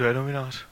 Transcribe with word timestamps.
Kdo 0.00 0.08
je 0.08 0.14
novinář? 0.14 0.64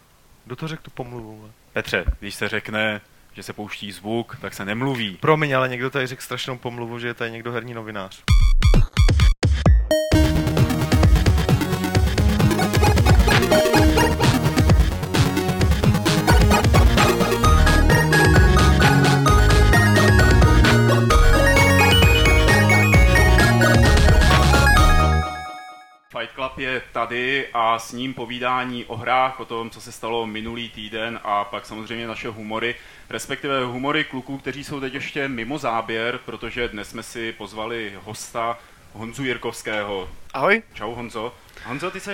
Kdo 0.44 0.56
to 0.56 0.68
řekl 0.68 0.82
tu 0.82 0.90
pomluvu? 0.90 1.36
vole? 1.36 1.50
Petře, 1.72 2.04
když 2.20 2.34
se 2.34 2.48
řekne, 2.48 3.00
že 3.32 3.42
se 3.42 3.52
pouští 3.52 3.92
zvuk, 3.92 4.36
tak 4.40 4.54
se 4.54 4.64
nemluví. 4.64 5.18
Promiň, 5.20 5.56
ale 5.56 5.68
někdo 5.68 5.90
tady 5.90 6.06
řekl 6.06 6.22
strašnou 6.22 6.58
pomluvu, 6.58 6.98
že 6.98 7.06
je 7.06 7.14
tady 7.14 7.30
někdo 7.30 7.52
herní 7.52 7.74
novinář. 7.74 8.22
Je 26.58 26.82
tady 26.92 27.46
a 27.54 27.78
s 27.78 27.92
ním 27.92 28.14
povídání 28.14 28.84
o 28.84 28.96
hrách, 28.96 29.40
o 29.40 29.44
tom, 29.44 29.70
co 29.70 29.80
se 29.80 29.92
stalo 29.92 30.26
minulý 30.26 30.68
týden 30.68 31.20
a 31.24 31.44
pak 31.44 31.66
samozřejmě 31.66 32.06
naše 32.06 32.28
humory, 32.28 32.74
respektive 33.10 33.64
humory 33.64 34.04
kluků, 34.04 34.38
kteří 34.38 34.64
jsou 34.64 34.80
teď 34.80 34.94
ještě 34.94 35.28
mimo 35.28 35.58
záběr, 35.58 36.18
protože 36.18 36.68
dnes 36.68 36.88
jsme 36.88 37.02
si 37.02 37.32
pozvali 37.32 37.92
hosta 38.04 38.58
Honzu 38.92 39.24
Jirkovského. 39.24 40.08
Ahoj. 40.34 40.62
Čau 40.74 40.94
Honzo. 40.94 41.34
Honzo, 41.64 41.90
ty 41.90 42.00
jsi 42.00 42.10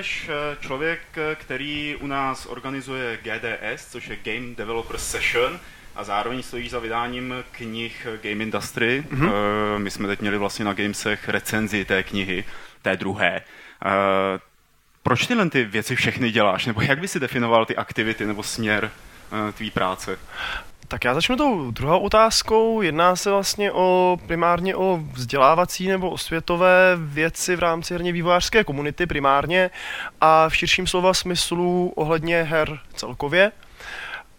člověk, 0.61 1.01
který 1.35 1.97
u 2.01 2.07
nás 2.07 2.47
organizuje 2.47 3.19
GDS, 3.23 3.87
což 3.91 4.09
je 4.09 4.17
Game 4.17 4.55
Developer 4.55 4.99
Session, 4.99 5.61
a 5.97 6.05
zároveň 6.05 6.43
stojí 6.43 6.69
za 6.69 6.79
vydáním 6.79 7.35
knih 7.51 8.07
Game 8.23 8.43
Industry. 8.43 9.05
Mm-hmm. 9.11 9.79
My 9.79 9.91
jsme 9.91 10.09
teď 10.09 10.21
měli 10.21 10.39
vlastně 10.39 10.65
na 10.65 10.73
Gamesech 10.73 11.29
recenzi 11.29 11.85
té 11.85 12.03
knihy, 12.03 12.45
té 12.83 12.97
druhé. 12.97 13.43
Uh, 13.85 14.41
proč 15.03 15.27
tyhle 15.27 15.51
ty 15.51 15.65
věci 15.65 15.97
všechny 15.97 16.31
děláš? 16.31 16.67
Nebo 16.67 16.81
jak 16.81 17.01
by 17.01 17.09
si 17.09 17.21
definoval 17.21 17.67
ty 17.67 17.77
aktivity 17.77 18.27
nebo 18.27 18.43
směr 18.43 18.91
uh, 19.33 19.53
tvý 19.53 19.71
práce? 19.71 20.19
Tak 20.89 21.05
já 21.05 21.15
začnu 21.15 21.37
tou 21.37 21.71
druhou 21.71 21.99
otázkou. 21.99 22.83
Jedná 22.83 23.17
se 23.17 23.31
vlastně 23.31 23.73
o 23.73 24.19
primárně 24.27 24.77
o 24.77 25.01
vzdělávací 25.13 25.89
nebo 25.89 26.11
osvětové 26.11 26.97
věci 26.97 27.57
v 27.57 27.59
rámci 27.59 27.95
herně 27.95 28.13
vývojářské 28.13 28.65
komunity 28.65 29.07
primárně 29.07 29.71
a 30.21 30.49
v 30.49 30.57
širším 30.57 30.87
slova 30.87 31.15
smyslu 31.15 31.93
ohledně 31.97 32.43
her 32.43 32.79
celkově. 32.95 33.53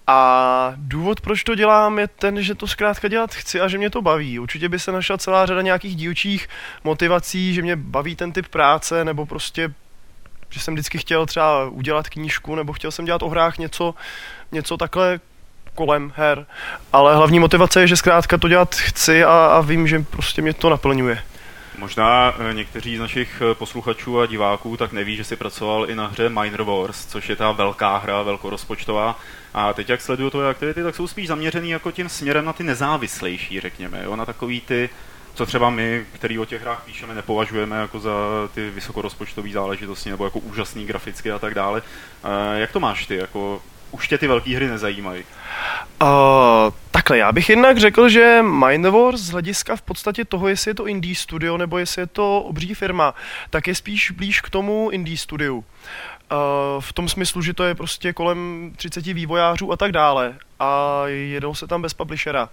A 0.08 0.74
důvod, 0.78 1.22
proč 1.22 1.44
to 1.44 1.56
dělám, 1.56 2.00
je 2.00 2.08
ten, 2.08 2.42
že 2.42 2.56
to 2.56 2.68
zkrátka 2.68 3.08
dělat 3.08 3.34
chci 3.34 3.62
a 3.62 3.68
že 3.68 3.78
mě 3.78 3.90
to 3.90 4.02
baví. 4.02 4.40
Určitě 4.40 4.70
by 4.70 4.80
se 4.80 4.92
našla 4.92 5.18
celá 5.18 5.46
řada 5.46 5.62
nějakých 5.62 5.96
dílčích 5.96 6.50
motivací, 6.84 7.54
že 7.54 7.62
mě 7.62 7.76
baví 7.76 8.16
ten 8.16 8.32
typ 8.32 8.48
práce, 8.48 9.06
nebo 9.06 9.26
prostě, 9.26 9.74
že 10.50 10.60
jsem 10.60 10.74
vždycky 10.74 10.98
chtěl 10.98 11.26
třeba 11.26 11.70
udělat 11.70 12.10
knížku, 12.10 12.56
nebo 12.56 12.74
chtěl 12.74 12.92
jsem 12.92 13.06
dělat 13.06 13.24
o 13.24 13.30
hrách 13.30 13.58
něco, 13.58 13.96
něco 14.52 14.78
takhle 14.78 15.20
kolem 15.76 16.14
her. 16.16 16.46
Ale 16.94 17.16
hlavní 17.16 17.40
motivace 17.40 17.82
je, 17.82 17.88
že 17.88 17.98
zkrátka 17.98 18.38
to 18.38 18.48
dělat 18.48 18.76
chci 18.76 19.24
a, 19.24 19.46
a 19.46 19.62
vím, 19.62 19.88
že 19.88 20.00
prostě 20.00 20.42
mě 20.42 20.54
to 20.54 20.70
naplňuje. 20.70 21.24
Možná 21.78 22.34
eh, 22.38 22.54
někteří 22.54 22.98
z 22.98 23.00
našich 23.00 23.42
eh, 23.42 23.56
posluchačů 23.56 24.20
a 24.20 24.26
diváků 24.26 24.78
tak 24.78 24.92
neví, 24.92 25.16
že 25.16 25.24
si 25.24 25.36
pracoval 25.36 25.90
i 25.90 25.96
na 25.96 26.08
hře 26.08 26.30
Miner 26.30 26.62
Wars, 26.64 27.06
což 27.06 27.30
je 27.30 27.36
ta 27.36 27.52
velká 27.52 27.98
hra, 27.98 28.22
velkorozpočtová. 28.22 29.20
A 29.54 29.74
teď, 29.74 29.90
jak 29.90 30.02
sleduju 30.02 30.30
tvoje 30.30 30.50
aktivity, 30.50 30.84
tak 30.84 30.96
jsou 30.96 31.08
spíš 31.08 31.28
zaměřený 31.28 31.70
jako 31.70 31.92
tím 31.92 32.10
směrem 32.10 32.46
na 32.46 32.54
ty 32.54 32.64
nezávislejší, 32.64 33.60
řekněme, 33.60 34.02
jo? 34.04 34.16
na 34.16 34.26
takový 34.26 34.62
ty, 34.62 34.90
co 35.34 35.46
třeba 35.46 35.70
my, 35.70 36.06
který 36.14 36.40
o 36.40 36.46
těch 36.46 36.62
hrách 36.62 36.84
píšeme, 36.86 37.16
nepovažujeme 37.16 37.76
jako 37.76 38.00
za 38.00 38.12
ty 38.54 38.70
vysokorozpočtové 38.70 39.50
záležitosti 39.50 40.10
nebo 40.10 40.26
jako 40.26 40.40
úžasný 40.40 40.86
graficky 40.86 41.32
a 41.32 41.40
tak 41.40 41.54
dále. 41.54 41.82
E, 42.24 42.60
jak 42.60 42.72
to 42.72 42.80
máš 42.80 43.06
ty? 43.06 43.16
Jako, 43.16 43.62
už 43.92 44.08
tě 44.08 44.18
ty 44.18 44.28
velké 44.28 44.56
hry 44.56 44.68
nezajímají? 44.68 45.24
Uh, 46.02 46.10
takhle, 46.92 47.18
já 47.18 47.32
bych 47.32 47.50
jednak 47.50 47.78
řekl, 47.78 48.10
že 48.10 48.40
Mind 48.42 48.86
Wars 48.86 49.22
z 49.22 49.30
hlediska 49.30 49.76
v 49.76 49.82
podstatě 49.82 50.26
toho, 50.26 50.48
jestli 50.48 50.72
je 50.72 50.76
to 50.76 50.88
indie 50.88 51.16
studio 51.16 51.58
nebo 51.58 51.78
jestli 51.78 52.02
je 52.02 52.08
to 52.08 52.42
obří 52.42 52.74
firma, 52.74 53.14
tak 53.50 53.68
je 53.68 53.76
spíš 53.76 54.12
blíž 54.12 54.42
k 54.42 54.50
tomu 54.50 54.90
indie 54.90 55.18
studiu. 55.18 55.58
Uh, 55.58 56.82
v 56.82 56.94
tom 56.94 57.10
smyslu, 57.10 57.42
že 57.42 57.54
to 57.54 57.64
je 57.64 57.76
prostě 57.76 58.14
kolem 58.14 58.72
30 58.76 59.06
vývojářů 59.06 59.72
a 59.72 59.78
tak 59.78 59.92
dále 59.92 60.36
a 60.60 61.04
jedou 61.08 61.56
se 61.56 61.68
tam 61.68 61.82
bez 61.82 61.94
publishera. 61.94 62.50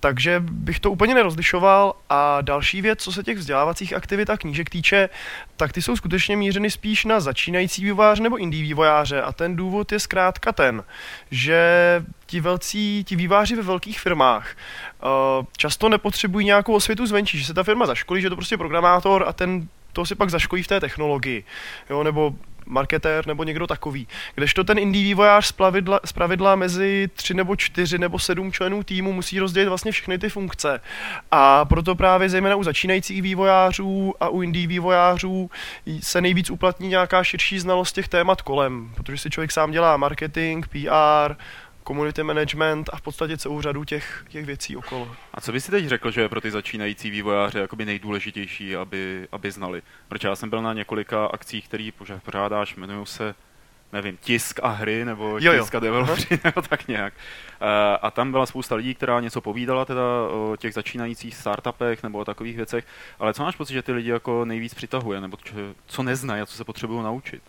Takže 0.00 0.42
bych 0.50 0.80
to 0.80 0.90
úplně 0.90 1.14
nerozlišoval. 1.14 1.94
A 2.08 2.40
další 2.40 2.82
věc, 2.82 3.02
co 3.02 3.12
se 3.12 3.22
těch 3.22 3.38
vzdělávacích 3.38 3.94
aktivit 3.94 4.30
a 4.30 4.36
knížek 4.36 4.70
týče, 4.70 5.08
tak 5.56 5.72
ty 5.72 5.82
jsou 5.82 5.96
skutečně 5.96 6.36
mířeny 6.36 6.70
spíš 6.70 7.04
na 7.04 7.20
začínající 7.20 7.84
vývojáře 7.84 8.22
nebo 8.22 8.36
indie 8.36 8.62
vývojáře. 8.62 9.22
A 9.22 9.32
ten 9.32 9.56
důvod 9.56 9.92
je 9.92 10.00
zkrátka 10.00 10.52
ten, 10.52 10.84
že 11.30 11.60
ti 12.26 12.40
velcí, 12.40 13.04
ti 13.04 13.16
výváři 13.16 13.56
ve 13.56 13.62
velkých 13.62 14.00
firmách 14.00 14.56
uh, 15.02 15.44
často 15.56 15.88
nepotřebují 15.88 16.46
nějakou 16.46 16.74
osvětu 16.74 17.06
zvenčí, 17.06 17.38
že 17.38 17.44
se 17.44 17.54
ta 17.54 17.62
firma 17.62 17.86
zaškolí, 17.86 18.20
že 18.20 18.26
je 18.26 18.30
to 18.30 18.36
prostě 18.36 18.56
programátor 18.56 19.24
a 19.28 19.32
ten 19.32 19.68
to 19.92 20.06
si 20.06 20.14
pak 20.14 20.30
zaškolí 20.30 20.62
v 20.62 20.66
té 20.66 20.80
technologii, 20.80 21.44
jo, 21.90 22.04
nebo 22.04 22.34
marketér 22.68 23.26
nebo 23.26 23.44
někdo 23.44 23.66
takový. 23.66 24.08
Kdežto 24.34 24.64
ten 24.64 24.78
indie 24.78 25.04
vývojář 25.04 25.46
z 25.46 25.52
pravidla, 25.52 26.00
z 26.04 26.12
pravidla 26.12 26.56
mezi 26.56 27.08
tři 27.14 27.34
nebo 27.34 27.56
čtyři 27.56 27.98
nebo 27.98 28.18
sedm 28.18 28.52
členů 28.52 28.82
týmu 28.82 29.12
musí 29.12 29.38
rozdělit 29.38 29.68
vlastně 29.68 29.92
všechny 29.92 30.18
ty 30.18 30.28
funkce. 30.28 30.80
A 31.30 31.64
proto 31.64 31.94
právě 31.94 32.28
zejména 32.28 32.56
u 32.56 32.62
začínajících 32.62 33.22
vývojářů 33.22 34.14
a 34.20 34.28
u 34.28 34.42
indie 34.42 34.66
vývojářů 34.66 35.50
se 36.00 36.20
nejvíc 36.20 36.50
uplatní 36.50 36.88
nějaká 36.88 37.24
širší 37.24 37.58
znalost 37.58 37.92
těch 37.92 38.08
témat 38.08 38.42
kolem, 38.42 38.90
protože 38.94 39.18
si 39.18 39.30
člověk 39.30 39.52
sám 39.52 39.70
dělá 39.70 39.96
marketing, 39.96 40.66
PR, 40.66 41.34
community 41.88 42.22
management 42.22 42.90
a 42.92 42.96
v 42.96 43.02
podstatě 43.02 43.36
celou 43.36 43.60
řadu 43.60 43.84
těch, 43.84 44.24
těch 44.28 44.46
věcí 44.46 44.76
okolo. 44.76 45.16
A 45.34 45.40
co 45.40 45.52
by 45.52 45.60
si 45.60 45.70
teď 45.70 45.86
řekl, 45.86 46.10
že 46.10 46.20
je 46.20 46.28
pro 46.28 46.40
ty 46.40 46.50
začínající 46.50 47.10
vývojáře 47.10 47.58
jakoby 47.58 47.84
nejdůležitější, 47.84 48.76
aby, 48.76 49.28
aby 49.32 49.50
znali? 49.50 49.82
Protože 50.08 50.28
já 50.28 50.36
jsem 50.36 50.50
byl 50.50 50.62
na 50.62 50.72
několika 50.72 51.26
akcích, 51.26 51.68
které 51.68 51.90
pořádáš, 52.24 52.76
jmenují 52.76 53.06
se 53.06 53.34
nevím, 53.92 54.16
tisk 54.20 54.60
a 54.62 54.68
hry, 54.68 55.04
nebo 55.04 55.38
jo, 55.40 55.58
tisk 55.58 55.74
a 55.74 55.80
developři, 55.80 56.40
nebo 56.44 56.62
tak 56.62 56.88
nějak. 56.88 57.14
Eh, 57.60 57.98
a 58.02 58.10
tam 58.10 58.30
byla 58.30 58.46
spousta 58.46 58.74
lidí, 58.74 58.94
která 58.94 59.20
něco 59.20 59.40
povídala 59.40 59.84
teda 59.84 60.02
o 60.30 60.56
těch 60.58 60.74
začínajících 60.74 61.34
startupech 61.34 62.02
nebo 62.02 62.18
o 62.18 62.24
takových 62.24 62.56
věcech, 62.56 62.86
ale 63.18 63.34
co 63.34 63.42
máš 63.42 63.56
pocit, 63.56 63.74
že 63.74 63.82
ty 63.82 63.92
lidi 63.92 64.10
jako 64.10 64.44
nejvíc 64.44 64.74
přitahuje, 64.74 65.20
nebo 65.20 65.36
co 65.86 66.02
neznají 66.02 66.42
a 66.42 66.46
co 66.46 66.56
se 66.56 66.64
potřebují 66.64 67.02
naučit? 67.02 67.42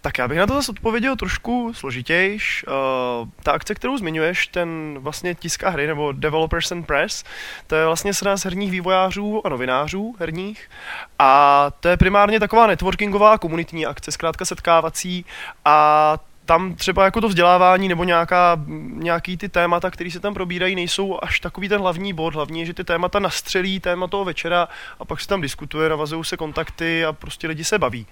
Tak 0.00 0.18
já 0.18 0.28
bych 0.28 0.38
na 0.38 0.46
to 0.46 0.54
zase 0.54 0.72
odpověděl 0.72 1.16
trošku 1.16 1.72
složitějš. 1.74 2.64
Uh, 2.68 3.28
ta 3.42 3.52
akce, 3.52 3.74
kterou 3.74 3.98
zmiňuješ, 3.98 4.46
ten 4.46 4.98
vlastně 4.98 5.34
tisk 5.34 5.64
a 5.64 5.70
hry, 5.70 5.86
nebo 5.86 6.12
Developers 6.12 6.72
and 6.72 6.84
Press, 6.84 7.24
to 7.66 7.74
je 7.74 7.86
vlastně 7.86 8.14
sraz 8.14 8.44
herních 8.44 8.70
vývojářů 8.70 9.46
a 9.46 9.48
novinářů 9.48 10.14
herních. 10.18 10.70
A 11.18 11.70
to 11.80 11.88
je 11.88 11.96
primárně 11.96 12.40
taková 12.40 12.66
networkingová 12.66 13.38
komunitní 13.38 13.86
akce, 13.86 14.12
zkrátka 14.12 14.44
setkávací 14.44 15.24
a 15.64 16.18
tam 16.48 16.74
třeba 16.74 17.04
jako 17.04 17.20
to 17.20 17.28
vzdělávání 17.28 17.88
nebo 17.88 18.04
nějaká, 18.04 18.60
nějaký 18.92 19.36
ty 19.36 19.48
témata, 19.48 19.90
které 19.90 20.10
se 20.10 20.20
tam 20.20 20.34
probírají, 20.34 20.74
nejsou 20.74 21.18
až 21.22 21.40
takový 21.40 21.68
ten 21.68 21.80
hlavní 21.80 22.12
bod. 22.12 22.34
Hlavní 22.34 22.60
je, 22.60 22.66
že 22.66 22.74
ty 22.74 22.84
témata 22.84 23.18
nastřelí 23.18 23.80
téma 23.80 24.06
toho 24.06 24.24
večera 24.24 24.68
a 24.98 25.04
pak 25.04 25.20
se 25.20 25.28
tam 25.28 25.40
diskutuje, 25.40 25.88
navazují 25.88 26.24
se 26.24 26.36
kontakty 26.36 27.04
a 27.04 27.12
prostě 27.12 27.48
lidi 27.48 27.64
se 27.64 27.78
baví. 27.78 28.06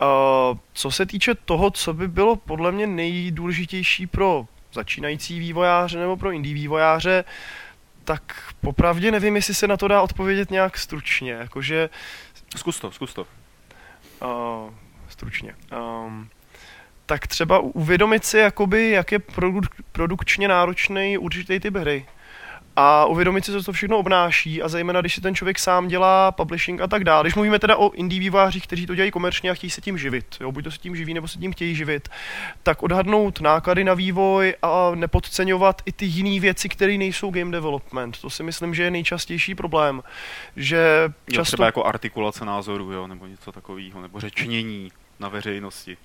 Uh, 0.00 0.58
co 0.72 0.90
se 0.90 1.06
týče 1.06 1.34
toho, 1.34 1.70
co 1.70 1.94
by 1.94 2.08
bylo 2.08 2.36
podle 2.36 2.72
mě 2.72 2.86
nejdůležitější 2.86 4.06
pro 4.06 4.46
začínající 4.72 5.38
vývojáře 5.38 5.98
nebo 5.98 6.16
pro 6.16 6.32
indie 6.32 6.54
vývojáře, 6.54 7.24
tak 8.04 8.52
popravdě 8.60 9.10
nevím, 9.10 9.36
jestli 9.36 9.54
se 9.54 9.66
na 9.66 9.76
to 9.76 9.88
dá 9.88 10.02
odpovědět 10.02 10.50
nějak 10.50 10.78
stručně. 10.78 11.32
Jakože... 11.32 11.90
Zkus 12.56 12.80
to, 12.80 12.90
zkus 12.90 13.14
to. 13.14 13.26
Uh, 14.22 14.74
stručně. 15.08 15.54
Um, 16.06 16.28
tak 17.08 17.26
třeba 17.26 17.58
uvědomit 17.58 18.24
si, 18.24 18.38
jakoby, 18.38 18.90
jak 18.90 19.12
je 19.12 19.18
produk- 19.18 19.82
produkčně 19.92 20.48
náročný 20.48 21.18
určitý 21.18 21.60
typ 21.60 21.76
hry. 21.76 22.06
A 22.76 23.04
uvědomit 23.04 23.44
si, 23.44 23.52
co 23.52 23.62
to 23.62 23.72
všechno 23.72 23.98
obnáší 23.98 24.62
a 24.62 24.68
zejména, 24.68 25.00
když 25.00 25.14
si 25.14 25.20
ten 25.20 25.34
člověk 25.34 25.58
sám 25.58 25.88
dělá 25.88 26.32
publishing 26.32 26.80
a 26.80 26.86
tak 26.86 27.04
dále. 27.04 27.24
Když 27.24 27.34
mluvíme 27.34 27.58
teda 27.58 27.76
o 27.76 27.90
indie 27.92 28.20
vývářích, 28.20 28.66
kteří 28.66 28.86
to 28.86 28.94
dělají 28.94 29.10
komerčně 29.10 29.50
a 29.50 29.54
chtějí 29.54 29.70
se 29.70 29.80
tím 29.80 29.98
živit, 29.98 30.36
jo, 30.40 30.52
buď 30.52 30.64
to 30.64 30.70
se 30.70 30.78
tím 30.78 30.96
živí, 30.96 31.14
nebo 31.14 31.28
se 31.28 31.38
tím 31.38 31.52
chtějí 31.52 31.74
živit, 31.74 32.08
tak 32.62 32.82
odhadnout 32.82 33.40
náklady 33.40 33.84
na 33.84 33.94
vývoj 33.94 34.54
a 34.62 34.90
nepodceňovat 34.94 35.82
i 35.86 35.92
ty 35.92 36.04
jiné 36.04 36.40
věci, 36.40 36.68
které 36.68 36.98
nejsou 36.98 37.30
game 37.30 37.52
development. 37.52 38.20
To 38.20 38.30
si 38.30 38.42
myslím, 38.42 38.74
že 38.74 38.82
je 38.82 38.90
nejčastější 38.90 39.54
problém. 39.54 40.02
Že 40.56 41.12
často... 41.30 41.40
Jo, 41.40 41.44
třeba 41.44 41.66
jako 41.66 41.84
artikulace 41.84 42.44
názoru, 42.44 42.92
jo, 42.92 43.06
nebo 43.06 43.26
něco 43.26 43.52
takového, 43.52 44.02
nebo 44.02 44.20
řečnění 44.20 44.92
na 45.20 45.28
veřejnosti. 45.28 45.96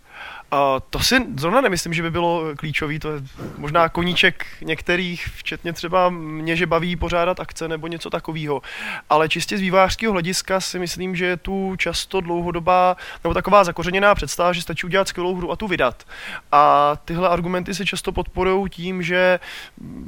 Uh, 0.53 0.59
to 0.89 0.99
si 0.99 1.15
zrovna 1.37 1.61
nemyslím, 1.61 1.93
že 1.93 2.01
by 2.01 2.11
bylo 2.11 2.43
klíčový, 2.55 2.99
to 2.99 3.11
je 3.11 3.21
možná 3.57 3.89
koníček 3.89 4.45
některých, 4.61 5.27
včetně 5.27 5.73
třeba 5.73 6.09
mě, 6.09 6.55
že 6.55 6.65
baví 6.65 6.95
pořádat 6.95 7.39
akce 7.39 7.67
nebo 7.67 7.87
něco 7.87 8.09
takového. 8.09 8.61
Ale 9.09 9.29
čistě 9.29 9.57
z 9.57 9.61
vývářského 9.61 10.13
hlediska 10.13 10.59
si 10.61 10.79
myslím, 10.79 11.15
že 11.15 11.25
je 11.25 11.37
tu 11.37 11.75
často 11.77 12.21
dlouhodobá 12.21 12.97
nebo 13.23 13.33
taková 13.33 13.63
zakořeněná 13.63 14.15
představa, 14.15 14.53
že 14.53 14.61
stačí 14.61 14.85
udělat 14.85 15.07
skvělou 15.07 15.35
hru 15.35 15.51
a 15.51 15.55
tu 15.55 15.67
vydat. 15.67 16.03
A 16.51 16.93
tyhle 17.05 17.29
argumenty 17.29 17.73
se 17.73 17.85
často 17.85 18.11
podporují 18.11 18.69
tím, 18.69 19.03
že 19.03 19.39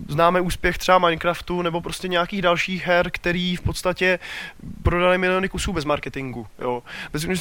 známe 0.07 0.41
úspěch 0.41 0.77
třeba 0.77 0.99
Minecraftu 0.99 1.61
nebo 1.61 1.81
prostě 1.81 2.07
nějakých 2.07 2.41
dalších 2.41 2.87
her, 2.87 3.11
který 3.11 3.55
v 3.55 3.61
podstatě 3.61 4.19
prodali 4.83 5.17
miliony 5.17 5.49
kusů 5.49 5.73
bez 5.73 5.85
marketingu. 5.85 6.47
Jo. 6.59 6.83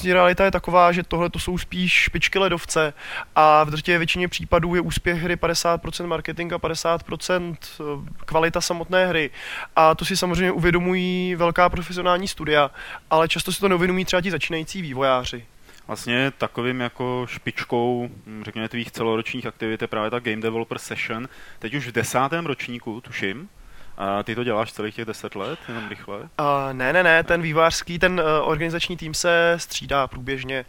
Realita 0.04 0.44
je 0.44 0.50
taková, 0.50 0.92
že 0.92 1.02
tohle 1.02 1.30
to 1.30 1.38
jsou 1.38 1.58
spíš 1.58 1.92
špičky 1.92 2.38
ledovce 2.54 2.92
a 3.36 3.64
v 3.64 3.70
drtivé 3.70 3.98
většině 3.98 4.28
případů 4.28 4.74
je 4.74 4.80
úspěch 4.80 5.22
hry 5.22 5.36
50% 5.36 6.06
marketing 6.06 6.52
a 6.52 6.58
50% 6.58 7.56
eh, 7.60 7.84
kvalita 8.24 8.60
samotné 8.60 9.06
hry. 9.06 9.30
A 9.76 9.94
to 9.94 10.04
si 10.04 10.16
samozřejmě 10.16 10.52
uvědomují 10.52 11.34
velká 11.34 11.68
profesionální 11.68 12.28
studia, 12.28 12.70
ale 13.10 13.28
často 13.28 13.52
si 13.52 13.60
to 13.60 13.68
neuvědomují 13.68 14.04
třeba 14.04 14.22
ti 14.22 14.30
začínající 14.30 14.82
vývojáři. 14.82 15.44
Vlastně 15.86 16.32
takovým 16.38 16.80
jako 16.80 17.26
špičkou, 17.28 18.08
hm, 18.26 18.42
řekněme, 18.44 18.68
tvých 18.68 18.90
celoročních 18.90 19.46
aktivit 19.46 19.82
je 19.82 19.88
právě 19.88 20.10
ta 20.10 20.18
Game 20.18 20.42
Developer 20.42 20.78
Session. 20.78 21.28
Teď 21.58 21.74
už 21.74 21.88
v 21.88 21.92
desátém 21.92 22.46
ročníku, 22.46 23.00
tuším, 23.00 23.48
a 23.96 24.22
ty 24.22 24.34
to 24.34 24.44
děláš 24.44 24.72
celých 24.72 24.94
těch 24.94 25.04
deset 25.04 25.34
let, 25.34 25.58
jenom 25.68 25.88
rychle? 25.88 26.18
Uh, 26.18 26.26
ne, 26.72 26.92
ne, 26.92 27.02
ne, 27.02 27.24
ten 27.24 27.42
vývářský, 27.42 27.98
ten 27.98 28.20
uh, 28.20 28.48
organizační 28.48 28.96
tým 28.96 29.14
se 29.14 29.54
střídá 29.56 30.06
průběžně, 30.06 30.64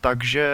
takže 0.00 0.50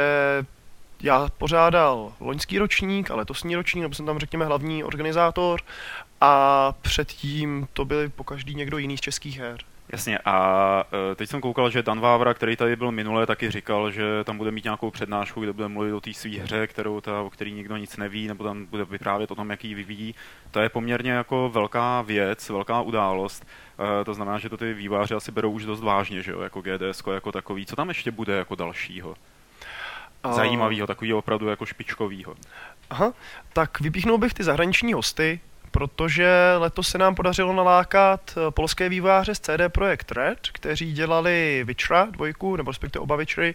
já 1.04 1.28
pořádal 1.38 2.12
loňský 2.20 2.58
ročník 2.58 3.10
a 3.10 3.16
letosní 3.16 3.56
ročník, 3.56 3.82
nebo 3.82 3.94
jsem 3.94 4.06
tam 4.06 4.18
řekněme 4.18 4.44
hlavní 4.44 4.84
organizátor 4.84 5.60
a 6.20 6.72
předtím 6.82 7.68
to 7.72 7.84
byly 7.84 8.08
po 8.08 8.24
každý 8.24 8.54
někdo 8.54 8.78
jiný 8.78 8.96
z 8.96 9.00
českých 9.00 9.38
her. 9.38 9.58
Jasně, 9.88 10.18
a 10.24 10.84
e, 11.12 11.14
teď 11.14 11.30
jsem 11.30 11.40
koukal, 11.40 11.70
že 11.70 11.82
Dan 11.82 12.00
Vávra, 12.00 12.34
který 12.34 12.56
tady 12.56 12.76
byl 12.76 12.92
minule, 12.92 13.26
taky 13.26 13.50
říkal, 13.50 13.90
že 13.90 14.24
tam 14.24 14.38
bude 14.38 14.50
mít 14.50 14.64
nějakou 14.64 14.90
přednášku, 14.90 15.40
kde 15.40 15.52
bude 15.52 15.68
mluvit 15.68 15.92
o 15.92 16.00
té 16.00 16.14
své 16.14 16.30
hře, 16.30 16.66
kterou 16.66 17.00
ta, 17.00 17.20
o 17.20 17.30
který 17.30 17.52
nikdo 17.52 17.76
nic 17.76 17.96
neví, 17.96 18.28
nebo 18.28 18.44
tam 18.44 18.66
bude 18.66 18.84
vyprávět 18.84 19.30
o 19.30 19.34
tom, 19.34 19.50
jak 19.50 19.64
ji 19.64 19.74
vyvíjí. 19.74 20.14
To 20.50 20.60
je 20.60 20.68
poměrně 20.68 21.10
jako 21.10 21.50
velká 21.54 22.02
věc, 22.02 22.48
velká 22.48 22.80
událost. 22.80 23.46
E, 24.00 24.04
to 24.04 24.14
znamená, 24.14 24.38
že 24.38 24.48
to 24.48 24.56
ty 24.56 24.74
výváři 24.74 25.14
asi 25.14 25.32
berou 25.32 25.50
už 25.50 25.64
dost 25.64 25.80
vážně, 25.80 26.22
že 26.22 26.32
jo, 26.32 26.40
jako 26.40 26.62
GDS, 26.62 27.02
jako 27.14 27.32
takový. 27.32 27.66
Co 27.66 27.76
tam 27.76 27.88
ještě 27.88 28.10
bude 28.10 28.36
jako 28.36 28.54
dalšího? 28.54 29.14
Zajímavého, 30.32 30.86
takového 30.86 31.18
opravdu 31.18 31.48
jako 31.48 31.66
špičkového. 31.66 32.34
Aha, 32.90 33.12
tak 33.52 33.80
vypíchnul 33.80 34.18
bych 34.18 34.34
ty 34.34 34.44
zahraniční 34.44 34.92
hosty, 34.92 35.40
protože 35.74 36.54
letos 36.58 36.88
se 36.88 36.98
nám 36.98 37.14
podařilo 37.14 37.52
nalákat 37.52 38.20
eh, 38.36 38.50
polské 38.50 38.88
vývojáře 38.88 39.34
z 39.34 39.40
CD 39.40 39.60
Projekt 39.68 40.12
Red, 40.12 40.38
kteří 40.52 40.92
dělali 40.92 41.62
Witchera 41.66 42.04
dvojku, 42.10 42.56
nebo 42.56 42.70
respektive 42.70 43.02
oba 43.02 43.16
Witchery, 43.16 43.54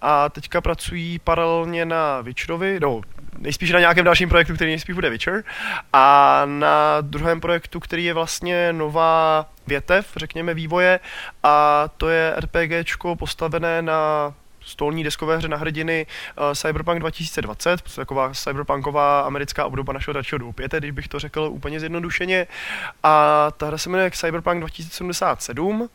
a 0.00 0.28
teďka 0.28 0.60
pracují 0.60 1.18
paralelně 1.18 1.84
na 1.84 2.20
Witcherovi, 2.20 2.80
no, 2.80 3.00
nejspíš 3.38 3.70
na 3.70 3.80
nějakém 3.80 4.04
dalším 4.04 4.28
projektu, 4.28 4.54
který 4.54 4.70
nejspíš 4.70 4.94
bude 4.94 5.10
Witcher, 5.10 5.44
a 5.92 6.42
na 6.44 7.00
druhém 7.00 7.40
projektu, 7.40 7.80
který 7.80 8.04
je 8.04 8.14
vlastně 8.14 8.72
nová 8.72 9.46
větev, 9.66 10.12
řekněme, 10.16 10.54
vývoje, 10.54 11.00
a 11.42 11.84
to 11.96 12.08
je 12.08 12.34
RPGčko 12.36 13.16
postavené 13.16 13.82
na 13.82 14.34
stolní 14.70 15.04
deskové 15.04 15.36
hře 15.36 15.48
na 15.48 15.56
hrdiny 15.56 16.06
uh, 16.38 16.54
Cyberpunk 16.54 16.98
2020, 17.00 17.82
taková 17.96 18.30
cyberpunková 18.34 19.20
americká 19.20 19.64
obdoba 19.64 19.92
našeho 19.92 20.12
dalšího 20.12 20.38
doupěte, 20.38 20.78
když 20.78 20.90
bych 20.90 21.08
to 21.08 21.18
řekl 21.18 21.40
úplně 21.40 21.80
zjednodušeně. 21.80 22.46
A 23.02 23.46
ta 23.56 23.66
hra 23.66 23.78
se 23.78 23.90
jmenuje 23.90 24.10
Cyberpunk 24.10 24.60
2077 24.60 25.88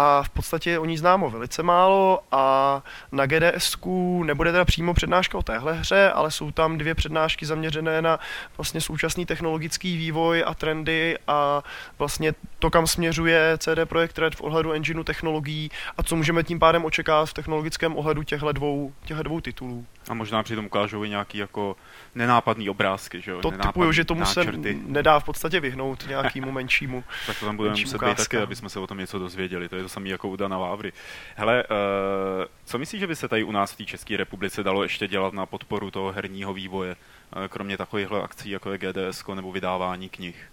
a 0.00 0.22
v 0.22 0.28
podstatě 0.28 0.78
o 0.78 0.84
ní 0.84 0.98
známo 0.98 1.30
velice 1.30 1.62
málo 1.62 2.20
a 2.32 2.82
na 3.12 3.26
GDS 3.26 3.76
nebude 4.24 4.52
teda 4.52 4.64
přímo 4.64 4.94
přednáška 4.94 5.38
o 5.38 5.42
téhle 5.42 5.72
hře, 5.72 6.10
ale 6.10 6.30
jsou 6.30 6.50
tam 6.50 6.78
dvě 6.78 6.94
přednášky 6.94 7.46
zaměřené 7.46 8.02
na 8.02 8.18
vlastně 8.58 8.80
současný 8.80 9.26
technologický 9.26 9.96
vývoj 9.96 10.44
a 10.46 10.54
trendy 10.54 11.18
a 11.26 11.62
vlastně 11.98 12.34
to, 12.58 12.70
kam 12.70 12.86
směřuje 12.86 13.58
CD 13.58 13.78
Projekt 13.84 14.18
Red 14.18 14.34
v 14.34 14.40
ohledu 14.40 14.72
engineu 14.72 15.04
technologií 15.04 15.70
a 15.96 16.02
co 16.02 16.16
můžeme 16.16 16.42
tím 16.42 16.58
pádem 16.58 16.84
očekávat 16.84 17.26
v 17.26 17.34
technologickém 17.34 17.96
ohledu 17.96 18.22
těchto 18.22 18.52
dvou, 18.52 18.92
těchto 19.04 19.22
dvou 19.22 19.40
titulů. 19.40 19.86
A 20.08 20.14
možná 20.14 20.42
přitom 20.42 20.66
ukážou 20.66 21.04
i 21.04 21.08
nějaký 21.08 21.38
jako 21.38 21.76
nenápadný 22.14 22.70
obrázky, 22.70 23.20
že 23.20 23.30
jo? 23.30 23.40
To 23.40 23.50
typuju, 23.50 23.92
že 23.92 24.04
tomu 24.04 24.20
náčrty. 24.20 24.72
se 24.72 24.78
nedá 24.86 25.20
v 25.20 25.24
podstatě 25.24 25.60
vyhnout 25.60 26.06
nějakému 26.08 26.52
menšímu 26.58 27.04
Tak 27.26 27.38
to 27.38 27.46
tam 27.46 27.56
budeme 27.56 27.80
muset 27.80 28.04
být 28.04 28.16
taky, 28.16 28.36
aby 28.38 28.56
jsme 28.56 28.68
se 28.68 28.80
o 28.80 28.86
tom 28.86 28.98
něco 28.98 29.18
dozvěděli. 29.18 29.68
To 29.68 29.76
je 29.76 29.82
to 29.82 29.88
samé 29.88 30.08
jako 30.08 30.28
u 30.28 30.36
Dana 30.36 30.58
Vávry. 30.58 30.92
Hele, 31.36 31.64
uh, 31.64 32.44
co 32.64 32.78
myslíš, 32.78 33.00
že 33.00 33.06
by 33.06 33.16
se 33.16 33.28
tady 33.28 33.44
u 33.44 33.52
nás 33.52 33.72
v 33.72 33.76
té 33.76 33.84
České 33.84 34.16
republice 34.16 34.62
dalo 34.62 34.82
ještě 34.82 35.08
dělat 35.08 35.32
na 35.32 35.46
podporu 35.46 35.90
toho 35.90 36.12
herního 36.12 36.54
vývoje, 36.54 36.96
uh, 37.36 37.46
kromě 37.46 37.76
takovýchhle 37.76 38.22
akcí, 38.22 38.50
jako 38.50 38.72
je 38.72 38.78
GDS 38.78 39.24
nebo 39.34 39.52
vydávání 39.52 40.08
knih? 40.08 40.50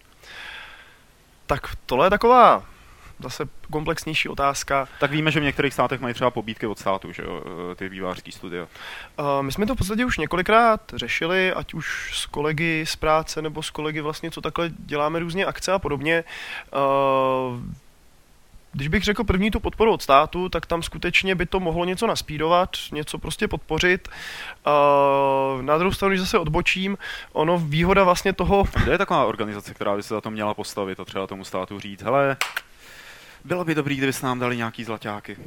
Tak 1.45 1.75
tohle 1.85 2.05
je 2.05 2.09
taková 2.09 2.74
zase 3.19 3.45
komplexnější 3.71 4.29
otázka. 4.29 4.87
Tak 4.99 5.11
víme, 5.11 5.31
že 5.31 5.39
v 5.39 5.43
některých 5.43 5.73
státech 5.73 6.01
mají 6.01 6.13
třeba 6.13 6.31
pobídky 6.31 6.67
od 6.67 6.79
státu, 6.79 7.11
že 7.11 7.23
jo, 7.23 7.43
eh, 7.71 7.75
ty 7.75 7.89
vývářské 7.89 8.31
studia. 8.31 8.63
Uh, 8.63 9.25
my 9.41 9.51
jsme 9.51 9.65
to 9.65 9.75
v 9.75 9.77
podstatě 9.77 10.05
už 10.05 10.17
několikrát 10.17 10.81
řešili, 10.93 11.53
ať 11.53 11.73
už 11.73 12.11
s 12.13 12.25
kolegy 12.25 12.85
z 12.87 12.95
práce 12.95 13.41
nebo 13.41 13.63
s 13.63 13.69
kolegy 13.69 14.01
vlastně, 14.01 14.31
co 14.31 14.41
takhle 14.41 14.69
děláme 14.77 15.19
různě 15.19 15.45
akce 15.45 15.71
a 15.71 15.79
podobně. 15.79 16.23
Uh, 16.73 17.59
když 18.75 18.87
bych 18.87 19.03
řekl 19.03 19.23
první 19.23 19.51
tu 19.51 19.59
podporu 19.59 19.91
od 19.91 20.01
státu, 20.01 20.49
tak 20.49 20.65
tam 20.65 20.83
skutečně 20.83 21.35
by 21.35 21.45
to 21.45 21.59
mohlo 21.59 21.85
něco 21.85 22.07
naspídovat, 22.07 22.69
něco 22.91 23.17
prostě 23.17 23.47
podpořit. 23.47 24.07
Uh, 24.07 25.61
na 25.61 25.77
druhou 25.77 25.93
stranu, 25.93 26.09
když 26.09 26.19
zase 26.19 26.39
odbočím, 26.39 26.97
ono 27.33 27.57
výhoda 27.57 28.03
vlastně 28.03 28.33
toho... 28.33 28.63
Kde 28.83 28.91
je 28.91 28.97
taková 28.97 29.25
organizace, 29.25 29.73
která 29.73 29.95
by 29.95 30.03
se 30.03 30.13
za 30.13 30.21
to 30.21 30.31
měla 30.31 30.53
postavit 30.53 30.99
a 30.99 31.05
třeba 31.05 31.27
tomu 31.27 31.43
státu 31.43 31.79
říct, 31.79 32.01
hele, 32.01 32.37
bylo 33.45 33.65
by 33.65 33.75
dobrý, 33.75 33.95
kdyby 33.95 34.13
s 34.13 34.21
nám 34.21 34.39
dali 34.39 34.57
nějaký 34.57 34.83
zlaťáky. 34.83 35.37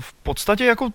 V 0.00 0.12
podstatě 0.12 0.64
jako 0.64 0.90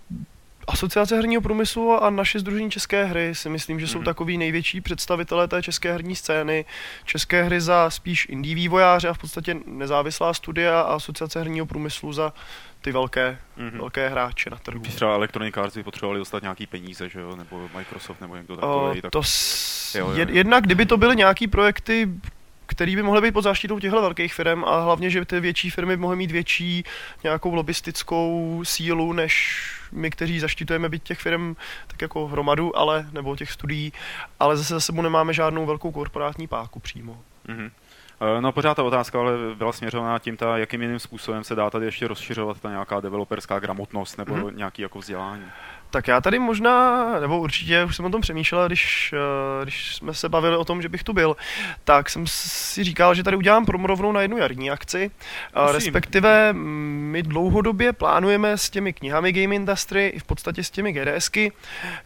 Asociace 0.68 1.16
herního 1.16 1.42
průmyslu 1.42 2.04
a 2.04 2.10
naše 2.10 2.40
Združení 2.40 2.72
České 2.72 3.06
hry 3.06 3.36
si 3.36 3.50
myslím, 3.50 3.80
že 3.80 3.88
jsou 3.88 4.00
mm-hmm. 4.00 4.04
takový 4.04 4.38
největší 4.38 4.82
představitelé 4.82 5.48
té 5.48 5.64
české 5.64 5.92
herní 5.92 6.16
scény. 6.16 6.66
České 7.06 7.44
hry 7.44 7.62
za 7.62 7.90
spíš 7.90 8.28
indie 8.30 8.56
vývojáře 8.56 9.08
a 9.08 9.14
v 9.14 9.18
podstatě 9.18 9.58
nezávislá 9.66 10.34
studia 10.34 10.82
a 10.82 10.96
Asociace 10.96 11.40
herního 11.40 11.66
průmyslu 11.66 12.14
za 12.14 12.34
ty 12.82 12.92
velké, 12.92 13.38
mm-hmm. 13.58 13.78
velké 13.78 14.10
hráče 14.10 14.50
na 14.50 14.58
trhu. 14.58 14.84
Třeba 14.84 15.14
Electronic 15.14 15.58
Arts 15.58 15.78
by 15.78 15.84
potřebovali 15.84 16.20
dostat 16.20 16.42
nějaký 16.42 16.68
peníze, 16.68 17.10
že 17.10 17.20
jo? 17.20 17.36
nebo 17.36 17.70
Microsoft, 17.76 18.22
nebo 18.22 18.36
někdo 18.36 18.56
takový. 18.56 19.02
tak... 19.02 19.12
To 19.12 19.24
s... 19.24 19.96
jo, 19.96 20.10
jo. 20.10 20.26
Jednak, 20.30 20.64
kdyby 20.64 20.86
to 20.86 20.98
byly 20.98 21.16
nějaký 21.16 21.48
projekty, 21.48 22.10
který 22.70 22.96
by 22.96 23.04
mohly 23.04 23.22
být 23.22 23.32
pod 23.32 23.42
záštitou 23.42 23.80
těchto 23.80 24.02
velkých 24.02 24.34
firm 24.34 24.66
a 24.66 24.82
hlavně, 24.82 25.10
že 25.10 25.26
ty 25.26 25.40
větší 25.40 25.70
firmy 25.70 25.98
by 25.98 26.02
mohly 26.02 26.16
mít 26.16 26.32
větší 26.32 26.84
nějakou 27.24 27.54
lobistickou 27.54 28.62
sílu, 28.64 29.14
než 29.14 29.64
my, 29.92 30.10
kteří 30.10 30.40
zaštitujeme 30.40 30.90
být 30.90 31.04
těch 31.04 31.20
firm 31.20 31.56
tak 31.88 32.02
jako 32.02 32.28
hromadu, 32.28 32.78
ale, 32.78 33.06
nebo 33.12 33.36
těch 33.36 33.52
studií, 33.52 33.94
ale 34.40 34.58
zase 34.58 34.74
za 34.74 34.80
sebou 34.80 35.02
nemáme 35.02 35.34
žádnou 35.34 35.66
velkou 35.66 35.92
korporátní 35.92 36.48
páku 36.48 36.80
přímo. 36.80 37.22
Mm-hmm. 37.48 37.72
No 38.40 38.52
pořád 38.52 38.74
ta 38.76 38.84
otázka 38.84 39.20
ale 39.20 39.32
byla 39.56 39.72
směřovaná 39.74 40.20
tím, 40.20 40.38
ta, 40.38 40.58
jakým 40.58 40.82
jiným 40.82 41.00
způsobem 41.00 41.44
se 41.44 41.56
dá 41.56 41.70
tady 41.70 41.86
ještě 41.86 42.08
rozšiřovat 42.08 42.60
ta 42.60 42.70
nějaká 42.70 43.00
developerská 43.00 43.60
gramotnost 43.60 44.18
nebo 44.18 44.36
mm-hmm. 44.36 44.56
nějaký 44.56 44.82
jako 44.82 45.00
vzdělání. 45.00 45.46
Tak 45.92 46.08
já 46.08 46.22
tady 46.22 46.40
možná, 46.40 47.06
nebo 47.20 47.40
určitě 47.40 47.84
už 47.84 47.96
jsem 47.96 48.06
o 48.06 48.10
tom 48.10 48.22
přemýšlel, 48.22 48.68
když, 48.68 49.14
eh, 49.14 49.66
když 49.66 49.96
jsme 49.96 50.14
se 50.14 50.30
bavili 50.30 50.58
o 50.58 50.66
tom, 50.66 50.82
že 50.82 50.90
bych 50.90 51.04
tu 51.04 51.14
byl, 51.14 51.38
tak 51.84 52.10
jsem 52.10 52.28
si 52.28 52.84
říkal, 52.84 53.16
že 53.16 53.24
tady 53.24 53.38
udělám 53.38 53.66
promo 53.66 54.12
na 54.12 54.22
jednu 54.22 54.38
jarní 54.38 54.72
akci. 54.72 55.12
Musím. 55.62 55.76
Respektive 55.76 56.54
my 56.54 57.24
dlouhodobě 57.24 57.94
plánujeme 57.94 58.58
s 58.58 58.70
těmi 58.70 58.94
knihami 58.94 59.32
Game 59.32 59.56
Industry 59.56 60.08
i 60.08 60.20
v 60.20 60.24
podstatě 60.24 60.64
s 60.64 60.70
těmi 60.70 60.94
GDSky. 60.94 61.52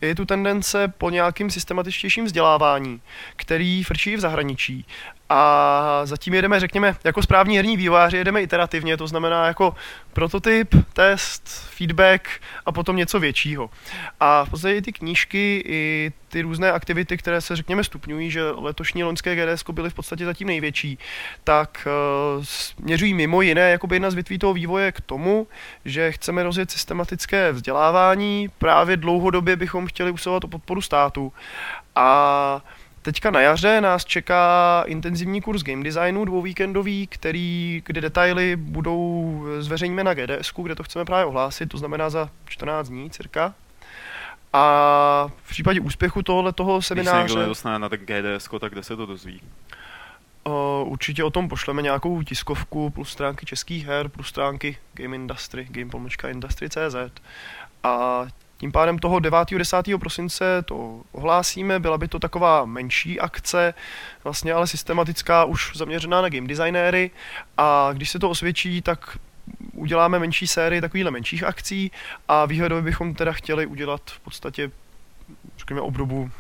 Je 0.01 0.15
tu 0.15 0.25
tendence 0.25 0.93
po 0.97 1.09
nějakým 1.09 1.49
systematičtějším 1.49 2.25
vzdělávání, 2.25 3.01
který 3.35 3.83
frčí 3.83 4.15
v 4.15 4.19
zahraničí. 4.19 4.85
A 5.35 6.01
zatím 6.03 6.33
jedeme, 6.33 6.59
řekněme, 6.59 6.95
jako 7.03 7.21
správní 7.21 7.57
herní 7.57 7.77
vývojáři, 7.77 8.17
jedeme 8.17 8.41
iterativně, 8.41 8.97
to 8.97 9.07
znamená 9.07 9.47
jako 9.47 9.75
prototyp, 10.13 10.75
test, 10.93 11.47
feedback 11.69 12.29
a 12.65 12.71
potom 12.71 12.95
něco 12.95 13.19
většího. 13.19 13.69
A 14.19 14.45
v 14.45 14.49
podstatě 14.49 14.81
ty 14.81 14.93
knížky 14.93 15.63
i 15.67 16.11
ty 16.29 16.41
různé 16.41 16.71
aktivity, 16.71 17.17
které 17.17 17.41
se, 17.41 17.55
řekněme, 17.55 17.83
stupňují, 17.83 18.31
že 18.31 18.51
letošní 18.51 19.03
loňské 19.03 19.35
GDS 19.35 19.63
byly 19.71 19.89
v 19.89 19.93
podstatě 19.93 20.25
zatím 20.25 20.47
největší, 20.47 20.97
tak 21.43 21.87
uh, 22.37 22.43
směřují 22.43 23.13
mimo 23.13 23.41
jiné, 23.41 23.71
jakoby 23.71 23.95
jedna 23.95 24.11
z 24.11 24.13
větví 24.13 24.39
toho 24.39 24.53
vývoje 24.53 24.91
k 24.91 25.01
tomu, 25.01 25.47
že 25.85 26.11
chceme 26.11 26.43
rozjet 26.43 26.71
systematické 26.71 27.51
vzdělávání, 27.51 28.49
právě 28.57 28.97
dlouhodobě 28.97 29.55
bychom 29.55 29.87
chtěli 29.87 30.11
usilovat 30.11 30.43
o 30.43 30.47
podporu 30.47 30.81
státu. 30.81 31.33
A 31.95 32.61
Teďka 33.03 33.31
na 33.31 33.41
jaře 33.41 33.81
nás 33.81 34.05
čeká 34.05 34.83
intenzivní 34.87 35.41
kurz 35.41 35.63
game 35.63 35.83
designu 35.83 36.25
dvouvíkendový, 36.25 37.07
který, 37.07 37.81
kde 37.85 38.01
detaily 38.01 38.55
budou 38.55 39.45
zveřejněny 39.59 40.03
na 40.03 40.13
GDS, 40.13 40.51
kde 40.63 40.75
to 40.75 40.83
chceme 40.83 41.05
právě 41.05 41.25
ohlásit, 41.25 41.65
to 41.65 41.77
znamená 41.77 42.09
za 42.09 42.29
14 42.45 42.89
dní 42.89 43.09
cirka. 43.09 43.53
A 44.53 45.29
v 45.43 45.49
případě 45.49 45.81
úspěchu 45.81 46.23
tohohle 46.23 46.53
toho 46.53 46.81
semináře... 46.81 47.19
Když 47.19 47.31
se 47.31 47.37
někdo 47.37 47.41
nedostane 47.41 47.79
na 47.79 47.87
GDS, 47.87 48.49
tak 48.59 48.71
kde 48.71 48.83
se 48.83 48.95
to 48.95 49.05
dozví? 49.05 49.41
Uh, 50.43 50.53
určitě 50.91 51.23
o 51.23 51.29
tom 51.29 51.49
pošleme 51.49 51.81
nějakou 51.81 52.23
tiskovku 52.23 52.89
plus 52.89 53.09
stránky 53.09 53.45
českých 53.45 53.85
her, 53.85 54.09
plus 54.09 54.27
stránky 54.27 54.77
Game 54.93 55.15
Industry, 55.15 55.67
game.industry.cz 55.71 56.95
a 57.83 58.25
tím 58.63 58.71
pádem 58.71 58.99
toho 58.99 59.19
9. 59.19 59.37
10. 59.57 59.85
prosince 59.99 60.61
to 60.65 61.01
ohlásíme, 61.11 61.79
byla 61.79 61.97
by 61.97 62.07
to 62.07 62.19
taková 62.19 62.65
menší 62.65 63.19
akce, 63.19 63.73
vlastně 64.23 64.53
ale 64.53 64.67
systematická, 64.67 65.45
už 65.45 65.71
zaměřená 65.75 66.21
na 66.21 66.29
game 66.29 66.47
designéry 66.47 67.11
a 67.57 67.89
když 67.93 68.09
se 68.09 68.19
to 68.19 68.29
osvědčí, 68.29 68.81
tak 68.81 69.17
uděláme 69.73 70.19
menší 70.19 70.47
sérii 70.47 70.81
takovýchhle 70.81 71.11
menších 71.11 71.43
akcí 71.43 71.91
a 72.27 72.45
výhledově 72.45 72.83
bychom 72.83 73.13
teda 73.13 73.31
chtěli 73.31 73.65
udělat 73.65 74.01
v 74.05 74.19
podstatě, 74.19 74.71
řekněme, 75.57 75.81
obdobu 75.81 76.31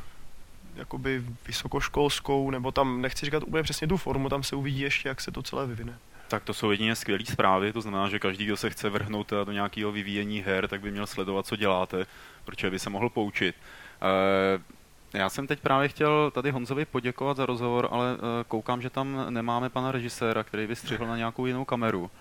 jakoby 0.75 1.23
vysokoškolskou, 1.47 2.51
nebo 2.51 2.71
tam 2.71 3.01
nechci 3.01 3.25
říkat 3.25 3.43
úplně 3.43 3.63
přesně 3.63 3.87
tu 3.87 3.97
formu, 3.97 4.29
tam 4.29 4.43
se 4.43 4.55
uvidí 4.55 4.79
ještě, 4.79 5.09
jak 5.09 5.21
se 5.21 5.31
to 5.31 5.43
celé 5.43 5.67
vyvine. 5.67 5.97
Tak 6.27 6.43
to 6.43 6.53
jsou 6.53 6.71
jedině 6.71 6.95
skvělé 6.95 7.25
zprávy, 7.25 7.73
to 7.73 7.81
znamená, 7.81 8.09
že 8.09 8.19
každý, 8.19 8.45
kdo 8.45 8.57
se 8.57 8.69
chce 8.69 8.89
vrhnout 8.89 9.29
do 9.43 9.51
nějakého 9.51 9.91
vyvíjení 9.91 10.41
her, 10.41 10.67
tak 10.67 10.81
by 10.81 10.91
měl 10.91 11.07
sledovat, 11.07 11.45
co 11.45 11.55
děláte, 11.55 12.05
protože 12.45 12.69
by 12.69 12.79
se 12.79 12.89
mohl 12.89 13.09
poučit. 13.09 13.55
Eh, 14.01 15.17
já 15.17 15.29
jsem 15.29 15.47
teď 15.47 15.59
právě 15.59 15.87
chtěl 15.87 16.31
tady 16.31 16.51
Honzovi 16.51 16.85
poděkovat 16.85 17.37
za 17.37 17.45
rozhovor, 17.45 17.87
ale 17.91 18.13
eh, 18.15 18.43
koukám, 18.47 18.81
že 18.81 18.89
tam 18.89 19.25
nemáme 19.29 19.69
pana 19.69 19.91
režiséra, 19.91 20.43
který 20.43 20.67
by 20.67 20.75
střihl 20.75 21.07
na 21.07 21.17
nějakou 21.17 21.45
jinou 21.45 21.65
kameru. 21.65 22.11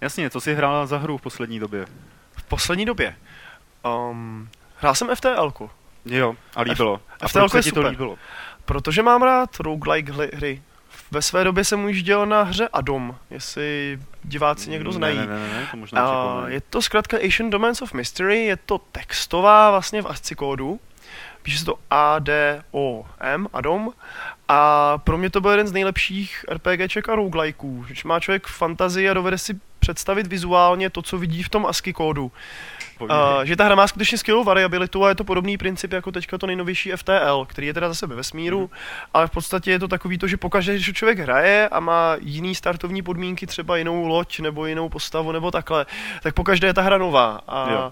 Jasně, 0.00 0.30
co 0.30 0.40
jsi 0.40 0.54
hrál 0.54 0.86
za 0.86 0.98
hru 0.98 1.18
v 1.18 1.22
poslední 1.22 1.58
době? 1.58 1.86
V 2.36 2.42
poslední 2.44 2.84
době? 2.84 3.16
Um, 4.10 4.48
hrál 4.76 4.94
jsem 4.94 5.08
FTL. 5.16 5.52
Jo, 6.04 6.36
a 6.56 6.62
líbilo. 6.62 7.00
F- 7.08 7.16
a 7.20 7.28
FTL 7.28 7.48
se 7.48 7.62
ti 7.62 7.72
to 7.72 7.88
líbilo? 7.88 8.18
Protože 8.64 9.02
mám 9.02 9.22
rád 9.22 9.60
roguelike 9.60 10.12
hry. 10.12 10.62
Ve 11.12 11.22
své 11.22 11.44
době 11.44 11.64
jsem 11.64 11.84
už 11.84 12.02
dělal 12.02 12.26
na 12.26 12.42
hře 12.42 12.68
Adom, 12.72 13.16
jestli 13.30 13.98
diváci 14.22 14.70
někdo 14.70 14.92
znají. 14.92 15.16
Ne, 15.16 15.26
ne, 15.26 15.38
ne, 15.38 15.48
ne 15.48 15.68
to 15.70 15.76
možná 15.76 16.12
uh, 16.12 16.46
Je 16.46 16.60
to 16.60 16.82
zkrátka 16.82 17.16
Asian 17.16 17.50
Domains 17.50 17.82
of 17.82 17.92
Mystery, 17.92 18.44
je 18.44 18.56
to 18.56 18.78
textová 18.78 19.70
vlastně 19.70 20.02
v 20.02 20.06
ASCII 20.06 20.36
kódu. 20.36 20.80
Píše 21.42 21.58
se 21.58 21.64
to 21.64 21.74
A-D-O-M, 21.90 23.48
Adom. 23.52 23.90
A 24.48 24.98
pro 24.98 25.18
mě 25.18 25.30
to 25.30 25.40
byl 25.40 25.50
jeden 25.50 25.66
z 25.66 25.72
nejlepších 25.72 26.44
RPGček 26.50 27.08
a 27.08 27.14
roguelikeů. 27.14 27.84
Když 27.86 28.04
má 28.04 28.20
člověk 28.20 28.46
fantazii 28.46 29.08
a 29.10 29.14
dovede 29.14 29.38
si 29.38 29.60
představit 29.78 30.26
vizuálně 30.26 30.90
to, 30.90 31.02
co 31.02 31.18
vidí 31.18 31.42
v 31.42 31.48
tom 31.48 31.66
ASCII 31.66 31.92
kódu. 31.92 32.32
Uh, 33.00 33.08
že 33.44 33.56
ta 33.56 33.64
hra 33.64 33.74
má 33.74 33.86
skutečně 33.86 34.18
skvělou 34.18 34.44
variabilitu 34.44 35.04
a 35.04 35.08
je 35.08 35.14
to 35.14 35.24
podobný 35.24 35.58
princip 35.58 35.92
jako 35.92 36.12
teďka 36.12 36.38
to 36.38 36.46
nejnovější 36.46 36.92
FTL, 36.96 37.44
který 37.48 37.66
je 37.66 37.74
teda 37.74 37.88
zase 37.88 38.06
ve 38.06 38.14
vesmíru, 38.14 38.60
mm. 38.60 38.68
ale 39.14 39.26
v 39.26 39.30
podstatě 39.30 39.70
je 39.70 39.78
to 39.78 39.88
takový 39.88 40.18
to, 40.18 40.26
že 40.26 40.36
pokaždé, 40.36 40.74
když 40.74 40.92
člověk 40.92 41.18
hraje 41.18 41.68
a 41.68 41.80
má 41.80 42.16
jiný 42.20 42.54
startovní 42.54 43.02
podmínky, 43.02 43.46
třeba 43.46 43.76
jinou 43.76 44.06
loď 44.06 44.40
nebo 44.40 44.66
jinou 44.66 44.88
postavu 44.88 45.32
nebo 45.32 45.50
takhle, 45.50 45.86
tak 46.22 46.34
pokaždé 46.34 46.66
je 46.66 46.74
ta 46.74 46.82
hra 46.82 46.98
nová. 46.98 47.40
A, 47.48 47.70
jo. 47.70 47.90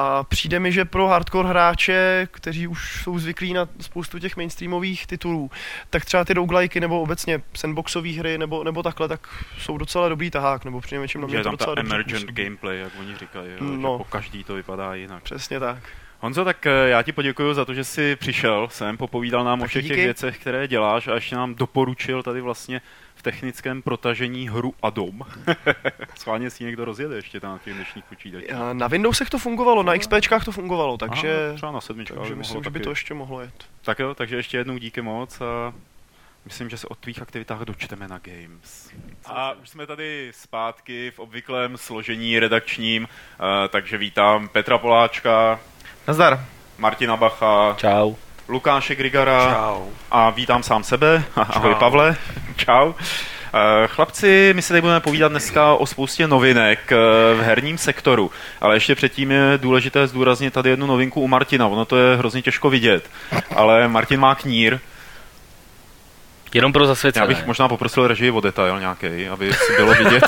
A 0.00 0.24
přijde 0.24 0.60
mi, 0.60 0.72
že 0.72 0.84
pro 0.84 1.06
hardcore 1.06 1.48
hráče, 1.48 2.28
kteří 2.30 2.66
už 2.66 3.02
jsou 3.02 3.18
zvyklí 3.18 3.52
na 3.52 3.68
spoustu 3.80 4.18
těch 4.18 4.36
mainstreamových 4.36 5.06
titulů, 5.06 5.50
tak 5.90 6.04
třeba 6.04 6.24
ty 6.24 6.34
roguelike 6.34 6.80
nebo 6.80 7.00
obecně 7.00 7.42
sandboxové 7.54 8.10
hry 8.10 8.38
nebo, 8.38 8.64
nebo 8.64 8.82
takhle, 8.82 9.08
tak 9.08 9.28
jsou 9.58 9.78
docela 9.78 10.08
dobrý 10.08 10.30
tahák, 10.30 10.64
nebo 10.64 10.80
přinejmenším 10.80 11.20
na 11.20 11.26
mě 11.26 11.42
to 11.42 11.50
docela 11.50 11.74
ta 11.74 11.80
emergent 11.80 12.26
dobře 12.26 12.42
gameplay, 12.42 12.78
jak 12.78 12.92
oni 13.00 13.16
říkají, 13.16 13.50
jo, 13.50 13.56
no. 13.60 13.92
že 13.94 13.98
po 13.98 14.04
každý 14.04 14.44
to 14.44 14.54
vypadá 14.54 14.94
jinak. 14.94 15.22
Přesně 15.22 15.60
tak. 15.60 15.78
Honzo, 16.20 16.44
tak 16.44 16.66
eh, 16.66 16.88
já 16.88 17.02
ti 17.02 17.12
poděkuji 17.12 17.54
za 17.54 17.64
to, 17.64 17.74
že 17.74 17.84
jsi 17.84 18.16
přišel 18.16 18.68
sem, 18.70 18.96
popovídal 18.96 19.44
nám 19.44 19.58
tak 19.58 19.64
o 19.64 19.68
všech 19.68 19.82
díky. 19.82 19.94
těch 19.94 20.04
věcech, 20.04 20.38
které 20.38 20.68
děláš 20.68 21.08
a 21.08 21.14
ještě 21.14 21.36
nám 21.36 21.54
doporučil 21.54 22.22
tady 22.22 22.40
vlastně 22.40 22.80
v 23.14 23.22
technickém 23.22 23.82
protažení 23.82 24.48
hru 24.48 24.74
Adom. 24.82 25.20
Schválně 26.18 26.50
si 26.50 26.64
někdo 26.64 26.84
rozjede 26.84 27.16
ještě 27.16 27.40
tam 27.40 27.52
na 27.52 27.58
těch 27.58 27.74
dnešních 27.74 28.04
počítačích. 28.04 28.50
Na 28.72 28.86
Windowsech 28.86 29.30
to 29.30 29.38
fungovalo, 29.38 29.82
na 29.82 29.98
XPčkách 29.98 30.44
to 30.44 30.52
fungovalo, 30.52 30.96
takže, 30.96 31.46
Aha, 31.46 31.56
třeba 31.56 31.72
na 31.72 31.80
sedmičkách 31.80 32.18
takže 32.18 32.34
myslím, 32.34 32.64
že 32.64 32.70
by 32.70 32.80
to 32.80 32.90
ještě 32.90 33.14
mohlo 33.14 33.40
jet. 33.40 33.64
Tak 33.82 33.98
jo, 33.98 34.14
takže 34.14 34.36
ještě 34.36 34.58
jednou 34.58 34.78
díky 34.78 35.02
moc 35.02 35.40
a 35.40 35.74
myslím, 36.44 36.70
že 36.70 36.76
se 36.76 36.86
o 36.88 36.94
tvých 36.94 37.22
aktivitách 37.22 37.60
dočteme 37.60 38.08
na 38.08 38.18
Games. 38.18 38.90
A 39.26 39.52
už 39.52 39.68
jsme 39.68 39.86
tady 39.86 40.30
zpátky 40.34 41.10
v 41.10 41.18
obvyklém 41.18 41.76
složení 41.76 42.38
redakčním, 42.38 43.02
uh, 43.02 43.08
takže 43.68 43.98
vítám 43.98 44.48
Petra 44.48 44.78
Poláčka. 44.78 45.60
Nazdar. 46.08 46.40
Martina 46.78 47.16
Bacha. 47.16 47.74
Čau. 47.76 48.14
Lukáše 48.48 48.94
Grigara. 48.94 49.54
Čau. 49.54 49.82
A 50.10 50.30
vítám 50.30 50.62
sám 50.62 50.84
sebe. 50.84 51.22
Ahoj 51.36 51.74
Pavle. 51.74 52.16
Čau. 52.56 52.92
Eh, 53.54 53.86
chlapci, 53.88 54.52
my 54.56 54.62
se 54.62 54.68
tady 54.68 54.80
budeme 54.80 55.00
povídat 55.00 55.32
dneska 55.32 55.74
o 55.74 55.86
spoustě 55.86 56.26
novinek 56.26 56.92
eh, 56.92 56.96
v 57.34 57.40
herním 57.42 57.78
sektoru, 57.78 58.30
ale 58.60 58.76
ještě 58.76 58.94
předtím 58.94 59.30
je 59.30 59.58
důležité 59.58 60.06
zdůraznit 60.06 60.54
tady 60.54 60.70
jednu 60.70 60.86
novinku 60.86 61.20
u 61.20 61.28
Martina. 61.28 61.66
Ono 61.66 61.84
to 61.84 61.96
je 61.96 62.16
hrozně 62.16 62.42
těžko 62.42 62.70
vidět, 62.70 63.10
ale 63.56 63.88
Martin 63.88 64.20
má 64.20 64.34
knír, 64.34 64.78
Jenom 66.54 66.72
pro 66.72 66.86
zasvěcené. 66.86 67.24
Já 67.24 67.28
bych 67.28 67.46
možná 67.46 67.68
poprosil 67.68 68.06
režii 68.08 68.30
o 68.30 68.40
detail 68.40 68.80
nějaký, 68.80 69.28
aby 69.28 69.52
si 69.52 69.72
bylo 69.76 69.94
vidět. 69.94 70.24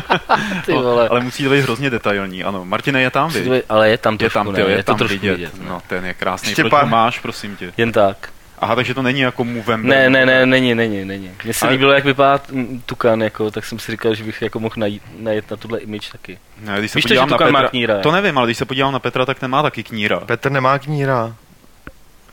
ty 0.66 0.72
vole. 0.72 1.08
ale 1.08 1.20
musí 1.20 1.44
to 1.44 1.50
být 1.50 1.60
hrozně 1.60 1.90
detailní, 1.90 2.44
ano. 2.44 2.64
Martine, 2.64 3.02
je 3.02 3.10
tam, 3.10 3.30
vy? 3.30 3.62
Ale 3.68 3.90
je 3.90 3.98
tam 3.98 4.18
trošku, 4.18 4.38
je 4.38 4.44
tam, 4.44 4.54
tyjo, 4.54 4.68
je, 4.68 4.76
je 4.76 4.82
tam 4.82 4.98
to 4.98 5.08
vidět. 5.08 5.34
vidět 5.36 5.52
no, 5.68 5.82
ten 5.86 6.04
je 6.04 6.14
krásný. 6.14 6.54
Proč 6.54 6.70
pár... 6.70 6.86
máš, 6.86 7.18
prosím 7.18 7.56
tě? 7.56 7.72
Jen 7.76 7.92
tak. 7.92 8.28
Aha, 8.60 8.74
takže 8.74 8.94
to 8.94 9.02
není 9.02 9.20
jako 9.20 9.44
movem. 9.44 9.86
Ne, 9.86 10.10
ne, 10.10 10.26
ne, 10.26 10.46
není, 10.46 10.74
není, 10.74 11.04
není. 11.04 11.30
Mně 11.44 11.54
se 11.54 11.66
ale... 11.66 11.72
líbilo, 11.72 11.92
jak 11.92 12.04
vypadá 12.04 12.40
tukan, 12.86 13.22
jako, 13.22 13.50
tak 13.50 13.64
jsem 13.64 13.78
si 13.78 13.92
říkal, 13.92 14.14
že 14.14 14.24
bych 14.24 14.42
jako 14.42 14.60
mohl 14.60 14.74
najít, 14.76 15.02
najít 15.18 15.50
na 15.50 15.56
tuhle 15.56 15.78
image 15.78 16.10
taky. 16.12 16.38
Ne, 16.60 16.78
když 16.78 16.90
se 16.90 16.98
Víš 16.98 17.02
podívám 17.02 17.28
to, 17.28 17.32
že 17.32 17.32
na 17.32 17.38
Petra, 17.38 17.62
má 17.62 17.68
kníra, 17.68 17.98
to 17.98 18.12
nevím, 18.12 18.38
ale 18.38 18.46
když 18.46 18.58
se 18.58 18.64
podívám 18.64 18.92
na 18.92 18.98
Petra, 18.98 19.26
tak 19.26 19.42
nemá 19.42 19.62
taky 19.62 19.82
kníra. 19.82 20.20
Petr 20.20 20.50
nemá 20.50 20.78
kníra. 20.78 21.34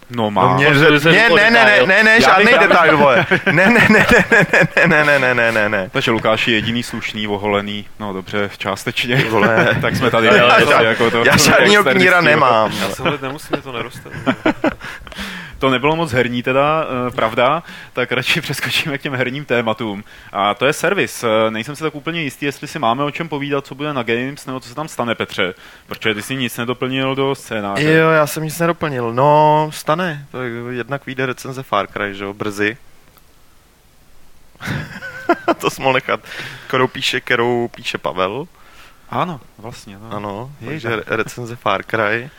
No 0.09 0.31
má. 0.31 0.41
No 0.41 0.53
mě, 0.55 0.69
ne, 0.69 1.29
ne, 1.29 1.51
ne, 1.51 1.51
ne, 1.51 1.85
ne, 1.85 2.03
ne, 2.03 2.21
žádný 2.21 2.51
detail, 2.59 2.97
vole. 2.97 3.25
Ne, 3.51 3.69
ne, 3.69 3.87
ne, 3.89 4.05
ne, 4.87 4.87
ne, 4.87 5.03
ne, 5.03 5.19
ne, 5.19 5.33
ne, 5.33 5.51
ne, 5.51 5.69
ne. 5.69 5.89
Takže 5.91 6.11
Lukáš 6.11 6.47
je 6.47 6.53
jediný 6.53 6.83
slušný, 6.83 7.27
oholený, 7.27 7.85
no 7.99 8.13
dobře, 8.13 8.49
částečně, 8.57 9.25
vole. 9.29 9.77
tak 9.81 9.95
jsme 9.95 10.11
tady. 10.11 10.27
Já, 10.27 10.59
já, 10.59 10.81
jako 10.81 11.11
to, 11.11 11.25
já 11.25 11.37
žádnýho 11.37 11.83
kníra 11.83 12.21
nemám. 12.21 12.71
Já 12.81 12.89
se 12.89 13.03
hled 13.03 13.21
nemusím, 13.21 13.57
to 13.61 13.71
neroste 13.71 14.09
to 15.59 15.69
nebylo 15.69 15.95
moc 15.95 16.11
herní 16.11 16.43
teda, 16.43 16.85
uh, 16.85 17.15
pravda, 17.15 17.63
tak 17.93 18.11
radši 18.11 18.41
přeskočíme 18.47 18.97
k 18.97 19.01
těm 19.01 19.15
herním 19.15 19.45
tématům. 19.45 20.03
A 20.31 20.53
to 20.53 20.65
je 20.65 20.73
servis. 20.73 21.23
Uh, 21.23 21.29
nejsem 21.49 21.75
si 21.75 21.83
tak 21.83 21.95
úplně 21.95 22.21
jistý, 22.21 22.45
jestli 22.45 22.67
si 22.67 22.79
máme 22.79 23.03
o 23.03 23.11
čem 23.11 23.29
povídat, 23.29 23.65
co 23.65 23.75
bude 23.75 23.93
na 23.93 24.03
Games, 24.03 24.45
nebo 24.45 24.59
co 24.59 24.69
se 24.69 24.75
tam 24.75 24.87
stane, 24.87 25.15
Petře, 25.15 25.53
protože 25.87 26.15
ty 26.15 26.21
jsi 26.21 26.35
nic 26.35 26.57
nedoplnil 26.57 27.15
do 27.15 27.35
scénáře. 27.35 27.93
Jo, 27.93 28.09
já 28.09 28.27
jsem 28.27 28.43
nic 28.43 28.59
nedoplnil. 28.59 29.13
No, 29.13 29.69
stane. 29.73 30.25
To 30.31 30.41
je, 30.41 30.73
jednak 30.73 31.05
vyjde 31.05 31.25
recenze 31.25 31.63
Far 31.63 31.87
Cry, 31.87 32.15
že 32.15 32.23
jo, 32.23 32.33
brzy. 32.33 32.77
to 35.57 35.69
jsme 35.69 35.93
nechat, 35.93 36.19
kterou 36.67 36.87
píše, 36.87 37.21
kterou 37.21 37.67
píše 37.67 37.97
Pavel. 37.97 38.47
Ano, 39.09 39.41
vlastně. 39.57 39.97
No. 39.97 40.11
Ano, 40.11 40.51
takže 40.65 41.03
recenze 41.05 41.55
Far 41.55 41.83
Cry. 41.83 42.29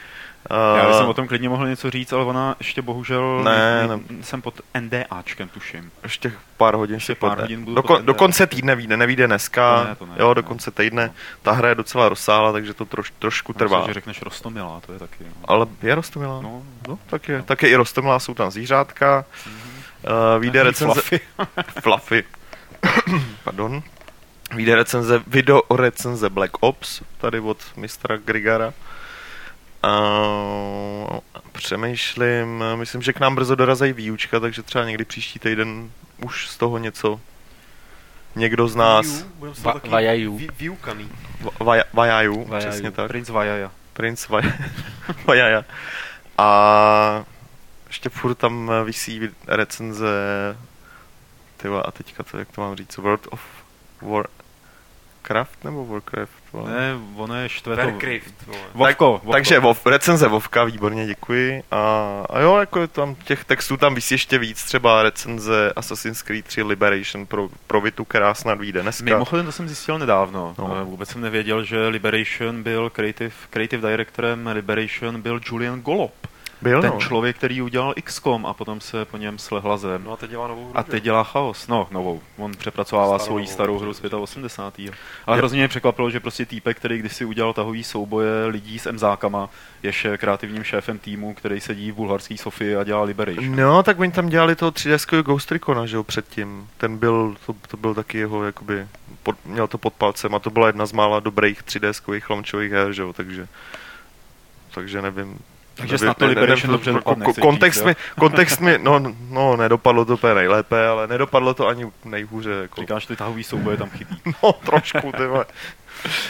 Já 0.51 0.87
bych 0.87 0.97
jsem 0.97 1.09
o 1.09 1.15
tom 1.15 1.29
klidně 1.29 1.49
mohl 1.49 1.69
něco 1.69 1.91
říct, 1.91 2.13
ale 2.13 2.25
ona 2.25 2.57
ještě 2.59 2.83
bohužel 2.83 3.45
ne, 3.45 3.89
ne, 3.89 4.01
jsem 4.21 4.43
pod 4.43 4.61
NDAčkem, 4.81 5.49
tuším. 5.49 5.91
Ještě 6.03 6.33
pár 6.57 6.75
hodin 6.75 6.95
ještě 6.95 7.15
pár 7.15 7.31
pod, 7.31 7.41
hodin 7.41 7.65
budu 7.65 7.75
do, 7.75 7.83
pod 7.83 8.01
do 8.01 8.15
konce 8.15 8.47
týdne 8.47 8.75
vyjde, 8.75 8.97
nevíde 8.97 9.27
dneska, 9.27 9.83
to 9.83 9.89
ne, 9.89 9.95
to 9.95 10.07
ne, 10.07 10.15
jo, 10.19 10.35
do 10.35 10.43
konce 10.43 10.71
týdne. 10.71 11.07
No. 11.07 11.13
Ta 11.43 11.53
hra 11.53 11.69
je 11.69 11.75
docela 11.75 12.09
rozsáhla, 12.09 12.53
takže 12.53 12.75
to 12.75 12.85
troš, 12.85 13.13
trošku 13.19 13.53
trvá. 13.53 13.79
Myslím, 13.79 13.91
že 13.91 13.95
řekneš 13.95 14.23
Rostomilá, 14.23 14.81
to 14.87 14.93
je 14.93 14.99
taky. 14.99 15.25
No. 15.25 15.33
Ale 15.45 15.67
je 15.83 15.95
Rostomilá? 15.95 16.41
No, 16.43 16.63
no 16.89 16.99
tak 17.07 17.29
je, 17.29 17.43
tak 17.43 17.63
je 17.63 17.69
i 17.69 17.75
Rostomilá, 17.75 18.19
jsou 18.19 18.35
tam 18.35 18.51
zvířátka. 18.51 19.25
Mm-hmm. 19.45 20.35
Uh, 20.35 20.41
vyjde 20.41 20.63
recenze... 20.63 20.95
Fluffy. 20.95 21.21
Fluffy. 21.83 22.25
Pardon. 23.45 23.83
Vyjde 24.55 24.77
recenze, 24.77 25.23
video 25.27 25.61
recenze 25.77 26.31
Black 26.31 26.53
Ops, 26.61 27.03
tady 27.19 27.41
od 27.41 27.59
mistra 27.77 28.17
Grigara. 28.17 28.73
Uh, 29.85 31.19
přemýšlím, 31.53 32.65
myslím, 32.75 33.03
že 33.03 33.13
k 33.13 33.21
nám 33.21 33.35
brzo 33.35 33.55
dorazají 33.55 33.93
výučka, 33.93 34.41
takže 34.41 34.63
třeba 34.63 34.85
někdy 34.85 35.05
příští 35.05 35.39
týden 35.39 35.91
už 36.25 36.49
z 36.49 36.57
toho 36.57 36.79
něco 36.79 37.21
někdo 38.37 38.69
z 38.69 38.77
nás. 38.77 39.25
Vajaju. 39.89 40.41
Výukaný. 40.59 41.11
Vajaju, 41.93 42.51
přesně 42.59 42.91
tak. 42.91 43.09
Prince 43.09 43.33
Vajaja. 43.33 43.71
Prince 43.93 44.29
Vajaja. 45.27 45.65
A 46.39 47.25
ještě 47.87 48.09
furt 48.09 48.35
tam 48.35 48.71
vysí 48.85 49.21
recenze 49.47 50.07
tyva, 51.57 51.81
a 51.81 51.91
teďka 51.91 52.23
to, 52.23 52.39
jak 52.39 52.49
to 52.53 52.61
mám 52.61 52.77
říct, 52.77 52.97
World 52.97 53.27
of 53.31 53.41
Warcraft 54.03 55.65
nebo 55.65 55.87
Warcraft? 55.87 56.38
Vole. 56.53 56.71
Ne, 56.71 56.95
ono 57.17 57.35
je 57.35 57.49
štve 57.49 57.77
to... 57.77 57.83
Vovko, 58.75 58.85
tak, 58.85 59.01
Vovko. 59.01 59.33
Takže 59.33 59.59
Vov, 59.59 59.87
recenze 59.87 60.29
Vovka, 60.29 60.65
výborně, 60.65 61.07
děkuji. 61.07 61.63
A, 61.71 62.25
a 62.31 62.41
jo, 62.41 62.57
jako 62.57 62.87
tam 62.87 63.15
těch 63.15 63.45
textů 63.45 63.77
tam 63.77 63.95
vysí 63.95 64.15
ještě 64.15 64.39
víc, 64.39 64.65
třeba 64.65 65.03
recenze 65.03 65.73
Assassin's 65.77 66.23
Creed 66.23 66.45
3 66.45 66.63
Liberation 66.63 67.27
pro, 67.27 67.49
pro 67.67 67.81
Vitu, 67.81 68.05
která 68.05 68.35
snad 68.35 68.59
vyjde 68.59 68.83
dneska. 68.83 69.05
Mimochodem, 69.05 69.47
to 69.47 69.53
jsem 69.53 69.69
zjistil 69.69 69.99
nedávno. 69.99 70.55
No. 70.59 70.85
Vůbec 70.85 71.09
jsem 71.09 71.21
nevěděl, 71.21 71.65
že 71.65 71.87
Liberation 71.87 72.63
byl 72.63 72.91
creative, 72.91 73.35
creative 73.51 73.91
directorem 73.91 74.47
Liberation 74.47 75.23
byl 75.23 75.41
Julian 75.47 75.81
Golob. 75.81 76.13
Byl, 76.63 76.83
ten 76.83 76.91
no. 76.91 77.01
člověk, 77.01 77.37
který 77.37 77.63
udělal 77.63 77.95
XCOM 78.05 78.47
a 78.47 78.55
potom 78.55 78.81
se 78.81 79.05
po 79.05 79.17
něm 79.17 79.39
slehla 79.39 79.77
zem. 79.77 80.05
No 80.05 80.13
a 80.13 80.17
teď 80.17 80.31
dělá 80.31 80.49
novou 80.49 80.65
hru. 80.65 80.79
A 80.79 80.83
teď 80.83 81.03
dělá 81.03 81.25
chaos. 81.25 81.69
No, 81.69 81.89
novou. 81.91 82.21
On 82.37 82.53
přepracovává 82.53 83.19
svoji 83.19 83.47
starou 83.47 83.79
hru 83.79 83.93
z 83.93 84.03
85. 84.15 84.95
Ale 85.27 85.37
je. 85.37 85.39
hrozně 85.39 85.59
mě 85.59 85.69
překvapilo, 85.69 86.11
že 86.11 86.21
prostě 86.21 86.47
týpek, 86.47 86.77
který 86.77 86.99
kdysi 86.99 87.25
udělal 87.25 87.53
tahový 87.53 87.85
souboje 87.85 88.47
lidí 88.47 88.79
s 88.79 88.87
emzákama, 88.87 89.49
je 89.83 90.19
kreativním 90.19 90.65
šéfem 90.65 90.99
týmu, 90.99 91.35
který 91.35 91.61
sedí 91.61 91.93
v 91.93 91.95
bulharský 91.95 92.39
Sofii 92.39 92.77
a 92.77 92.85
dělá 92.85 93.03
Liberation. 93.03 93.57
No, 93.57 93.83
tak 93.83 93.99
oni 94.01 94.13
tam 94.13 94.29
dělali 94.29 94.57
toho 94.57 94.71
3D 94.71 95.23
Ghost 95.23 95.53
Recona, 95.53 95.87
že 95.87 95.97
jo, 95.97 96.05
předtím. 96.05 96.69
Ten 96.77 96.99
byl, 96.99 97.37
to, 97.47 97.55
to 97.69 97.77
byl 97.77 97.95
taky 97.95 98.19
jeho, 98.19 98.45
jakoby, 98.45 98.87
pod, 99.23 99.37
měl 99.45 99.67
to 99.67 99.79
pod 99.79 99.93
palcem 99.93 100.35
a 100.35 100.39
to 100.39 100.51
byla 100.51 100.67
jedna 100.67 100.87
z 100.87 100.93
mála 100.93 101.21
dobrých 101.21 101.63
3D 101.63 102.23
launchových 102.31 102.73
her, 102.73 102.93
že 102.93 103.03
jo, 103.03 103.13
takže 103.13 103.49
takže 104.75 105.03
nevím, 105.03 105.39
takže 105.79 105.99
snad 105.99 106.17
to 106.17 106.27
Liberation 106.27 106.73
dobře 106.73 106.93
dopadne. 106.93 107.27
Kontext 107.41 107.85
mi, 107.85 107.97
kontext 108.19 108.61
mi, 108.61 108.79
no, 108.83 109.15
no, 109.31 109.57
nedopadlo 109.57 110.05
to 110.05 110.15
úplně 110.15 110.35
nejlépe, 110.35 110.89
ale 110.89 111.07
nedopadlo 111.07 111.55
to 111.55 111.69
ani 111.69 111.87
nejhůře. 112.05 112.51
Jako. 112.51 112.81
Říkáš, 112.81 113.07
ty 113.07 113.17
tahový 113.17 113.45
souboje 113.45 113.77
tam 113.77 113.91
chybí. 113.91 114.21
no, 114.43 114.53
trošku, 114.53 115.13
ty 115.13 115.23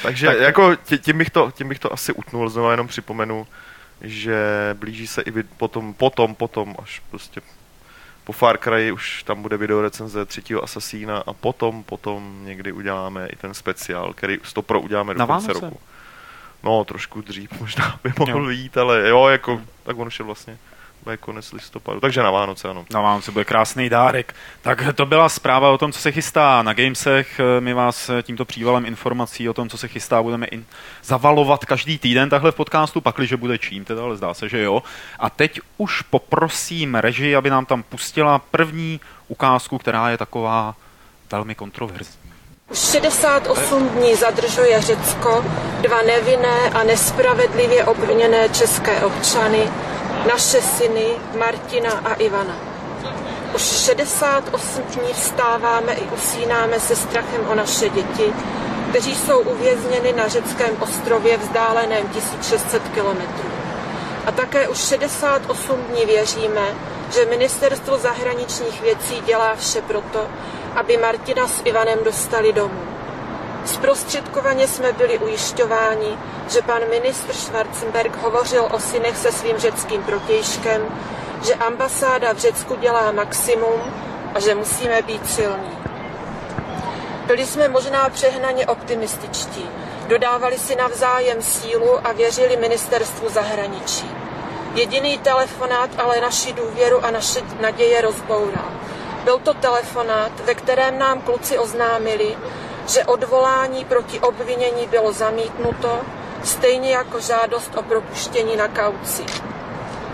Takže 0.02 0.26
tak. 0.26 0.38
jako 0.38 0.76
tím 1.00 1.18
bych, 1.18 1.30
to, 1.30 1.50
tím 1.54 1.68
bych 1.68 1.78
to 1.78 1.92
asi 1.92 2.12
utnul, 2.12 2.48
znovu 2.48 2.70
jenom 2.70 2.86
připomenu, 2.86 3.46
že 4.00 4.36
blíží 4.78 5.06
se 5.06 5.22
i 5.22 5.42
potom, 5.42 5.94
potom, 5.94 6.34
potom, 6.34 6.74
až 6.82 7.02
prostě 7.10 7.40
po 8.24 8.32
Far 8.32 8.58
Cry 8.58 8.92
už 8.92 9.22
tam 9.22 9.42
bude 9.42 9.56
video 9.56 9.82
recenze 9.82 10.24
třetího 10.24 10.64
Asasína 10.64 11.18
a 11.26 11.32
potom, 11.32 11.82
potom 11.82 12.44
někdy 12.44 12.72
uděláme 12.72 13.26
i 13.26 13.36
ten 13.36 13.54
speciál, 13.54 14.12
který 14.12 14.38
to 14.52 14.62
pro 14.62 14.80
uděláme 14.80 15.14
do 15.14 15.26
konce 15.26 15.52
roku. 15.52 15.80
No, 16.62 16.84
trošku 16.84 17.20
dřív 17.20 17.50
možná 17.60 17.98
by 18.04 18.12
mohl 18.18 18.44
jo. 18.44 18.50
jít, 18.50 18.76
ale 18.76 19.08
jo, 19.08 19.26
jako, 19.26 19.60
tak 19.82 19.98
on 19.98 20.06
už 20.06 20.18
je 20.18 20.24
vlastně 20.24 20.58
bude 21.08 21.16
konec 21.16 21.52
listopadu. 21.52 22.00
Takže 22.00 22.22
na 22.22 22.30
Vánoce, 22.30 22.68
ano. 22.68 22.84
Na 22.92 23.00
Vánoce 23.00 23.32
bude 23.32 23.44
krásný 23.44 23.88
dárek. 23.88 24.34
Tak 24.62 24.84
to 24.94 25.06
byla 25.06 25.28
zpráva 25.28 25.70
o 25.70 25.78
tom, 25.78 25.92
co 25.92 25.98
se 26.00 26.12
chystá 26.12 26.62
na 26.62 26.72
Gamesech. 26.72 27.40
My 27.60 27.74
vás 27.74 28.10
tímto 28.22 28.44
přívalem 28.44 28.86
informací 28.86 29.48
o 29.48 29.54
tom, 29.54 29.68
co 29.68 29.78
se 29.78 29.88
chystá, 29.88 30.22
budeme 30.22 30.46
in- 30.46 30.64
zavalovat 31.04 31.64
každý 31.64 31.98
týden 31.98 32.30
takhle 32.30 32.52
v 32.52 32.54
podcastu, 32.54 33.00
pakliže 33.00 33.36
bude 33.36 33.58
čím, 33.58 33.84
teda, 33.84 34.02
ale 34.02 34.16
zdá 34.16 34.34
se, 34.34 34.48
že 34.48 34.62
jo. 34.62 34.82
A 35.18 35.30
teď 35.30 35.60
už 35.76 36.02
poprosím 36.02 36.94
režii, 36.94 37.36
aby 37.36 37.50
nám 37.50 37.66
tam 37.66 37.82
pustila 37.82 38.38
první 38.38 39.00
ukázku, 39.28 39.78
která 39.78 40.10
je 40.10 40.18
taková 40.18 40.74
velmi 41.30 41.54
kontroverzní. 41.54 42.17
68 42.72 43.88
dní 43.88 44.14
zadržuje 44.14 44.80
Řecko 44.80 45.44
dva 45.80 46.02
nevinné 46.02 46.70
a 46.74 46.82
nespravedlivě 46.82 47.84
obviněné 47.84 48.48
české 48.48 49.00
občany, 49.00 49.70
naše 50.28 50.62
syny 50.62 51.06
Martina 51.38 51.90
a 52.04 52.14
Ivana. 52.14 52.56
Už 53.54 53.62
68 53.62 54.82
dní 54.82 55.12
vstáváme 55.12 55.92
i 55.92 56.02
usínáme 56.02 56.80
se 56.80 56.96
strachem 56.96 57.40
o 57.48 57.54
naše 57.54 57.88
děti, 57.88 58.32
kteří 58.90 59.14
jsou 59.14 59.40
uvězněni 59.40 60.12
na 60.12 60.28
řeckém 60.28 60.76
ostrově 60.80 61.36
vzdáleném 61.36 62.08
1600 62.08 62.82
kilometrů. 62.88 63.48
A 64.26 64.32
také 64.32 64.68
už 64.68 64.78
68 64.78 65.76
dní 65.76 66.06
věříme, 66.06 66.74
že 67.14 67.24
ministerstvo 67.24 67.98
zahraničních 67.98 68.82
věcí 68.82 69.22
dělá 69.26 69.54
vše 69.56 69.82
proto, 69.82 70.26
aby 70.78 70.96
Martina 70.96 71.48
s 71.48 71.62
Ivanem 71.64 71.98
dostali 72.04 72.52
domů. 72.52 72.82
Zprostředkovaně 73.64 74.68
jsme 74.68 74.92
byli 74.92 75.18
ujišťováni, 75.18 76.18
že 76.48 76.62
pan 76.62 76.82
ministr 76.90 77.32
Schwarzenberg 77.32 78.22
hovořil 78.22 78.68
o 78.72 78.80
synech 78.80 79.16
se 79.16 79.32
svým 79.32 79.56
řeckým 79.58 80.02
protějškem, 80.02 80.82
že 81.46 81.54
ambasáda 81.54 82.32
v 82.32 82.38
Řecku 82.38 82.76
dělá 82.76 83.12
maximum 83.12 83.80
a 84.34 84.40
že 84.40 84.54
musíme 84.54 85.02
být 85.02 85.30
silní. 85.30 85.78
Byli 87.26 87.46
jsme 87.46 87.68
možná 87.68 88.08
přehnaně 88.08 88.66
optimističtí, 88.66 89.70
dodávali 90.08 90.58
si 90.58 90.76
navzájem 90.76 91.42
sílu 91.42 92.06
a 92.06 92.12
věřili 92.12 92.56
ministerstvu 92.56 93.28
zahraničí. 93.28 94.10
Jediný 94.74 95.18
telefonát 95.18 95.90
ale 95.98 96.20
naši 96.20 96.52
důvěru 96.52 97.04
a 97.04 97.10
naše 97.10 97.40
naděje 97.60 98.00
rozboural. 98.00 98.78
Byl 99.28 99.38
to 99.38 99.54
telefonát, 99.54 100.40
ve 100.44 100.54
kterém 100.54 100.98
nám 100.98 101.20
kluci 101.20 101.58
oznámili, 101.58 102.36
že 102.88 103.04
odvolání 103.04 103.84
proti 103.84 104.20
obvinění 104.20 104.86
bylo 104.86 105.12
zamítnuto, 105.12 106.00
stejně 106.44 106.90
jako 106.90 107.20
žádost 107.20 107.76
o 107.76 107.82
propuštění 107.82 108.56
na 108.56 108.68
kauci. 108.68 109.22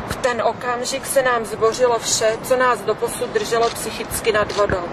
V 0.08 0.16
ten 0.16 0.42
okamžik 0.42 1.06
se 1.06 1.22
nám 1.22 1.44
zbořilo 1.44 1.98
vše, 1.98 2.38
co 2.42 2.56
nás 2.56 2.80
doposud 2.80 3.30
drželo 3.30 3.70
psychicky 3.70 4.32
nad 4.32 4.56
vodou. 4.56 4.88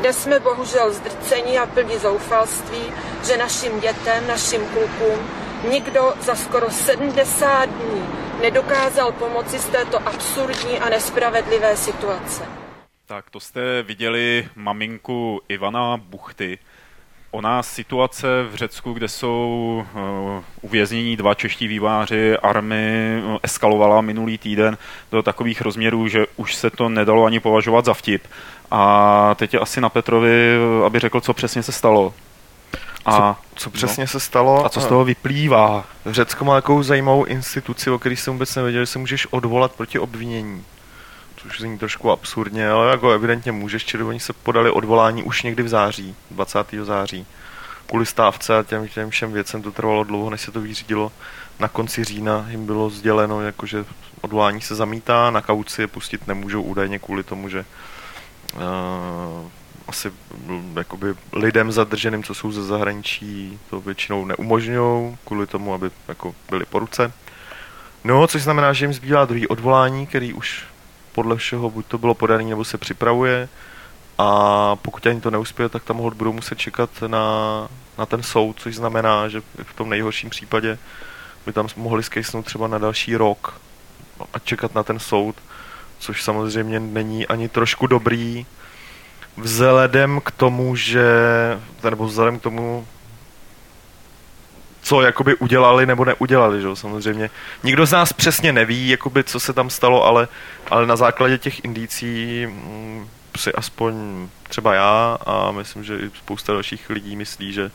Dnes 0.00 0.22
jsme 0.22 0.40
bohužel 0.40 0.92
zdrcení 0.92 1.58
a 1.58 1.66
plní 1.66 1.98
zoufalství, 1.98 2.92
že 3.26 3.36
našim 3.36 3.80
dětem, 3.80 4.26
našim 4.26 4.66
klukům 4.66 5.30
nikdo 5.68 6.14
za 6.20 6.34
skoro 6.34 6.70
70 6.70 7.64
dní 7.64 8.08
nedokázal 8.40 9.12
pomoci 9.12 9.58
z 9.58 9.66
této 9.66 10.08
absurdní 10.08 10.80
a 10.80 10.88
nespravedlivé 10.88 11.76
situace. 11.76 12.63
Tak 13.06 13.30
to 13.30 13.40
jste 13.40 13.82
viděli 13.82 14.48
maminku 14.56 15.40
Ivana 15.48 15.96
Buchty. 15.96 16.58
Ona 17.30 17.62
situace 17.62 18.26
v 18.50 18.54
Řecku, 18.54 18.92
kde 18.92 19.08
jsou 19.08 19.84
uh, 19.94 20.44
uvěznění 20.62 21.16
dva 21.16 21.34
čeští 21.34 21.68
výváři 21.68 22.38
army, 22.38 23.22
uh, 23.24 23.36
eskalovala 23.42 24.00
minulý 24.00 24.38
týden 24.38 24.78
do 25.12 25.22
takových 25.22 25.60
rozměrů, 25.60 26.08
že 26.08 26.26
už 26.36 26.54
se 26.54 26.70
to 26.70 26.88
nedalo 26.88 27.24
ani 27.24 27.40
považovat 27.40 27.84
za 27.84 27.94
vtip. 27.94 28.22
A 28.70 29.34
teď 29.34 29.54
je 29.54 29.60
asi 29.60 29.80
na 29.80 29.88
Petrovi, 29.88 30.56
aby 30.86 30.98
řekl, 30.98 31.20
co 31.20 31.34
přesně 31.34 31.62
se 31.62 31.72
stalo. 31.72 32.14
A 33.06 33.34
co, 33.34 33.40
co 33.54 33.70
přesně 33.70 34.04
no, 34.04 34.08
se 34.08 34.20
stalo? 34.20 34.66
A 34.66 34.68
co 34.68 34.80
z 34.80 34.86
toho 34.86 35.04
vyplývá? 35.04 35.84
Řecko 36.06 36.44
má 36.44 36.54
takovou 36.54 36.82
zajímavou 36.82 37.24
instituci, 37.24 37.90
o 37.90 37.98
které 37.98 38.16
jsem 38.16 38.32
vůbec 38.32 38.56
nevěděl, 38.56 38.82
že 38.82 38.86
se 38.86 38.98
můžeš 38.98 39.26
odvolat 39.30 39.72
proti 39.72 39.98
obvinění 39.98 40.64
což 41.44 41.60
zní 41.60 41.78
trošku 41.78 42.10
absurdně, 42.10 42.68
ale 42.68 42.90
jako 42.90 43.10
evidentně 43.10 43.52
můžeš, 43.52 43.84
čili 43.84 44.04
oni 44.04 44.20
se 44.20 44.32
podali 44.32 44.70
odvolání 44.70 45.22
už 45.22 45.42
někdy 45.42 45.62
v 45.62 45.68
září, 45.68 46.14
20. 46.30 46.66
září. 46.82 47.26
Kvůli 47.86 48.06
stávce 48.06 48.58
a 48.58 48.62
těm, 48.62 48.88
těm 48.88 49.10
všem 49.10 49.32
věcem 49.32 49.62
to 49.62 49.72
trvalo 49.72 50.04
dlouho, 50.04 50.30
než 50.30 50.40
se 50.40 50.50
to 50.50 50.60
vyřídilo. 50.60 51.12
Na 51.60 51.68
konci 51.68 52.04
října 52.04 52.46
jim 52.48 52.66
bylo 52.66 52.90
sděleno, 52.90 53.40
jako, 53.40 53.66
že 53.66 53.84
odvolání 54.20 54.60
se 54.60 54.74
zamítá, 54.74 55.30
na 55.30 55.40
kauci 55.40 55.80
je 55.80 55.86
pustit 55.86 56.26
nemůžou 56.26 56.62
údajně 56.62 56.98
kvůli 56.98 57.22
tomu, 57.22 57.48
že 57.48 57.64
uh, 58.54 58.60
asi 59.88 60.12
jakoby 60.76 61.14
lidem 61.32 61.72
zadrženým, 61.72 62.22
co 62.22 62.34
jsou 62.34 62.52
ze 62.52 62.64
zahraničí, 62.64 63.58
to 63.70 63.80
většinou 63.80 64.24
neumožňují, 64.24 65.16
kvůli 65.24 65.46
tomu, 65.46 65.74
aby 65.74 65.90
jako 66.08 66.34
byli 66.50 66.64
po 66.64 66.78
ruce. 66.78 67.12
No, 68.04 68.26
což 68.26 68.42
znamená, 68.42 68.72
že 68.72 68.84
jim 68.84 68.92
zbývá 68.92 69.24
druhý 69.24 69.46
odvolání, 69.48 70.06
který 70.06 70.32
už 70.32 70.64
podle 71.14 71.36
všeho 71.36 71.70
buď 71.70 71.86
to 71.86 71.98
bylo 71.98 72.14
podané, 72.14 72.44
nebo 72.44 72.64
se 72.64 72.78
připravuje. 72.78 73.48
A 74.18 74.76
pokud 74.76 75.06
ani 75.06 75.20
to 75.20 75.30
neuspěje, 75.30 75.68
tak 75.68 75.84
tam 75.84 75.96
budou 75.96 76.32
muset 76.32 76.58
čekat 76.58 76.90
na, 77.06 77.68
na 77.98 78.06
ten 78.06 78.22
soud, 78.22 78.60
což 78.60 78.76
znamená, 78.76 79.28
že 79.28 79.42
v 79.62 79.74
tom 79.74 79.90
nejhorším 79.90 80.30
případě 80.30 80.78
by 81.46 81.52
tam 81.52 81.68
mohli 81.76 82.02
skejsnout 82.02 82.44
třeba 82.44 82.68
na 82.68 82.78
další 82.78 83.16
rok 83.16 83.60
a 84.32 84.38
čekat 84.38 84.74
na 84.74 84.82
ten 84.82 84.98
soud, 84.98 85.36
což 85.98 86.22
samozřejmě 86.22 86.80
není 86.80 87.26
ani 87.26 87.48
trošku 87.48 87.86
dobrý, 87.86 88.46
vzhledem 89.36 90.20
k 90.20 90.30
tomu, 90.30 90.76
že, 90.76 91.06
nebo 91.84 92.06
vzhledem 92.06 92.38
k 92.38 92.42
tomu, 92.42 92.86
co 94.84 95.00
jakoby 95.02 95.34
udělali 95.34 95.86
nebo 95.86 96.04
neudělali, 96.04 96.62
že 96.62 96.68
samozřejmě. 96.74 97.30
Nikdo 97.62 97.86
z 97.86 97.92
nás 97.92 98.12
přesně 98.12 98.52
neví, 98.52 98.88
jakoby, 98.88 99.24
co 99.24 99.40
se 99.40 99.52
tam 99.52 99.70
stalo, 99.70 100.04
ale, 100.04 100.28
ale 100.70 100.86
na 100.86 100.96
základě 100.96 101.38
těch 101.38 101.64
indicí 101.64 102.46
mm, 102.46 103.08
si 103.36 103.52
aspoň 103.52 103.94
třeba 104.48 104.74
já 104.74 105.18
a 105.26 105.50
myslím, 105.50 105.84
že 105.84 105.98
i 105.98 106.10
spousta 106.18 106.52
dalších 106.52 106.90
lidí 106.90 107.16
myslí, 107.16 107.52
že, 107.52 107.70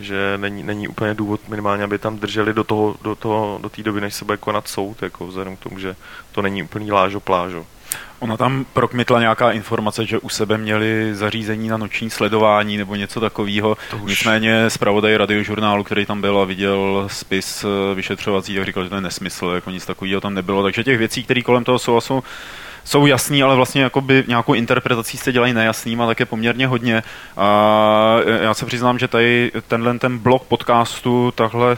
že 0.00 0.34
není, 0.36 0.62
není 0.62 0.88
úplně 0.88 1.14
důvod 1.14 1.48
minimálně, 1.48 1.84
aby 1.84 1.98
tam 1.98 2.18
drželi 2.18 2.54
do 2.54 2.64
toho, 2.64 2.96
do 3.02 3.14
toho, 3.14 3.58
do 3.62 3.68
té 3.68 3.82
doby, 3.82 4.00
než 4.00 4.14
se 4.14 4.24
bude 4.24 4.36
konat 4.36 4.68
soud, 4.68 5.02
jako 5.02 5.26
vzhledem 5.26 5.56
k 5.56 5.60
tomu, 5.60 5.78
že 5.78 5.96
to 6.32 6.42
není 6.42 6.62
úplný 6.62 6.92
lážo 6.92 7.20
plážo. 7.20 7.66
Ona 8.20 8.36
tam 8.36 8.66
prokmitla 8.72 9.20
nějaká 9.20 9.52
informace, 9.52 10.06
že 10.06 10.18
u 10.18 10.28
sebe 10.28 10.58
měli 10.58 11.14
zařízení 11.14 11.68
na 11.68 11.76
noční 11.76 12.10
sledování 12.10 12.76
nebo 12.76 12.94
něco 12.94 13.20
takového. 13.20 13.76
Už... 14.02 14.10
Nicméně 14.10 14.70
zpravodaj 14.70 15.16
radiožurnálu, 15.16 15.84
který 15.84 16.06
tam 16.06 16.20
byl 16.20 16.38
a 16.38 16.44
viděl 16.44 17.04
spis 17.12 17.64
eh, 17.64 17.94
vyšetřovací, 17.94 18.54
tak 18.54 18.64
říkal, 18.64 18.84
že 18.84 18.88
to 18.88 18.94
je 18.94 19.00
nesmysl, 19.00 19.52
jako 19.54 19.70
nic 19.70 19.86
takového 19.86 20.20
tam 20.20 20.34
nebylo. 20.34 20.62
Takže 20.62 20.84
těch 20.84 20.98
věcí, 20.98 21.24
které 21.24 21.42
kolem 21.42 21.64
toho 21.64 21.78
jsou, 21.78 22.00
jsou 22.00 22.22
jsou 22.84 23.06
jasný, 23.06 23.42
ale 23.42 23.56
vlastně 23.56 23.82
jakoby 23.82 24.24
nějakou 24.26 24.54
interpretací 24.54 25.18
se 25.18 25.32
dělají 25.32 25.52
nejasným 25.52 26.00
a 26.02 26.06
také 26.06 26.26
poměrně 26.26 26.66
hodně. 26.66 27.02
A 27.36 28.16
já 28.40 28.54
se 28.54 28.66
přiznám, 28.66 28.98
že 28.98 29.08
tady 29.08 29.52
tenhle 29.68 29.98
ten 29.98 30.18
blok 30.18 30.44
podcastu 30.44 31.32
takhle 31.34 31.76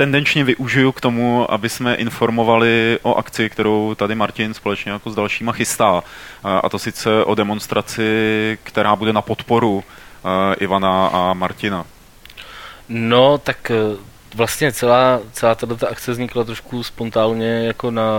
tendenčně 0.00 0.44
využiju 0.44 0.92
k 0.92 1.00
tomu, 1.00 1.52
aby 1.52 1.68
jsme 1.68 1.94
informovali 1.94 2.98
o 3.02 3.14
akci, 3.14 3.50
kterou 3.50 3.94
tady 3.94 4.14
Martin 4.14 4.54
společně 4.54 4.92
jako 4.92 5.10
s 5.10 5.14
dalšíma 5.14 5.52
chystá. 5.52 6.02
A 6.42 6.68
to 6.68 6.78
sice 6.78 7.24
o 7.24 7.34
demonstraci, 7.34 8.58
která 8.62 8.96
bude 8.96 9.12
na 9.12 9.22
podporu 9.22 9.84
Ivana 10.60 11.06
a 11.06 11.32
Martina. 11.32 11.84
No, 12.88 13.38
tak 13.38 13.70
e, 13.70 13.74
vlastně 14.34 14.72
celá, 14.72 15.20
celá 15.32 15.54
tato 15.54 15.88
akce 15.88 16.12
vznikla 16.12 16.44
trošku 16.44 16.82
spontánně 16.82 17.66
jako 17.66 17.90
na 17.90 18.10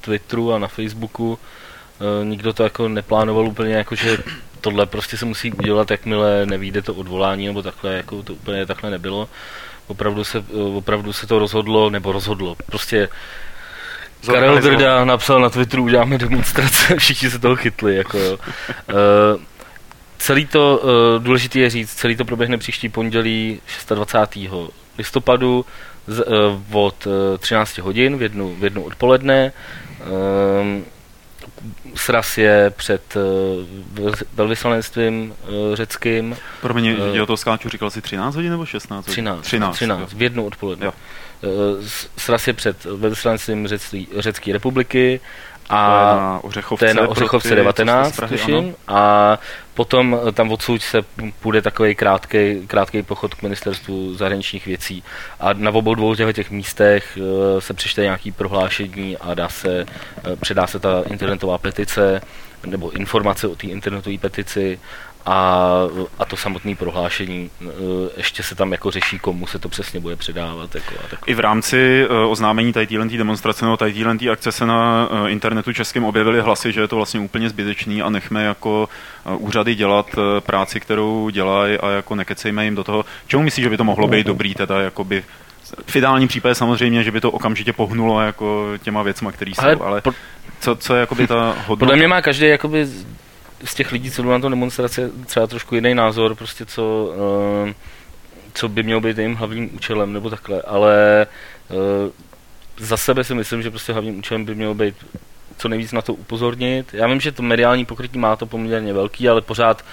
Twitteru 0.00 0.52
a 0.52 0.58
na 0.58 0.68
Facebooku. 0.68 1.38
E, 1.40 2.24
nikdo 2.24 2.52
to 2.52 2.62
jako 2.62 2.88
neplánoval 2.88 3.46
úplně 3.46 3.74
jako, 3.74 3.94
že 3.94 4.18
tohle 4.60 4.86
prostě 4.86 5.16
se 5.16 5.24
musí 5.24 5.52
udělat, 5.52 5.90
jakmile 5.90 6.46
nevíde 6.46 6.82
to 6.82 6.94
odvolání, 6.94 7.46
nebo 7.46 7.62
takhle, 7.62 7.94
jako 7.94 8.22
to 8.22 8.32
úplně 8.32 8.66
takhle 8.66 8.90
nebylo 8.90 9.28
opravdu 9.86 10.24
se, 10.24 10.44
opravdu 10.76 11.12
se 11.12 11.26
to 11.26 11.38
rozhodlo, 11.38 11.90
nebo 11.90 12.12
rozhodlo, 12.12 12.56
prostě 12.66 13.08
Karel 14.26 14.60
Drda 14.60 15.04
napsal 15.04 15.40
na 15.40 15.50
Twitteru, 15.50 15.82
uděláme 15.84 16.18
demonstrace, 16.18 16.96
všichni 16.98 17.30
se 17.30 17.38
toho 17.38 17.56
chytli, 17.56 17.96
jako 17.96 18.18
jo. 18.18 18.32
Uh, 18.32 19.42
celý 20.18 20.46
to, 20.46 20.78
uh, 20.78 21.22
důležité 21.24 21.58
je 21.58 21.70
říct, 21.70 21.94
celý 21.94 22.16
to 22.16 22.24
proběhne 22.24 22.58
příští 22.58 22.88
pondělí 22.88 23.60
26. 23.94 24.44
listopadu 24.98 25.66
z, 26.06 26.20
uh, 26.20 26.84
od 26.84 27.06
uh, 27.06 27.12
13 27.38 27.78
hodin 27.78 28.16
v 28.16 28.22
jednu, 28.22 28.54
v 28.54 28.64
jednu 28.64 28.84
odpoledne. 28.84 29.52
Uh, 30.00 30.82
sraz 31.94 32.38
je 32.38 32.72
před 32.76 33.16
uh, 34.00 34.12
velvyslanectvím 34.34 35.34
uh, 35.42 35.74
řeckým. 35.74 36.36
Pro 36.60 36.74
mě, 36.74 36.96
já 37.12 37.26
to 37.26 37.36
skáču, 37.36 37.68
říkal 37.68 37.90
jsi 37.90 38.00
13 38.02 38.34
hodin 38.34 38.50
nebo 38.50 38.66
16 38.66 39.06
hodin? 39.06 39.12
13. 39.12 39.42
13, 39.42 39.74
13 39.76 40.12
v 40.12 40.22
jednu 40.22 40.46
odpoledne. 40.46 40.86
Jo. 40.86 40.92
Sraz 42.16 42.46
je 42.46 42.52
před 42.52 42.84
velvyslanectvím 42.84 43.68
Řecké 44.18 44.52
republiky 44.52 45.20
a 45.68 46.14
na 46.16 46.40
Ořechovce, 46.44 46.84
to 46.84 46.88
je 46.88 46.94
na 46.94 47.08
Ořechovce 47.08 47.54
19, 47.54 48.16
Prahy, 48.16 48.38
tuším, 48.38 48.74
a 48.88 49.38
potom 49.74 50.20
tam 50.34 50.52
odsud 50.52 50.82
se 50.82 50.98
půjde 51.40 51.62
takový 51.62 51.94
krátký, 51.94 52.66
krátký 52.66 53.02
pochod 53.02 53.34
k 53.34 53.42
ministerstvu 53.42 54.14
zahraničních 54.14 54.66
věcí. 54.66 55.04
A 55.40 55.52
na 55.52 55.70
obou 55.70 55.94
dvou 55.94 56.14
těch 56.14 56.50
místech 56.50 57.18
eh, 57.18 57.60
se 57.60 57.74
přečte 57.74 58.02
nějaký 58.02 58.32
prohlášení 58.32 59.16
a 59.16 59.34
dá 59.34 59.48
se, 59.48 59.86
eh, 60.24 60.36
předá 60.36 60.66
se 60.66 60.78
ta 60.78 61.02
internetová 61.06 61.58
petice 61.58 62.20
nebo 62.66 62.90
informace 62.90 63.48
o 63.48 63.56
té 63.56 63.66
internetové 63.66 64.18
petici 64.18 64.78
a, 65.26 65.68
a 66.18 66.24
to 66.24 66.36
samotné 66.36 66.74
prohlášení, 66.74 67.50
e, 67.62 67.66
ještě 68.16 68.42
se 68.42 68.54
tam 68.54 68.72
jako 68.72 68.90
řeší, 68.90 69.18
komu 69.18 69.46
se 69.46 69.58
to 69.58 69.68
přesně 69.68 70.00
bude 70.00 70.16
předávat. 70.16 70.74
Jako 70.74 70.94
a 70.94 71.16
I 71.26 71.34
v 71.34 71.40
rámci 71.40 72.06
uh, 72.10 72.30
oznámení 72.30 72.72
tady 72.72 72.86
téhle 72.86 73.06
demonstrace 73.06 73.64
nebo 73.64 73.76
tady 73.76 73.92
téhle 73.92 74.16
akce 74.32 74.52
se 74.52 74.66
na 74.66 75.08
uh, 75.10 75.30
internetu 75.30 75.72
českém 75.72 76.04
objevily 76.04 76.40
hlasy, 76.40 76.72
že 76.72 76.80
je 76.80 76.88
to 76.88 76.96
vlastně 76.96 77.20
úplně 77.20 77.48
zbytečný 77.48 78.02
a 78.02 78.10
nechme 78.10 78.44
jako 78.44 78.88
úřady 79.38 79.74
dělat 79.74 80.06
práci, 80.40 80.80
kterou 80.80 81.28
dělají 81.28 81.78
a 81.78 81.90
jako 81.90 82.14
nekecejme 82.14 82.64
jim 82.64 82.74
do 82.74 82.84
toho. 82.84 83.04
Čemu 83.26 83.42
myslíš, 83.42 83.62
že 83.62 83.70
by 83.70 83.76
to 83.76 83.84
mohlo 83.84 84.08
být 84.08 84.26
dobrý 84.26 84.54
teda 84.54 84.80
jakoby 84.80 85.24
v 85.86 85.96
ideálním 85.96 86.28
případě 86.28 86.54
samozřejmě, 86.54 87.02
že 87.02 87.10
by 87.10 87.20
to 87.20 87.30
okamžitě 87.30 87.72
pohnulo 87.72 88.20
jako 88.20 88.68
těma 88.82 89.02
věcma, 89.02 89.32
které 89.32 89.50
jsou, 89.50 89.62
ale, 89.62 89.76
ale 89.80 90.02
co, 90.60 90.76
co 90.76 90.94
je 90.94 91.00
jakoby 91.00 91.26
ta 91.26 91.54
hodnota? 91.66 91.78
Podle 91.78 91.96
mě 91.96 92.08
má 92.08 92.22
každý 92.22 92.46
jakoby 92.46 92.86
z 93.64 93.74
těch 93.74 93.92
lidí, 93.92 94.10
co 94.10 94.22
jdou 94.22 94.30
na 94.30 94.38
to 94.38 94.48
demonstrace, 94.48 95.10
třeba 95.26 95.46
trošku 95.46 95.74
jiný 95.74 95.94
názor, 95.94 96.34
prostě 96.34 96.66
co, 96.66 97.14
uh, 97.64 97.70
co 98.54 98.68
by 98.68 98.82
mělo 98.82 99.00
být 99.00 99.18
jejím 99.18 99.34
hlavním 99.34 99.74
účelem, 99.74 100.12
nebo 100.12 100.30
takhle, 100.30 100.62
ale 100.62 101.26
uh, 101.70 101.76
za 102.78 102.96
sebe 102.96 103.24
si 103.24 103.34
myslím, 103.34 103.62
že 103.62 103.70
prostě 103.70 103.92
hlavním 103.92 104.18
účelem 104.18 104.44
by 104.44 104.54
mělo 104.54 104.74
být 104.74 104.94
co 105.58 105.68
nejvíc 105.68 105.92
na 105.92 106.02
to 106.02 106.14
upozornit. 106.14 106.94
Já 106.94 107.06
vím, 107.06 107.20
že 107.20 107.32
to 107.32 107.42
mediální 107.42 107.84
pokrytí 107.84 108.18
má 108.18 108.36
to 108.36 108.46
poměrně 108.46 108.92
velký, 108.92 109.28
ale 109.28 109.40
pořád 109.40 109.84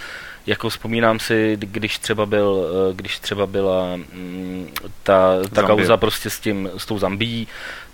jako 0.48 0.70
vzpomínám 0.70 1.20
si, 1.20 1.58
když 1.60 2.00
třeba 2.00 2.26
byl, 2.26 2.66
eh, 2.68 2.94
když 2.94 3.20
třeba 3.20 3.46
byla 3.46 3.96
mm, 3.96 4.68
ta, 5.04 5.36
ta 5.54 5.64
kauza 5.64 5.98
prostě 5.98 6.30
s 6.30 6.40
tím, 6.40 6.70
s 6.78 6.86
tou 6.86 7.00
Zambií, 7.00 7.48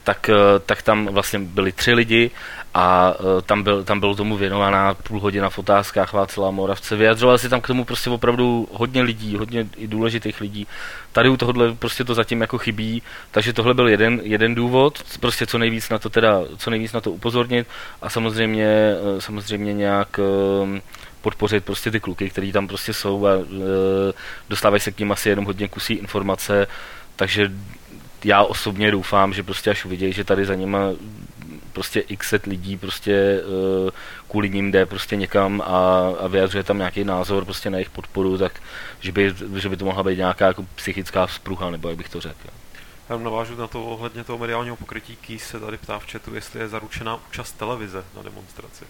tak, 0.06 0.30
tak 0.65 0.82
tam 0.82 1.08
vlastně 1.08 1.39
byli 1.39 1.72
tři 1.72 1.94
lidi 1.94 2.32
a 2.74 3.15
uh, 3.20 3.41
tam, 3.41 3.63
byl, 3.63 3.84
tam 3.84 4.00
bylo 4.00 4.15
tomu 4.15 4.38
věnovaná 4.38 4.94
půl 4.94 5.20
hodina 5.20 5.50
v 5.50 5.60
otázkách 5.60 6.13
Václava 6.13 6.52
Moravce. 6.52 6.96
Vyjadřoval 6.96 7.38
si 7.38 7.50
tam 7.50 7.62
k 7.62 7.68
tomu 7.68 7.86
prostě 7.86 8.10
opravdu 8.10 8.68
hodně 8.72 9.02
lidí, 9.02 9.36
hodně 9.36 9.68
i 9.78 9.88
důležitých 9.88 10.41
lidí. 10.41 10.68
Tady 11.12 11.30
u 11.30 11.38
tohohle 11.38 11.74
prostě 11.74 12.04
to 12.04 12.13
zatím 12.13 12.41
jako 12.41 12.58
chybí, 12.58 13.02
takže 13.32 13.54
tohle 13.54 13.74
byl 13.74 13.88
jeden, 13.88 14.22
jeden 14.24 14.56
důvod, 14.56 15.04
prostě 15.20 15.46
co 15.46 15.58
nejvíc 15.58 15.89
na 15.89 16.00
to 16.00 16.10
teda, 16.10 16.41
co 16.58 16.70
nejvíc 16.70 16.94
na 16.94 17.02
to 17.02 17.12
upozornit 17.12 17.68
a 18.02 18.10
samozřejmě, 18.10 18.96
uh, 19.02 19.20
samozřejmě 19.20 19.74
nějak 19.74 20.20
podpořit 21.22 21.65
prostě 21.65 21.91
ty 21.91 22.00
kluky, 22.00 22.30
který 22.30 22.52
tam 22.52 22.68
prostě 22.68 22.94
jsou 22.94 23.28
a 23.28 23.32
dostávají 24.50 24.80
se 24.80 24.91
k 24.91 25.00
ním 25.00 25.12
asi 25.12 25.30
jenom 25.30 25.46
hodně 25.46 25.68
kusí 25.68 25.94
informace, 25.94 26.68
takže 27.15 27.52
já 28.26 28.44
osobně 28.44 28.92
doufám, 28.92 29.34
že 29.34 29.44
prostě 29.44 29.72
až 29.72 29.86
uvidějí, 29.86 30.14
že 30.14 30.24
tady 30.24 30.46
za 30.46 30.56
nima 30.56 30.80
prostě 31.74 32.00
x 32.00 32.30
set 32.30 32.46
lidí 32.46 32.78
prostě 32.78 33.42
uh, 33.84 33.90
kvůli 34.30 34.50
ním 34.50 34.72
jde 34.72 34.86
prostě 34.86 35.16
někam 35.16 35.62
a, 35.62 36.10
a 36.20 36.28
vyjadřuje 36.28 36.64
tam 36.64 36.78
nějaký 36.78 37.04
názor 37.04 37.46
prostě 37.46 37.70
na 37.70 37.78
jejich 37.78 37.90
podporu, 37.90 38.38
tak 38.38 38.62
že 39.00 39.12
by, 39.12 39.36
že 39.56 39.70
by 39.70 39.78
to 39.78 39.86
mohla 39.86 40.04
být 40.04 40.18
nějaká 40.18 40.48
jako 40.48 40.66
psychická 40.76 41.26
vzpruha, 41.26 41.70
nebo 41.70 41.90
jak 41.90 41.98
bych 41.98 42.10
to 42.10 42.22
řekl. 42.22 42.48
Já 43.10 43.18
navážu 43.18 43.56
na 43.56 43.68
to 43.68 43.86
ohledně 43.86 44.24
toho 44.24 44.38
mediálního 44.38 44.76
pokrytí. 44.76 45.16
Kýs 45.16 45.44
se 45.44 45.60
tady 45.60 45.78
ptá 45.78 46.00
v 46.00 46.12
chatu, 46.12 46.36
jestli 46.36 46.60
je 46.60 46.68
zaručená 46.68 47.20
účast 47.30 47.52
televize 47.52 48.04
na 48.16 48.24
demonstraci. 48.24 48.86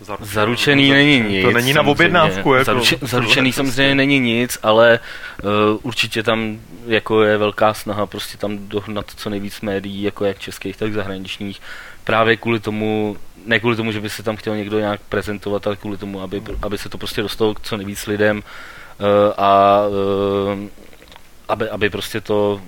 Zaručený, 0.00 0.32
zaručený 0.32 0.90
není 0.90 1.20
nic. 1.20 1.44
To 1.44 1.50
není 1.50 1.72
na 1.72 1.82
objednávku. 1.82 2.54
Jako. 2.54 2.64
Zaruče, 2.64 2.98
zaručený 3.02 3.52
samozřejmě 3.52 3.94
není 3.94 4.18
nic, 4.20 4.58
ale 4.62 5.00
uh, 5.42 5.50
určitě 5.82 6.22
tam 6.22 6.60
jako 6.86 7.22
je 7.22 7.38
velká 7.38 7.74
snaha 7.74 8.06
prostě 8.06 8.38
tam 8.38 8.68
dohnat 8.68 9.10
co 9.16 9.30
nejvíc 9.30 9.60
médií, 9.60 10.02
jako 10.02 10.24
jak 10.24 10.38
českých, 10.38 10.76
tak 10.76 10.92
zahraničních, 10.92 11.60
právě 12.04 12.36
kvůli 12.36 12.60
tomu, 12.60 13.16
ne 13.46 13.60
kvůli 13.60 13.76
tomu, 13.76 13.92
že 13.92 14.00
by 14.00 14.10
se 14.10 14.22
tam 14.22 14.36
chtěl 14.36 14.56
někdo 14.56 14.78
nějak 14.78 15.00
prezentovat, 15.08 15.66
ale 15.66 15.76
kvůli 15.76 15.96
tomu, 15.96 16.22
aby, 16.22 16.42
aby 16.62 16.78
se 16.78 16.88
to 16.88 16.98
prostě 16.98 17.22
dostalo 17.22 17.54
k 17.54 17.60
co 17.60 17.76
nejvíc 17.76 18.06
lidem 18.06 18.36
uh, 18.36 19.04
a 19.36 19.82
uh, 19.86 20.60
aby, 21.48 21.68
aby 21.68 21.90
prostě 21.90 22.20
to 22.20 22.60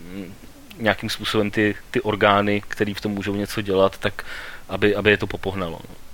nějakým 0.79 1.11
způsobem 1.11 1.51
ty, 1.51 1.75
ty 1.91 2.01
orgány, 2.01 2.63
které 2.69 2.95
v 2.95 3.01
tom 3.01 3.13
můžou 3.13 3.35
něco 3.35 3.63
dělat, 3.63 3.99
tak 3.99 4.25
aby, 4.69 4.97
aby 4.97 5.11
je 5.11 5.17
to 5.17 5.27
popohnalo. 5.27 5.81
No 5.89 6.08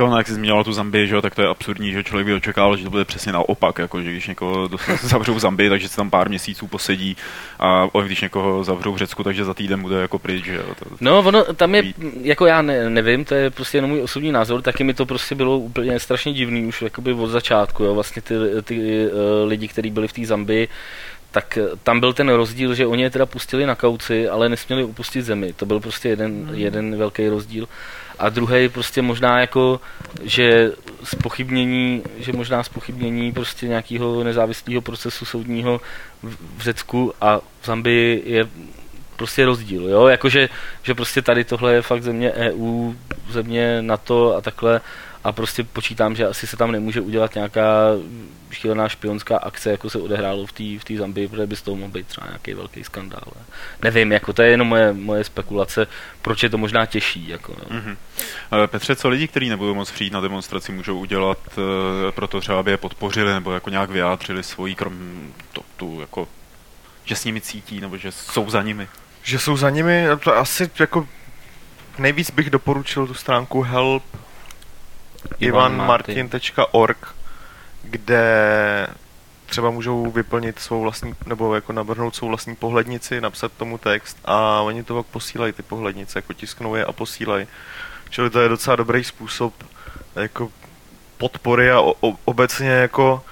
to, 0.00 0.16
jak 0.16 0.26
jsi 0.26 0.34
zmínila 0.34 0.64
tu 0.64 0.72
Zambii, 0.72 1.06
že 1.06 1.14
jo, 1.14 1.22
tak 1.22 1.34
to 1.34 1.42
je 1.42 1.48
absurdní, 1.48 1.92
že 1.92 2.04
člověk 2.04 2.26
by 2.26 2.34
očekával, 2.34 2.76
že 2.76 2.84
to 2.84 2.90
bude 2.90 3.04
přesně 3.04 3.32
naopak, 3.32 3.78
jako, 3.78 4.02
že 4.02 4.10
když 4.10 4.28
někoho 4.28 4.68
zavřou 5.02 5.34
v 5.34 5.38
Zambii, 5.38 5.70
takže 5.70 5.88
se 5.88 5.96
tam 5.96 6.10
pár 6.10 6.28
měsíců 6.28 6.66
posedí 6.66 7.16
a 7.58 7.86
když 8.04 8.20
někoho 8.20 8.64
zavřou 8.64 8.92
v 8.92 8.96
Řecku, 8.96 9.24
takže 9.24 9.44
za 9.44 9.54
týden 9.54 9.82
bude 9.82 10.00
jako 10.00 10.18
pryč, 10.18 10.44
že 10.44 10.54
jo. 10.54 10.62
To, 10.78 10.84
no, 11.00 11.18
ono 11.18 11.44
tam 11.44 11.74
je, 11.74 11.82
jako 12.22 12.46
já 12.46 12.62
ne, 12.62 12.90
nevím, 12.90 13.24
to 13.24 13.34
je 13.34 13.50
prostě 13.50 13.78
jenom 13.78 13.90
můj 13.90 14.02
osobní 14.02 14.32
názor, 14.32 14.62
taky 14.62 14.84
mi 14.84 14.94
to 14.94 15.06
prostě 15.06 15.34
bylo 15.34 15.58
úplně 15.58 16.00
strašně 16.00 16.32
divný 16.32 16.66
už 16.66 16.82
jakoby 16.82 17.12
od 17.12 17.26
začátku, 17.26 17.84
jo, 17.84 17.94
vlastně 17.94 18.22
ty, 18.22 18.34
ty 18.64 19.06
uh, 19.06 19.48
lidi, 19.48 19.68
kteří 19.68 19.90
byli 19.90 20.08
v 20.08 20.12
té 20.12 20.26
Zambii, 20.26 20.68
tak 21.30 21.58
eh, 21.58 21.76
tam 21.82 22.00
byl 22.00 22.12
ten 22.12 22.28
rozdíl, 22.28 22.74
že 22.74 22.86
oni 22.86 23.02
je 23.02 23.10
teda 23.10 23.26
pustili 23.26 23.66
na 23.66 23.74
kauci, 23.74 24.28
ale 24.28 24.48
nesměli 24.48 24.84
opustit 24.84 25.24
zemi. 25.24 25.52
To 25.52 25.66
byl 25.66 25.80
prostě 25.80 26.08
jeden, 26.08 26.44
Hmm. 26.46 26.54
jeden 26.54 26.96
velký 26.96 27.28
rozdíl. 27.28 27.68
A 28.20 28.28
druhý 28.28 28.68
prostě 28.68 29.02
možná 29.02 29.40
jako, 29.40 29.80
že 30.22 30.72
spochybnění, 31.04 32.02
že 32.16 32.32
možná 32.32 32.62
spochybnění 32.62 33.32
prostě 33.32 33.68
nějakého 33.68 34.24
nezávislého 34.24 34.80
procesu 34.80 35.24
soudního 35.24 35.80
v, 36.22 36.62
Řecku 36.62 37.14
a 37.20 37.38
v 37.38 37.66
Zambii 37.66 38.22
je 38.26 38.48
prostě 39.16 39.44
rozdíl, 39.44 39.88
jo, 39.88 40.06
jakože, 40.06 40.48
že 40.82 40.94
prostě 40.94 41.22
tady 41.22 41.44
tohle 41.44 41.74
je 41.74 41.82
fakt 41.82 42.02
země 42.02 42.32
EU, 42.32 42.92
země 43.30 43.82
NATO 43.82 44.36
a 44.36 44.40
takhle 44.40 44.80
a 45.24 45.32
prostě 45.32 45.64
počítám, 45.64 46.16
že 46.16 46.26
asi 46.26 46.46
se 46.46 46.56
tam 46.56 46.72
nemůže 46.72 47.00
udělat 47.00 47.34
nějaká 47.34 47.90
šílená 48.50 48.88
špionská 48.88 49.36
akce, 49.36 49.70
jako 49.70 49.90
se 49.90 49.98
odehrálo 49.98 50.46
v 50.46 50.52
té 50.52 50.78
v 50.78 50.84
té 50.84 50.96
Zambii, 50.96 51.28
protože 51.28 51.46
by 51.46 51.56
z 51.56 51.62
toho 51.62 51.76
mohl 51.76 51.92
být 51.92 52.06
třeba 52.06 52.26
nějaký 52.26 52.54
velký 52.54 52.84
skandál. 52.84 53.32
Nevím, 53.82 54.12
jako 54.12 54.32
to 54.32 54.42
je 54.42 54.50
jenom 54.50 54.68
moje, 54.68 54.92
moje 54.92 55.24
spekulace, 55.24 55.86
proč 56.22 56.42
je 56.42 56.50
to 56.50 56.58
možná 56.58 56.86
těžší. 56.86 57.28
Jako. 57.28 57.56
Mhm. 57.70 57.96
Eh, 58.64 58.66
Petře, 58.66 58.96
co 58.96 59.08
lidi, 59.08 59.28
kteří 59.28 59.48
nebudou 59.48 59.74
moc 59.74 59.90
přijít 59.90 60.12
na 60.12 60.20
demonstraci, 60.20 60.72
můžou 60.72 60.98
udělat 60.98 61.38
eh, 61.48 62.12
pro 62.12 62.26
to 62.26 62.40
třeba, 62.40 62.58
aby 62.60 62.70
je 62.70 62.76
podpořili 62.76 63.32
nebo 63.32 63.52
jako 63.52 63.70
nějak 63.70 63.90
vyjádřili 63.90 64.42
svoji 64.42 64.74
krom 64.74 65.20
to, 65.52 65.62
tu 65.76 66.00
jako 66.00 66.28
že 67.04 67.16
s 67.16 67.24
nimi 67.24 67.40
cítí, 67.40 67.80
nebo 67.80 67.96
že 67.96 68.12
jsou 68.12 68.50
za 68.50 68.62
nimi. 68.62 68.88
Že 69.22 69.38
jsou 69.38 69.56
za 69.56 69.70
nimi, 69.70 70.06
to 70.24 70.36
asi 70.36 70.70
jako 70.78 71.08
nejvíc 71.98 72.30
bych 72.30 72.50
doporučil 72.50 73.06
tu 73.06 73.14
stránku 73.14 73.62
help 73.62 74.02
ivanmartin.org, 75.40 77.14
kde 77.82 78.86
třeba 79.46 79.70
můžou 79.70 80.10
vyplnit 80.10 80.58
svou 80.58 80.80
vlastní, 80.82 81.14
nebo 81.26 81.54
jako 81.54 81.72
navrhnout 81.72 82.16
svou 82.16 82.28
vlastní 82.28 82.56
pohlednici, 82.56 83.20
napsat 83.20 83.52
tomu 83.52 83.78
text 83.78 84.18
a 84.24 84.60
oni 84.60 84.82
to 84.82 84.94
pak 84.94 85.06
posílají 85.06 85.52
ty 85.52 85.62
pohlednice, 85.62 86.18
jako 86.18 86.32
tisknou 86.32 86.74
je 86.74 86.84
a 86.84 86.92
posílají. 86.92 87.46
Čili 88.10 88.30
to 88.30 88.40
je 88.40 88.48
docela 88.48 88.76
dobrý 88.76 89.04
způsob 89.04 89.54
jako 90.16 90.48
podpory 91.18 91.70
a 91.70 91.80
o, 91.80 91.94
o, 92.00 92.16
obecně 92.24 92.68
jako 92.68 93.22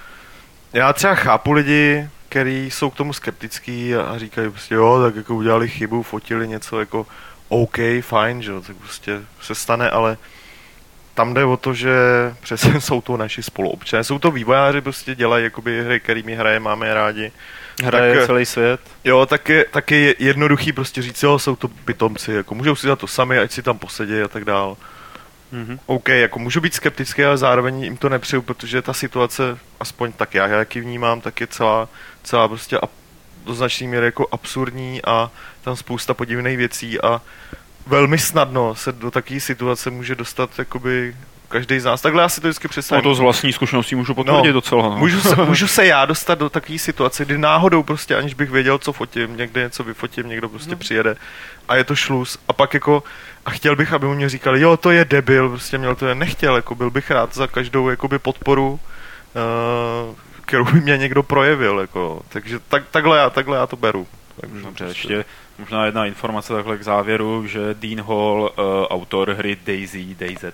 já 0.72 0.92
třeba 0.92 1.14
chápu 1.14 1.53
lidi, 1.53 2.09
kteří 2.29 2.70
jsou 2.70 2.90
k 2.90 2.96
tomu 2.96 3.12
skeptický 3.12 3.94
a, 3.94 4.03
a 4.03 4.18
říkají 4.18 4.51
prostě 4.51 4.74
jo, 4.74 5.03
tak 5.03 5.16
jako 5.16 5.35
udělali 5.35 5.68
chybu, 5.68 6.03
fotili 6.03 6.48
něco 6.48 6.81
jako 6.81 7.07
OK, 7.48 7.79
fajn, 8.01 8.42
že 8.42 8.51
jo, 8.51 8.61
tak 8.61 8.77
prostě 8.77 9.20
se 9.42 9.55
stane, 9.55 9.90
ale 9.90 10.16
tam 11.18 11.35
jde 11.35 11.44
o 11.44 11.57
to, 11.57 11.74
že 11.74 11.90
přesně 12.40 12.81
jsou 12.81 13.00
to 13.00 13.16
naši 13.16 13.42
spoluobčané, 13.42 14.04
jsou 14.04 14.18
to 14.18 14.31
vývojáři, 14.31 14.81
prostě 14.81 15.14
dělají 15.14 15.44
jakoby 15.44 15.85
hry, 15.85 16.00
kterými 16.00 16.35
hraje, 16.35 16.61
máme 16.61 16.94
rádi. 16.94 17.33
Hraje 17.85 18.16
Tak- 18.16 18.26
celý 18.26 18.46
svět. 18.46 18.81
Jo, 19.04 19.26
tak 19.26 19.48
je, 19.48 19.64
tak 19.70 19.90
je 19.90 20.14
jednoduchý 20.18 20.72
prostě 20.72 21.02
říct, 21.02 21.22
jo, 21.22 21.38
jsou 21.38 21.57
to 21.57 21.68
pitomci, 21.68 22.33
jako 22.33 22.54
můžou 22.54 22.76
si 22.76 22.87
za 22.87 22.96
to 22.96 23.07
sami, 23.07 23.38
ať 23.38 23.52
si 23.52 23.62
tam 23.62 23.78
posedí 23.78 24.20
a 24.20 24.28
tak 24.28 24.44
dál. 24.44 24.76
Mhm. 25.52 25.78
OK, 25.87 26.09
jako 26.09 26.38
můžu 26.38 26.61
být 26.61 26.74
skeptický, 26.74 27.24
ale 27.24 27.38
zároveň 27.38 27.85
jim 27.85 27.96
to 27.96 28.09
nepřeju, 28.09 28.42
protože 28.42 28.83
ta 28.83 28.92
situace, 28.92 29.59
aspoň 29.81 30.12
tak 30.12 30.35
já, 30.35 30.46
jak 30.46 30.76
ji 30.76 30.83
vnímám, 30.83 31.20
tak 31.20 31.40
je 31.40 31.46
celá, 31.46 31.88
celá 32.22 32.48
prostě 32.48 32.78
do 33.44 33.54
značné 33.54 33.87
míry 33.87 34.04
jako 34.04 34.26
absurdní 34.33 35.00
a 35.04 35.31
tam 35.62 35.76
spousta 35.76 36.14
podivných 36.14 36.57
věcí 36.57 37.00
a 37.00 37.20
velmi 37.88 38.18
snadno 38.18 38.74
se 38.74 38.92
do 38.92 39.11
takové 39.11 39.40
situace 39.40 39.90
může 39.90 40.14
dostat 40.14 40.51
jakoby 40.59 41.16
každý 41.48 41.81
z 41.81 41.85
nás. 41.85 42.01
Takhle 42.01 42.22
já 42.22 42.29
si 42.29 42.40
to 42.40 42.48
vždycky 42.48 42.66
No 42.66 42.70
představím. 42.70 43.03
to 43.03 43.14
z 43.14 43.20
vlastní 43.20 43.53
zkušeností 43.53 43.94
můžu 43.94 44.14
potvrdit 44.14 44.46
No, 44.46 44.53
docela. 44.53 44.83
No. 44.83 44.98
Můžu 44.98 45.20
se, 45.20 45.37
můžu 45.44 45.68
se 45.68 45.87
já 45.87 46.05
dostat 46.05 46.38
do 46.38 46.51
takové 46.51 46.79
situace, 46.79 47.24
kdy 47.24 47.38
náhodou 47.38 47.83
prostě, 47.83 48.16
aniž 48.16 48.35
bych 48.35 48.51
věděl, 48.51 48.79
co 48.79 48.92
fotím, 48.92 49.37
někde 49.37 49.62
něco 49.62 49.85
vyfotím, 49.85 50.29
někdo 50.29 50.48
prostě 50.48 50.70
no. 50.70 50.77
přijede 50.77 51.16
a 51.68 51.77
je 51.77 51.85
to 51.85 51.96
šluz. 51.96 52.38
A 52.48 52.53
pak 52.53 52.74
jako, 52.74 53.03
a 53.46 53.51
chtěl 53.51 53.77
bych, 53.77 53.92
aby 53.92 54.07
mu 54.07 54.14
mě 54.14 54.29
říkali, 54.29 54.61
jo, 54.61 54.77
to 54.77 54.90
je 54.90 55.05
debil, 55.05 55.48
prostě 55.48 55.79
měl 55.79 55.94
to 55.94 56.07
je, 56.07 56.14
nechtěl, 56.14 56.57
jako 56.57 56.74
byl 56.74 56.90
bych 56.90 57.11
rád 57.11 57.35
za 57.35 57.46
každou 57.46 57.88
jakoby 57.88 58.18
podporu, 58.18 58.70
uh, 58.70 60.14
kterou 60.46 60.64
by 60.64 60.81
mě 60.81 60.96
někdo 60.98 61.22
projevil, 61.22 61.79
jako. 61.79 62.22
Takže 62.29 62.59
tak, 62.68 62.83
takhle, 62.90 63.18
já, 63.18 63.31
takhle 63.31 63.57
já 63.57 63.66
to 63.66 63.77
beru. 63.77 64.07
Takže 64.40 64.62
Dobře, 64.62 64.85
prostě- 64.85 65.12
ještě 65.12 65.24
možná 65.59 65.85
jedna 65.87 66.07
informace 66.07 66.53
takhle 66.53 66.79
k 66.79 66.83
závěru, 66.85 67.46
že 67.46 67.61
Dean 67.74 68.01
Hall, 68.01 68.53
uh, 68.59 68.64
autor 68.90 69.31
hry 69.33 69.57
Daisy, 69.66 70.14
DayZ, 70.18 70.44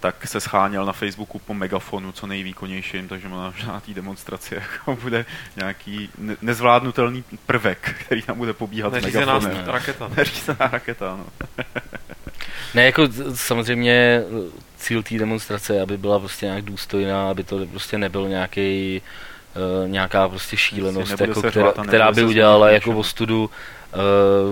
tak 0.00 0.26
se 0.26 0.40
scháněl 0.40 0.84
na 0.84 0.92
Facebooku 0.92 1.38
po 1.38 1.54
megafonu 1.54 2.12
co 2.12 2.26
nejvýkonnějším, 2.26 3.08
takže 3.08 3.28
možná 3.28 3.72
na 3.72 3.80
té 3.80 3.94
demonstraci 3.94 4.54
jako 4.54 4.96
bude 5.02 5.26
nějaký 5.56 6.08
ne- 6.18 6.36
nezvládnutelný 6.42 7.24
prvek, 7.46 7.94
který 8.00 8.22
tam 8.22 8.38
bude 8.38 8.52
pobíhat 8.52 8.90
s 8.90 8.92
Neřízená 8.92 9.38
megafonem. 9.38 9.66
raketa. 9.66 10.10
Neřízená 10.16 10.68
raketa, 10.72 11.16
no. 11.16 11.26
Ne, 12.74 12.84
jako 12.84 13.02
samozřejmě 13.34 13.92
eh, 13.92 14.50
cíl 14.76 15.02
té 15.02 15.18
demonstrace, 15.18 15.80
aby 15.80 15.96
byla 15.96 16.18
prostě 16.18 16.46
nějak 16.46 16.64
důstojná, 16.64 17.30
aby 17.30 17.44
to 17.44 17.66
prostě 17.66 17.98
nebyl 17.98 18.28
nějaký 18.28 19.00
uh, 19.04 19.08
nějaká 19.86 20.28
prostě 20.28 20.56
šílenost, 20.56 21.20
jako, 21.20 21.40
která, 21.40 21.50
řvát 21.50 21.86
která 21.86 22.12
by 22.12 22.24
udělala 22.24 22.70
jako 22.70 22.90
ostudu. 22.98 23.50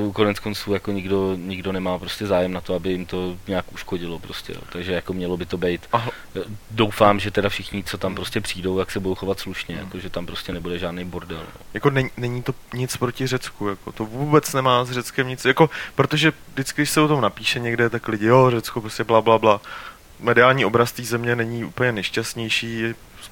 Uh, 0.06 0.12
konec 0.12 0.38
konců 0.38 0.72
jako 0.72 0.92
nikdo, 0.92 1.36
nikdo 1.36 1.72
nemá 1.72 1.98
prostě 1.98 2.26
zájem 2.26 2.52
na 2.52 2.60
to, 2.60 2.74
aby 2.74 2.90
jim 2.90 3.06
to 3.06 3.36
nějak 3.48 3.64
uškodilo 3.72 4.18
prostě, 4.18 4.52
jo. 4.52 4.60
takže 4.72 4.92
jako 4.92 5.12
mělo 5.12 5.36
by 5.36 5.46
to 5.46 5.56
být. 5.58 5.80
A- 5.92 6.08
Eh, 6.36 6.40
Doufám, 6.70 7.20
že 7.20 7.30
teda 7.30 7.48
všichni, 7.48 7.84
co 7.84 7.98
tam 7.98 8.14
prostě 8.14 8.40
přijdou, 8.40 8.78
jak 8.78 8.90
se 8.90 9.00
budou 9.00 9.14
chovat 9.14 9.40
slušně, 9.40 9.76
jako, 9.76 9.98
že 9.98 10.10
tam 10.10 10.26
prostě 10.26 10.52
nebude 10.52 10.78
žádný 10.78 11.04
bordel. 11.04 11.38
no. 11.38 11.60
jako 11.74 11.90
není, 11.90 12.10
není 12.16 12.42
to 12.42 12.54
nic 12.74 12.96
proti 12.96 13.26
Řecku, 13.26 13.68
jako 13.68 13.92
to 13.92 14.04
vůbec 14.04 14.52
nemá 14.52 14.84
s 14.84 14.90
Řeckem 14.90 15.28
nic, 15.28 15.44
jako, 15.44 15.70
protože 15.94 16.32
vždycky, 16.54 16.82
když 16.82 16.90
se 16.90 17.00
o 17.00 17.08
tom 17.08 17.20
napíše 17.20 17.58
někde, 17.60 17.90
tak 17.90 18.08
lidi, 18.08 18.26
jo, 18.26 18.50
Řecko 18.50 18.80
prostě 18.80 19.04
bla, 19.04 19.20
bla, 19.20 19.38
bla. 19.38 19.60
Mediální 20.20 20.64
obraz 20.64 20.92
té 20.92 21.02
země 21.02 21.36
není 21.36 21.64
úplně 21.64 21.92
nejšťastnější, 21.92 22.82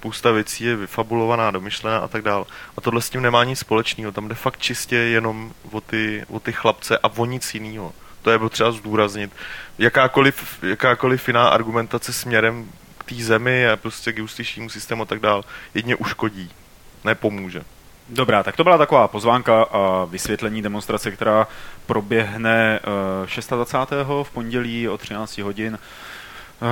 spousta 0.05 0.31
věcí 0.31 0.65
je 0.65 0.77
vyfabulovaná, 0.77 1.51
domyšlená 1.51 1.99
a 1.99 2.09
tak 2.09 2.23
dál. 2.23 2.47
A 2.77 2.81
tohle 2.81 3.03
s 3.03 3.11
tím 3.11 3.23
nemá 3.23 3.45
nic 3.45 3.59
společného, 3.59 4.13
tam 4.13 4.29
jde 4.29 4.35
fakt 4.35 4.61
čistě 4.61 4.97
jenom 4.97 5.53
o 5.71 5.81
ty, 5.81 6.25
o 6.29 6.41
ty 6.41 6.53
chlapce 6.53 6.99
a 6.99 7.09
o 7.17 7.25
nic 7.25 7.55
jiného. 7.55 7.93
To 8.23 8.31
je 8.31 8.39
potřeba 8.39 8.73
zdůraznit. 8.73 9.31
Jakákoliv, 9.79 10.59
jakákoliv 10.63 11.29
jiná 11.29 11.49
argumentace 11.49 12.13
směrem 12.13 12.69
k 12.99 13.05
té 13.05 13.15
zemi 13.15 13.69
a 13.69 13.77
prostě 13.77 14.13
k 14.13 14.19
justičnímu 14.19 14.71
systému 14.71 15.03
a 15.03 15.07
tak 15.07 15.21
dál, 15.21 15.45
jedně 15.75 15.97
uškodí, 15.97 16.51
nepomůže. 17.05 17.65
Dobrá, 18.09 18.43
tak 18.43 18.57
to 18.57 18.65
byla 18.65 18.79
taková 18.79 19.09
pozvánka 19.09 19.63
a 19.63 20.05
vysvětlení 20.05 20.63
demonstrace, 20.63 21.11
která 21.11 21.47
proběhne 21.87 22.81
eh, 23.47 23.55
26. 23.57 23.93
v 24.23 24.31
pondělí 24.31 24.89
o 24.89 24.99
13 24.99 25.39
hodin. 25.39 25.79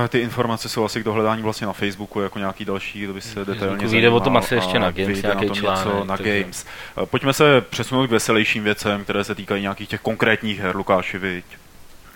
Ty 0.09 0.19
informace 0.19 0.69
jsou 0.69 0.85
asi 0.85 1.01
k 1.01 1.05
dohledání 1.05 1.43
vlastně 1.43 1.67
na 1.67 1.73
Facebooku, 1.73 2.21
jako 2.21 2.39
nějaký 2.39 2.65
další, 2.65 3.01
kdo 3.05 3.15
by 3.15 3.21
se 3.21 3.45
detailně 3.45 3.87
vyjde 3.87 4.11
o 4.11 4.21
tom 4.21 4.37
asi 4.37 4.55
ještě 4.55 4.79
na 4.79 4.91
Games, 4.91 5.23
nějaký 5.23 5.41
na 5.47 5.47
tom 5.55 5.57
článek, 5.57 5.85
něco 5.87 6.05
na 6.05 6.17
takže- 6.17 6.41
Games. 6.43 6.67
Eh, 7.03 7.07
Pojďme 7.07 7.33
se 7.33 7.61
přesunout 7.61 8.07
k 8.07 8.11
veselějším 8.11 8.65
věcem, 8.65 9.05
které 9.05 9.25
se 9.25 9.35
týkají 9.35 9.63
nějakých 9.63 9.89
těch 9.89 10.01
konkrétních 10.01 10.61
her, 10.61 10.77
Lukáši, 10.77 11.19
viď? 11.19 11.45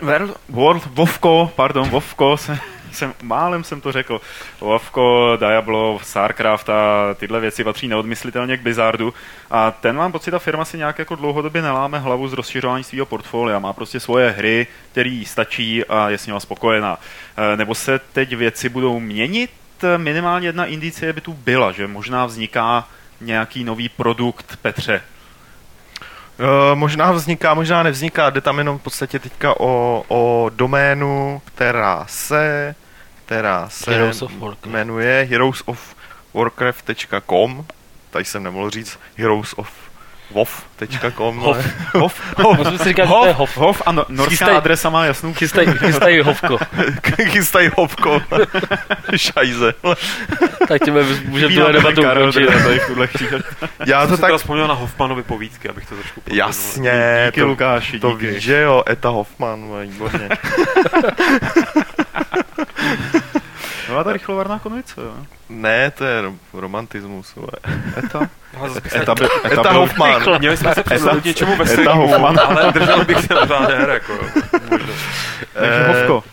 World, 0.03 0.37
World, 0.49 0.87
Vovko, 0.87 1.53
pardon, 1.57 1.89
Vovko, 1.89 2.37
jsem, 2.37 2.59
jsem, 2.97 3.15
málem 3.23 3.65
jsem 3.65 3.81
to 3.81 3.93
řekl. 3.93 4.21
Vovko, 4.61 5.37
Diablo, 5.41 6.01
Starcraft 6.03 6.69
a 6.69 7.15
tyhle 7.15 7.41
věci 7.41 7.65
patří 7.65 7.89
neodmyslitelně 7.89 8.57
k 8.57 8.63
Blizzardu. 8.63 9.15
A 9.51 9.71
ten 9.71 9.97
mám 9.97 10.13
pocit, 10.13 10.31
ta 10.31 10.39
firma 10.39 10.65
si 10.65 10.79
nějak 10.79 10.99
jako 10.99 11.15
dlouhodobě 11.15 11.63
neláme 11.63 11.99
hlavu 11.99 12.29
z 12.29 12.33
rozšiřování 12.33 12.85
svého 12.85 13.07
portfolia. 13.07 13.59
Má 13.59 13.73
prostě 13.73 14.01
svoje 14.01 14.31
hry, 14.31 14.67
které 14.93 15.09
jí 15.09 15.25
stačí 15.25 15.85
a 15.85 16.09
je 16.09 16.19
s 16.19 16.27
nima 16.27 16.41
spokojená. 16.41 16.99
E, 17.37 17.57
Nebo 17.57 17.75
se 17.75 18.01
teď 18.13 18.37
věci 18.37 18.69
budou 18.69 19.01
měnit? 19.01 19.51
Minimálně 19.97 20.49
jedna 20.49 20.67
indicie 20.67 21.13
by 21.13 21.21
tu 21.21 21.33
byla, 21.33 21.73
že 21.73 21.87
možná 21.87 22.27
vzniká 22.27 22.89
nějaký 23.21 23.65
nový 23.65 23.89
produkt 23.89 24.59
Petře. 24.63 25.03
Uh, 26.39 26.79
možná 26.79 27.13
vzniká, 27.13 27.55
možná 27.55 27.83
nevzniká, 27.83 28.31
jde 28.31 28.41
tam 28.41 28.59
jenom 28.59 28.79
v 28.79 28.83
podstatě 28.83 29.19
teďka 29.19 29.61
o, 29.61 30.05
o 30.09 30.51
doménu, 30.55 31.43
která 31.45 32.05
se, 32.09 32.75
která 33.27 33.69
se 33.69 33.91
Heroes 33.91 34.23
of 34.23 34.33
Warcraft. 34.39 34.67
jmenuje 34.67 35.27
heroes 35.31 35.63
of 35.67 35.95
warcraft.com, 36.35 37.65
tady 38.11 38.25
jsem 38.25 38.43
nemohl 38.43 38.71
říct 38.71 38.99
heroes 39.17 39.55
of 39.57 39.69
wov.com. 40.31 41.37
Hof. 41.39 41.67
Hof. 41.95 42.21
Můžu 42.57 42.79
si 42.79 42.85
říkat, 42.85 43.05
že 43.07 43.13
to 43.13 43.27
je 43.27 43.33
Hof. 43.33 43.57
Hof 43.57 43.83
a 43.87 43.93
no, 43.93 44.05
norská 44.09 44.47
Chystaj- 44.47 44.57
adresa 44.57 44.91
má 44.91 45.05
jasnou 45.05 45.35
Chystaj, 45.35 45.67
chystaj 45.67 46.21
Hovko. 46.21 46.59
Chystají 47.25 47.71
hovko. 47.77 48.23
Šajze. 49.17 49.75
Tak 50.69 50.83
tím 50.85 50.95
můžeme 51.29 51.55
tuhle 51.55 51.73
debatu 51.73 52.03
ukončit. 52.03 52.49
Já 53.87 54.03
To 54.07 54.09
to 54.09 54.17
tak... 54.17 54.27
teda 54.29 54.39
vzpomněl 54.39 54.69
na 54.69 54.75
Hoffmanovy 54.75 55.23
povídky, 55.23 55.69
abych 55.69 55.87
to 55.89 55.95
trošku 55.95 56.15
podpořil. 56.21 56.39
Jasně, 56.39 57.23
Díky, 57.27 57.41
to, 57.41 57.47
Lukáši, 57.47 58.01
to 58.01 58.13
díky. 58.13 58.27
víš, 58.27 58.43
že 58.43 58.61
jo, 58.61 58.83
Eta 58.91 59.09
Hoffman, 59.09 59.69
no, 59.71 59.79
výborně. 59.81 60.29
No 63.89 63.95
No 63.95 63.99
a 63.99 64.05
ta 64.05 64.13
rychlovarná 64.13 64.59
konvice, 64.59 65.01
jo. 65.01 65.15
Ne, 65.49 65.91
to 65.91 66.05
je 66.05 66.23
ro- 66.23 66.35
romantismus. 66.53 67.35
vole. 67.37 67.49
Eta? 67.97 68.29
Ale 68.61 68.81
bych 68.81 68.95
Eta, 68.95 69.15
by, 69.15 69.25
eta, 69.25 69.49
Eta 69.61 69.63
byl- 69.63 69.73
Hoffman. 69.81 70.23
Měli 70.39 70.57
jsme 70.57 70.75
se 70.75 70.83
přesunout 70.83 71.21
k 71.21 71.25
něčemu 71.25 71.53
Eta 71.53 71.63
veselému, 71.65 72.09
Hoffman. 72.09 72.41
ale 72.47 72.73
držel 72.73 73.05
bych 73.05 73.19
se 73.21 73.35
pořád 73.35 73.71
her, 73.71 73.89
jako. 73.91 74.13
Eh, 75.55 75.87
Hovko. 75.93 76.25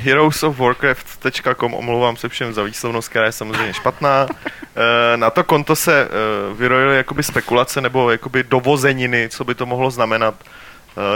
Heroes 0.00 0.42
of 0.42 0.58
Warcraft.com, 0.58 1.74
omlouvám 1.74 2.16
se 2.16 2.28
všem 2.28 2.52
za 2.54 2.62
výslovnost, 2.62 3.08
která 3.08 3.26
je 3.26 3.32
samozřejmě 3.32 3.74
špatná. 3.74 4.26
Eh, 4.32 5.16
Na 5.16 5.30
to 5.30 5.44
konto 5.44 5.76
se 5.76 6.02
eh, 6.02 6.08
vyrojily 6.54 6.96
jakoby 6.96 7.22
spekulace 7.22 7.80
nebo 7.80 8.10
jakoby 8.10 8.42
dovozeniny, 8.42 9.28
co 9.28 9.44
by 9.44 9.54
to 9.54 9.66
mohlo 9.66 9.90
znamenat, 9.90 10.34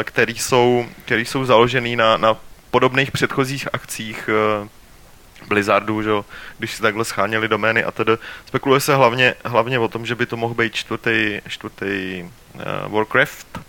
eh, 0.01 0.05
který 0.05 0.38
jsou, 0.38 0.87
který 1.05 1.25
jsou 1.25 1.44
založený 1.44 1.96
na, 1.96 2.16
na 2.16 2.37
podobných 2.72 3.11
předchozích 3.11 3.68
akcích 3.72 4.30
eh, 4.32 4.68
Blizzardu, 5.48 6.02
že? 6.02 6.11
jo, 6.11 6.24
když 6.58 6.72
si 6.72 6.82
takhle 6.82 7.04
scháněli 7.04 7.48
domény 7.48 7.85
a 7.85 7.90
tedy. 7.90 8.12
Spekuluje 8.46 8.80
se 8.80 8.94
hlavně, 8.94 9.35
hlavně 9.44 9.78
o 9.78 9.88
tom, 9.88 10.06
že 10.06 10.14
by 10.14 10.26
to 10.26 10.37
mohl 10.37 10.54
být 10.54 10.74
čtvrtý, 10.74 11.40
čtvrtý 11.48 12.24
uh, 12.54 12.92
Warcraft. 12.92 13.61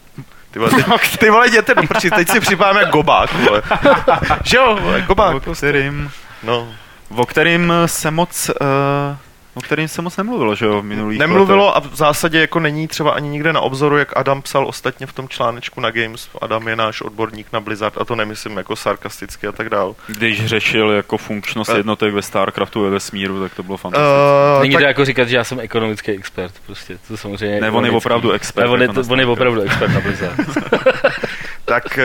Ty 0.51 0.59
vole, 0.59 0.71
teď, 0.83 1.17
ty 1.17 1.29
vole, 1.29 1.47
jděte 1.47 1.75
do 1.75 1.83
prči, 1.83 2.11
teď 2.11 2.29
si 2.29 2.39
připadám 2.39 2.77
jak 2.77 2.89
gobák, 2.89 3.33
vole. 3.33 3.61
že 4.43 4.57
jo, 4.57 4.79
gobák. 5.07 5.47
O 5.47 5.55
kterým, 5.55 6.11
No, 6.43 6.73
o 7.15 7.25
kterým 7.25 7.73
se 7.85 8.11
moc, 8.11 8.49
uh, 8.49 9.17
o 9.53 9.61
kterým 9.61 9.87
se 9.87 10.01
moc 10.01 10.17
nemluvilo, 10.17 10.55
že 10.55 10.65
jo, 10.65 10.81
v 10.81 10.83
minulých 10.83 11.19
Nemluvilo 11.19 11.77
a 11.77 11.79
v 11.79 11.95
zásadě 11.95 12.39
jako 12.39 12.59
není 12.59 12.87
třeba 12.87 13.11
ani 13.11 13.29
nikde 13.29 13.53
na 13.53 13.61
obzoru, 13.61 13.97
jak 13.97 14.17
Adam 14.17 14.41
psal 14.41 14.67
ostatně 14.67 15.07
v 15.07 15.13
tom 15.13 15.29
článečku 15.29 15.81
na 15.81 15.91
Games. 15.91 16.29
Adam 16.41 16.67
je 16.67 16.75
náš 16.75 17.01
odborník 17.01 17.47
na 17.53 17.59
Blizzard 17.59 17.97
a 17.97 18.05
to 18.05 18.15
nemyslím 18.15 18.57
jako 18.57 18.75
sarkasticky 18.75 19.47
a 19.47 19.51
tak 19.51 19.69
dál. 19.69 19.95
Když 20.07 20.45
řešil 20.45 20.91
jako 20.91 21.17
funkčnost 21.17 21.69
Eh. 21.73 21.77
jednotek 21.77 22.13
ve 22.13 22.21
Starcraftu 22.21 22.81
ve 22.83 22.89
vesmíru, 22.89 23.41
tak 23.41 23.55
to 23.55 23.63
bylo 23.63 23.77
fantastické. 23.77 24.13
Uh, 24.55 24.61
Není 24.61 24.73
to 24.73 24.77
tak, 24.79 24.87
jako 24.87 25.05
říkat, 25.05 25.27
že 25.27 25.35
já 25.35 25.43
jsem 25.43 25.59
ekonomický 25.59 26.11
expert, 26.11 26.53
prostě, 26.65 26.97
to 27.07 27.17
samozřejmě 27.17 27.61
ne, 27.61 27.71
on 27.71 27.85
je 27.85 27.91
opravdu 27.91 28.31
expert. 28.31 28.63
Ne, 28.65 28.69
on 28.71 28.81
je, 28.81 28.87
jako 28.87 29.01
na 29.01 29.07
on 29.09 29.19
je 29.19 29.25
opravdu 29.25 29.61
expert 29.61 29.93
na 29.93 29.99
Blizzard. 30.01 30.35
tak, 31.65 31.99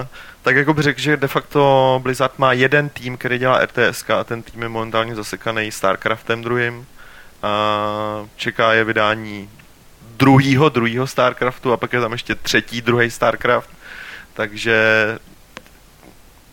uh, 0.00 0.06
tak 0.46 0.56
jako 0.56 0.74
bych 0.74 0.84
řekl, 0.84 1.00
že 1.00 1.16
de 1.16 1.28
facto 1.28 2.00
Blizzard 2.02 2.38
má 2.38 2.52
jeden 2.52 2.88
tým, 2.88 3.16
který 3.16 3.38
dělá 3.38 3.64
RTS 3.64 4.10
a 4.10 4.24
ten 4.24 4.42
tým 4.42 4.62
je 4.62 4.68
momentálně 4.68 5.14
zasekaný 5.14 5.72
Starcraftem 5.72 6.42
druhým. 6.42 6.86
A 7.42 8.26
čeká 8.36 8.72
je 8.72 8.84
vydání 8.84 9.50
druhýho, 10.16 10.68
druhýho 10.68 11.06
Starcraftu 11.06 11.72
a 11.72 11.76
pak 11.76 11.92
je 11.92 12.00
tam 12.00 12.12
ještě 12.12 12.34
třetí, 12.34 12.80
druhý 12.80 13.10
Starcraft. 13.10 13.70
Takže 14.34 14.78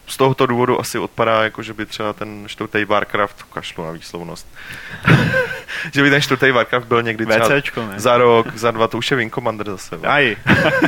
z 0.07 0.17
tohoto 0.17 0.45
důvodu 0.45 0.79
asi 0.79 0.99
odpadá, 0.99 1.43
jako 1.43 1.63
že 1.63 1.73
by 1.73 1.85
třeba 1.85 2.13
ten 2.13 2.43
čtvrtý 2.47 2.85
Warcraft, 2.85 3.43
kašlu 3.43 3.85
na 3.85 3.91
výslovnost, 3.91 4.47
že 5.93 6.03
by 6.03 6.09
ten 6.09 6.21
čtvrtý 6.21 6.51
Warcraft 6.51 6.87
byl 6.87 7.01
někdy 7.01 7.25
třeba 7.25 7.49
VCčko, 7.49 7.85
ne? 7.85 7.99
za 7.99 8.17
rok, 8.17 8.55
za 8.55 8.71
dva, 8.71 8.87
to 8.87 8.97
už 8.97 9.11
je 9.11 9.17
Wing 9.17 9.33
Commander 9.33 9.69
zase. 9.69 9.99
Aj, 10.03 10.35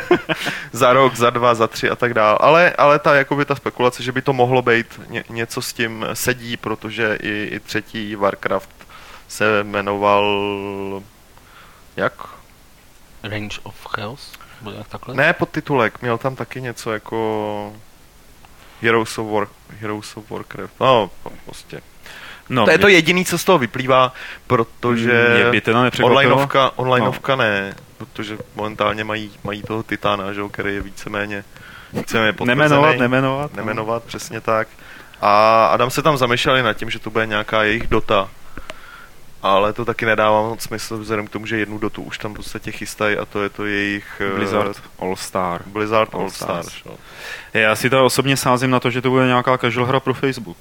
za 0.71 0.93
rok, 0.93 1.15
za 1.15 1.29
dva, 1.29 1.55
za 1.55 1.67
tři 1.67 1.89
a 1.89 1.95
tak 1.95 2.13
dál. 2.13 2.37
Ale, 2.41 2.73
ale 2.77 2.99
ta, 2.99 3.15
jakoby 3.15 3.45
ta 3.45 3.55
spekulace, 3.55 4.03
že 4.03 4.11
by 4.11 4.21
to 4.21 4.33
mohlo 4.33 4.61
být 4.61 5.01
ně, 5.09 5.23
něco 5.29 5.61
s 5.61 5.73
tím 5.73 6.05
sedí, 6.13 6.57
protože 6.57 7.17
i, 7.21 7.49
i 7.51 7.59
třetí 7.59 8.15
Warcraft 8.15 8.69
se 9.27 9.63
jmenoval 9.63 10.25
jak? 11.95 12.13
Range 13.23 13.59
of 13.63 13.87
Chaos? 13.87 14.33
Takhle? 14.89 15.15
Ne, 15.15 15.33
podtitulek, 15.33 16.01
měl 16.01 16.17
tam 16.17 16.35
taky 16.35 16.61
něco 16.61 16.91
jako 16.91 17.73
Heroes 18.81 19.17
of, 19.17 19.27
War, 19.27 19.47
Heroes 19.79 20.17
of 20.17 20.31
Warcraft. 20.31 20.73
No, 20.79 21.11
prostě. 21.45 21.81
no, 22.49 22.65
to 22.65 22.71
je 22.71 22.77
to 22.77 22.87
jediný, 22.87 23.25
co 23.25 23.37
z 23.37 23.43
toho 23.43 23.57
vyplývá, 23.57 24.13
protože 24.47 25.35
mě 25.35 25.51
by 25.51 25.61
teda 25.61 25.83
nepřekvapilo. 25.83 26.19
onlineovka, 26.19 26.71
onlineovka 26.75 27.35
ne, 27.35 27.75
protože 27.97 28.37
momentálně 28.55 29.03
mají, 29.03 29.31
mají 29.43 29.63
toho 29.63 29.83
Titána, 29.83 30.33
že, 30.33 30.41
který 30.51 30.75
je 30.75 30.81
víceméně, 30.81 31.43
víceméně 31.93 32.33
potvrzený. 32.33 32.59
Nemenovat, 32.59 32.97
nemenovat. 32.97 33.51
no. 33.53 33.57
nemenovat, 33.57 34.03
přesně 34.03 34.41
tak. 34.41 34.67
A 35.21 35.65
Adam 35.65 35.89
se 35.89 36.01
tam 36.01 36.17
zamýšleli 36.17 36.63
nad 36.63 36.73
tím, 36.73 36.89
že 36.89 36.99
to 36.99 37.09
bude 37.09 37.25
nějaká 37.25 37.63
jejich 37.63 37.87
dota. 37.87 38.29
Ale 39.45 39.73
to 39.73 39.85
taky 39.85 40.05
nedává 40.05 40.41
moc 40.49 40.61
smysl, 40.61 40.97
vzhledem 40.97 41.27
k 41.27 41.29
tomu, 41.29 41.45
že 41.45 41.57
jednu 41.57 41.77
dotu 41.77 42.01
už 42.01 42.17
tam 42.17 42.33
v 42.33 42.35
podstatě 42.35 42.71
chystají 42.71 43.17
a 43.17 43.25
to 43.25 43.43
je 43.43 43.49
to 43.49 43.65
jejich 43.65 44.21
eh, 44.21 44.35
Blizzard 44.35 44.81
All 44.99 45.15
Star. 45.15 45.61
Blizzard 45.65 46.13
All 46.15 46.21
All. 46.21 46.29
Stars. 46.29 46.67
jo. 46.85 46.95
Já 47.53 47.75
si 47.75 47.89
to 47.89 48.05
osobně 48.05 48.37
sázím 48.37 48.69
na 48.69 48.79
to, 48.79 48.89
že 48.89 49.01
to 49.01 49.09
bude 49.09 49.25
nějaká 49.25 49.57
casual 49.57 49.85
hra 49.85 49.99
pro 49.99 50.13
Facebook. 50.13 50.57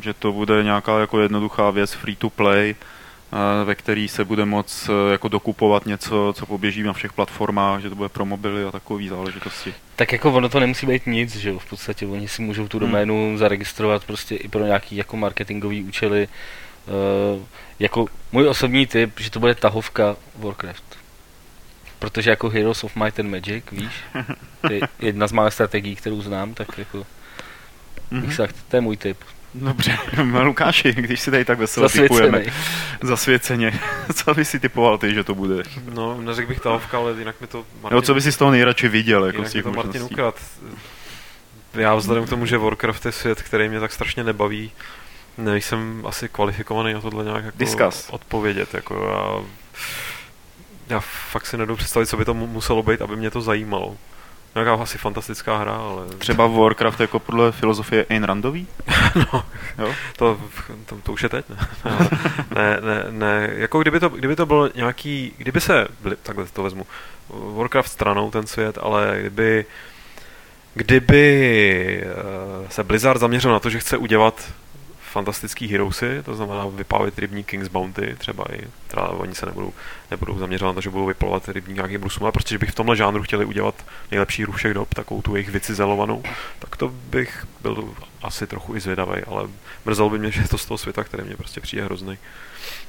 Že 0.00 0.14
to 0.14 0.32
bude 0.32 0.64
nějaká 0.64 0.98
jako 1.00 1.20
jednoduchá 1.20 1.70
věc 1.70 1.92
free 1.92 2.16
to 2.16 2.30
play, 2.30 2.74
eh, 2.74 3.64
ve 3.64 3.74
který 3.74 4.08
se 4.08 4.24
bude 4.24 4.44
moc 4.44 4.88
eh, 4.88 5.12
jako 5.12 5.28
dokupovat 5.28 5.86
něco, 5.86 6.32
co 6.36 6.46
poběží 6.46 6.82
na 6.82 6.92
všech 6.92 7.12
platformách, 7.12 7.80
že 7.80 7.88
to 7.88 7.94
bude 7.94 8.08
pro 8.08 8.24
mobily 8.24 8.64
a 8.64 8.70
takové 8.70 9.04
záležitosti. 9.08 9.74
Tak 9.96 10.12
jako 10.12 10.32
ono 10.32 10.48
to 10.48 10.60
nemusí 10.60 10.86
být 10.86 11.06
nic, 11.06 11.36
že 11.36 11.50
jo, 11.50 11.58
v 11.58 11.66
podstatě 11.70 12.06
oni 12.06 12.28
si 12.28 12.42
můžou 12.42 12.68
tu 12.68 12.78
Hmm. 12.78 12.86
doménu 12.86 13.38
zaregistrovat 13.38 14.04
prostě 14.04 14.34
i 14.34 14.48
pro 14.48 14.64
nějaký 14.64 14.96
jako 14.96 15.16
marketingový 15.16 15.84
účely. 15.84 16.28
Uh, 16.86 17.42
jako 17.78 18.06
můj 18.32 18.48
osobní 18.48 18.86
tip, 18.86 19.20
že 19.20 19.30
to 19.30 19.40
bude 19.40 19.54
tahovka 19.54 20.16
Warcraft. 20.38 20.84
Protože 21.98 22.30
jako 22.30 22.48
Heroes 22.48 22.84
of 22.84 22.96
Might 22.96 23.20
and 23.20 23.30
Magic, 23.30 23.64
víš, 23.72 23.92
to 24.60 24.72
je 24.72 24.80
jedna 24.98 25.26
z 25.26 25.32
mále 25.32 25.50
strategií, 25.50 25.96
kterou 25.96 26.22
znám, 26.22 26.54
tak 26.54 26.78
jako, 26.78 27.06
Mhm. 28.10 28.22
bych 28.22 28.34
sagt, 28.34 28.56
to 28.68 28.76
je 28.76 28.80
můj 28.80 28.96
tip. 28.96 29.18
Dobře, 29.54 29.98
Lukáši, 30.42 30.92
když 30.92 31.20
si 31.20 31.30
tady 31.30 31.44
tak 31.44 31.58
veselé 31.58 31.88
typujeme, 31.88 32.44
zasvěceně, 33.02 33.80
co 34.14 34.34
by 34.34 34.44
si 34.44 34.60
typoval 34.60 34.98
ty, 34.98 35.14
že 35.14 35.24
to 35.24 35.34
bude? 35.34 35.62
No, 35.94 36.20
neřekl 36.20 36.48
bych 36.48 36.60
tahovka, 36.60 36.98
ale 36.98 37.12
jinak 37.18 37.40
mi 37.40 37.46
to 37.46 37.58
Martin, 37.58 37.90
Nebo 37.96 38.02
co 38.02 38.14
by 38.14 38.20
si 38.20 38.32
z 38.32 38.36
toho 38.36 38.50
nejradši 38.50 38.88
viděl, 38.88 39.24
jako 39.24 39.36
jinak 39.36 39.50
z 39.50 39.52
těch 39.52 39.62
to 39.62 39.72
Martin 39.72 39.86
možností? 39.92 40.14
ukrát. 40.14 40.40
Já 41.74 41.94
vzhledem 41.94 42.26
k 42.26 42.30
tomu, 42.30 42.46
že 42.46 42.58
Warcraft 42.58 43.06
je 43.06 43.12
svět, 43.12 43.42
který 43.42 43.68
mě 43.68 43.80
tak 43.80 43.92
strašně 43.92 44.24
nebaví, 44.24 44.70
nejsem 45.38 46.02
asi 46.06 46.28
kvalifikovaný 46.28 46.92
na 46.94 47.00
tohle 47.00 47.24
nějak 47.24 47.44
jako 47.44 47.58
Discuss. 47.58 48.08
odpovědět. 48.10 48.74
Jako 48.74 48.94
já, 49.10 49.44
já 50.94 51.00
fakt 51.30 51.46
si 51.46 51.56
nedovedu 51.56 51.76
představit, 51.76 52.06
co 52.06 52.16
by 52.16 52.24
to 52.24 52.34
mu- 52.34 52.46
muselo 52.46 52.82
být, 52.82 53.02
aby 53.02 53.16
mě 53.16 53.30
to 53.30 53.40
zajímalo. 53.40 53.96
Nějaká 54.54 54.74
asi 54.74 54.98
fantastická 54.98 55.56
hra, 55.58 55.72
ale 55.72 56.06
Třeba 56.18 56.46
Warcraft 56.46 57.00
jako 57.00 57.18
podle 57.18 57.52
filozofie 57.52 58.06
Ayn 58.10 58.24
Randový? 58.24 58.66
no, 59.32 59.44
Jo? 59.78 59.94
to, 60.16 60.40
to, 60.86 60.96
to 61.02 61.12
už 61.12 61.22
je 61.22 61.28
teď, 61.28 61.44
ne? 61.48 61.56
Ne, 62.54 62.78
ne, 62.80 63.04
ne, 63.10 63.50
jako 63.54 63.80
kdyby 63.82 64.00
to, 64.00 64.08
kdyby 64.08 64.36
to 64.36 64.46
byl 64.46 64.70
nějaký, 64.74 65.34
kdyby 65.38 65.60
se, 65.60 65.88
byli- 66.00 66.16
takhle 66.22 66.44
to 66.46 66.62
vezmu, 66.62 66.86
Warcraft 67.56 67.90
stranou 67.92 68.30
ten 68.30 68.46
svět, 68.46 68.78
ale 68.80 69.16
kdyby, 69.20 69.66
kdyby 70.74 72.04
eh, 72.04 72.70
se 72.70 72.84
Blizzard 72.84 73.20
zaměřil 73.20 73.52
na 73.52 73.60
to, 73.60 73.70
že 73.70 73.78
chce 73.78 73.96
udělat 73.96 74.52
fantastický 75.14 75.68
heroesy, 75.68 76.22
to 76.24 76.34
znamená 76.34 76.66
vypálit 76.66 77.18
rybní 77.18 77.44
King's 77.44 77.68
Bounty, 77.68 78.16
třeba 78.18 78.44
i, 78.52 78.66
teda 78.88 79.08
oni 79.08 79.34
se 79.34 79.46
nebudou, 79.46 79.72
nebudou 80.10 80.38
zaměřovat 80.38 80.70
na 80.70 80.74
to, 80.74 80.80
že 80.80 80.90
budou 80.90 81.06
vypalovat 81.06 81.48
rybní 81.48 81.74
nějaký 81.74 81.98
brusum, 81.98 82.22
ale 82.24 82.32
prostě, 82.32 82.54
že 82.54 82.58
bych 82.58 82.70
v 82.70 82.74
tomhle 82.74 82.96
žánru 82.96 83.22
chtěli 83.22 83.44
udělat 83.44 83.74
nejlepší 84.10 84.42
hru 84.42 84.52
všech 84.52 84.74
dob, 84.74 84.94
takovou 84.94 85.22
tu 85.22 85.36
jejich 85.36 85.50
vycizelovanou, 85.50 86.22
tak 86.58 86.76
to 86.76 86.88
bych 86.88 87.46
byl 87.60 87.94
asi 88.22 88.46
trochu 88.46 88.76
i 88.76 88.80
zvědavý, 88.80 89.22
ale 89.26 89.48
mrzelo 89.84 90.10
by 90.10 90.18
mě, 90.18 90.30
že 90.34 90.40
je 90.40 90.48
to 90.48 90.58
z 90.58 90.66
toho 90.66 90.78
světa, 90.78 91.04
který 91.04 91.24
mě 91.24 91.36
prostě 91.36 91.60
přijde 91.60 91.84
hrozný. 91.84 92.18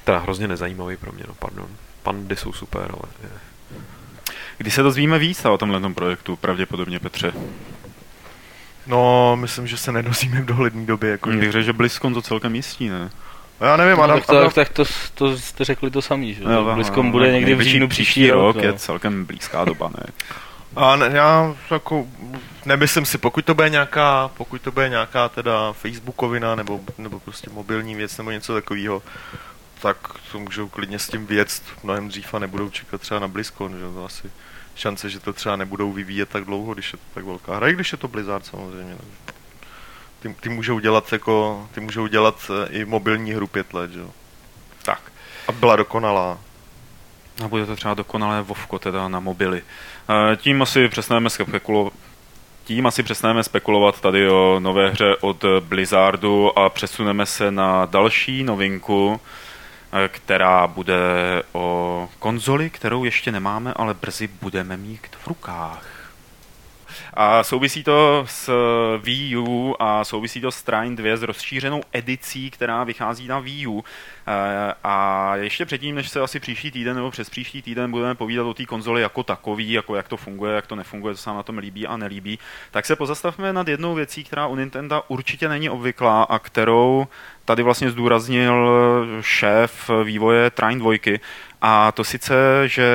Teda 0.04 0.20
hrozně 0.20 0.48
nezajímavý 0.48 0.98
pro 0.98 1.12
mě, 1.12 1.24
no 1.28 1.34
pardon. 1.40 1.68
Pandy 2.04 2.36
jsou 2.36 2.54
super, 2.54 2.82
ale 2.82 3.12
je. 3.24 3.30
Kdy 4.58 4.72
se 4.72 4.82
dozvíme 4.82 5.20
víc 5.20 5.46
o 5.46 5.58
tomhle 5.58 5.94
projektu, 5.94 6.36
pravděpodobně 6.36 7.00
Petře? 7.00 7.34
No, 8.88 9.36
myslím, 9.36 9.68
že 9.68 9.78
se 9.78 9.92
nedozvíme 9.92 10.42
v 10.42 10.46
dohledné 10.46 10.86
době. 10.86 11.12
Jako, 11.12 11.30
Bych 11.30 11.52
řekl, 11.52 11.66
že 11.66 11.74
BlizzCon 11.74 12.14
to 12.14 12.22
celkem 12.22 12.56
jistí, 12.56 12.90
ne? 12.90 13.10
Já 13.62 13.78
nevím, 13.78 13.98
No, 13.98 14.04
Adam, 14.04 14.18
tak, 14.18 14.28
to, 14.28 14.38
Adam, 14.38 14.52
tak 14.52 14.70
to, 14.70 14.84
to 15.14 15.38
jste 15.38 15.64
řekli 15.64 15.92
to 15.92 16.02
samý, 16.02 16.34
že? 16.34 16.44
No, 16.44 17.04
bude 17.04 17.28
no, 17.28 17.34
někdy 17.34 17.56
v 17.56 17.62
říjnu 17.62 17.88
příští 17.88 18.32
rok. 18.32 18.56
je 18.56 18.72
no. 18.72 18.78
celkem 18.78 19.26
blízká 19.26 19.66
doba, 19.66 19.92
ne? 19.98 20.04
A 20.76 20.96
ne, 20.96 21.10
já 21.14 21.56
jako 21.72 22.06
nemyslím 22.66 23.06
si, 23.06 23.18
pokud 23.18 23.46
to 23.46 23.56
bude 23.56 23.70
nějaká, 23.70 24.32
pokud 24.38 24.62
to 24.62 24.72
bude 24.72 24.90
nějaká 24.90 25.30
teda 25.30 25.74
Facebookovina 25.74 26.56
nebo, 26.56 26.80
nebo 26.98 27.20
prostě 27.20 27.50
mobilní 27.50 27.96
věc 27.96 28.18
nebo 28.18 28.32
něco 28.32 28.54
takového, 28.54 29.02
tak 29.86 29.98
to 30.32 30.40
můžou 30.40 30.70
klidně 30.70 31.00
s 31.00 31.10
tím 31.10 31.26
věc 31.26 31.62
mnohem 31.84 32.08
dřív 32.08 32.34
a 32.34 32.40
nebudou 32.40 32.70
čekat 32.70 33.02
třeba 33.02 33.20
na 33.20 33.28
BlizzCon, 33.28 33.74
že 33.74 33.94
to 33.94 34.06
asi 34.06 34.32
šance, 34.76 35.10
že 35.10 35.20
to 35.20 35.34
třeba 35.34 35.56
nebudou 35.56 35.92
vyvíjet 35.92 36.30
tak 36.30 36.46
dlouho, 36.46 36.74
když 36.74 36.94
je 36.94 36.98
to 36.98 37.06
tak 37.14 37.26
velká 37.26 37.56
hra, 37.56 37.68
i 37.68 37.74
když 37.74 37.92
je 37.92 37.98
to 37.98 38.08
Blizzard 38.08 38.46
samozřejmě. 38.46 38.96
takže 38.96 39.18
Ty, 40.20 40.36
ty 40.42 40.50
můžou 40.50 40.80
dělat 40.80 41.14
jako, 41.14 41.68
ty 41.72 41.82
můžou 41.82 42.08
dělat 42.08 42.52
eh, 42.64 42.68
i 42.74 42.86
mobilní 42.86 43.34
hru 43.34 43.48
pět 43.48 43.74
let, 43.74 43.92
že 43.92 44.00
jo. 44.00 44.10
Tak. 44.84 45.12
A 45.48 45.52
byla 45.52 45.76
dokonalá. 45.76 46.38
A 47.44 47.48
bude 47.48 47.66
to 47.66 47.76
třeba 47.76 47.94
dokonalé 47.94 48.42
Vovko 48.42 48.80
teda 48.80 49.08
na 49.08 49.20
mobily. 49.20 49.62
E, 50.34 50.36
Tím 50.36 50.62
asi 50.62 50.90
přestaneme 50.90 51.30
spekulovat. 51.30 51.94
tím 52.64 52.88
asi 52.88 53.04
přestaneme 53.04 53.44
spekulovat 53.44 54.02
tady 54.02 54.30
o 54.30 54.60
nové 54.60 54.90
hře 54.90 55.16
od 55.22 55.46
Blizzardu 55.60 56.60
a 56.60 56.70
přesuneme 56.70 57.26
se 57.26 57.52
na 57.52 57.86
další 57.86 58.44
novinku, 58.44 59.22
která 60.08 60.68
bude 60.68 60.96
o 61.54 62.10
konzoli, 62.20 62.70
kterou 62.70 63.04
ještě 63.04 63.32
nemáme, 63.32 63.74
ale 63.74 63.94
brzy 63.94 64.30
budeme 64.42 64.78
mít 64.78 65.08
v 65.24 65.28
rukách. 65.28 65.95
A 67.14 67.44
souvisí 67.44 67.84
to 67.84 68.26
s 68.28 68.52
Wii 69.02 69.38
U 69.38 69.76
a 69.80 70.04
souvisí 70.04 70.42
to 70.42 70.52
s 70.52 70.64
Trine 70.64 70.96
2 70.96 71.18
s 71.18 71.22
rozšířenou 71.22 71.82
edicí, 71.92 72.52
která 72.52 72.84
vychází 72.84 73.28
na 73.28 73.40
Wii 73.40 73.68
U. 73.68 73.84
Eh, 74.28 74.74
a 74.84 75.36
ještě 75.36 75.66
předtím, 75.66 75.96
než 75.96 76.10
se 76.10 76.22
asi 76.22 76.40
příští 76.40 76.72
týden 76.72 76.96
nebo 76.96 77.12
přes 77.12 77.30
příští 77.30 77.62
týden 77.62 77.92
budeme 77.92 78.16
povídat 78.16 78.46
o 78.46 78.54
té 78.54 78.66
konzoli 78.66 79.02
jako 79.02 79.24
takový, 79.24 79.72
jako 79.72 79.96
jak 79.96 80.08
to 80.08 80.18
funguje, 80.18 80.56
jak 80.56 80.68
to 80.68 80.76
nefunguje, 80.76 81.16
co 81.16 81.22
se 81.22 81.30
nám 81.30 81.38
na 81.38 81.44
tom 81.44 81.58
líbí 81.58 81.88
a 81.88 81.98
nelíbí, 81.98 82.40
tak 82.72 82.86
se 82.86 82.96
pozastavme 82.96 83.54
nad 83.54 83.68
jednou 83.68 83.96
věcí, 83.96 84.24
která 84.24 84.48
u 84.48 84.56
Nintendo 84.56 85.04
určitě 85.08 85.50
není 85.50 85.70
obvyklá 85.70 86.24
a 86.24 86.40
kterou 86.40 87.08
tady 87.46 87.64
vlastně 87.64 87.92
zdůraznil 87.92 88.68
šéf 89.22 89.90
vývoje 90.04 90.50
Trine 90.50 90.80
2. 90.80 90.94
A 91.62 91.92
to 91.92 92.04
sice, 92.04 92.36
že 92.66 92.86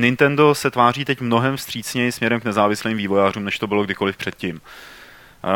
Nintendo 0.00 0.54
se 0.54 0.70
tváří 0.70 1.04
teď 1.04 1.20
mnohem 1.20 1.56
vstřícněji 1.56 2.12
směrem 2.12 2.40
k 2.40 2.44
nezávislým 2.44 2.96
vývojářům, 2.96 3.44
než 3.44 3.58
to 3.58 3.66
bylo 3.66 3.84
kdykoliv 3.84 4.16
předtím. 4.16 4.60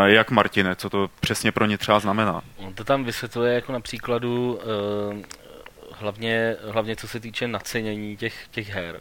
Jak 0.05 0.30
Martine, 0.30 0.76
co 0.76 0.91
to 0.91 1.11
přesně 1.20 1.53
pro 1.53 1.66
ně 1.66 1.78
třeba 1.78 2.01
znamená? 2.01 2.43
On 2.57 2.74
to 2.74 2.84
tam 2.84 3.05
vysvětluje 3.05 3.55
jako 3.55 3.72
na 3.72 3.80
příkladu 3.80 4.55
uh, 4.55 5.18
hlavně, 5.93 6.57
hlavně 6.68 6.97
co 6.97 7.09
se 7.09 7.20
týče 7.20 7.49
nacenění 7.49 8.16
těch, 8.16 8.49
těch 8.51 8.68
her. 8.68 9.01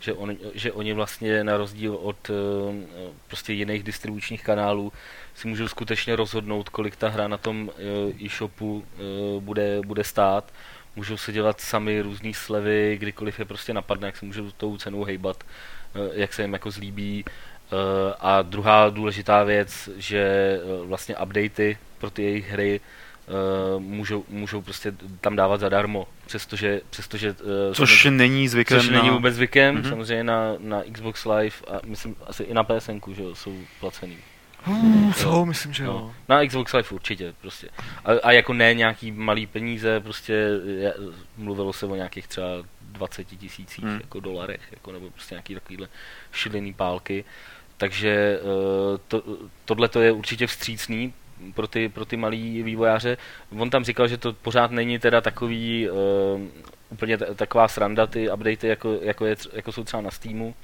Že, 0.00 0.12
on, 0.12 0.36
že 0.54 0.72
oni 0.72 0.92
vlastně 0.92 1.44
na 1.44 1.56
rozdíl 1.56 1.94
od 1.94 2.30
uh, 2.30 2.36
prostě 3.26 3.52
jiných 3.52 3.82
distribučních 3.82 4.44
kanálů 4.44 4.92
si 5.34 5.48
můžou 5.48 5.68
skutečně 5.68 6.16
rozhodnout, 6.16 6.68
kolik 6.68 6.96
ta 6.96 7.08
hra 7.08 7.28
na 7.28 7.36
tom 7.36 7.70
uh, 8.08 8.22
e-shopu 8.24 8.84
bude, 9.40 9.80
bude 9.86 10.04
stát 10.04 10.52
můžou 10.98 11.16
se 11.16 11.32
dělat 11.32 11.60
sami 11.60 12.00
různé 12.00 12.34
slevy, 12.34 12.96
kdykoliv 13.00 13.38
je 13.38 13.44
prostě 13.44 13.74
napadne, 13.74 14.08
jak 14.08 14.16
se 14.16 14.24
můžou 14.24 14.50
tou 14.50 14.76
cenou 14.76 15.04
hejbat, 15.04 15.44
eh, 15.44 15.98
jak 16.12 16.34
se 16.34 16.42
jim 16.42 16.52
jako 16.52 16.70
zlíbí. 16.70 17.24
Eh, 17.24 18.14
a 18.20 18.42
druhá 18.42 18.90
důležitá 18.90 19.44
věc, 19.44 19.88
že 19.96 20.20
eh, 20.20 20.86
vlastně 20.86 21.16
updaty 21.16 21.78
pro 21.98 22.10
ty 22.10 22.22
jejich 22.22 22.50
hry 22.50 22.80
můžou, 23.78 24.24
můžou 24.28 24.62
prostě 24.62 24.94
tam 25.20 25.36
dávat 25.36 25.60
zadarmo, 25.60 26.08
přestože... 26.26 26.80
přestože 26.90 27.34
což 27.72 27.88
samozřejmě, 28.02 28.18
není 28.18 28.48
zvykem 28.48 28.80
Což 28.80 28.88
na... 28.88 28.98
není 28.98 29.10
vůbec 29.10 29.34
zvykem, 29.34 29.76
mm-hmm. 29.76 29.88
samozřejmě 29.88 30.24
na, 30.24 30.54
na 30.58 30.82
Xbox 30.92 31.24
Live 31.24 31.56
a 31.68 31.80
myslím 31.86 32.16
asi 32.26 32.42
i 32.42 32.54
na 32.54 32.64
PSN, 32.64 32.98
že 33.12 33.22
jsou 33.34 33.56
placený. 33.80 34.16
Co, 35.16 35.44
myslím, 35.44 35.72
že 35.72 35.84
jo. 35.84 35.92
No. 35.92 36.14
Na 36.28 36.46
Xbox 36.46 36.72
Live 36.72 36.88
určitě, 36.90 37.34
prostě. 37.40 37.68
A, 38.04 38.10
a 38.22 38.32
jako 38.32 38.52
ne 38.52 38.74
nějaký 38.74 39.12
malý 39.12 39.46
peníze, 39.46 40.00
prostě 40.00 40.32
je, 40.66 40.94
mluvilo 41.36 41.72
se 41.72 41.86
o 41.86 41.94
nějakých 41.94 42.28
třeba 42.28 42.48
20 42.80 43.24
tisících 43.24 43.84
hmm. 43.84 44.00
jako 44.00 44.20
dolarech, 44.20 44.60
jako, 44.70 44.92
nebo 44.92 45.10
prostě 45.10 45.34
nějaký 45.34 45.54
takovýhle 45.54 45.88
šílený 46.32 46.74
pálky. 46.74 47.24
Takže 47.76 48.40
uh, 48.42 48.98
to, 49.08 49.22
tohle 49.64 49.88
to 49.88 50.00
je 50.00 50.12
určitě 50.12 50.46
vstřícný 50.46 51.14
pro 51.54 51.66
ty, 51.66 51.88
pro 51.88 52.04
ty 52.04 52.16
malý 52.16 52.62
vývojáře. 52.62 53.16
On 53.58 53.70
tam 53.70 53.84
říkal, 53.84 54.08
že 54.08 54.16
to 54.16 54.32
pořád 54.32 54.70
není 54.70 54.98
teda 54.98 55.20
takový 55.20 55.90
uh, 55.90 55.96
úplně 56.90 57.18
t- 57.18 57.34
taková 57.34 57.68
sranda, 57.68 58.06
ty 58.06 58.30
updaty, 58.30 58.68
jako, 58.68 58.98
jako, 59.02 59.26
je, 59.26 59.36
jako 59.52 59.72
jsou 59.72 59.84
třeba 59.84 60.02
na 60.02 60.10
Steamu, 60.10 60.54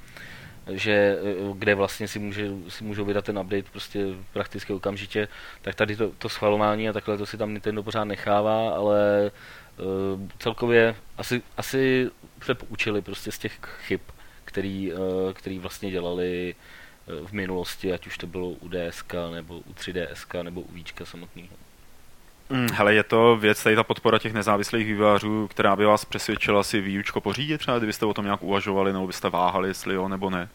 že 0.71 1.19
eh, 1.21 1.53
kde 1.53 1.75
vlastně 1.75 2.07
si, 2.07 2.19
může, 2.19 2.49
si 2.69 2.83
můžou 2.83 3.05
vydat 3.05 3.25
ten 3.25 3.39
update 3.39 3.71
prostě 3.71 4.05
prakticky 4.33 4.73
okamžitě, 4.73 5.27
tak 5.61 5.75
tady 5.75 5.95
to, 5.95 6.11
to 6.17 6.29
schvalování 6.29 6.89
a 6.89 6.93
takhle 6.93 7.17
to 7.17 7.25
si 7.25 7.37
tam 7.37 7.53
Nintendo 7.53 7.83
pořád 7.83 8.03
nechává, 8.03 8.69
ale 8.69 9.31
uh, 9.77 10.21
celkově 10.39 10.95
asi, 11.17 11.41
asi 11.57 12.09
se 12.43 12.55
poučili 12.55 13.01
prostě 13.01 13.31
z 13.31 13.37
těch 13.37 13.59
chyb, 13.61 14.01
který, 14.45 14.93
uh, 14.93 14.99
který 15.33 15.59
vlastně 15.59 15.91
dělali 15.91 16.55
v 17.25 17.31
minulosti, 17.31 17.93
ať 17.93 18.07
už 18.07 18.17
to 18.17 18.27
bylo 18.27 18.49
u 18.49 18.69
DSK, 18.69 19.13
nebo 19.33 19.57
u 19.57 19.73
3DSK, 19.73 20.43
nebo 20.43 20.61
u 20.61 20.71
Víčka 20.71 21.05
samotného. 21.05 21.55
Mm, 22.49 22.67
hele, 22.73 22.93
je 22.93 23.03
to 23.03 23.37
věc, 23.37 23.63
tady 23.63 23.75
ta 23.75 23.83
podpora 23.83 24.19
těch 24.19 24.33
nezávislých 24.33 24.85
vývářů, 24.85 25.47
která 25.47 25.75
by 25.75 25.85
vás 25.85 26.05
přesvědčila 26.05 26.63
si 26.63 26.81
výučko 26.81 27.21
pořídit 27.21 27.57
třeba, 27.57 27.77
kdybyste 27.77 28.05
o 28.05 28.13
tom 28.13 28.25
nějak 28.25 28.43
uvažovali, 28.43 28.93
nebo 28.93 29.07
byste 29.07 29.29
váhali, 29.29 29.67
jestli 29.67 29.95
jo 29.95 30.07
nebo 30.07 30.29
ne? 30.29 30.49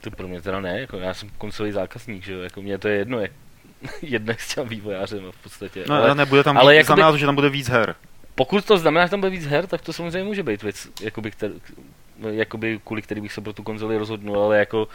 To 0.00 0.10
pro 0.10 0.28
mě 0.28 0.42
teda 0.42 0.60
ne, 0.60 0.80
jako 0.80 0.96
já 0.96 1.14
jsem 1.14 1.30
konsolový 1.38 1.72
zákazník, 1.72 2.24
že 2.24 2.32
jo, 2.32 2.40
jako 2.40 2.62
mě 2.62 2.78
to 2.78 2.88
je 2.88 2.96
jedno, 2.96 3.20
jak 3.20 3.30
jednak 4.02 4.40
s 4.40 4.54
těm 4.54 4.68
vývojářem 4.68 5.32
v 5.32 5.42
podstatě. 5.42 5.84
No, 5.88 5.94
ale, 5.94 6.14
nebude 6.14 6.44
tam 6.44 6.58
ale 6.58 6.72
víc, 6.72 6.78
jakoby, 6.78 6.86
znamená 6.86 7.12
to, 7.12 7.18
že 7.18 7.26
tam 7.26 7.34
bude 7.34 7.48
víc 7.48 7.68
her. 7.68 7.94
Pokud 8.34 8.64
to 8.64 8.78
znamená, 8.78 9.06
že 9.06 9.10
tam 9.10 9.20
bude 9.20 9.30
víc 9.30 9.46
her, 9.46 9.66
tak 9.66 9.80
to 9.80 9.92
samozřejmě 9.92 10.24
může 10.24 10.42
být 10.42 10.62
věc, 10.62 10.88
jakoby, 11.00 11.30
kter, 11.30 11.50
jakoby 12.30 12.80
kvůli 12.84 13.02
který 13.02 13.20
bych 13.20 13.32
se 13.32 13.40
pro 13.40 13.52
tu 13.52 13.62
konzoli 13.62 13.98
rozhodnul, 13.98 14.42
ale 14.42 14.58
jako 14.58 14.88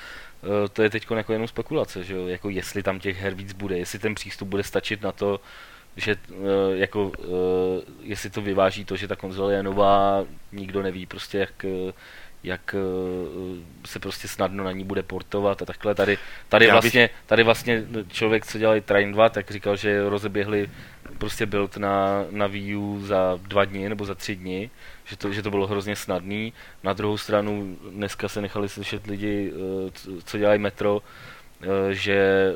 eh, 0.43 0.70
to 0.70 0.84
je 0.84 0.89
teď 0.89 1.08
jako 1.16 1.34
jenom 1.34 1.48
spekulace, 1.48 2.04
že 2.04 2.14
jo, 2.14 2.28
jako 2.28 2.50
jestli 2.50 2.84
tam 2.84 3.00
těch 3.00 3.22
her 3.22 3.34
víc 3.34 3.54
bude, 3.54 3.78
jestli 3.78 4.00
ten 4.00 4.16
přístup 4.16 4.48
bude 4.48 4.64
stačit 4.64 5.02
na 5.02 5.12
to, 5.12 5.39
že 5.98 6.16
uh, 6.30 6.38
jako, 6.74 7.04
uh, 7.06 7.14
jestli 8.02 8.30
to 8.30 8.41
vyváží 8.41 8.86
to, 8.86 8.96
že 8.96 9.08
ta 9.08 9.16
konzole 9.16 9.54
je 9.54 9.64
nová, 9.64 10.26
nikdo 10.52 10.82
neví 10.82 11.06
prostě 11.06 11.38
jak, 11.38 11.66
jak 12.43 12.76
uh, 12.76 13.58
se 13.86 14.00
prostě 14.00 14.28
snadno 14.28 14.64
na 14.64 14.72
ní 14.72 14.84
bude 14.84 15.04
portovat 15.04 15.62
a 15.62 15.66
takhle. 15.66 15.96
Tady, 15.96 16.18
tady, 16.50 16.72
vlastně, 16.72 17.10
tady 17.26 17.43
vlastně 17.43 17.84
člověk, 18.08 18.46
co 18.46 18.58
dělal 18.58 18.82
Train 18.82 19.12
2, 19.12 19.30
tak 19.30 19.52
říkal, 19.52 19.76
že 19.76 20.10
rozeběhli 20.10 20.70
prostě 21.18 21.46
build 21.46 21.78
na, 21.78 22.26
na 22.32 22.48
Wii 22.48 22.76
U 22.76 23.00
za 23.06 23.39
dva 23.41 23.66
dny 23.66 23.89
nebo 23.89 24.06
za 24.06 24.16
tři 24.16 24.36
dny, 24.36 24.70
že 25.06 25.18
to, 25.18 25.34
že 25.34 25.41
to 25.41 25.52
bylo 25.52 25.68
hrozně 25.68 25.96
snadný. 25.96 26.54
Na 26.84 26.93
druhou 26.93 27.18
stranu 27.18 27.78
dneska 27.89 28.28
se 28.28 28.41
nechali 28.41 28.70
slyšet 28.70 29.08
lidi, 29.08 29.54
co 30.24 30.38
dělají 30.38 30.60
Metro, 30.60 31.02
že 31.91 32.52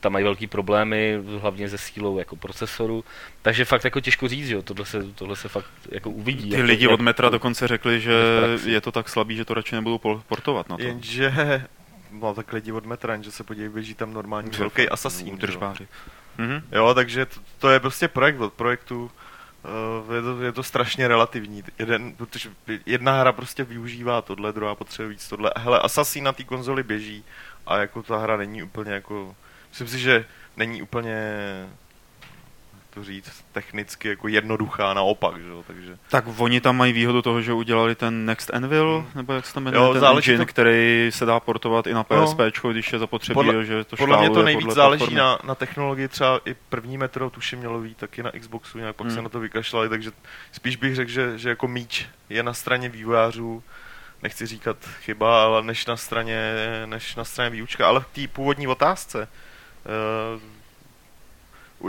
tam 0.00 0.12
mají 0.12 0.24
velký 0.24 0.46
problémy, 0.46 1.22
hlavně 1.40 1.68
se 1.68 1.78
sílou 1.78 2.18
jako 2.18 2.36
procesoru, 2.36 3.04
takže 3.42 3.64
fakt 3.64 3.84
jako 3.84 4.00
těžko 4.00 4.28
říct, 4.28 4.48
jo, 4.48 4.62
tohle 4.62 4.86
se, 4.86 5.02
tohle 5.14 5.36
se 5.36 5.48
fakt 5.48 5.70
jako 5.88 6.10
uvidí. 6.10 6.50
Ty 6.50 6.56
jako, 6.56 6.66
lidi 6.66 6.88
od 6.88 7.00
metra 7.00 7.28
dokonce 7.28 7.68
řekli, 7.68 8.00
že 8.00 8.12
je 8.66 8.80
to 8.80 8.92
tak 8.92 9.08
slabý, 9.08 9.36
že 9.36 9.44
to 9.44 9.54
radši 9.54 9.74
nebudou 9.74 9.98
portovat 10.28 10.68
na 10.68 10.76
to. 10.76 10.82
Jenže, 10.82 11.32
no 12.12 12.34
tak 12.34 12.52
lidi 12.52 12.72
od 12.72 12.86
metra, 12.86 13.22
že 13.22 13.30
se 13.32 13.44
podívej, 13.44 13.68
běží 13.68 13.94
tam 13.94 14.12
normální 14.12 14.50
velký 14.50 14.88
asasín. 14.88 15.36
Držbáři. 15.36 15.88
Mhm. 16.38 16.62
Jo, 16.72 16.94
takže 16.94 17.26
to, 17.26 17.40
to, 17.58 17.70
je 17.70 17.80
prostě 17.80 18.08
projekt 18.08 18.40
od 18.40 18.52
projektu, 18.52 19.10
Uh, 20.08 20.14
je, 20.14 20.22
to, 20.22 20.42
je 20.42 20.52
to 20.52 20.62
strašně 20.62 21.08
relativní. 21.08 21.64
Jeden, 21.78 22.12
protože 22.16 22.50
jedna 22.86 23.20
hra 23.20 23.32
prostě 23.32 23.64
využívá 23.64 24.22
tohle, 24.22 24.52
druhá 24.52 24.74
potřebuje 24.74 25.08
víc 25.08 25.28
tohle. 25.28 25.52
Hele, 25.56 25.78
Assassin 25.78 26.24
na 26.24 26.32
té 26.32 26.44
konzoli 26.44 26.82
běží 26.82 27.24
a 27.66 27.78
jako 27.78 28.02
ta 28.02 28.16
hra 28.16 28.36
není 28.36 28.62
úplně 28.62 28.92
jako 28.92 29.36
myslím 29.70 29.88
si, 29.88 29.98
že 29.98 30.24
není 30.56 30.82
úplně 30.82 31.16
to 32.94 33.04
říct, 33.04 33.44
technicky 33.52 34.08
jako 34.08 34.28
jednoduchá, 34.28 34.94
naopak, 34.94 35.42
že 35.42 35.48
jo, 35.48 35.64
takže... 35.66 35.98
Tak 36.10 36.24
oni 36.36 36.60
tam 36.60 36.76
mají 36.76 36.92
výhodu 36.92 37.22
toho, 37.22 37.42
že 37.42 37.52
udělali 37.52 37.94
ten 37.94 38.26
Next 38.26 38.54
Anvil, 38.54 38.98
hmm. 38.98 39.10
nebo 39.14 39.32
jak 39.32 39.46
se 39.46 39.54
tam 39.54 39.62
jmenuje, 39.62 39.84
jo, 39.84 39.94
ten 39.94 40.04
engine, 40.04 40.38
to... 40.38 40.46
který 40.46 41.10
se 41.12 41.24
dá 41.24 41.40
portovat 41.40 41.86
i 41.86 41.94
na 41.94 42.04
PSP, 42.04 42.38
no. 42.64 42.72
když 42.72 42.92
je 42.92 42.98
zapotřebí, 42.98 43.34
podle, 43.34 43.64
že 43.64 43.84
to 43.84 43.96
Podle 43.96 44.18
mě 44.18 44.30
to 44.30 44.42
nejvíc 44.42 44.70
záleží 44.70 45.14
na, 45.14 45.38
na 45.44 45.54
technologii, 45.54 46.08
třeba 46.08 46.40
i 46.44 46.54
první 46.68 46.98
metro, 46.98 47.30
tuším, 47.30 47.58
mělo 47.58 47.80
být 47.80 47.96
taky 47.96 48.22
na 48.22 48.30
Xboxu, 48.30 48.78
nějak 48.78 48.96
pak 48.96 49.06
hmm. 49.06 49.16
se 49.16 49.22
na 49.22 49.28
to 49.28 49.40
vykašlali, 49.40 49.88
takže 49.88 50.10
spíš 50.52 50.76
bych 50.76 50.94
řekl, 50.94 51.10
že, 51.10 51.38
že 51.38 51.48
jako 51.48 51.68
míč 51.68 52.06
je 52.28 52.42
na 52.42 52.54
straně 52.54 52.88
vývojářů, 52.88 53.62
nechci 54.22 54.46
říkat 54.46 54.76
chyba, 55.00 55.44
ale 55.44 55.62
než 55.62 55.86
na 55.86 55.96
straně, 55.96 56.54
než 56.86 57.16
na 57.16 57.24
straně 57.24 57.50
výučka, 57.50 57.88
ale 57.88 58.00
v 58.00 58.06
té 58.06 58.28
původní 58.28 58.66
otázce, 58.66 59.28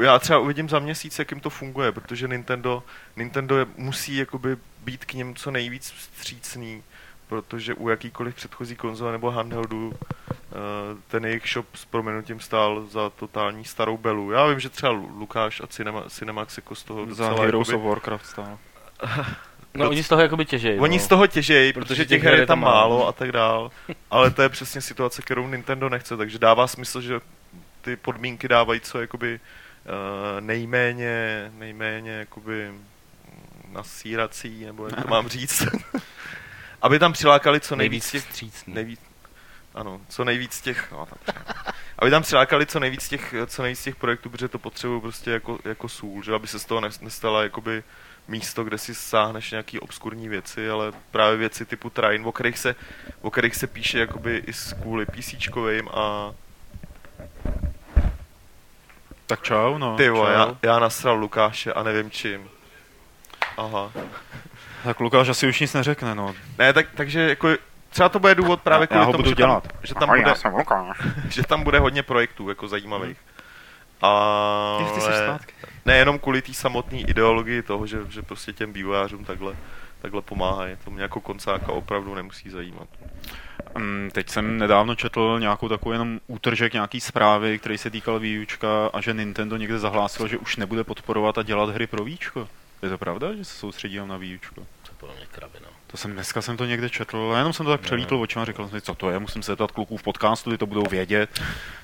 já 0.02 0.20
třeba 0.20 0.40
uvidím 0.40 0.70
za 0.70 0.80
měsíc, 0.80 1.20
jak 1.20 1.32
jim 1.32 1.40
to 1.40 1.50
funguje, 1.50 1.92
protože 1.92 2.28
Nintendo, 2.28 2.84
Nintendo 3.16 3.58
je, 3.58 3.66
musí 3.78 4.16
jakoby 4.16 4.58
být 4.84 5.06
k 5.06 5.14
něm 5.14 5.36
co 5.36 5.52
nejvíc 5.52 5.92
vstřícný, 5.92 6.84
protože 7.28 7.74
u 7.74 7.90
jakýkoliv 7.90 8.36
předchozí 8.36 8.76
konzole 8.76 9.12
nebo 9.12 9.32
handheldu 9.32 9.88
uh, 9.88 9.96
ten 11.08 11.26
jejich 11.26 11.50
shop 11.50 11.76
s 11.76 11.86
proměnutím 11.86 12.40
stál 12.40 12.86
za 12.86 13.10
totální 13.10 13.66
starou 13.66 13.98
belu. 13.98 14.32
Já 14.32 14.48
vím, 14.48 14.60
že 14.60 14.70
třeba 14.70 14.92
Lukáš 14.92 15.62
a 15.62 15.68
Cinema, 15.68 16.04
Cinemax 16.10 16.58
jako 16.58 16.76
z 16.76 16.84
toho 16.84 17.06
docela... 17.06 17.36
Za 17.36 17.42
Heroes 17.42 17.68
jakoby, 17.68 17.84
of 17.84 17.90
Warcraft 17.90 18.26
stál. 18.26 18.58
No, 19.74 19.90
oni 19.90 20.04
z 20.04 20.08
toho 20.08 20.22
jakoby 20.22 20.46
těžejí. 20.46 20.80
Oni 20.80 20.98
no. 20.98 21.04
z 21.04 21.08
toho 21.08 21.28
těžejí, 21.28 21.74
protože, 21.74 21.88
protože 21.88 22.06
těch 22.06 22.24
her 22.24 22.40
je 22.40 22.46
tam 22.46 22.60
málo 22.60 23.08
a 23.08 23.12
tak 23.12 23.32
dál. 23.32 23.72
Ale 24.12 24.32
to 24.32 24.42
je 24.42 24.50
přesně 24.50 24.82
situace, 24.82 25.22
kterou 25.22 25.48
Nintendo 25.48 25.90
nechce, 25.90 26.18
takže 26.18 26.40
dává 26.40 26.68
smysl, 26.68 27.02
že 27.02 27.20
ty 27.82 27.96
podmínky 27.96 28.48
dávají 28.48 28.80
co 28.82 29.02
jakoby 29.02 29.40
uh, 29.40 30.42
nejméně, 30.42 31.52
nejméně 31.58 32.12
jakoby 32.12 32.72
nasírací, 33.72 34.66
nebo 34.66 34.86
jak 34.86 35.02
to 35.02 35.08
mám 35.08 35.30
říct. 35.30 35.64
Aby 36.82 37.00
tam 37.00 37.14
přilákali 37.14 37.60
co 37.60 37.76
nejvíc, 37.76 38.14
nejvíc 38.14 38.40
těch, 38.40 38.68
nejvíc, 38.68 39.00
ano, 39.74 40.02
co 40.10 40.24
nejvíc 40.24 40.62
těch, 40.62 40.92
no, 40.92 41.06
tam 41.06 41.18
aby 42.02 42.12
tam 42.12 42.22
přilákali 42.22 42.66
co 42.66 42.80
nejvíc 42.80 43.10
těch, 43.10 43.34
co 43.48 43.62
nejvíc 43.62 43.84
těch 43.84 43.96
projektů, 43.96 44.30
protože 44.30 44.48
to 44.48 44.60
potřebují 44.60 45.02
prostě 45.02 45.32
jako, 45.32 45.60
jako 45.66 45.90
sůl, 45.90 46.24
že? 46.24 46.34
Aby 46.34 46.48
se 46.48 46.60
z 46.60 46.66
toho 46.66 46.82
nes- 46.82 47.04
nestala 47.04 47.44
jakoby 47.44 47.84
místo, 48.28 48.64
kde 48.64 48.78
si 48.78 48.96
sáhneš 48.96 49.52
nějaký 49.52 49.80
obskurní 49.80 50.30
věci, 50.30 50.70
ale 50.70 50.92
právě 51.12 51.38
věci 51.38 51.66
typu 51.66 51.90
Train, 51.90 52.26
o 52.26 52.32
kterých 52.32 52.58
se, 52.58 52.76
o 53.22 53.32
kterých 53.32 53.56
se 53.56 53.68
píše 53.68 54.00
jakoby 54.00 54.44
i 54.48 54.54
z 54.54 54.74
kvůli 54.74 55.06
PCčkovým 55.06 55.90
a 55.90 56.34
Tak 59.32 59.42
čau, 59.42 59.78
no. 59.78 59.98
ty 59.98 60.10
vole, 60.10 60.34
čau. 60.34 60.40
já, 60.40 60.56
já 60.64 60.80
nasral 60.80 61.16
Lukáše 61.16 61.74
a 61.74 61.84
nevím 61.84 62.12
čím. 62.12 62.50
Aha. 63.58 63.92
Tak 64.84 65.00
Lukáš 65.00 65.30
asi 65.30 65.48
už 65.48 65.60
nic 65.60 65.74
neřekne, 65.74 66.16
no. 66.16 66.36
Ne, 66.58 66.74
tak, 66.74 66.86
takže 66.96 67.20
jako 67.30 67.50
třeba 67.90 68.10
to 68.10 68.20
bude 68.20 68.36
důvod 68.36 68.62
právě 68.62 68.88
kvůli 68.88 69.00
já 69.00 69.06
ho 69.06 69.12
tomu, 69.12 69.24
budu 69.24 69.30
že, 69.30 69.36
dělat. 69.36 69.68
Tam, 69.68 69.80
že, 69.84 69.94
tam 69.94 70.10
Ahoj, 70.10 70.20
bude, 70.20 70.30
já 70.30 70.36
jsem 70.36 70.56
Lukáš. 70.56 70.98
že 71.30 71.44
tam 71.44 71.64
bude 71.64 71.80
hodně 71.80 72.04
projektů 72.04 72.50
jako 72.50 72.68
zajímavých. 72.68 73.18
A 74.02 74.78
Ty 74.78 75.02
jsi 75.02 75.08
zpátky. 75.24 75.54
nejenom 75.86 76.20
kvůli 76.20 76.42
té 76.42 76.54
samotné 76.54 77.00
ideologii 77.00 77.62
toho, 77.62 77.88
že, 77.88 78.00
že 78.10 78.22
prostě 78.22 78.54
těm 78.54 78.74
vývojářům 78.74 79.26
takhle, 79.26 79.56
takhle 80.02 80.22
pomáhají. 80.22 80.78
To 80.84 80.92
mě 80.92 81.02
jako 81.02 81.22
koncáka 81.22 81.72
opravdu 81.72 82.16
nemusí 82.16 82.50
zajímat. 82.50 82.88
Mm, 83.78 84.10
teď 84.14 84.30
jsem 84.30 84.58
nedávno 84.58 84.96
četl 84.96 85.38
nějakou 85.40 85.70
takovou 85.70 85.92
jenom 85.92 86.20
útržek 86.28 86.74
nějaký 86.74 87.02
zprávy, 87.02 87.60
který 87.60 87.78
se 87.78 87.90
týkal 87.90 88.20
výučka 88.20 88.68
a 88.94 89.02
že 89.02 89.14
Nintendo 89.14 89.58
někde 89.58 89.80
zahlásil, 89.80 90.28
že 90.28 90.38
už 90.38 90.56
nebude 90.56 90.84
podporovat 90.84 91.38
a 91.38 91.44
dělat 91.44 91.70
hry 91.70 91.88
pro 91.88 92.04
výučko. 92.04 92.48
Je 92.84 92.90
to 92.90 92.98
pravda, 92.98 93.34
že 93.36 93.46
se 93.46 93.58
soustředí 93.58 94.00
na 94.06 94.18
výučko? 94.18 94.56
To 94.56 94.92
je 94.92 94.96
podle 94.98 95.16
mě 95.16 95.26
kravina. 95.32 95.68
To 95.88 95.98
jsem 95.98 96.14
dneska 96.14 96.42
jsem 96.42 96.58
to 96.58 96.66
někde 96.66 96.90
četl, 96.90 97.32
a 97.34 97.38
jenom 97.38 97.54
jsem 97.54 97.66
to 97.66 97.72
tak 97.72 97.82
přelítl 97.82 98.16
očima 98.16 98.42
a 98.42 98.46
říkal 98.46 98.70
jsem 98.70 98.80
si, 98.80 98.86
co 98.86 98.96
to 98.96 99.10
je, 99.10 99.20
musím 99.20 99.44
se 99.44 99.52
zeptat 99.52 99.72
kluků 99.72 99.98
v 99.98 100.04
podcastu, 100.04 100.52
ty 100.52 100.58
to 100.58 100.66
budou 100.66 100.84
vědět. 100.90 101.30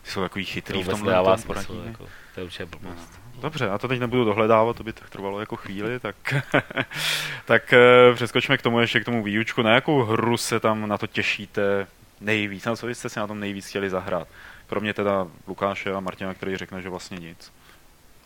Ty 0.01 0.11
jsou 0.11 0.21
takový 0.21 0.45
chytrý 0.45 0.83
To 0.83 0.89
v 0.89 0.93
tomhle 0.93 1.11
nedává 1.11 1.35
tom 1.35 1.55
smysl, 1.55 1.83
jako, 1.85 2.07
to 2.33 2.39
je 2.39 2.43
určitě 2.43 2.65
blbost. 2.65 3.26
Dobře, 3.41 3.65
já 3.65 3.77
to 3.77 3.88
teď 3.88 3.99
nebudu 3.99 4.25
dohledávat, 4.25 4.75
to 4.75 4.83
by 4.83 4.93
tak 4.93 5.09
trvalo 5.09 5.39
jako 5.39 5.55
chvíli, 5.55 5.99
tak, 5.99 6.15
tak 7.45 7.73
eh, 7.73 8.13
přeskočme 8.15 8.57
k 8.57 8.61
tomu 8.61 8.79
ještě 8.79 8.99
k 8.99 9.05
tomu 9.05 9.23
výučku. 9.23 9.61
Na 9.61 9.73
jakou 9.73 10.03
hru 10.03 10.38
se 10.38 10.59
tam 10.59 10.89
na 10.89 10.97
to 10.97 11.07
těšíte 11.07 11.88
nejvíc? 12.21 12.65
Na 12.65 12.75
co 12.75 12.88
jste 12.88 13.09
si 13.09 13.19
na 13.19 13.27
tom 13.27 13.39
nejvíc 13.39 13.67
chtěli 13.67 13.89
zahrát? 13.89 14.27
Kromě 14.67 14.93
teda 14.93 15.27
Lukáše 15.47 15.93
a 15.93 15.99
Martina, 15.99 16.33
který 16.33 16.57
řekne, 16.57 16.81
že 16.81 16.89
vlastně 16.89 17.17
nic. 17.17 17.51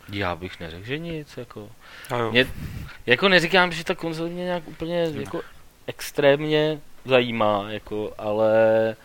Já 0.10 0.36
bych 0.36 0.60
neřekl, 0.60 0.86
že 0.86 0.98
nic, 0.98 1.38
jako. 1.38 1.70
A. 2.10 2.32
Mě, 2.32 2.48
jako 3.06 3.30
neříkám, 3.30 3.72
že 3.72 3.84
ta 3.84 3.96
konzole 3.96 4.30
mě 4.30 4.44
nějak 4.44 4.68
úplně 4.68 5.04
jako 5.14 5.42
extrémně 5.88 6.80
zajímá, 7.06 7.66
jako, 7.70 8.14
ale 8.18 8.96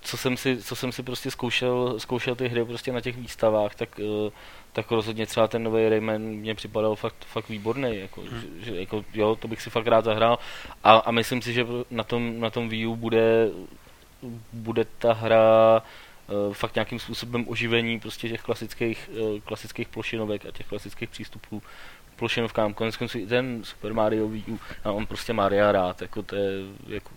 co 0.00 0.16
jsem 0.16 0.36
si, 0.36 0.62
co 0.62 0.76
jsem 0.76 0.92
si 0.92 1.02
prostě 1.02 1.30
zkoušel, 1.30 2.00
zkoušel 2.00 2.34
ty 2.34 2.48
hry 2.48 2.64
prostě 2.64 2.92
na 2.92 3.00
těch 3.00 3.16
výstavách, 3.16 3.74
tak, 3.74 4.00
eh, 4.00 4.30
tak 4.78 4.90
rozhodně 4.90 5.26
třeba 5.26 5.48
ten 5.48 5.62
nový 5.62 5.88
Rayman 5.88 6.22
mě 6.22 6.54
připadal 6.54 6.96
fakt, 6.96 7.24
fakt 7.24 7.48
výborný, 7.48 7.98
jako, 7.98 8.20
Hmm. 8.20 8.40
že, 8.40 8.64
že, 8.64 8.80
jako, 8.80 9.04
jo, 9.14 9.36
to 9.36 9.48
bych 9.48 9.62
si 9.62 9.70
fakt 9.70 9.86
rád 9.86 10.04
zahrál 10.04 10.38
a, 10.84 10.96
a 10.96 11.10
myslím 11.10 11.42
si, 11.42 11.52
že 11.52 11.66
na 11.90 12.04
tom, 12.04 12.40
na 12.40 12.50
tom 12.50 12.68
Wii 12.68 12.86
U 12.86 12.96
bude, 12.96 13.48
bude 14.52 14.84
ta 14.98 15.12
hra 15.12 15.82
eh, 15.82 16.54
fakt 16.54 16.74
nějakým 16.74 16.98
způsobem 16.98 17.44
oživení 17.48 18.00
prostě 18.00 18.28
těch 18.28 18.42
klasických, 18.42 19.10
eh, 19.12 19.40
klasických 19.40 19.88
plošinovek 19.88 20.46
a 20.46 20.50
těch 20.50 20.66
klasických 20.66 21.08
přístupů 21.08 21.62
plošinovkám. 22.16 22.74
Konec 22.74 22.96
konců 22.96 23.18
i 23.18 23.26
ten 23.26 23.64
Super 23.64 23.94
Mario 23.94 24.28
Wii 24.28 24.44
U, 24.48 24.58
a 24.84 24.92
on 24.92 25.06
prostě 25.06 25.32
Maria 25.32 25.72
rád, 25.72 26.02
jako 26.02 26.22
to 26.22 26.36
je, 26.36 26.50
jako, 26.86 27.10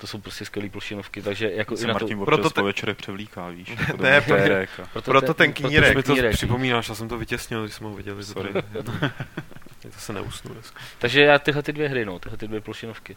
to 0.00 0.06
jsou 0.06 0.18
prostě 0.20 0.44
skvělé 0.44 0.68
plošinovky, 0.70 1.22
takže 1.22 1.50
jako 1.50 1.76
Se 1.76 1.84
i 1.84 1.86
na 1.86 1.94
to, 1.94 1.98
Martin 2.00 2.18
občas 2.18 2.26
proto 2.26 2.42
po 2.42 2.50
te- 2.50 2.62
večerech 2.62 2.96
převlíká, 2.96 3.48
víš? 3.48 3.68
Jako 3.88 4.02
Ne, 4.02 4.16
nitérek 4.20 4.70
a- 4.94 5.00
proto 5.00 5.34
ten 5.34 5.52
knírek. 5.52 5.96
mi 5.96 6.02
to 6.02 6.14
připomínáš, 6.32 6.88
já 6.88 6.94
jsem 6.94 7.08
to 7.08 7.18
vytěsnil, 7.18 7.62
když 7.62 7.74
jsem 7.74 7.86
ho 7.86 7.94
viděl. 7.94 8.22
že 8.22 8.26
to 8.26 8.32
Sorry. 8.32 8.52
to 9.82 9.98
se 9.98 10.12
neusnu 10.12 10.54
dneska. 10.54 10.80
Takže 10.98 11.20
já 11.22 11.38
tyhle 11.38 11.62
ty 11.62 11.72
dvě 11.72 11.88
hry, 11.88 12.04
no, 12.04 12.18
tyhle 12.18 12.38
ty 12.38 12.48
dvě 12.48 12.60
plošinovky. 12.60 13.16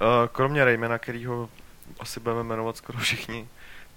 Uh, 0.00 0.06
kromě 0.32 0.64
Raymana, 0.64 0.98
kterýho 0.98 1.48
asi 2.00 2.20
budeme 2.20 2.42
jmenovat 2.44 2.76
skoro 2.76 2.98
všichni, 2.98 3.48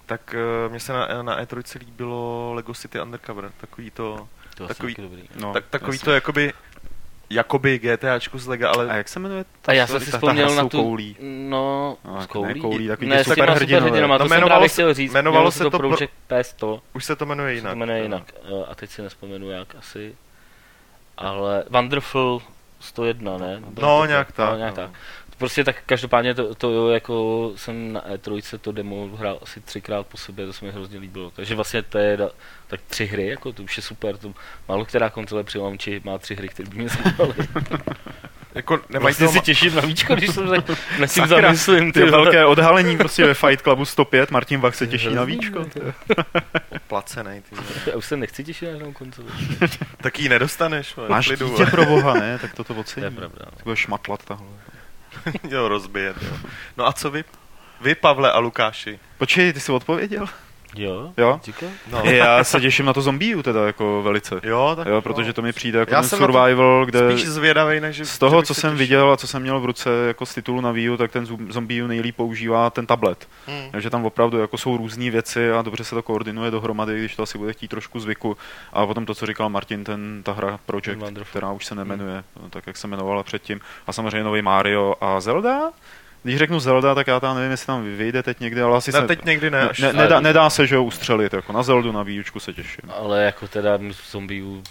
tak 0.06 0.34
uh, 0.66 0.70
mně 0.70 0.80
se 0.80 0.92
na, 0.92 1.22
na 1.22 1.42
E3 1.44 1.78
líbilo 1.78 2.52
Lego 2.54 2.74
City 2.74 3.00
Undercover, 3.00 3.50
takový 3.60 3.90
to, 3.90 4.28
To 4.54 4.68
Takový- 4.68 4.94
dobrý. 4.98 5.22
No, 5.36 5.52
tak, 5.52 5.64
takový 5.70 5.94
jasně. 5.94 6.04
to 6.04 6.12
jakoby, 6.12 6.52
jakoby 7.34 7.78
GTAčko 7.78 8.38
z 8.38 8.46
Lega, 8.46 8.70
ale 8.70 8.88
A 8.90 8.96
jak 8.96 9.08
se 9.08 9.20
jmenuje? 9.20 9.44
A 9.66 9.72
já 9.72 9.86
ta- 9.86 9.92
jsem 9.92 10.00
si 10.00 10.06
ta- 10.06 10.10
ta 10.12 10.18
vzpomněl 10.18 10.54
na 10.54 10.62
tu, 10.62 10.82
koulí. 10.82 11.16
no, 11.20 11.96
No, 12.04 12.22
s 12.22 12.26
koulí, 12.26 12.54
ne 12.54 12.60
koulí, 12.60 12.88
takový 12.88 13.08
ne, 13.08 13.16
ty 13.16 13.22
s 13.22 13.24
těma 13.24 13.34
superhrdinové. 13.34 13.80
superhrdinama, 13.80 14.18
to 14.18 14.24
No, 14.24 14.28
jsem 14.28 14.42
právě 14.44 14.68
se- 14.68 14.72
chtěl 14.72 14.94
říct, 14.94 15.10
jmenovalo 15.12 15.50
se 15.50 15.58
se 15.58 15.64
to 15.64 15.70
to 15.70 15.78
pro- 15.78 15.88
Project 15.88 16.12
P100, 16.30 16.80
už 16.94 17.04
se 17.04 17.16
to 17.16 17.26
jmenuje 17.26 17.50
se 17.50 17.54
jinak. 17.58 17.72
to 17.72 17.76
jmenuje 17.76 18.02
jinak, 18.02 18.22
eh, 18.44 18.64
a 18.70 18.74
teď 18.74 18.90
si 18.90 19.02
nespomenu 19.02 19.50
jak 19.50 19.74
asi, 19.74 20.14
ale 21.16 21.64
Wonderful 21.70 22.42
101, 22.80 23.38
ne? 23.38 23.62
No, 23.80 24.04
nějak 24.06 24.32
tak. 24.32 24.50
No, 24.50 24.56
nějak 24.56 24.76
no. 24.76 24.82
tak. 24.82 24.90
Prostě 25.42 25.64
tak 25.64 25.76
každopádně 25.86 26.34
to, 26.34 26.54
to 26.54 26.70
jo, 26.70 26.88
jako 26.88 27.52
jsem 27.56 27.92
na 27.92 28.00
E3 28.00 28.58
to 28.58 28.72
demo 28.72 29.08
hrál 29.16 29.38
asi 29.42 29.60
třikrát 29.60 30.06
po 30.06 30.16
sobě, 30.16 30.46
to 30.46 30.52
se 30.52 30.64
mi 30.64 30.70
hrozně 30.72 30.98
líbilo. 30.98 31.30
Takže 31.30 31.54
vlastně 31.54 31.82
to 31.82 31.98
je 31.98 32.16
da, 32.16 32.30
tak 32.66 32.80
tři 32.88 33.06
hry, 33.06 33.26
jako 33.28 33.52
to 33.52 33.62
už 33.62 33.76
je 33.76 33.82
super. 33.82 34.16
To, 34.16 34.32
málo 34.68 34.84
která 34.84 35.10
konzole 35.10 35.44
při 35.44 35.58
launchi 35.58 36.00
má 36.04 36.18
tři 36.18 36.34
hry, 36.34 36.48
které 36.48 36.68
by 36.68 36.76
mě 36.78 36.88
zajímaly. 36.88 37.34
Jako 38.54 38.80
nemají 38.90 39.02
Vlastně 39.02 39.26
toho, 39.26 39.32
si 39.32 39.38
ma- 39.38 39.42
těším 39.42 39.74
na 39.74 39.80
víčko, 39.80 40.14
když 40.14 40.30
jsem 40.30 40.48
tak 40.48 40.68
nad 40.98 41.06
tím 41.12 41.26
Sakra, 41.26 41.40
zamyslím. 41.42 41.92
Ty 41.92 42.00
vole. 42.00 42.10
velké 42.10 42.44
odhalení 42.46 42.98
prostě 42.98 43.26
ve 43.26 43.34
Fight 43.34 43.62
Clubu 43.62 43.84
105, 43.84 44.30
Martin 44.30 44.60
Vach 44.60 44.74
se 44.74 44.86
těší 44.86 45.14
na 45.14 45.24
víčko. 45.24 45.58
no, 45.58 45.66
placenej, 46.88 47.40
ty. 47.40 47.56
Já 47.90 47.96
už 47.96 48.04
se 48.06 48.16
nechci 48.16 48.44
těšit 48.44 48.68
na 48.68 48.72
žádnou 48.74 48.92
konzoli. 48.92 49.28
Tak 49.96 50.20
ji 50.20 50.28
nedostaneš, 50.28 50.94
Máš 51.08 51.26
klidu, 51.26 51.48
dítě 51.50 51.66
pro 51.66 51.86
boha, 51.86 52.14
ne? 52.14 52.38
Tak 52.38 52.54
toto 52.54 52.74
To 52.74 53.00
je 53.00 53.10
pravda. 53.10 53.44
no. 53.44 53.56
Ty 53.56 53.62
budeš 53.64 53.78
šmatlat 53.78 54.24
tahle. 54.24 54.46
jo, 55.50 55.68
rozbijet, 55.68 56.16
jo. 56.22 56.36
No 56.76 56.86
a 56.86 56.92
co 56.92 57.10
vy? 57.10 57.24
Vy, 57.80 57.94
Pavle 57.94 58.32
a 58.32 58.38
Lukáši? 58.38 58.98
Počkej, 59.18 59.52
ty 59.52 59.60
jsi 59.60 59.72
odpověděl? 59.72 60.28
Jo? 60.76 61.12
Jo? 61.18 61.40
No. 61.92 62.02
Já 62.04 62.44
se 62.44 62.60
těším 62.60 62.86
na 62.86 62.92
to 62.92 63.02
zombiu 63.02 63.42
teda 63.42 63.66
jako 63.66 64.02
velice. 64.02 64.40
Jo, 64.42 64.72
tak 64.76 64.86
Jo, 64.86 65.02
protože 65.02 65.32
to 65.32 65.42
mi 65.42 65.52
přijde 65.52 65.78
jako 65.78 65.94
Já 65.94 66.00
ten 66.00 66.08
jsem 66.08 66.20
na 66.20 66.26
to 66.26 66.32
survival, 66.32 66.86
kde 66.86 67.12
spíš 67.12 67.28
zvědavej, 67.28 67.80
než 67.80 67.96
že- 67.96 68.04
z 68.04 68.18
toho, 68.18 68.42
co 68.42 68.54
se 68.54 68.60
jsem 68.60 68.70
těšil. 68.70 68.78
viděl 68.78 69.12
a 69.12 69.16
co 69.16 69.26
jsem 69.26 69.42
měl 69.42 69.60
v 69.60 69.64
ruce 69.64 69.90
jako 70.06 70.26
z 70.26 70.34
titulu 70.34 70.60
na 70.60 70.70
Wii 70.72 70.90
U, 70.90 70.96
tak 70.96 71.12
ten 71.12 71.26
zombie 71.48 71.88
nejlíp 71.88 72.16
používá 72.16 72.70
ten 72.70 72.86
tablet. 72.86 73.28
Hmm. 73.46 73.70
Takže 73.70 73.90
tam 73.90 74.04
opravdu 74.06 74.38
jako 74.38 74.58
jsou 74.58 74.76
různé 74.76 75.10
věci 75.10 75.52
a 75.52 75.62
dobře 75.62 75.84
se 75.84 75.94
to 75.94 76.02
koordinuje 76.02 76.50
dohromady, 76.50 76.98
když 76.98 77.16
to 77.16 77.22
asi 77.22 77.38
bude 77.38 77.52
chtít 77.52 77.68
trošku 77.68 78.00
zvyku. 78.00 78.36
A 78.72 78.86
potom 78.86 79.06
to, 79.06 79.14
co 79.14 79.26
říkal 79.26 79.48
Martin, 79.48 79.84
ten, 79.84 80.20
ta 80.22 80.32
hra 80.32 80.58
Project, 80.66 80.98
Wonderful. 81.00 81.30
která 81.30 81.52
už 81.52 81.66
se 81.66 81.74
nemenuje, 81.74 82.24
tak 82.50 82.66
jak 82.66 82.76
se 82.76 82.86
jmenovala 82.86 83.22
předtím. 83.22 83.60
A 83.86 83.92
samozřejmě 83.92 84.24
nový 84.24 84.42
Mario 84.42 84.94
a 85.00 85.20
Zelda. 85.20 85.70
Když 86.22 86.36
řeknu 86.36 86.60
Zelda, 86.60 86.94
tak 86.94 87.06
já 87.06 87.20
tam 87.20 87.36
nevím, 87.36 87.50
jestli 87.50 87.66
tam 87.66 87.84
vyjde 87.84 88.22
teď 88.22 88.40
někdy, 88.40 88.62
ale 88.62 88.76
asi 88.76 88.92
Ne, 88.92 89.00
se... 89.00 89.06
teď 89.06 89.24
někdy 89.24 89.50
ne, 89.50 89.68
až 89.68 89.78
ne, 89.78 89.92
nedá, 89.92 90.20
nedá, 90.20 90.50
se, 90.50 90.66
že 90.66 90.76
ho 90.76 90.84
ustřelit, 90.84 91.32
jako 91.32 91.52
na 91.52 91.62
Zeldu, 91.62 91.92
na 91.92 92.02
Výučku 92.02 92.40
se 92.40 92.52
těším. 92.52 92.90
Ale 92.96 93.22
jako 93.24 93.48
teda 93.48 93.78
zombiů 94.10 94.62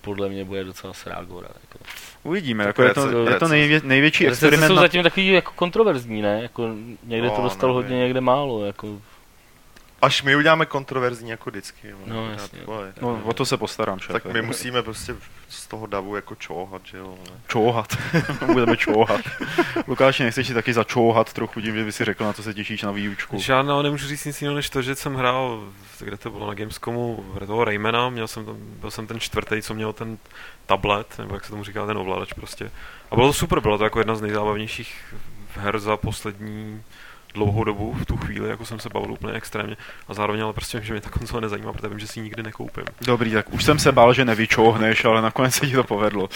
podle 0.00 0.28
mě 0.28 0.44
bude 0.44 0.64
docela 0.64 0.92
srágora. 0.92 1.48
Jako. 1.60 1.78
Uvidíme, 2.22 2.64
Tak 2.64 2.78
jako 2.78 2.82
je 2.82 2.94
to, 3.12 3.28
je 3.30 3.38
to 3.38 3.48
nejvě, 3.48 3.80
největší 3.84 4.26
experiment. 4.26 4.68
jsou 4.70 4.74
Na... 4.74 4.82
zatím 4.82 5.02
takový 5.02 5.26
jako 5.26 5.52
kontroverzní, 5.56 6.22
ne? 6.22 6.42
Jako 6.42 6.68
někde 7.04 7.30
to 7.30 7.36
No, 7.36 7.42
dostalo 7.42 7.72
nevím. 7.74 7.82
hodně, 7.90 8.02
někde 8.04 8.20
málo. 8.20 8.64
Jako. 8.64 8.88
Až 10.02 10.22
my 10.22 10.36
uděláme 10.36 10.66
kontroverzní 10.66 11.30
jako 11.30 11.50
vždycky. 11.50 11.94
No, 12.06 12.30
jasně. 12.30 12.58
No, 13.00 13.20
o 13.24 13.32
to 13.32 13.46
se 13.46 13.56
postarám, 13.56 13.98
šéfe. 13.98 14.12
Tak 14.12 14.32
my 14.32 14.42
musíme 14.42 14.82
prostě 14.82 15.14
z 15.48 15.66
toho 15.66 15.86
davu 15.86 16.16
jako 16.16 16.34
čouhat, 16.34 16.82
že 16.84 16.98
jo. 16.98 17.04
vole. 17.04 17.40
Čouhat. 17.48 17.96
Budeme 18.46 18.76
čouhat. 18.76 19.20
Lukáši, 19.86 20.22
nechceš 20.22 20.46
si 20.46 20.54
taky 20.54 20.72
začouhat 20.72 21.32
trochu 21.32 21.60
tím, 21.60 21.76
že 21.76 21.84
by 21.84 21.92
si 21.92 22.04
řekl, 22.04 22.24
na 22.24 22.32
co 22.32 22.42
se 22.42 22.54
těšíš 22.54 22.82
na 22.82 22.90
výučku. 22.90 23.38
Žádná, 23.38 23.82
nemůžu 23.82 24.08
říct 24.08 24.24
nic 24.24 24.42
jiného, 24.42 24.56
než 24.56 24.70
to, 24.70 24.82
že 24.82 24.94
jsem 24.94 25.14
hrál, 25.14 25.72
kde 26.00 26.16
to 26.16 26.30
bylo 26.30 26.46
na 26.46 26.54
Gamescomu, 26.54 27.24
v 27.34 27.46
toho 27.46 27.64
Raymana, 27.64 28.08
měl 28.08 28.28
jsem 28.28 28.46
tam, 28.46 28.56
byl 28.58 28.90
jsem 28.90 29.06
ten 29.06 29.20
čtvrtý, 29.20 29.62
co 29.62 29.74
měl 29.74 29.92
ten 29.92 30.18
tablet, 30.66 31.18
nebo 31.18 31.34
jak 31.34 31.44
se 31.44 31.50
tomu 31.50 31.64
říká, 31.64 31.86
ten 31.86 31.98
ovladač 31.98 32.32
prostě. 32.32 32.70
A 33.10 33.14
bylo 33.14 33.26
to 33.26 33.32
super, 33.32 33.60
bylo 33.60 33.78
to 33.78 33.84
jako 33.84 34.00
jedna 34.00 34.14
z 34.14 34.20
nejzábavnějších 34.20 35.14
her 35.56 35.78
za 35.78 35.96
poslední 35.96 36.82
dlouhou 37.36 37.64
dobu 37.64 37.92
v 37.92 38.06
tu 38.06 38.16
chvíli, 38.16 38.48
jako 38.48 38.64
jsem 38.64 38.78
se 38.80 38.88
bavil 38.88 39.12
úplně 39.12 39.32
extrémně 39.34 39.76
a 40.08 40.14
zároveň 40.14 40.42
ale 40.42 40.52
prostě 40.52 40.80
že 40.82 40.92
mě 40.92 41.00
ta 41.00 41.10
konzole 41.10 41.40
nezajímá, 41.40 41.72
protože 41.72 41.88
vím, 41.88 41.98
že 41.98 42.06
si 42.06 42.18
ji 42.20 42.22
nikdy 42.24 42.42
nekoupím. 42.42 42.84
Dobrý, 43.06 43.32
tak 43.32 43.52
už 43.52 43.64
jsem 43.64 43.78
se 43.78 43.92
bál, 43.92 44.12
že 44.12 44.24
nevyčouhneš, 44.24 45.04
ale 45.04 45.22
nakonec 45.22 45.54
se 45.54 45.66
ti 45.66 45.72
to 45.72 45.84
povedlo. 45.84 46.22
Uh, 46.24 46.28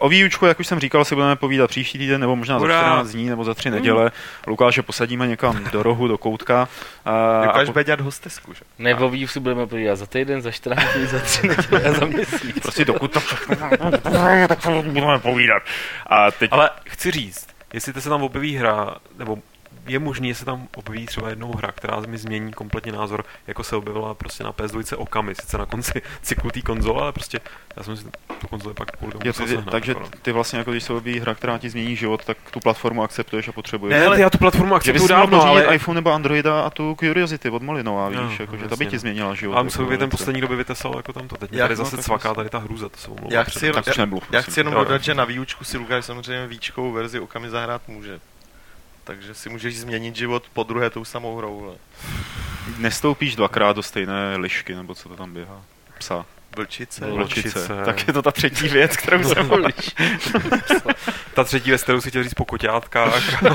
o 0.00 0.08
výučku, 0.08 0.46
jak 0.46 0.60
už 0.60 0.66
jsem 0.66 0.78
říkal, 0.80 1.04
si 1.04 1.14
budeme 1.14 1.36
povídat 1.36 1.70
příští 1.70 1.98
týden, 1.98 2.20
nebo 2.20 2.36
možná 2.36 2.58
Hurá! 2.58 2.74
za 2.74 2.86
14 2.86 3.10
dní, 3.10 3.28
nebo 3.28 3.44
za 3.44 3.54
3 3.54 3.70
neděle. 3.70 4.10
Lukáše 4.46 4.82
posadíme 4.82 5.26
někam 5.26 5.64
do 5.72 5.82
rohu, 5.82 6.08
do 6.08 6.18
koutka. 6.18 6.68
Uh, 7.06 7.46
Dokážeš 7.46 7.68
po- 7.68 7.72
bude 7.72 7.84
dělat 7.84 8.00
hostesku, 8.00 8.54
že? 8.54 8.60
Ne, 8.78 8.94
o 8.94 9.30
si 9.30 9.40
budeme 9.40 9.66
podívat 9.66 9.96
za 9.96 10.06
týden, 10.06 10.42
za 10.42 10.50
14 10.50 10.84
dní, 10.96 11.06
za 11.06 11.18
3 11.18 11.48
neděle 11.48 11.82
a 11.84 11.92
za 11.92 12.06
měsíc. 12.06 12.60
prostě 12.62 12.84
dokud 12.84 13.12
to 13.12 13.20
tak 14.48 14.58
budeme 14.66 15.18
povídat. 15.18 15.62
A 16.06 16.30
teď 16.30 16.50
Ale 16.52 16.70
chci 16.84 17.10
říct, 17.10 17.48
jestli 17.72 17.92
se 18.00 18.08
tam 18.08 18.22
objeví 18.22 18.56
hra, 18.56 18.94
nebo 19.18 19.38
je 19.92 19.98
možný, 19.98 20.28
že 20.28 20.34
se 20.34 20.44
tam 20.44 20.68
objeví 20.76 21.06
třeba 21.06 21.28
jednou 21.28 21.52
hra, 21.56 21.72
která 21.72 22.00
mi 22.00 22.18
změní 22.18 22.52
kompletně 22.52 22.92
názor, 22.92 23.24
jako 23.46 23.64
se 23.64 23.76
objevila 23.76 24.14
prostě 24.14 24.44
na 24.44 24.52
PS2 24.52 24.94
Okami, 24.98 25.34
sice 25.34 25.58
na 25.58 25.66
konci 25.66 26.02
cyklu 26.22 26.50
té 26.50 26.62
konzole, 26.62 27.02
ale 27.02 27.12
prostě 27.12 27.40
já 27.76 27.82
jsem 27.82 27.96
si 27.96 28.04
tu 28.40 28.48
konzoli 28.48 28.74
pak 28.74 28.90
kvůli 28.90 29.12
tomu 29.12 29.22
musel 29.26 29.46
ty, 29.46 29.52
sehnat, 29.52 29.70
takže 29.70 29.90
jako 29.90 30.02
no. 30.02 30.08
ty 30.22 30.32
vlastně, 30.32 30.58
jako 30.58 30.70
když 30.70 30.84
se 30.84 30.92
objeví 30.92 31.20
hra, 31.20 31.34
která 31.34 31.58
ti 31.58 31.70
změní 31.70 31.96
život, 31.96 32.24
tak 32.24 32.36
tu 32.50 32.60
platformu 32.60 33.02
akceptuješ 33.02 33.48
a 33.48 33.52
potřebuješ. 33.52 34.00
Ne, 34.00 34.06
ale 34.06 34.20
já 34.20 34.30
tu 34.30 34.38
platformu 34.38 34.74
akceptuju 34.74 35.08
dávno, 35.08 35.42
ale... 35.42 35.74
iPhone 35.74 35.94
nebo 35.94 36.12
Androida 36.12 36.62
a 36.62 36.70
tu 36.70 36.96
Curiosity 37.00 37.50
od 37.50 37.62
Molinova, 37.62 38.08
víš, 38.08 38.18
No, 38.18 38.36
jako, 38.40 38.56
no, 38.56 38.62
že 38.62 38.68
ta 38.68 38.76
by 38.76 38.86
ti 38.86 38.96
no. 38.96 39.00
změnila 39.00 39.34
život. 39.34 39.56
A 39.56 39.62
musel 39.62 39.82
jako 39.82 39.90
by 39.90 39.98
ten 39.98 40.10
poslední 40.10 40.40
době 40.40 40.56
vytesal 40.56 40.96
jako 40.96 41.12
tamto. 41.12 41.36
Teď 41.36 41.50
mě 41.50 41.60
Jak 41.60 41.68
tady 41.68 41.78
no, 41.78 41.84
zase 41.84 42.02
cvaká 42.02 42.34
tady 42.34 42.48
ta 42.48 42.58
hrůza, 42.58 42.88
to 42.88 42.96
se 42.96 43.08
omlouvám. 43.08 43.32
Já 43.32 43.44
chci, 43.44 43.58
předem. 43.58 43.74
Tak 43.74 43.86
už 43.86 43.96
já, 43.96 44.02
nemluv, 44.02 44.22
já 44.22 44.28
prosím. 44.30 44.52
chci 44.52 44.60
jenom 44.60 44.74
dodat, 44.74 45.02
že 45.02 45.14
na 45.14 45.24
výučku 45.24 45.64
si 45.64 45.78
Lukáš 45.78 46.04
samozřejmě 46.04 46.46
výčkovou 46.46 46.92
verzi 46.92 47.20
okami 47.20 47.50
zahrát 47.50 47.88
může. 47.88 48.20
Takže 49.04 49.34
si 49.34 49.48
můžeš 49.48 49.78
změnit 49.78 50.16
život 50.16 50.44
po 50.52 50.62
druhé 50.62 50.90
tou 50.90 51.04
samou 51.04 51.36
hrou. 51.36 51.64
Ale. 51.64 51.74
Nestoupíš 52.78 53.36
dvakrát 53.36 53.76
do 53.76 53.82
stejné 53.82 54.36
lišky, 54.36 54.74
nebo 54.74 54.94
co 54.94 55.08
to 55.08 55.16
tam 55.16 55.34
běhá. 55.34 55.62
Psa. 55.98 56.26
Vlčice. 56.56 57.04
Vl- 57.04 57.14
Vlčice. 57.14 57.48
Vlčice. 57.48 57.84
Tak 57.84 58.06
je 58.06 58.12
to 58.12 58.22
ta 58.22 58.30
třetí 58.30 58.68
věc, 58.68 58.96
kterou 58.96 59.24
jsem 59.24 59.50
Ta 61.34 61.44
třetí 61.44 61.70
věc, 61.70 61.82
kterou 61.82 62.00
si 62.00 62.08
chtěl 62.10 62.22
říct 62.22 62.34
po 62.34 62.44
koťátkách. 62.44 63.42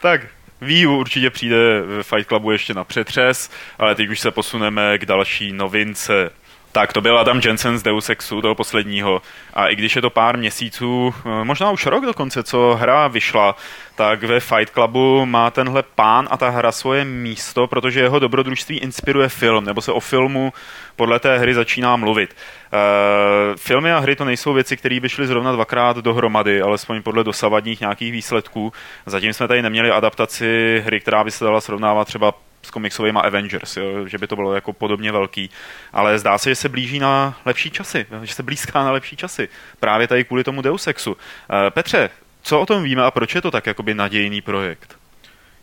Tak, 0.00 0.20
Wii 0.60 0.86
U 0.86 0.96
určitě 0.96 1.30
přijde 1.30 1.80
v 1.82 2.02
Fight 2.02 2.28
Clubu 2.28 2.50
ještě 2.50 2.74
na 2.74 2.84
přetřes, 2.84 3.50
ale 3.78 3.94
teď 3.94 4.08
už 4.08 4.20
se 4.20 4.30
posuneme 4.30 4.98
k 4.98 5.06
další 5.06 5.52
novince. 5.52 6.30
Tak 6.74 6.92
to 6.92 7.00
byl 7.00 7.18
Adam 7.18 7.40
Jensen 7.44 7.78
z 7.78 7.82
Deus 7.82 8.10
Exu, 8.10 8.42
toho 8.42 8.54
posledního. 8.54 9.22
A 9.54 9.68
i 9.68 9.76
když 9.76 9.96
je 9.96 10.02
to 10.02 10.10
pár 10.10 10.38
měsíců, 10.38 11.14
eh, 11.18 11.44
možná 11.44 11.70
už 11.70 11.86
rok 11.86 12.04
dokonce, 12.04 12.42
co 12.42 12.74
hra 12.80 13.08
vyšla, 13.08 13.56
tak 13.94 14.22
ve 14.22 14.40
Fight 14.40 14.70
Clubu 14.72 15.26
má 15.26 15.50
tenhle 15.50 15.82
pán 15.82 16.28
a 16.30 16.36
ta 16.36 16.50
hra 16.50 16.72
svoje 16.72 17.04
místo, 17.04 17.66
protože 17.66 18.00
jeho 18.00 18.18
dobrodružství 18.18 18.78
inspiruje 18.78 19.28
film, 19.28 19.64
nebo 19.64 19.80
se 19.80 19.92
o 19.92 20.00
filmu 20.00 20.52
podle 20.96 21.20
té 21.20 21.38
hry 21.38 21.54
začíná 21.54 21.96
mluvit. 21.96 22.36
Uh, 22.72 23.56
filmy 23.56 23.92
a 23.92 23.98
hry 23.98 24.16
to 24.16 24.24
nejsou 24.24 24.52
věci, 24.52 24.76
které 24.76 25.00
by 25.00 25.08
šly 25.08 25.26
zrovna 25.26 25.52
dvakrát 25.52 25.96
dohromady, 25.96 26.62
alespoň 26.62 27.02
podle 27.02 27.24
dosavadních 27.24 27.80
nějakých 27.80 28.12
výsledků. 28.12 28.72
Zatím 29.06 29.32
jsme 29.32 29.48
tady 29.48 29.62
neměli 29.62 29.90
adaptaci 29.90 30.82
hry, 30.86 31.00
která 31.00 31.24
by 31.24 31.30
se 31.30 31.44
dala 31.44 31.60
srovnávat 31.60 32.04
třeba 32.08 32.34
s 32.64 32.70
komiksovými 32.70 33.18
Avengers, 33.22 33.76
jo? 33.76 34.08
že 34.08 34.18
by 34.18 34.26
to 34.26 34.36
bylo 34.36 34.54
jako 34.54 34.72
podobně 34.72 35.12
velký. 35.12 35.50
Ale 35.92 36.18
zdá 36.18 36.38
se, 36.38 36.50
že 36.50 36.54
se 36.54 36.68
blíží 36.68 36.98
na 36.98 37.38
lepší 37.44 37.70
časy, 37.70 38.06
že 38.22 38.34
se 38.34 38.42
blízká 38.42 38.84
na 38.84 38.90
lepší 38.90 39.16
časy. 39.16 39.48
Právě 39.80 40.08
tady 40.08 40.24
kvůli 40.24 40.44
tomu 40.44 40.62
Deus 40.62 40.86
Exu. 40.86 41.12
Uh, 41.12 41.16
Petře, 41.70 42.10
co 42.42 42.60
o 42.60 42.66
tom 42.66 42.82
víme 42.82 43.02
a 43.02 43.10
proč 43.10 43.34
je 43.34 43.42
to 43.42 43.50
tak 43.50 43.66
jakoby 43.66 43.94
nadějný 43.94 44.40
projekt? 44.40 44.98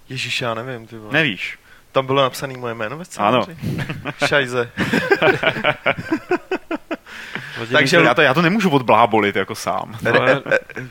Ježíš, 0.10 0.42
já 0.42 0.54
nevím, 0.54 0.88
ty 0.88 0.98
vole. 0.98 1.14
Nevíš. 1.14 1.58
Tam 1.92 2.06
bylo 2.06 2.22
napsané 2.22 2.58
moje 2.58 2.74
jméno 2.74 2.98
ve 2.98 3.06
scénáři? 3.06 3.58
Šajze. 4.26 4.72
Takže 7.72 7.98
já 7.98 8.14
to, 8.14 8.22
já 8.22 8.34
to 8.34 8.42
nemůžu 8.42 8.70
odblábolit 8.70 9.36
jako 9.36 9.56
sám. 9.56 9.98
re, 10.04 10.42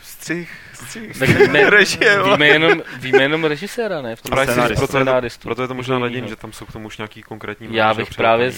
střih, 0.03 0.70
Tak 1.19 1.29
ne, 1.29 1.71
Režie, 1.71 2.23
víme, 2.23 2.47
jenom, 2.47 2.83
víme 3.01 3.23
jenom 3.23 3.45
režiséra, 3.45 4.03
ne? 4.03 4.17
V 4.17 4.23
tom 4.23 4.31
Právě 4.31 4.47
Scénárista. 4.53 4.81
proto, 4.81 4.99
je 4.99 5.05
to, 5.05 5.07
Scénáristu. 5.09 5.43
proto 5.43 5.63
je 5.63 5.69
to 5.69 5.75
možná 5.75 5.99
nadějím, 5.99 6.25
jinýho. 6.25 6.37
že 6.37 6.37
tam 6.37 6.53
jsou 6.53 6.65
k 6.65 6.73
tomu 6.73 6.87
už 6.87 6.99
nějaký 6.99 7.23
konkrétní 7.23 7.77
Já 7.77 7.95
bych 7.95 8.15
právě 8.15 8.53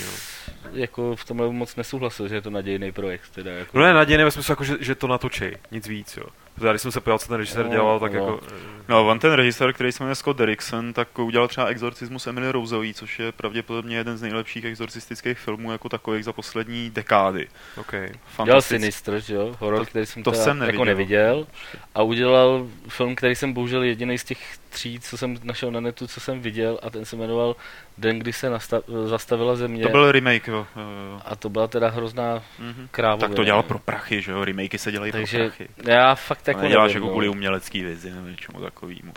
jako 0.72 1.16
v 1.16 1.24
tomhle 1.24 1.48
moc 1.52 1.76
nesouhlasil, 1.76 2.28
že 2.28 2.34
je 2.34 2.42
to 2.42 2.50
nadějný 2.50 2.92
projekt. 2.92 3.30
Teda, 3.34 3.50
jako. 3.52 3.78
No 3.78 3.84
ne, 3.84 3.94
nadějný 3.94 4.24
ve 4.24 4.30
smyslu, 4.30 4.52
jako, 4.52 4.64
že, 4.64 4.76
že 4.80 4.94
to 4.94 5.06
natočej, 5.06 5.56
nic 5.70 5.86
víc, 5.88 6.16
jo. 6.16 6.24
Protože 6.54 6.70
když 6.70 6.82
jsem 6.82 6.92
se 6.92 7.00
podíval, 7.00 7.18
co 7.18 7.28
ten 7.28 7.36
režisér 7.36 7.64
No, 7.64 7.70
dělal, 7.72 8.00
tak 8.00 8.12
no. 8.12 8.18
jako... 8.18 8.40
No, 8.88 9.08
on 9.08 9.18
ten 9.18 9.32
režisér, 9.32 9.72
který 9.72 9.92
se 9.92 10.02
jmenuje 10.02 10.14
Scott 10.14 10.36
Derrickson, 10.36 10.92
tak 10.92 11.18
udělal 11.18 11.48
třeba 11.48 11.66
Exorcismus 11.66 12.26
Emily 12.26 12.52
Roseový, 12.52 12.94
což 12.94 13.18
je 13.18 13.32
pravděpodobně 13.32 13.96
jeden 13.96 14.18
z 14.18 14.22
nejlepších 14.22 14.64
exorcistických 14.64 15.38
filmů 15.38 15.72
jako 15.72 15.88
takových 15.88 16.24
za 16.24 16.32
poslední 16.32 16.90
dekády. 16.90 17.48
OK. 17.76 17.90
Dělal 17.92 18.08
Fantastický. 18.26 18.78
Sinister, 18.80 19.20
že 19.20 19.34
jo? 19.34 19.56
Horor, 19.58 19.78
To- 19.80 19.86
který 19.86 20.06
jsem, 20.06 20.22
to 20.22 20.30
teda 20.30 20.44
jsem 20.44 20.60
jako 20.62 20.84
neviděl. 20.84 21.34
neviděl. 21.34 21.46
A 21.94 22.02
udělal 22.02 22.66
film, 22.88 23.14
který 23.14 23.34
jsem 23.34 23.52
bohužel 23.52 23.82
jediný 23.82 24.18
z 24.18 24.24
těch 24.24 24.38
tří, 24.68 25.00
co 25.00 25.18
jsem 25.18 25.36
našel 25.42 25.70
na 25.70 25.80
netu, 25.80 26.06
co 26.06 26.20
jsem 26.20 26.40
viděl, 26.40 26.78
a 26.82 26.90
ten 26.90 27.04
se 27.04 27.16
jmenoval 27.16 27.56
Den, 27.98 28.18
kdy 28.18 28.32
se 28.32 28.50
nastav, 28.50 28.82
zastavila 29.04 29.56
země. 29.56 29.82
To 29.82 29.88
byl 29.88 30.12
remake, 30.12 30.48
jo. 30.48 30.66
jo, 30.76 30.82
jo. 30.82 31.20
A 31.24 31.36
to 31.36 31.48
byla 31.48 31.66
teda 31.68 31.88
hrozná 31.88 32.42
Mhm. 32.58 32.88
krávovina. 32.90 33.28
Tak 33.28 33.36
to 33.36 33.44
dělal 33.44 33.62
pro 33.62 33.78
prachy, 33.78 34.22
že 34.22 34.32
jo? 34.32 34.44
Remakey 34.44 34.78
se 34.78 34.92
dělají 34.92 35.12
Takže 35.12 35.38
pro 35.38 35.46
prachy. 35.46 35.68
já 35.84 36.14
fakt 36.14 36.41
To 36.44 36.50
jako 36.50 36.60
neděláš 36.60 36.88
nevím, 36.88 36.96
jako 36.96 37.06
no. 37.06 37.10
kvůli 37.12 37.28
umělecký 37.28 37.82
vizi 37.82 38.10
nebo 38.10 38.28
něčemu 38.28 38.60
takovému. 38.60 39.12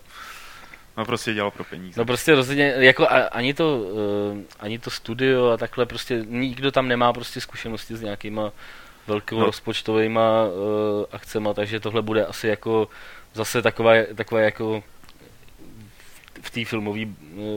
No 0.98 1.06
prostě 1.06 1.34
dělal 1.34 1.52
pro 1.52 1.64
peníze. 1.64 2.00
No 2.02 2.06
prostě 2.06 2.36
rozhodně, 2.36 2.74
jako 2.78 3.04
a, 3.10 3.18
ani 3.24 3.54
to, 3.54 3.78
uh, 3.78 4.40
ani 4.60 4.80
to 4.80 4.90
studio 4.90 5.50
a 5.50 5.58
takhle 5.58 5.86
prostě 5.86 6.24
nikdo 6.26 6.72
tam 6.72 6.88
nemá 6.88 7.14
prostě 7.14 7.42
zkušenosti 7.42 7.96
s 7.96 8.02
nějakýma 8.02 8.52
velkou 9.08 9.36
No. 9.36 9.40
no. 9.40 9.46
rozpočtovýma 9.46 10.44
uh, 10.46 11.06
akcema, 11.12 11.54
takže 11.54 11.80
tohle 11.80 12.02
bude 12.02 12.26
asi 12.26 12.48
jako 12.48 12.90
zase 13.34 13.62
taková, 13.62 13.92
taková 14.16 14.42
jako 14.42 14.84
v 16.42 16.50
té 16.52 16.66
filmové 16.66 17.00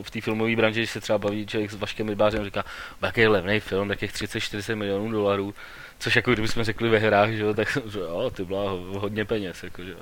v 0.03 0.11
té 0.11 0.21
filmové 0.21 0.57
branži, 0.57 0.81
když 0.81 0.91
se 0.91 1.01
třeba 1.01 1.19
baví 1.19 1.47
člověk 1.47 1.71
s 1.71 1.75
Vaškem 1.75 2.09
Rybářem, 2.09 2.45
říká, 2.45 2.65
"Bo 3.01 3.07
jaký 3.07 3.21
je 3.21 3.29
levný 3.29 3.61
film, 3.61 3.89
takých 3.89 4.13
30-40 4.13 4.77
milionů 4.77 5.11
dolarů, 5.11 5.55
což 5.99 6.17
jako 6.17 6.33
kdybychom 6.33 6.65
řekli 6.65 6.89
ve 6.89 6.99
hrách, 6.99 7.31
že 7.31 7.55
tak 7.55 7.79
že 7.93 7.99
jo, 7.99 8.31
ty 8.35 8.45
byla 8.45 8.73
hodně 8.99 9.25
peněz, 9.25 9.63
jako, 9.63 9.85
že. 9.85 9.95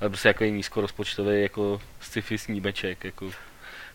Ale 0.00 0.10
prostě 0.10 0.28
jako 0.28 0.44
nízkorozpočtový 0.44 1.42
jako 1.42 1.80
sci-fi 2.00 2.38
snímeček, 2.38 3.04
jako 3.04 3.30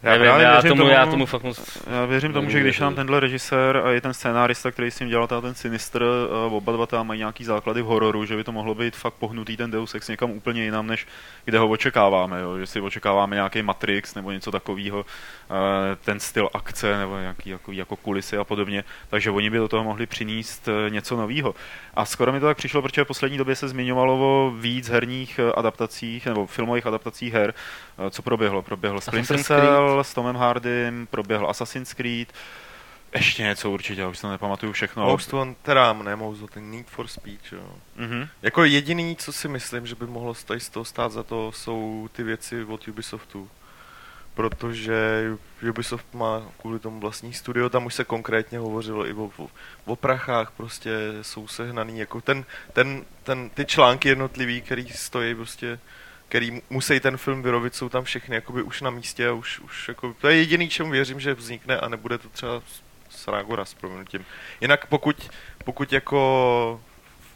Já 0.03 0.11
Nevím, 0.11 0.25
právě 0.25 0.45
já, 0.45 0.51
věřím 0.51 0.69
tomu, 0.69 0.81
tomu- 0.81 0.91
já 0.91 1.05
tomu 1.05 1.25
fakt 1.25 1.43
moc... 1.43 1.77
Já 1.91 2.05
věřím 2.05 2.33
tomu, 2.33 2.49
že 2.49 2.59
když 2.59 2.79
nám 2.79 2.95
tenhle 2.95 3.19
režisér 3.19 3.77
a 3.77 3.93
i 3.93 4.01
ten 4.01 4.13
scénárista, 4.13 4.71
který 4.71 4.91
s 4.91 4.99
ním 4.99 5.09
dělal 5.09 5.27
ten 5.27 5.55
Sinister, 5.55 6.03
uh, 6.47 6.53
oba 6.53 6.73
dva 6.73 6.85
tam 6.85 7.07
mají 7.07 7.17
nějaký 7.17 7.43
základy 7.43 7.81
v 7.81 7.85
hororu, 7.85 8.25
že 8.25 8.35
by 8.35 8.43
to 8.43 8.51
mohlo 8.51 8.75
být 8.75 8.95
fakt 8.95 9.13
pohnutý 9.13 9.57
ten 9.57 9.71
Deus 9.71 9.95
Ex 9.95 10.07
někam 10.07 10.31
úplně 10.31 10.63
jinam, 10.63 10.87
než 10.87 11.07
kde 11.45 11.59
ho 11.59 11.67
očekáváme, 11.67 12.41
jo? 12.41 12.57
že 12.59 12.65
si 12.65 12.81
očekáváme 12.81 13.35
nějaký 13.35 13.61
Matrix 13.61 14.15
nebo 14.15 14.31
něco 14.31 14.51
takového, 14.51 14.99
uh, 14.99 15.55
ten 16.05 16.19
styl 16.19 16.49
akce 16.53 16.97
nebo 16.97 17.17
nějaký 17.17 17.49
jako, 17.49 17.71
jako 17.71 17.95
kulisy 17.95 18.37
a 18.37 18.43
podobně, 18.43 18.83
takže 19.09 19.31
oni 19.31 19.49
by 19.49 19.57
do 19.57 19.67
toho 19.67 19.83
mohli 19.83 20.05
přinést 20.05 20.67
uh, 20.67 20.93
něco 20.93 21.15
nového. 21.17 21.55
A 21.93 22.05
skoro 22.05 22.31
mi 22.31 22.39
to 22.39 22.45
tak 22.45 22.57
přišlo, 22.57 22.81
protože 22.81 23.03
v 23.03 23.07
poslední 23.07 23.37
době 23.37 23.55
se 23.55 23.67
zmiňovalo 23.67 24.19
o 24.19 24.51
víc 24.51 24.89
herních 24.89 25.39
eh, 25.39 25.51
adaptacích 25.51 26.25
nebo 26.25 26.45
filmových 26.45 26.85
adaptacích 26.87 27.33
her, 27.33 27.53
Eh, 28.07 28.09
co 28.09 28.21
proběhlo? 28.21 28.61
Proběhlo 28.61 29.01
Splinter 29.01 29.35
Assassin's 29.35 29.59
Cell 29.91 30.03
s 30.03 30.13
Tomem 30.13 30.35
Hardym, 30.35 31.07
proběhl 31.11 31.49
Assassin's 31.49 31.93
Creed, 31.93 32.33
ještě 33.15 33.43
něco 33.43 33.71
určitě, 33.71 34.05
už 34.05 34.19
to 34.19 34.29
nepamatuju 34.29 34.71
všechno. 34.71 35.05
Most 35.05 35.31
Wanted, 35.31 35.57
teda 35.63 35.93
ne 35.93 36.15
Most 36.15 36.41
Wanted, 36.41 36.63
Need 36.63 36.87
for 36.87 37.07
Speed, 37.07 37.39
jo. 37.51 37.75
Mhm. 37.95 38.27
Jako 38.41 38.63
jediný, 38.63 39.15
co 39.15 39.33
si 39.33 39.47
myslím, 39.47 39.87
že 39.87 39.95
by 39.95 40.07
mohlo 40.07 40.33
tady 40.33 40.59
z 40.59 40.69
toho 40.69 40.85
stát 40.85 41.11
za 41.11 41.23
to, 41.23 41.51
jsou 41.51 42.09
ty 42.11 42.23
věci 42.23 42.63
od 42.63 42.87
Ubisoftu. 42.87 43.49
Protože 44.33 45.31
Ubisoft 45.69 46.13
má 46.13 46.41
kvůli 46.61 46.79
tomu 46.79 46.99
vlastní 46.99 47.33
studio, 47.33 47.69
tam 47.69 47.85
už 47.85 47.93
se 47.93 48.03
konkrétně 48.03 48.59
hovořilo 48.59 49.07
i 49.07 49.13
o, 49.13 49.31
o, 49.37 49.47
o 49.85 49.95
prachách, 49.95 50.51
prostě 50.51 50.91
jsou 51.21 51.47
sehnaný, 51.47 51.99
jako 51.99 52.21
ten, 52.21 52.45
ten, 52.73 53.05
ten, 53.23 53.49
ty 53.49 53.65
články 53.65 54.09
jednotlivý, 54.09 54.61
který 54.61 54.89
stojí 54.89 55.35
prostě 55.35 55.79
který 56.31 56.61
musí 56.69 56.99
ten 56.99 57.17
film 57.17 57.43
vyrobit, 57.43 57.75
jsou 57.75 57.89
tam 57.89 58.03
všechny 58.03 58.35
jakoby 58.35 58.61
už 58.63 58.81
na 58.81 58.89
místě 58.89 59.27
a 59.27 59.31
už, 59.31 59.59
už 59.59 59.87
jako, 59.87 60.15
to 60.21 60.27
je 60.27 60.37
jediný, 60.37 60.69
čemu 60.69 60.91
věřím, 60.91 61.19
že 61.19 61.33
vznikne 61.33 61.77
a 61.77 61.89
nebude 61.89 62.17
to 62.17 62.29
třeba 62.29 62.61
s- 62.67 62.81
s 63.65 63.73
proměnutím. 63.73 64.25
Jinak 64.61 64.85
pokud, 64.85 65.29
pokud 65.65 65.93
jako 65.93 66.81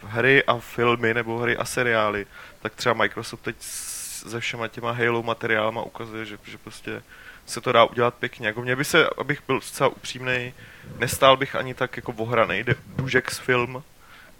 hry 0.03 0.43
a 0.43 0.57
filmy 0.57 1.13
nebo 1.13 1.37
hry 1.37 1.57
a 1.57 1.65
seriály, 1.65 2.27
tak 2.61 2.75
třeba 2.75 2.93
Microsoft 2.93 3.41
teď 3.41 3.55
se 3.59 4.39
všema 4.39 4.67
těma 4.67 4.91
Halo 4.91 5.23
materiálama 5.23 5.81
ukazuje, 5.81 6.25
že, 6.25 6.37
že 6.43 6.57
prostě 6.57 7.03
se 7.45 7.61
to 7.61 7.71
dá 7.71 7.83
udělat 7.85 8.13
pěkně. 8.13 8.47
Jako 8.47 8.61
mě 8.61 8.75
by 8.75 8.85
se, 8.85 9.09
abych 9.17 9.41
byl 9.47 9.61
zcela 9.61 9.89
upřímný, 9.89 10.53
nestál 10.97 11.37
bych 11.37 11.55
ani 11.55 11.73
tak 11.73 11.97
jako 11.97 12.11
ohranej, 12.17 12.63
de- 12.63 12.75
Dužex 12.95 13.39
film, 13.39 13.83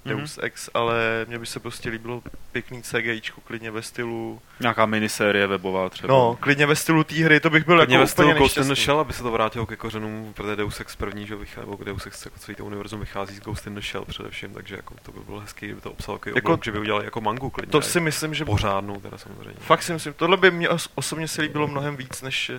Deus 0.05 0.39
Ex, 0.41 0.69
ale 0.73 1.25
mně 1.27 1.39
by 1.39 1.45
se 1.45 1.59
prostě 1.59 1.89
líbilo 1.89 2.23
pěkný 2.51 2.81
CGIčko, 2.83 3.41
klidně 3.41 3.71
ve 3.71 3.81
stylu, 3.81 4.41
Nějaká 4.59 4.85
minisérie 4.85 5.47
webová 5.47 5.89
třeba. 5.89 6.13
no, 6.13 6.37
klidně 6.39 6.65
ve 6.65 6.75
stylu 6.75 7.03
té 7.03 7.15
hry, 7.15 7.39
to 7.39 7.49
bych 7.49 7.65
byl 7.65 7.77
Hodně 7.77 7.95
jako 7.95 8.03
ve 8.03 8.07
stylu 8.07 8.33
Ghost 8.33 8.57
in 8.57 8.67
the. 8.67 8.73
Shell, 8.75 8.99
aby 8.99 9.13
se 9.13 9.23
to 9.23 9.31
vrátilo 9.31 9.65
ke 9.65 9.75
kořenům, 9.75 10.33
protože 10.33 10.55
Deus 10.55 10.79
Ex 10.79 10.95
první, 10.95 11.27
že 11.27 11.35
vychází, 11.35 11.69
nebo 11.69 11.83
Deus 11.83 12.05
Ex 12.05 12.25
jako 12.25 12.39
celý 12.39 12.55
to 12.55 12.65
univerzum 12.65 12.99
vychází 12.99 13.35
z 13.35 13.39
Ghost 13.39 13.67
in 13.67 13.75
the 13.75 13.81
Shell 13.81 14.05
především, 14.05 14.53
takže 14.53 14.75
jako 14.75 14.95
to 15.03 15.11
by 15.11 15.19
bylo 15.25 15.39
hezký, 15.39 15.65
kdyby 15.65 15.81
to 15.81 15.91
obsahalo 15.91 16.15
jako, 16.15 16.29
Jako- 16.29 16.39
oblok, 16.47 16.65
že 16.65 16.71
by 16.71 16.79
udělali 16.79 17.05
jako 17.05 17.21
mangu 17.21 17.49
klidně. 17.49 17.71
To 17.71 17.81
si 17.81 17.99
myslím, 17.99 18.33
že 18.33 18.45
pořádnou 18.45 18.99
teda 19.01 19.17
samozřejmě. 19.17 19.55
Fakt 19.59 19.83
si 19.83 19.93
myslím, 19.93 20.13
tohle 20.13 20.37
by 20.37 20.51
mě 20.51 20.69
os- 20.69 20.89
osobně 20.95 21.27
se 21.27 21.41
líbilo 21.41 21.67
mnohem 21.67 21.97
víc, 21.97 22.21
než 22.21 22.51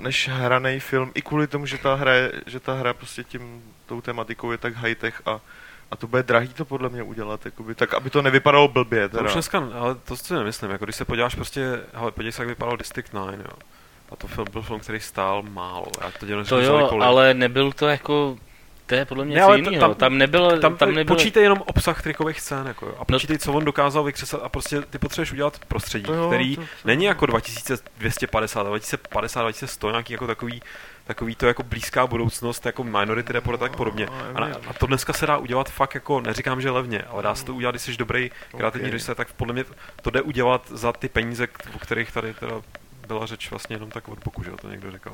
než 0.00 0.28
hraný 0.28 0.80
film, 0.80 1.12
i 1.14 1.22
kvůli 1.22 1.46
tomu, 1.46 1.66
že 1.66 1.78
ta 1.78 1.94
hra, 1.94 2.12
je, 2.14 2.32
že 2.46 2.60
ta 2.60 2.74
hra 2.74 2.92
prostě 2.94 3.24
tím, 3.24 3.62
tou 3.86 4.00
tematikou 4.00 4.52
je 4.52 4.58
tak 4.58 4.76
high-tech 4.76 5.22
a, 5.26 5.40
a 5.94 5.96
to 5.96 6.06
bude 6.06 6.22
drahý 6.22 6.48
to 6.48 6.64
podle 6.64 6.88
mě 6.88 7.02
udělat, 7.02 7.44
jakoby, 7.44 7.74
tak 7.74 7.94
aby 7.94 8.10
to 8.10 8.22
nevypadalo 8.22 8.68
blbě. 8.68 9.08
To 9.08 9.16
Teda. 9.16 9.28
už 9.28 9.32
dneska, 9.32 9.68
ale 9.74 9.94
to 9.94 10.16
si 10.16 10.34
nemyslím, 10.34 10.70
jako 10.70 10.84
když 10.84 10.96
se 10.96 11.04
podíváš 11.04 11.34
prostě, 11.34 11.80
hele, 11.92 12.12
podívej 12.12 12.32
se, 12.32 12.42
jak 12.42 12.48
vypadal 12.48 12.76
District 12.76 13.12
9, 13.12 13.40
jo. 13.40 13.56
A 14.10 14.16
to 14.16 14.26
film, 14.26 14.46
byl 14.52 14.62
film, 14.62 14.80
který 14.80 15.00
stál 15.00 15.42
málo. 15.42 15.86
Já 16.00 16.10
to 16.20 16.26
dělám 16.26 16.44
To 16.44 16.60
jo, 16.60 16.98
ale 17.02 17.34
nebyl 17.34 17.72
to 17.72 17.86
jako, 17.88 18.36
to 18.86 18.94
je 18.94 19.04
podle 19.04 19.24
mě 19.24 19.34
Ne, 19.34 19.40
něco 19.40 19.54
jiného. 19.54 19.80
tam- 19.80 19.94
Tam, 19.94 20.18
nebylo, 20.18 20.58
Tam, 20.58 20.76
tam, 20.76 20.94
nebylo, 20.94 21.16
počítej 21.16 21.42
jenom 21.42 21.58
obsah 21.66 22.02
trikových 22.02 22.40
scén, 22.40 22.66
jako 22.66 22.86
jo. 22.86 22.92
A 22.96 22.98
No- 22.98 23.04
počítej, 23.04 23.38
co 23.38 23.52
on 23.52 23.64
dokázal 23.64 24.04
vykřesat 24.04 24.40
a 24.44 24.48
prostě 24.48 24.80
ty 24.82 24.98
potřebuješ 24.98 25.32
udělat 25.32 25.58
prostředí, 25.68 26.12
jo, 26.12 26.26
který 26.28 26.56
to- 26.56 26.62
to- 26.62 26.68
není 26.84 27.04
jako 27.04 27.26
2250, 27.26 28.60
ale 28.60 28.68
2050, 28.70 29.40
2100, 29.40 29.90
nějaký 29.90 30.12
jako 30.12 30.26
takový, 30.26 30.62
takový 31.04 31.34
to 31.34 31.46
jako 31.46 31.62
blízká 31.62 32.06
budoucnost, 32.06 32.66
jako 32.66 32.84
Minority 32.84 33.32
Report 33.32 33.62
a 33.62 33.64
tak 33.68 33.76
podobně. 33.76 34.06
No, 34.06 34.12
A, 34.34 34.40
na, 34.40 34.56
a 34.66 34.72
to 34.72 34.86
dneska 34.86 35.12
se 35.12 35.26
dá 35.26 35.36
udělat 35.36 35.70
fakt 35.70 35.94
jako, 35.94 36.20
neříkám, 36.20 36.60
že 36.60 36.70
levně, 36.70 37.02
ale 37.02 37.22
dá 37.22 37.34
se 37.34 37.44
to 37.44 37.54
udělat, 37.54 37.72
když 37.72 37.82
jsi 37.82 37.96
dobrý 37.96 38.30
kreativní 38.56 38.86
Ok. 38.88 38.92
režisér, 38.92 39.14
tak 39.16 39.32
podle 39.32 39.52
mě 39.54 39.64
to 40.02 40.10
jde 40.10 40.22
udělat 40.22 40.62
za 40.70 40.92
ty 40.92 41.08
peníze, 41.08 41.46
o 41.76 41.78
kterých 41.78 42.12
tady 42.12 42.34
teda 42.34 42.60
byla 43.06 43.26
řeč 43.26 43.50
vlastně 43.50 43.76
jenom 43.76 43.90
tak 43.90 44.08
od 44.08 44.18
boku, 44.24 44.42
že 44.44 44.50
jo, 44.50 44.56
to 44.60 44.68
někdo 44.68 44.90
říkal. 44.90 45.12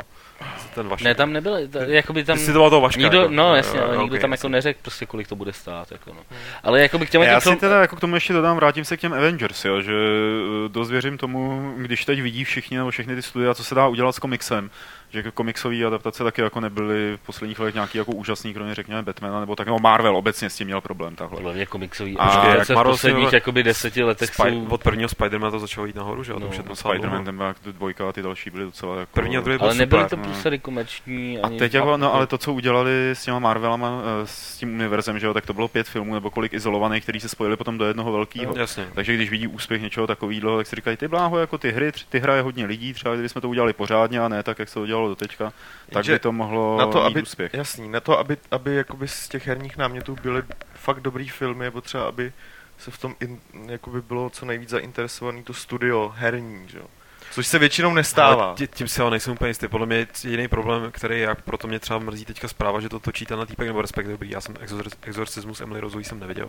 Ten 0.74 0.88
vaš. 0.88 1.02
ne, 1.02 1.14
tam 1.14 1.32
nebylo, 1.32 1.56
ta, 1.70 1.78
jakoby 1.84 2.24
tam, 2.24 2.38
Ty 2.38 2.44
citoval 2.44 2.70
toho 2.70 2.80
Vaška. 2.80 3.00
nikdo, 3.02 3.20
jako. 3.20 3.32
no 3.34 3.56
jasně, 3.56 3.80
ale 3.80 3.94
jo, 3.94 4.02
nikdo 4.02 4.18
tam 4.18 4.30
jasně. 4.30 4.46
jako 4.46 4.48
neřekl 4.48 4.78
prostě, 4.82 5.06
kolik 5.06 5.28
to 5.28 5.36
bude 5.36 5.52
stát, 5.52 5.92
jako 5.92 6.10
no. 6.14 6.20
Ale 6.62 6.80
jako 6.80 6.98
by 6.98 7.06
k 7.06 7.10
těm 7.10 7.22
Já 7.22 7.40
těm 7.40 7.54
si 7.54 7.60
teda 7.60 7.80
jako 7.80 7.96
k 7.96 8.00
tomu 8.00 8.14
ještě 8.14 8.32
dodám, 8.32 8.56
vrátím 8.56 8.84
se 8.84 8.96
k 8.96 9.00
těm 9.00 9.12
Avengers, 9.12 9.64
jo, 9.64 9.80
že 9.80 9.92
eh, 9.92 10.68
dost 10.68 10.90
věřím 10.90 11.18
tomu, 11.18 11.72
když 11.76 12.04
teď 12.04 12.22
vidí 12.22 12.44
všichni 12.44 12.76
nebo 12.76 12.90
všechny 12.90 13.14
ty 13.14 13.22
studia, 13.22 13.54
co 13.54 13.64
se 13.64 13.74
dá 13.74 13.86
udělat 13.86 14.12
s 14.12 14.18
komiksem, 14.18 14.70
že 15.10 15.30
komiksové 15.30 15.84
adaptace 15.84 16.24
taky 16.24 16.40
jako 16.40 16.60
nebyly 16.60 17.18
v 17.22 17.26
posledních 17.26 17.58
letech 17.58 17.74
nějaký 17.74 17.98
jako 17.98 18.12
úžasný, 18.12 18.54
kromě 18.54 18.74
řekněme 18.74 19.02
Batmana, 19.02 19.40
nebo 19.40 19.56
tak, 19.56 19.66
nebo 19.66 19.78
Marvel 19.78 20.16
obecně 20.16 20.50
s 20.50 20.56
tím 20.56 20.66
měl 20.66 20.80
problém 20.80 21.16
podle 21.28 21.54
mě 21.54 21.66
komiksový 21.66 22.16
A 22.18 22.22
adaptace 22.22 22.58
jak 22.58 22.66
v 22.66 22.74
Marvel 22.74 22.92
posledních 22.92 23.28
si- 23.28 23.34
jakoby 23.34 23.62
deseti 23.62 24.02
letech 24.02 24.30
Spy- 24.30 24.50
jsou... 24.50 24.66
Od 24.68 24.82
prvního 24.82 25.08
Spidermana 25.08 25.50
to 25.50 25.58
začalo 25.58 25.86
jít 25.86 25.96
nahoru, 25.96 26.24
že? 26.24 26.32
No, 26.32 26.40
to 26.40 26.46
už 26.46 26.56
je 26.56 26.62
No, 26.68 26.74
Spider-Man, 26.74 27.24
ten 27.24 27.36
byla 27.36 27.54
dvojka 27.72 28.08
a 28.08 28.12
ty 28.12 28.22
další 28.22 28.50
byly 28.50 28.64
docela 28.64 29.00
jako... 29.00 29.10
První 29.14 29.36
a 29.36 29.40
druhý 29.40 29.58
byl 29.58 29.66
Ale 29.66 29.74
nebyly 29.74 30.02
super. 30.02 30.10
to 30.10 30.16
no. 30.16 30.22
průsery 30.22 30.58
komerční 30.58 31.38
A 31.38 31.46
ani... 31.46 31.58
teď 31.58 31.74
jako, 31.74 31.96
no 31.96 32.14
ale 32.14 32.26
to, 32.26 32.38
co 32.38 32.52
udělali 32.52 33.10
s 33.10 33.24
těma 33.24 33.38
Marvelama, 33.38 34.02
eh, 34.22 34.26
s 34.26 34.58
tím 34.58 34.74
univerzem, 34.74 35.18
že 35.18 35.26
jo, 35.26 35.34
tak 35.34 35.46
to 35.46 35.52
bylo 35.54 35.68
pět 35.68 35.88
filmů 35.88 36.14
nebo 36.14 36.30
kolik 36.30 36.52
izolovaných, 36.54 37.02
který 37.02 37.20
se 37.20 37.28
spojili 37.28 37.56
potom 37.56 37.78
do 37.78 37.84
jednoho 37.84 38.12
velkého. 38.12 38.54
Jasně. 38.56 38.86
Takže 38.94 39.14
když 39.14 39.30
vidí 39.30 39.46
úspěch 39.46 39.82
něčeho 39.82 40.06
takového, 40.06 40.56
tak 40.56 40.66
si 40.66 40.76
říkají, 40.76 40.96
ty 40.96 41.08
bláho, 41.08 41.38
jako 41.38 41.58
ty 41.58 41.72
hry, 41.72 41.92
ty 42.08 42.18
hraje 42.18 42.42
hodně 42.42 42.66
lidí, 42.66 42.92
třeba 42.94 43.14
kdybychom 43.14 43.42
to 43.42 43.48
udělali 43.48 43.72
pořádně 43.72 44.20
a 44.20 44.28
ne 44.28 44.42
tak, 44.42 44.58
jak 44.58 44.68
se 44.68 44.74
to 44.74 44.80
do 45.08 45.16
teďka, 45.16 45.44
tak 45.86 45.94
Jenže 45.94 46.12
by 46.12 46.18
to 46.18 46.32
mohlo 46.32 46.78
na 46.78 46.86
to, 46.86 46.98
mít 47.00 47.06
aby, 47.06 47.22
úspěch. 47.22 47.54
jasný, 47.54 47.88
na 47.88 48.00
to, 48.00 48.18
aby, 48.18 48.36
aby 48.50 48.74
jakoby 48.74 49.08
z 49.08 49.28
těch 49.28 49.46
herních 49.46 49.76
námětů 49.76 50.16
byly 50.22 50.42
fakt 50.74 51.00
dobrý 51.00 51.28
filmy, 51.28 51.64
je 51.64 51.70
potřeba, 51.70 52.04
aby 52.04 52.32
se 52.78 52.90
v 52.90 52.98
tom 52.98 53.14
in, 53.20 53.40
jakoby 53.66 54.02
bylo 54.02 54.30
co 54.30 54.46
nejvíc 54.46 54.68
zainteresovaný 54.68 55.42
to 55.42 55.54
studio 55.54 56.12
herní, 56.16 56.68
že 56.68 56.78
jo. 56.78 56.84
Což 57.30 57.46
se 57.46 57.58
většinou 57.58 57.94
nestává. 57.94 58.44
Ale 58.44 58.54
tě- 58.54 58.66
tím 58.66 58.88
si 58.88 59.02
ale 59.02 59.10
nejsem 59.10 59.32
úplně 59.32 59.50
jistý. 59.50 59.68
Podle 59.68 59.86
mě 59.86 60.06
jediný 60.24 60.48
problém, 60.48 60.90
který 60.92 61.20
jak 61.20 61.42
proto 61.42 61.68
mě 61.68 61.78
třeba 61.78 61.98
mrzí 61.98 62.24
teďka 62.24 62.48
zpráva, 62.48 62.80
že 62.80 62.88
to 62.88 62.98
točí 63.00 63.26
ten 63.26 63.46
týpek, 63.46 63.66
nebo 63.66 63.82
respektive 63.82 64.12
dobrý, 64.14 64.30
já 64.30 64.40
jsem 64.40 64.54
exor- 64.54 64.92
exorcismus 65.02 65.60
Emily 65.60 65.80
Rozový 65.80 66.04
jsem 66.04 66.20
neviděl, 66.20 66.48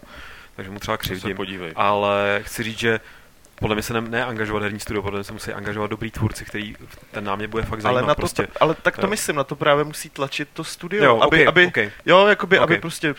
takže 0.56 0.72
mu 0.72 0.80
třeba 0.80 0.98
křivdím. 0.98 1.36
podívej. 1.38 1.72
Ale 1.76 2.40
chci 2.44 2.64
říct, 2.64 2.80
že 2.80 3.00
podle 3.62 3.76
mě 3.76 3.84
se 3.84 3.94
ne, 3.94 4.02
neangažovat 4.02 4.64
herní 4.64 4.80
studio, 4.80 5.02
podle 5.04 5.20
mě 5.20 5.24
se 5.24 5.34
musí 5.34 5.54
angažovat 5.54 5.90
dobrý 5.90 6.12
tvůrci, 6.12 6.46
který 6.46 6.76
ten 7.12 7.24
námět 7.24 7.50
bude 7.50 7.64
fakt 7.64 7.82
zajímat. 7.82 8.00
ale, 8.00 8.08
na 8.08 8.16
to, 8.16 8.22
prostě. 8.22 8.48
ale 8.60 8.76
tak 8.82 8.98
to 8.98 9.06
Jo. 9.06 9.10
myslím, 9.10 9.36
na 9.36 9.44
to 9.44 9.56
právě 9.56 9.84
musí 9.84 10.10
tlačit 10.10 10.50
to 10.54 10.64
studio, 10.64 11.04
Jo, 11.04 11.16
aby, 11.22 11.26
okay, 11.38 11.48
aby, 11.48 11.68
okay. 11.68 11.92
jo, 12.06 12.28
jakoby, 12.28 12.58
Ok. 12.60 12.64
aby 12.64 12.78
prostě 12.78 13.16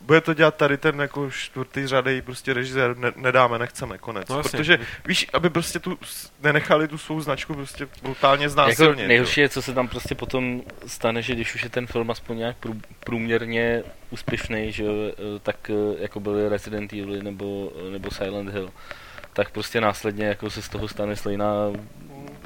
bude 0.00 0.20
to 0.20 0.34
dělat 0.34 0.54
tady 0.56 0.76
ten 0.76 1.00
jako 1.00 1.30
čtvrtý 1.30 1.86
řadej 1.86 2.22
prostě 2.22 2.54
režisér, 2.54 2.96
ne, 2.96 3.12
nedáme, 3.16 3.58
nechceme, 3.58 3.98
konec. 3.98 4.28
No 4.28 4.36
jasně. 4.36 4.50
Protože, 4.58 4.78
víš, 5.06 5.26
aby 5.32 5.50
prostě 5.50 5.78
tu, 5.78 5.98
nenechali 6.42 6.88
tu 6.88 6.98
svou 6.98 7.20
značku 7.20 7.54
prostě 7.54 7.88
brutálně 8.02 8.44
Jako 8.44 8.52
znásilnit. 8.52 9.02
jo. 9.02 9.08
nejhorší 9.08 9.40
je, 9.40 9.48
co 9.48 9.62
se 9.62 9.74
tam 9.74 9.88
prostě 9.88 10.14
potom 10.14 10.62
stane, 10.86 11.22
že 11.22 11.34
když 11.34 11.54
už 11.54 11.62
je 11.62 11.68
ten 11.70 11.86
film 11.86 12.10
aspoň 12.10 12.38
nějak 12.38 12.56
prů, 12.56 12.80
průměrně 13.04 13.82
úspěšný, 14.10 14.72
že 14.72 14.84
eh, 14.84 15.14
tak 15.42 15.70
eh, 15.70 16.02
jako 16.02 16.20
byly 16.20 16.48
Resident 16.48 16.92
Evil 16.92 17.22
nebo, 17.22 17.72
nebo 17.92 18.10
Silent 18.10 18.50
Hill, 18.52 18.70
tak 19.38 19.50
prostě 19.50 19.80
následně 19.80 20.26
jako 20.26 20.50
se 20.50 20.62
z 20.62 20.68
toho 20.68 20.88
stane 20.88 21.16
stejná 21.16 21.52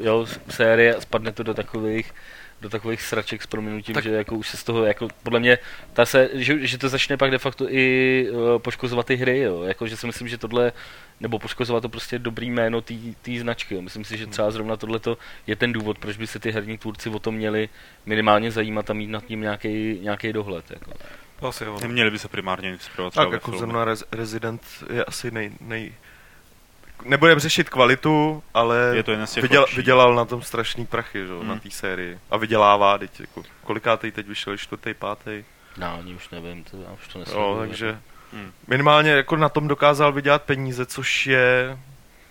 jo, 0.01 0.27
série 0.49 0.95
a 0.95 1.01
spadne 1.01 1.33
to 1.33 1.43
do 1.43 1.55
takových 1.55 2.13
do 2.61 2.69
takových 2.69 3.03
sraček 3.03 3.43
s 3.43 3.47
prominutím, 3.47 3.95
Tak- 3.95 4.05
že 4.05 4.11
jako 4.11 4.35
už 4.35 4.49
se 4.49 4.57
z 4.57 4.65
toho, 4.65 4.85
jako 4.85 5.09
podle 5.23 5.41
mě, 5.41 5.59
ta 5.93 6.07
se, 6.07 6.29
že, 6.33 6.67
že 6.67 6.79
to 6.79 6.89
začne 6.89 7.17
pak 7.17 7.31
de 7.31 7.39
facto 7.39 7.67
i 7.69 8.27
uh, 8.31 8.59
poškozovat 8.59 9.07
ty 9.07 9.17
hry, 9.17 9.39
jo, 9.39 9.63
jako 9.63 9.87
že 9.87 9.97
si 9.97 10.07
myslím, 10.07 10.29
že 10.29 10.39
tohle, 10.39 10.73
nebo 11.21 11.39
poškozovat 11.39 11.83
to 11.83 11.89
prostě 11.89 12.19
dobrý 12.19 12.51
jméno 12.51 12.81
té 13.23 13.39
značky, 13.39 13.75
jo. 13.75 13.83
myslím 13.83 14.05
si, 14.05 14.17
že 14.17 14.27
třeba 14.27 14.51
zrovna 14.51 14.77
tohle 14.77 15.01
je 15.47 15.57
ten 15.57 15.73
důvod, 15.73 15.99
proč 15.99 16.17
by 16.17 16.27
se 16.27 16.39
ty 16.39 16.51
herní 16.51 16.79
tvůrci 16.79 17.09
o 17.09 17.19
to 17.19 17.33
měli 17.33 17.69
minimálně 18.07 18.51
zajímat 18.51 18.91
a 18.91 18.93
mít 18.93 19.11
nad 19.11 19.25
tím 19.25 19.41
nějaký 19.41 19.99
nějaký 20.03 20.33
dohled, 20.33 20.71
jako. 20.71 20.93
Asi 21.49 21.65
jo. 21.65 21.79
Neměli 21.81 22.11
by 22.11 22.19
se 22.19 22.29
primárně 22.29 22.71
inspirovat 22.71 23.15
Tak 23.15 23.33
jako 23.33 23.59
zrovna 23.59 23.85
Res- 23.85 24.05
Resident 24.13 24.63
je 24.93 25.05
asi 25.05 25.31
nej, 25.31 25.53
nej... 25.61 25.93
Nebudeme 27.05 27.41
řešit 27.41 27.71
kvalitu, 27.71 28.43
ale 28.55 28.93
Je 28.95 29.03
to 29.03 29.11
jeden 29.11 29.27
z 29.27 29.33
těch 29.33 29.77
vydělal 29.77 30.15
na 30.15 30.25
tom 30.25 30.43
strašný 30.43 30.87
prachy, 30.87 31.27
že? 31.27 31.33
Hmm. 31.33 31.47
na 31.47 31.53
Hmm. 31.53 31.61
té 31.61 31.71
sérii. 31.71 32.19
A 32.31 32.37
vydělává, 32.37 32.99
teď 32.99 33.21
jako, 33.21 33.43
kolikátej 33.65 34.11
teď 34.13 34.27
vyšel, 34.27 34.57
čtvrtý, 34.57 34.95
pátý. 34.95 35.45
No, 35.77 35.95
ani 35.99 36.15
už 36.15 36.31
nevím, 36.31 36.65
to, 36.65 36.77
já 36.77 36.93
už 36.93 37.09
to 37.09 37.19
Jo, 37.19 37.25
nesleduju, 37.25 37.59
takže. 37.59 37.99
Hmm. 38.33 38.53
minimálně 38.67 39.11
jako 39.11 39.37
na 39.37 39.49
tom 39.49 39.69
dokázal 39.69 40.13
vydělat 40.13 40.43
peníze, 40.43 40.87
což 40.87 41.27
je, 41.27 41.79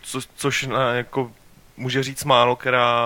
co, 0.01 0.19
což 0.35 0.63
na, 0.67 0.93
jako 0.93 1.31
může 1.77 2.03
říct 2.03 2.23
málo, 2.23 2.55
která 2.55 3.05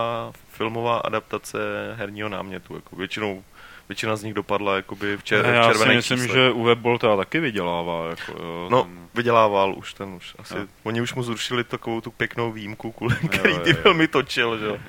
filmová 0.49 0.97
adaptace 0.97 1.57
herního 1.95 2.29
námětu. 2.29 2.75
Jako 2.75 2.95
většinou, 2.95 3.43
většina 3.89 4.15
z 4.15 4.23
nich 4.23 4.33
dopadla 4.33 4.75
jakoby 4.75 5.17
v, 5.17 5.23
čer, 5.23 5.45
Ne, 5.45 5.51
v 5.51 5.55
já 5.55 5.63
si 5.63 5.69
červených 5.69 5.95
myslím, 5.97 6.17
číslech. 6.17 6.35
že 6.35 6.51
Uwe 6.51 6.75
Bolta 6.75 7.17
taky 7.17 7.39
vydělává. 7.39 8.09
Jako, 8.09 8.31
jo, 8.43 8.67
No, 8.71 8.81
tam- 8.83 9.07
vydělával 9.13 9.73
už 9.77 9.93
ten 9.93 10.09
už 10.09 10.35
asi. 10.39 10.57
Jo. 10.57 10.65
Oni 10.83 11.01
už 11.01 11.13
mu 11.13 11.23
zrušili 11.23 11.63
takovou 11.63 12.01
tu 12.01 12.11
pěknou 12.11 12.51
výjimku, 12.51 12.91
kvůli 12.91 13.15
Jo, 13.21 13.27
který 13.29 13.59
ty 13.59 13.73
filmy 13.73 14.07
točil, 14.07 14.57
že 14.59 14.65
jo. 14.65 14.77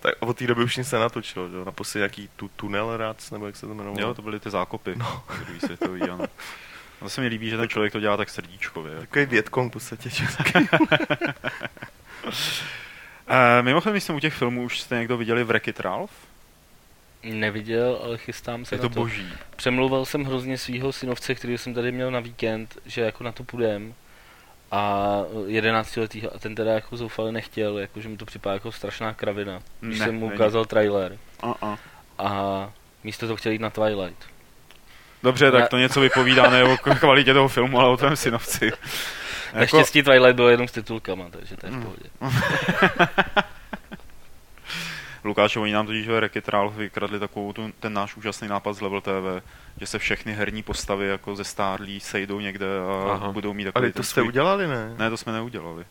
Tak 0.00 0.14
od 0.20 0.36
té 0.36 0.46
doby 0.46 0.64
už 0.64 0.76
nic 0.76 0.88
se 0.88 0.98
natočil, 0.98 1.48
že 1.48 1.56
jo. 1.56 1.64
Naposledy 1.64 2.00
nějaký 2.00 2.28
tu, 2.36 2.48
tunel 2.56 2.96
rác, 2.96 3.30
nebo 3.30 3.46
jak 3.46 3.56
se 3.56 3.66
to 3.66 3.72
jmenovalo. 3.72 4.00
Jo, 4.00 4.14
to 4.14 4.22
byly 4.22 4.40
ty 4.40 4.50
zákopy. 4.50 4.92
No. 4.96 5.22
Druhý 5.44 5.60
světový, 5.60 6.02
ano. 6.02 6.24
To 7.00 7.08
se 7.08 7.20
mi 7.20 7.26
líbí, 7.26 7.50
že 7.50 7.56
ten 7.56 7.68
člověk 7.68 7.92
to 7.92 8.00
dělá 8.00 8.16
tak 8.16 8.30
srdíčkově. 8.30 8.92
Jako. 8.92 9.00
Takový 9.06 9.26
větkon 9.26 9.68
v 9.68 9.72
podstatě. 9.72 10.10
Že? 10.10 10.24
E, 13.30 13.62
mimochodem, 13.62 13.92
když 13.94 14.04
jsem 14.04 14.16
u 14.16 14.20
těch 14.20 14.34
filmů, 14.34 14.62
už 14.62 14.80
jste 14.80 14.96
někdo 14.98 15.16
viděli 15.16 15.44
Wreck-It 15.44 15.80
Ralph? 15.80 16.10
Neviděl, 17.32 18.00
ale 18.04 18.18
chystám 18.18 18.64
se 18.64 18.74
Je 18.74 18.78
na 18.78 18.82
to 18.82 18.88
to. 18.88 19.00
boží. 19.00 19.32
Přemlouval 19.56 20.04
jsem 20.04 20.24
hrozně 20.24 20.58
svého 20.58 20.92
synovce, 20.92 21.34
který 21.34 21.58
jsem 21.58 21.74
tady 21.74 21.92
měl 21.92 22.10
na 22.10 22.20
víkend, 22.20 22.78
že 22.86 23.00
jako 23.00 23.24
na 23.24 23.32
to 23.32 23.44
půjdem. 23.44 23.94
A 24.70 25.06
11 25.46 25.96
letýho, 25.96 26.34
a 26.34 26.38
ten 26.38 26.54
teda 26.54 26.72
jako 26.72 26.96
zoufale 26.96 27.32
nechtěl, 27.32 27.78
jako 27.78 28.00
že 28.00 28.08
mi 28.08 28.16
to 28.16 28.26
připadá 28.26 28.54
jako 28.54 28.72
strašná 28.72 29.14
kravina. 29.14 29.60
Když 29.80 29.98
Ne, 29.98 30.06
jsem 30.06 30.14
mu 30.14 30.26
není. 30.26 30.34
ukázal 30.34 30.64
trailer. 30.64 31.18
Uh-uh. 31.42 31.78
A 32.18 32.70
místo 33.04 33.26
toho 33.26 33.36
chtěl 33.36 33.52
jít 33.52 33.60
na 33.60 33.70
Twilight. 33.70 34.24
Dobře, 35.22 35.50
tak 35.50 35.60
Ne. 35.60 35.68
to 35.68 35.78
něco 35.78 36.00
vypovídá 36.00 36.50
ne 36.50 36.64
o 36.64 36.76
kvalitě 36.76 37.32
toho 37.34 37.48
filmu, 37.48 37.78
ale 37.80 37.88
o 37.88 37.96
tvém 37.96 38.16
synovci. 38.16 38.64
Jako- 39.54 39.58
Naštěstí 39.58 40.02
Twilight 40.02 40.36
byl 40.36 40.48
jenom 40.48 40.68
s 40.68 40.72
titulkama, 40.72 41.24
takže 41.30 41.56
to 41.56 41.66
je 41.66 41.70
v 41.72 41.74
Hmm. 41.74 41.82
pohodě. 41.82 42.08
Lukáš, 45.28 45.56
oni 45.56 45.72
nám 45.72 45.86
totiž 45.86 46.08
ve 46.08 46.20
Wreck-It 46.20 46.48
Ralph 46.48 46.74
vykradli 46.74 47.20
takovou 47.20 47.52
tu, 47.52 47.72
ten 47.80 47.92
náš 47.92 48.16
úžasný 48.16 48.48
nápad 48.48 48.72
z 48.72 48.80
Level 48.80 49.00
TV, 49.00 49.42
že 49.80 49.86
se 49.86 49.98
všechny 49.98 50.32
herní 50.32 50.62
postavy 50.62 51.06
jako 51.08 51.36
ze 51.36 51.44
stárlí 51.44 52.00
sejdou 52.00 52.40
někde 52.40 52.66
a 53.06 53.12
Aha. 53.12 53.32
budou 53.32 53.52
mít 53.54 53.64
takový 53.64 53.84
Ale 53.84 53.92
to 53.92 54.02
jste 54.02 54.12
svůj... 54.20 54.28
udělali, 54.28 54.66
ne? 54.66 54.94
Ne, 54.98 55.10
to 55.10 55.16
jsme 55.16 55.32
neudělali. 55.32 55.84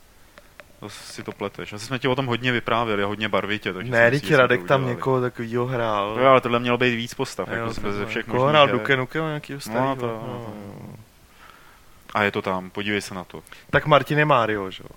To 0.79 0.89
si 0.89 1.23
to 1.23 1.31
pleteš. 1.31 1.73
Asi 1.73 1.85
jsme 1.85 1.99
ti 1.99 2.07
o 2.07 2.15
tom 2.15 2.25
hodně 2.25 2.51
vyprávěli, 2.51 3.03
hodně 3.03 3.29
barvitě. 3.29 3.73
Takže 3.73 3.91
Ne, 3.91 4.11
teď 4.11 4.33
Radek 4.33 4.63
tam 4.63 4.87
někoho 4.87 5.21
takového 5.21 5.65
hrál. 5.65 6.17
Jo, 6.21 6.25
ale 6.27 6.41
tohle 6.41 6.59
mělo 6.59 6.77
být 6.77 6.95
víc 6.95 7.13
postav, 7.13 7.47
Jo, 7.47 7.53
jako 7.55 7.73
jsme 7.73 7.93
ze 7.93 8.05
všech 8.05 8.27
možných 8.27 8.49
hrál. 8.49 8.67
Duke 8.67 8.97
Nukem 8.97 9.25
nějakýho 9.25 9.59
starého? 9.59 9.95
to 9.95 10.05
jo, 10.05 10.23
no, 10.27 10.53
to 12.07 12.17
A 12.17 12.23
je 12.23 12.31
to 12.31 12.41
tam, 12.41 12.69
podívej 12.69 13.01
se 13.01 13.13
na 13.15 13.23
to. 13.23 13.43
Tak 13.69 13.85
Martin 13.85 14.19
je 14.19 14.25
Mario, 14.25 14.71
že 14.71 14.83
jo? 14.83 14.89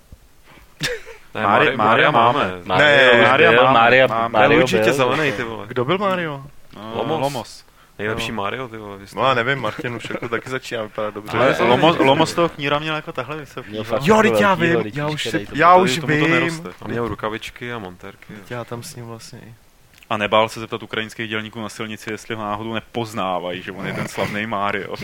Ne, 1.35 1.41
Mári- 1.41 1.47
Mária, 1.47 1.77
Mária 1.77 2.11
máme. 2.11 2.51
Mario 2.65 2.87
Ne, 3.13 3.21
Mária 3.27 3.51
byl, 3.51 3.63
máme, 3.63 3.79
Mária, 3.79 4.07
máme. 4.07 4.39
Mario 4.39 4.61
určitě 4.61 4.83
byl. 4.83 4.93
zelený, 4.93 5.31
ty 5.31 5.43
vole. 5.43 5.65
Kdo 5.67 5.85
byl 5.85 5.97
Mario? 5.97 6.43
No, 6.75 6.91
Lomos. 6.95 7.21
Lomos. 7.21 7.65
Nejlepší 7.99 8.29
Jo. 8.29 8.35
Mario, 8.35 8.67
ty 8.67 8.77
vole. 8.77 8.97
No 9.15 9.27
já 9.27 9.33
nevím, 9.33 9.59
Martin 9.59 9.95
už 9.95 10.09
jako 10.09 10.29
taky 10.29 10.49
začíná 10.49 10.81
vypadat 10.83 11.13
dobře. 11.13 11.37
Ale 11.37 11.55
Lomos, 11.59 11.97
Lomos 11.97 12.33
toho 12.33 12.49
kníra 12.49 12.79
měl 12.79 12.95
jako 12.95 13.11
takhle 13.11 13.37
vysoký. 13.37 13.75
Jo, 14.03 14.21
teď 14.21 14.39
já 14.39 14.53
vím, 14.53 14.83
já 14.93 15.07
už, 15.07 15.11
počkej, 15.23 15.31
si, 15.31 15.45
to 15.45 15.51
já 15.55 15.75
už 15.75 15.99
vím. 15.99 16.63
měl 16.87 17.07
rukavičky 17.07 17.73
a 17.73 17.79
montérky. 17.79 18.33
Já 18.49 18.63
tam 18.63 18.83
s 18.83 18.95
ním 18.95 19.05
vlastně 19.05 19.39
i. 19.39 19.53
a 20.11 20.17
nebál 20.17 20.49
se 20.49 20.59
zeptat 20.59 20.83
ukrajinských 20.83 21.29
dělníků 21.29 21.61
na 21.61 21.69
silnici, 21.69 22.11
jestli 22.11 22.35
ho 22.35 22.41
náhodou 22.41 22.73
nepoznávají, 22.73 23.61
že 23.61 23.71
on 23.71 23.87
je 23.87 23.93
ten 23.93 24.07
slavný 24.07 24.45
Mario. 24.45 24.95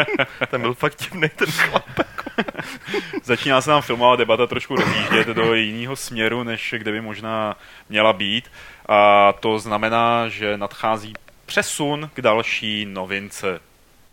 ten 0.50 0.60
byl 0.60 0.74
fakt 0.74 1.02
divný 1.02 1.28
ten 1.28 1.50
chlap. 1.50 2.00
Začíná 3.22 3.60
se 3.60 3.70
nám 3.70 3.82
filmová 3.82 4.16
debata 4.16 4.46
trošku 4.46 4.76
rozjíždět 4.76 5.26
do 5.26 5.54
jiného 5.54 5.96
směru, 5.96 6.42
než 6.42 6.74
kde 6.78 6.92
by 6.92 7.00
možná 7.00 7.56
měla 7.88 8.12
být. 8.12 8.50
A 8.88 9.32
to 9.32 9.58
znamená, 9.58 10.28
že 10.28 10.56
nadchází 10.56 11.12
přesun 11.46 12.10
k 12.14 12.20
další 12.20 12.86
novince. 12.86 13.60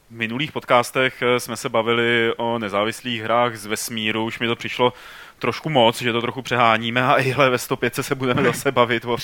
V 0.09 0.15
minulých 0.15 0.51
podcastech 0.51 1.23
jsme 1.37 1.57
se 1.57 1.69
bavili 1.69 2.33
o 2.37 2.59
nezávislých 2.59 3.21
hrách 3.21 3.55
z 3.55 3.65
vesmíru, 3.65 4.25
už 4.25 4.39
mi 4.39 4.47
to 4.47 4.55
přišlo 4.55 4.93
trošku 5.43 5.69
moc, 5.69 6.01
že 6.01 6.13
to 6.13 6.21
trochu 6.21 6.41
přeháníme 6.41 7.03
a 7.03 7.15
ihle 7.15 7.49
ve 7.49 7.57
105 7.57 7.95
se 7.95 8.15
budeme 8.15 8.43
zase 8.43 8.71
bavit 8.71 9.05
o, 9.05 9.17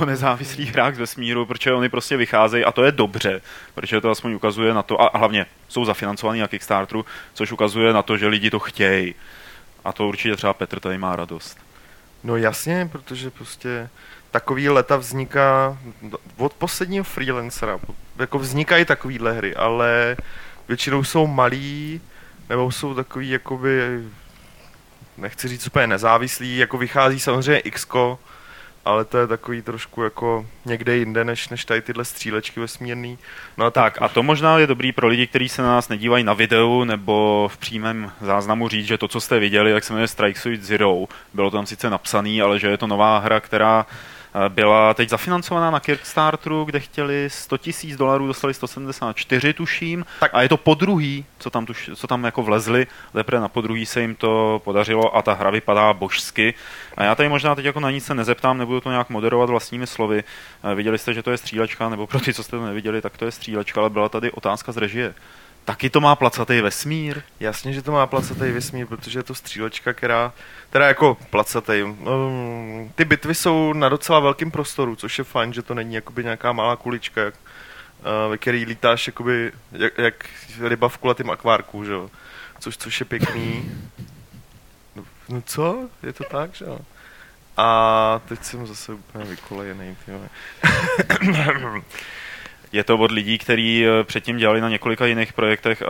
o 0.00 0.04
nezávislých 0.04 0.72
hrách 0.72 0.94
z 0.94 0.98
vesmíru, 0.98 1.46
protože 1.46 1.72
oni 1.72 1.88
prostě 1.88 2.16
vycházejí 2.16 2.64
a 2.64 2.72
to 2.72 2.84
je 2.84 2.92
dobře, 2.92 3.40
protože 3.74 4.00
to 4.00 4.10
aspoň 4.10 4.34
ukazuje 4.34 4.74
na 4.74 4.82
to, 4.82 5.02
a 5.02 5.18
hlavně 5.18 5.46
jsou 5.68 5.84
zafinancovaný 5.84 6.40
na 6.40 6.48
Kickstarteru, 6.48 7.04
což 7.34 7.52
ukazuje 7.52 7.92
na 7.92 8.02
to, 8.02 8.16
že 8.16 8.26
lidi 8.26 8.50
to 8.50 8.58
chtějí. 8.58 9.14
A 9.84 9.92
to 9.92 10.08
určitě 10.08 10.36
třeba 10.36 10.54
Petr 10.54 10.80
tady 10.80 10.98
má 10.98 11.16
radost. 11.16 11.58
No 12.24 12.36
jasně, 12.36 12.88
protože 12.92 13.30
prostě 13.30 13.88
takový 14.30 14.68
leta 14.68 14.96
vzniká 14.96 15.78
od 16.36 16.52
posledního 16.54 17.04
freelancera. 17.04 17.78
Jako 18.18 18.38
vznikají 18.38 18.84
takovýhle 18.84 19.32
hry, 19.32 19.54
ale 19.54 20.16
většinou 20.68 21.04
jsou 21.04 21.26
malí, 21.26 22.00
nebo 22.48 22.72
jsou 22.72 22.94
takový 22.94 23.30
jakoby 23.30 24.02
nechci 25.16 25.48
říct 25.48 25.66
úplně 25.66 25.86
nezávislý, 25.86 26.56
jako 26.56 26.78
vychází 26.78 27.20
samozřejmě 27.20 27.58
x 27.58 27.86
ale 28.84 29.04
to 29.04 29.18
je 29.18 29.26
takový 29.26 29.62
trošku 29.62 30.02
jako 30.02 30.46
někde 30.64 30.96
jinde, 30.96 31.24
než, 31.24 31.48
než 31.48 31.64
tady 31.64 31.82
tyhle 31.82 32.04
střílečky 32.04 32.60
vesmírný. 32.60 33.18
No 33.56 33.64
a 33.64 33.70
tak, 33.70 34.02
a 34.02 34.08
to 34.08 34.22
možná 34.22 34.58
je 34.58 34.66
dobrý 34.66 34.92
pro 34.92 35.08
lidi, 35.08 35.26
kteří 35.26 35.48
se 35.48 35.62
na 35.62 35.68
nás 35.68 35.88
nedívají 35.88 36.24
na 36.24 36.32
videu 36.32 36.84
nebo 36.84 37.48
v 37.52 37.56
přímém 37.56 38.12
záznamu 38.20 38.68
říct, 38.68 38.86
že 38.86 38.98
to, 38.98 39.08
co 39.08 39.20
jste 39.20 39.38
viděli, 39.38 39.72
tak 39.72 39.84
se 39.84 39.92
jmenuje 39.92 40.08
Strike 40.08 40.40
Suit 40.40 40.62
Zero. 40.62 41.04
Bylo 41.34 41.50
tam 41.50 41.66
sice 41.66 41.90
napsaný, 41.90 42.42
ale 42.42 42.58
že 42.58 42.68
je 42.68 42.78
to 42.78 42.86
nová 42.86 43.18
hra, 43.18 43.40
která 43.40 43.86
byla 44.48 44.94
teď 44.94 45.08
zafinancovaná 45.08 45.70
na 45.70 45.80
Kickstarteru, 45.80 46.64
kde 46.64 46.80
chtěli 46.80 47.30
100 47.30 47.58
tisíc 47.58 47.96
dolarů, 47.96 48.26
dostali 48.26 48.54
174 48.54 49.52
tuším 49.52 50.06
tak. 50.20 50.30
a 50.34 50.42
je 50.42 50.48
to 50.48 50.56
po 50.56 50.74
druhý, 50.74 51.24
co 51.38 51.50
tam, 51.50 51.66
tuš, 51.66 51.90
co 51.94 52.06
tam 52.06 52.24
jako 52.24 52.42
vlezli, 52.42 52.86
teprve 53.12 53.40
na 53.40 53.48
podruhý 53.48 53.86
se 53.86 54.00
jim 54.00 54.14
to 54.14 54.60
podařilo 54.64 55.16
a 55.16 55.22
ta 55.22 55.32
hra 55.32 55.50
vypadá 55.50 55.92
božsky. 55.92 56.54
A 56.96 57.04
já 57.04 57.14
tady 57.14 57.28
možná 57.28 57.54
teď 57.54 57.64
jako 57.64 57.80
na 57.80 57.90
nic 57.90 58.04
se 58.04 58.14
nezeptám, 58.14 58.58
nebudu 58.58 58.80
to 58.80 58.90
nějak 58.90 59.10
moderovat 59.10 59.50
vlastními 59.50 59.86
slovy. 59.86 60.24
Viděli 60.74 60.98
jste, 60.98 61.14
že 61.14 61.22
to 61.22 61.30
je 61.30 61.38
střílečka, 61.38 61.88
nebo 61.88 62.06
pro 62.06 62.20
ty, 62.20 62.34
co 62.34 62.42
jste 62.42 62.56
to 62.56 62.66
neviděli, 62.66 63.00
tak 63.00 63.16
to 63.16 63.24
je 63.24 63.30
střílečka, 63.30 63.80
ale 63.80 63.90
byla 63.90 64.08
tady 64.08 64.30
otázka 64.30 64.72
z 64.72 64.76
režie. 64.76 65.14
Taky 65.64 65.90
to 65.90 66.00
má 66.00 66.16
placatý 66.16 66.60
vesmír? 66.60 67.22
Jasně, 67.40 67.72
že 67.72 67.82
to 67.82 67.92
má 67.92 68.06
placatý 68.06 68.50
vesmír, 68.50 68.86
protože 68.86 69.18
je 69.18 69.22
to 69.22 69.34
střílečka, 69.34 69.92
která, 69.92 70.32
teda 70.70 70.86
jako 70.86 71.16
placatý. 71.30 71.82
Um, 71.82 72.92
ty 72.94 73.04
bitvy 73.04 73.34
jsou 73.34 73.72
na 73.72 73.88
docela 73.88 74.20
velkém 74.20 74.50
prostoru, 74.50 74.96
což 74.96 75.18
je 75.18 75.24
fajn, 75.24 75.52
že 75.52 75.62
to 75.62 75.74
není 75.74 75.94
jakoby 75.94 76.24
nějaká 76.24 76.52
malá 76.52 76.76
kulička, 76.76 77.20
jak, 77.20 77.34
uh, 77.34 78.30
ve 78.30 78.38
který 78.38 78.64
lítáš 78.64 79.06
jakoby, 79.06 79.52
jak, 79.72 79.98
jak 79.98 80.26
ryba 80.60 80.88
v 80.88 80.98
kulatém 80.98 81.30
akvárku, 81.30 81.84
že. 81.84 81.94
Což, 82.58 82.76
což 82.76 83.00
je 83.00 83.06
pěkný. 83.06 83.72
No, 84.96 85.04
no 85.28 85.42
co? 85.42 85.88
Je 86.02 86.12
to 86.12 86.24
tak, 86.24 86.54
že 86.54 86.64
jo? 86.64 86.78
A 87.56 88.20
teď 88.28 88.44
jsem 88.44 88.66
zase 88.66 88.92
úplně 88.92 89.24
vykolejený, 89.24 89.96
Je 92.72 92.84
to 92.84 92.98
od 92.98 93.10
lidí, 93.10 93.38
kteří 93.38 93.86
eh, 93.86 94.04
předtím 94.04 94.36
dělali 94.36 94.60
na 94.60 94.68
několika 94.68 95.06
jiných 95.06 95.32
projektech 95.32 95.82
a 95.82 95.86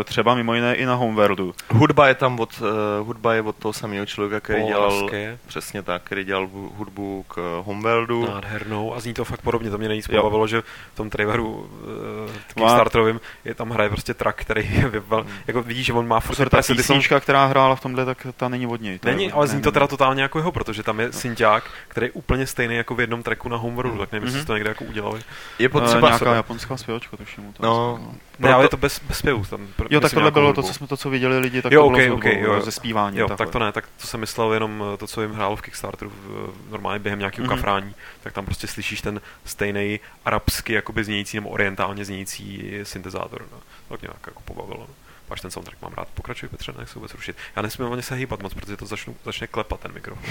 eh, 0.00 0.04
třeba 0.04 0.34
mimo 0.34 0.54
jiné 0.54 0.74
i 0.74 0.86
na 0.86 0.94
Homeworldu. 0.94 1.54
Hudba 1.70 2.08
je 2.08 2.14
tam 2.14 2.40
od, 2.40 2.60
uh, 2.60 3.06
hudba 3.06 3.34
je 3.34 3.42
od 3.42 3.56
toho 3.56 3.72
samého 3.72 4.06
člověka, 4.06 4.40
který 4.40 4.66
dělal, 4.66 5.00
Haske. 5.00 5.38
přesně 5.46 5.82
tak, 5.82 6.02
který 6.02 6.24
dělal 6.24 6.48
hudbu 6.52 7.24
k 7.28 7.62
Homeworldu. 7.64 8.26
Nádhernou 8.26 8.94
a 8.94 9.00
zní 9.00 9.14
to 9.14 9.24
fakt 9.24 9.42
podobně, 9.42 9.70
to 9.70 9.78
mě 9.78 9.88
nejvíc 9.88 10.06
pobavilo, 10.06 10.46
že 10.46 10.62
v 10.94 10.96
tom 10.96 11.10
traileru 11.10 11.46
uh, 11.48 12.32
Kickstarterovým 12.54 13.20
je 13.44 13.54
tam 13.54 13.70
hraje 13.70 13.90
prostě 13.90 14.14
track, 14.14 14.40
který 14.40 14.74
je 14.74 14.88
vyval, 14.88 15.22
hmm. 15.22 15.32
jako 15.46 15.62
vidíš, 15.62 15.86
že 15.86 15.92
on 15.92 16.08
má 16.08 16.20
furt 16.20 16.48
ta 16.48 16.62
písnička, 16.62 17.20
která 17.20 17.46
hrála 17.46 17.76
v 17.76 17.80
tomhle, 17.80 18.04
tak 18.04 18.26
ta 18.36 18.48
není 18.48 18.66
od 18.66 18.80
něj. 18.80 19.00
Není, 19.04 19.32
ale 19.32 19.46
zní 19.46 19.62
to 19.62 19.72
teda 19.72 19.86
totálně 19.86 20.22
jako 20.22 20.38
jeho, 20.38 20.52
protože 20.52 20.82
tam 20.82 21.00
je 21.00 21.06
no. 21.06 21.12
synťák, 21.12 21.64
který 21.88 22.06
je 22.06 22.10
úplně 22.10 22.46
stejný 22.46 22.74
jako 22.74 22.94
v 22.94 23.00
jednom 23.00 23.22
tracku 23.22 23.48
na 23.48 23.56
Homeworldu, 23.56 23.96
hmm. 23.96 24.00
tak 24.00 24.12
nevím, 24.12 24.26
jestli 24.26 24.40
mm-hmm. 24.40 24.46
to 24.46 24.54
někde 24.54 24.70
jako 24.70 24.84
udělali. 24.84 25.20
Je 25.58 25.68
potřeba 25.68 25.97
nějaká 26.00 26.34
japonská 26.34 26.76
zpěvačka, 26.76 27.16
tuším. 27.16 27.52
To 27.52 27.62
no, 27.62 28.00
ne, 28.38 28.54
ale 28.54 28.64
je 28.64 28.68
to 28.68 28.76
bez, 28.76 29.00
bez 29.08 29.18
zpěvu. 29.18 29.44
Tam, 29.44 29.68
jo, 29.90 30.00
tak 30.00 30.12
tohle 30.12 30.30
bylo 30.30 30.52
to, 30.52 30.62
co 30.62 30.74
jsme 30.74 30.86
to, 30.86 30.96
co 30.96 31.10
viděli 31.10 31.38
lidi, 31.38 31.62
tak 31.62 31.72
jo, 31.72 31.80
to 31.82 31.86
okay, 31.86 32.04
bylo 32.04 32.16
okay, 32.16 32.40
jo, 32.40 32.60
ze 32.60 32.72
zpívání. 32.72 33.18
Jo, 33.18 33.28
tak 33.28 33.50
to 33.50 33.58
ne, 33.58 33.72
tak 33.72 33.84
to 34.00 34.06
jsem 34.06 34.20
myslel 34.20 34.52
jenom 34.52 34.84
to, 34.98 35.06
co 35.06 35.22
jim 35.22 35.32
hrálo 35.32 35.56
v 35.56 35.62
Kickstarteru 35.62 36.10
v, 36.10 36.52
normálně 36.70 36.98
během 36.98 37.18
nějakého 37.18 37.46
mm-hmm. 37.46 37.56
kafrání, 37.56 37.94
tak 38.22 38.32
tam 38.32 38.44
prostě 38.44 38.66
slyšíš 38.66 39.00
ten 39.00 39.20
stejný 39.44 40.00
arabsky 40.24 40.72
jakoby 40.72 41.04
znějící 41.04 41.36
nebo 41.36 41.48
orientálně 41.48 42.04
znějící 42.04 42.72
syntezátor. 42.82 43.46
No. 43.52 43.58
Tak 43.88 44.02
nějak 44.02 44.26
jako 44.26 44.40
pobavilo. 44.44 44.86
No. 44.88 44.94
Až 45.30 45.40
ten 45.40 45.50
soundtrack 45.50 45.82
mám 45.82 45.92
rád. 45.92 46.08
Pokračuj 46.14 46.48
Petře, 46.48 46.72
nech 46.78 46.88
se 46.88 46.94
vůbec 46.94 47.14
rušit. 47.14 47.36
Já 47.56 47.62
nesmím 47.62 47.92
ani 47.92 48.02
se 48.02 48.14
hýbat 48.14 48.42
moc, 48.42 48.54
protože 48.54 48.76
to 48.76 48.86
začnu, 48.86 49.16
začne 49.24 49.46
klepat 49.46 49.80
ten 49.80 49.92
mikrofon. 49.92 50.24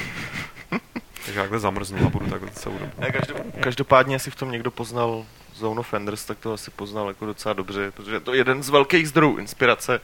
Takže 1.26 1.40
takhle 1.40 1.60
zamrznu 1.60 2.08
a 2.08 2.10
budu 2.10 2.30
takhle 2.30 2.52
celou 2.52 2.78
dobu. 2.78 2.92
Každopádně, 3.60 4.16
jestli 4.16 4.32
v 4.32 4.36
tom 4.36 4.52
někdo 4.52 4.72
poznal 4.72 5.26
Zone 5.58 5.80
of 5.80 5.94
Enders, 5.94 6.26
tak 6.26 6.38
to 6.40 6.54
asi 6.54 6.72
poznal 6.72 7.08
jako 7.08 7.26
docela 7.26 7.54
dobře, 7.54 7.92
protože 7.92 8.16
je 8.16 8.20
to 8.20 8.34
jeden 8.34 8.64
z 8.64 8.70
velkých 8.70 9.10
zdrojů 9.10 9.38
inspirace. 9.38 10.02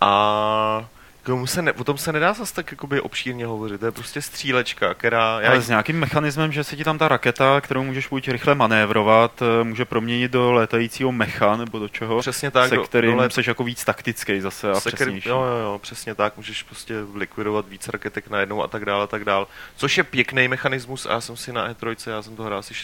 A 0.00 0.88
tomu 1.22 1.46
se 1.46 1.62
ne, 1.62 1.72
o 1.72 1.84
tom 1.84 1.98
se 1.98 2.12
nedá 2.12 2.32
zase 2.32 2.54
tak 2.54 2.70
jakoby 2.70 3.00
obšírně 3.00 3.46
hovořit, 3.46 3.80
to 3.80 3.86
je 3.86 3.92
prostě 3.92 4.22
střílečka, 4.22 4.94
která... 4.94 5.40
Já... 5.40 5.50
Ale 5.50 5.60
s 5.60 5.68
nějakým 5.68 5.98
mechanismem, 5.98 6.52
že 6.52 6.64
se 6.64 6.76
ti 6.76 6.84
tam 6.84 6.98
ta 6.98 7.08
raketa, 7.08 7.60
kterou 7.60 7.82
můžeš 7.82 8.08
buď 8.08 8.28
rychle 8.28 8.54
manévrovat, 8.54 9.42
eh, 9.42 9.64
může 9.64 9.84
proměnit 9.84 10.32
do 10.32 10.52
létajícího 10.52 11.12
mecha, 11.12 11.56
nebo 11.56 11.78
do 11.78 11.88
čeho, 11.88 12.20
přesně 12.20 12.50
tak, 12.50 12.68
se 12.68 12.76
kterým 12.76 13.10
do 13.10 13.16
let... 13.16 13.32
jsi 13.32 13.42
jako 13.46 13.64
víc 13.64 13.84
taktický 13.84 14.40
zase 14.40 14.70
a 14.70 14.80
se 14.80 14.90
přesnější. 14.90 15.28
Jo, 15.28 15.42
jo, 15.42 15.56
jo, 15.56 15.78
přesně 15.82 16.14
tak, 16.14 16.36
můžeš 16.36 16.62
prostě 16.62 16.94
likvidovat 17.14 17.68
víc 17.68 17.88
raketek 17.88 18.30
najednou 18.30 18.62
a 18.62 18.66
tak 18.66 18.84
dále, 18.84 19.04
a 19.04 19.06
tak 19.06 19.24
dále. 19.24 19.46
Což 19.76 19.98
je 19.98 20.04
pěkný 20.04 20.48
mechanismus 20.48 21.06
a 21.06 21.12
já 21.12 21.20
jsem 21.20 21.36
si 21.36 21.52
na 21.52 21.72
E3, 21.72 22.10
já 22.10 22.22
jsem 22.22 22.36
to 22.36 22.42
hrál 22.42 22.58
asi 22.58 22.74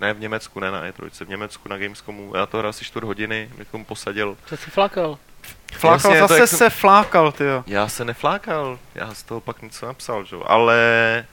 ne 0.00 0.14
v 0.14 0.20
Německu, 0.20 0.60
ne 0.60 0.70
na 0.70 0.82
E3, 0.90 1.24
v 1.24 1.28
Německu 1.28 1.68
na 1.68 1.78
Gamescomu, 1.78 2.32
já 2.36 2.46
to 2.46 2.58
hrál 2.58 2.70
asi 2.70 2.84
čtvrt 2.84 3.04
hodiny, 3.04 3.50
mě 3.56 3.64
tomu 3.64 3.84
posadil. 3.84 4.36
To 4.48 4.56
si 4.56 4.70
flakal. 4.70 5.18
Flákal, 5.72 6.14
Jasně, 6.14 6.28
zase 6.28 6.40
jak... 6.40 6.48
se 6.48 6.70
flákal, 6.70 7.32
ty 7.32 7.44
Já 7.66 7.88
se 7.88 8.04
neflákal, 8.04 8.78
já 8.94 9.14
z 9.14 9.22
toho 9.22 9.40
pak 9.40 9.62
něco 9.62 9.86
napsal, 9.86 10.24
že? 10.24 10.36
ale 10.46 11.26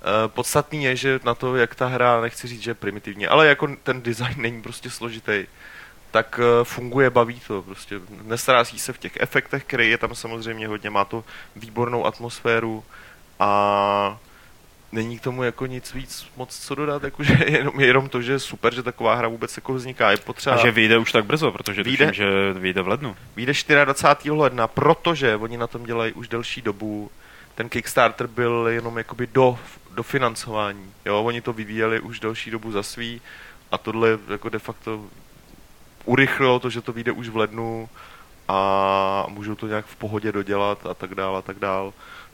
uh, 0.00 0.28
podstatný 0.28 0.84
je, 0.84 0.96
že 0.96 1.20
na 1.24 1.34
to, 1.34 1.56
jak 1.56 1.74
ta 1.74 1.86
hra, 1.86 2.20
nechci 2.20 2.48
říct, 2.48 2.62
že 2.62 2.70
je 2.70 2.74
primitivně, 2.74 3.28
ale 3.28 3.46
jako 3.46 3.68
ten 3.82 4.02
design 4.02 4.34
není 4.36 4.62
prostě 4.62 4.90
složitý, 4.90 5.46
tak 6.10 6.40
uh, 6.42 6.64
funguje, 6.64 7.10
baví 7.10 7.40
to, 7.46 7.62
prostě 7.62 8.00
nestrácí 8.22 8.78
se 8.78 8.92
v 8.92 8.98
těch 8.98 9.12
efektech, 9.20 9.64
který 9.64 9.90
je 9.90 9.98
tam 9.98 10.14
samozřejmě 10.14 10.68
hodně, 10.68 10.90
má 10.90 11.04
to 11.04 11.24
výbornou 11.56 12.06
atmosféru 12.06 12.84
a 13.38 14.18
není 14.92 15.18
k 15.18 15.22
tomu 15.22 15.42
jako 15.42 15.66
nic 15.66 15.94
víc 15.94 16.26
moc 16.36 16.58
co 16.58 16.74
dodat, 16.74 17.02
jakože 17.02 17.38
jenom, 17.46 17.80
jenom 17.80 18.08
to, 18.08 18.22
že 18.22 18.32
je 18.32 18.38
super, 18.38 18.74
že 18.74 18.82
taková 18.82 19.14
hra 19.14 19.28
vůbec 19.28 19.56
jako 19.56 19.74
vzniká. 19.74 20.10
Je 20.10 20.16
potřeba... 20.16 20.56
A 20.56 20.58
že 20.58 20.70
vyjde 20.70 20.98
už 20.98 21.12
tak 21.12 21.24
brzo, 21.24 21.52
protože 21.52 21.82
vyjde, 21.82 22.06
tuším, 22.06 22.24
že 22.24 22.52
vyjde 22.52 22.82
v 22.82 22.88
lednu. 22.88 23.16
Vyjde 23.36 23.52
24. 23.84 24.30
ledna, 24.30 24.66
protože 24.66 25.36
oni 25.36 25.56
na 25.56 25.66
tom 25.66 25.84
dělají 25.84 26.12
už 26.12 26.28
delší 26.28 26.62
dobu. 26.62 27.10
Ten 27.54 27.68
Kickstarter 27.68 28.26
byl 28.26 28.66
jenom 28.70 28.98
jakoby 28.98 29.26
do, 29.26 29.58
do 29.90 30.02
financování. 30.02 30.92
Jo, 31.04 31.22
oni 31.22 31.40
to 31.40 31.52
vyvíjeli 31.52 32.00
už 32.00 32.20
delší 32.20 32.50
dobu 32.50 32.72
za 32.72 32.82
svý 32.82 33.20
a 33.70 33.78
tohle 33.78 34.18
jako 34.28 34.48
de 34.48 34.58
facto 34.58 35.04
urychlilo 36.04 36.58
to, 36.58 36.70
že 36.70 36.80
to 36.80 36.92
vyjde 36.92 37.12
už 37.12 37.28
v 37.28 37.36
lednu 37.36 37.88
a 38.48 39.26
můžou 39.28 39.54
to 39.54 39.66
nějak 39.66 39.86
v 39.86 39.96
pohodě 39.96 40.32
dodělat 40.32 40.86
a 40.86 40.94
tak 40.94 41.14
dál 41.14 41.36
a 41.36 41.42
tak 41.42 41.58
dál 41.58 41.92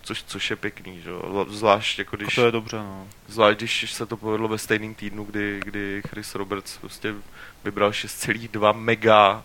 což, 0.08 0.22
což 0.22 0.50
je 0.50 0.56
pěkný, 0.56 1.00
že? 1.00 1.10
Zvlášť 1.48 1.98
jako 1.98 2.16
když... 2.16 2.38
A 2.38 2.40
to 2.40 2.46
je 2.46 2.52
dobře, 2.52 2.76
no. 2.76 3.08
Zvlášť 3.28 3.58
když 3.58 3.92
se 3.92 4.06
to 4.06 4.16
povedlo 4.16 4.48
ve 4.48 4.58
stejném 4.58 4.94
týdnu, 4.94 5.24
kdy, 5.24 5.60
kdy 5.64 6.02
Chris 6.08 6.34
Roberts 6.34 6.76
prostě 6.78 7.14
vybral 7.64 7.90
6,2 7.90 8.76
mega 8.76 9.44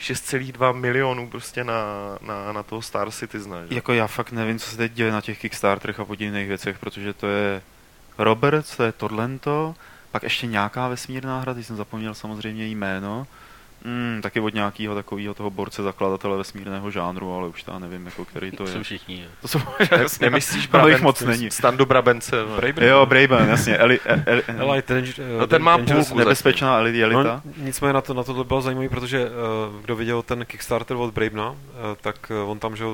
6,2 0.00 0.74
milionů 0.74 1.28
prostě 1.28 1.64
na, 1.64 1.82
na, 2.20 2.52
na 2.52 2.62
toho 2.62 2.82
Star 2.82 3.10
Citizen. 3.10 3.66
Že? 3.68 3.74
Jako 3.74 3.92
já 3.92 4.06
fakt 4.06 4.32
nevím, 4.32 4.58
co 4.58 4.70
se 4.70 4.76
teď 4.76 4.92
děje 4.92 5.12
na 5.12 5.20
těch 5.20 5.38
Kickstarterech 5.38 6.00
a 6.00 6.04
podivných 6.04 6.48
věcech, 6.48 6.78
protože 6.78 7.12
to 7.12 7.26
je 7.26 7.62
Roberts, 8.18 8.76
to 8.76 8.82
je 8.82 8.92
Torlento, 8.92 9.74
pak 10.10 10.22
ještě 10.22 10.46
nějaká 10.46 10.88
vesmírná 10.88 11.40
hra, 11.40 11.54
teď 11.54 11.66
jsem 11.66 11.76
zapomněl 11.76 12.14
samozřejmě 12.14 12.66
jméno, 12.66 13.26
Mm, 13.84 14.20
taky 14.22 14.40
od 14.40 14.54
nějakého 14.54 14.94
takového 14.94 15.34
toho 15.34 15.50
borce 15.50 15.82
zakladatele 15.82 16.36
vesmírného 16.36 16.90
žánru, 16.90 17.34
ale 17.34 17.48
už 17.48 17.64
já 17.72 17.78
nevím, 17.78 18.06
jako 18.06 18.24
který 18.24 18.50
to 18.50 18.56
To 18.56 18.66
jsou 18.66 18.78
je. 18.78 18.84
všichni. 18.84 19.22
jo. 19.22 19.28
To 19.42 19.48
jsou 19.48 19.58
Nemyslíš 20.20 20.68
Ale 20.72 20.82
jich 20.90 21.00
Braben, 21.00 21.02
moc 21.04 21.20
není. 21.22 21.50
Standu 21.50 21.86
Brabence. 21.86 22.36
Braben. 22.56 22.84
Jo, 22.88 23.06
Braben, 23.06 23.48
jasně. 23.48 23.76
Eli, 23.76 24.00
Eli, 24.04 24.22
Eli, 24.26 24.42
Elite 24.58 25.02
No 25.38 25.46
ten 25.46 25.62
má 25.62 25.78
půlku 25.78 26.18
nebezpečná 26.18 26.76
Eli, 26.78 27.02
Elita. 27.04 27.42
No, 27.44 27.52
nicméně 27.56 27.92
na 27.92 28.00
to, 28.00 28.14
na 28.14 28.22
to 28.22 28.44
bylo 28.44 28.60
zajímavé, 28.60 28.88
protože 28.88 29.24
uh, 29.30 29.80
kdo 29.82 29.96
viděl 29.96 30.22
ten 30.22 30.46
Kickstarter 30.46 30.96
od 30.96 31.14
Bravena, 31.14 31.50
uh, 31.50 31.56
tak 32.00 32.32
uh, 32.44 32.50
on 32.50 32.58
tam, 32.58 32.76
že 32.76 32.84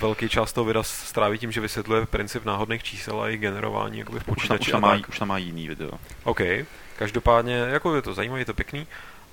velký 0.00 0.28
část 0.28 0.52
toho 0.52 0.64
videa 0.64 0.82
stráví 0.82 1.38
tím, 1.38 1.52
že 1.52 1.60
vysvětluje 1.60 2.06
princip 2.06 2.44
náhodných 2.44 2.82
čísel 2.82 3.20
a 3.20 3.26
jejich 3.26 3.40
generování 3.40 3.98
jakoby 3.98 4.18
v 4.18 4.22
Už 4.22 4.26
tam, 4.26 4.34
počítači. 4.34 4.60
už, 4.62 4.70
tam 4.72 4.80
má, 4.80 4.98
už 5.08 5.18
tam 5.18 5.28
má 5.28 5.38
jiný 5.38 5.68
video. 5.68 5.90
OK, 6.24 6.40
každopádně, 6.96 7.54
jako 7.56 7.96
je 7.96 8.02
to 8.02 8.14
zajímavé, 8.14 8.40
je 8.40 8.44
to 8.44 8.54
pěkný. 8.54 8.86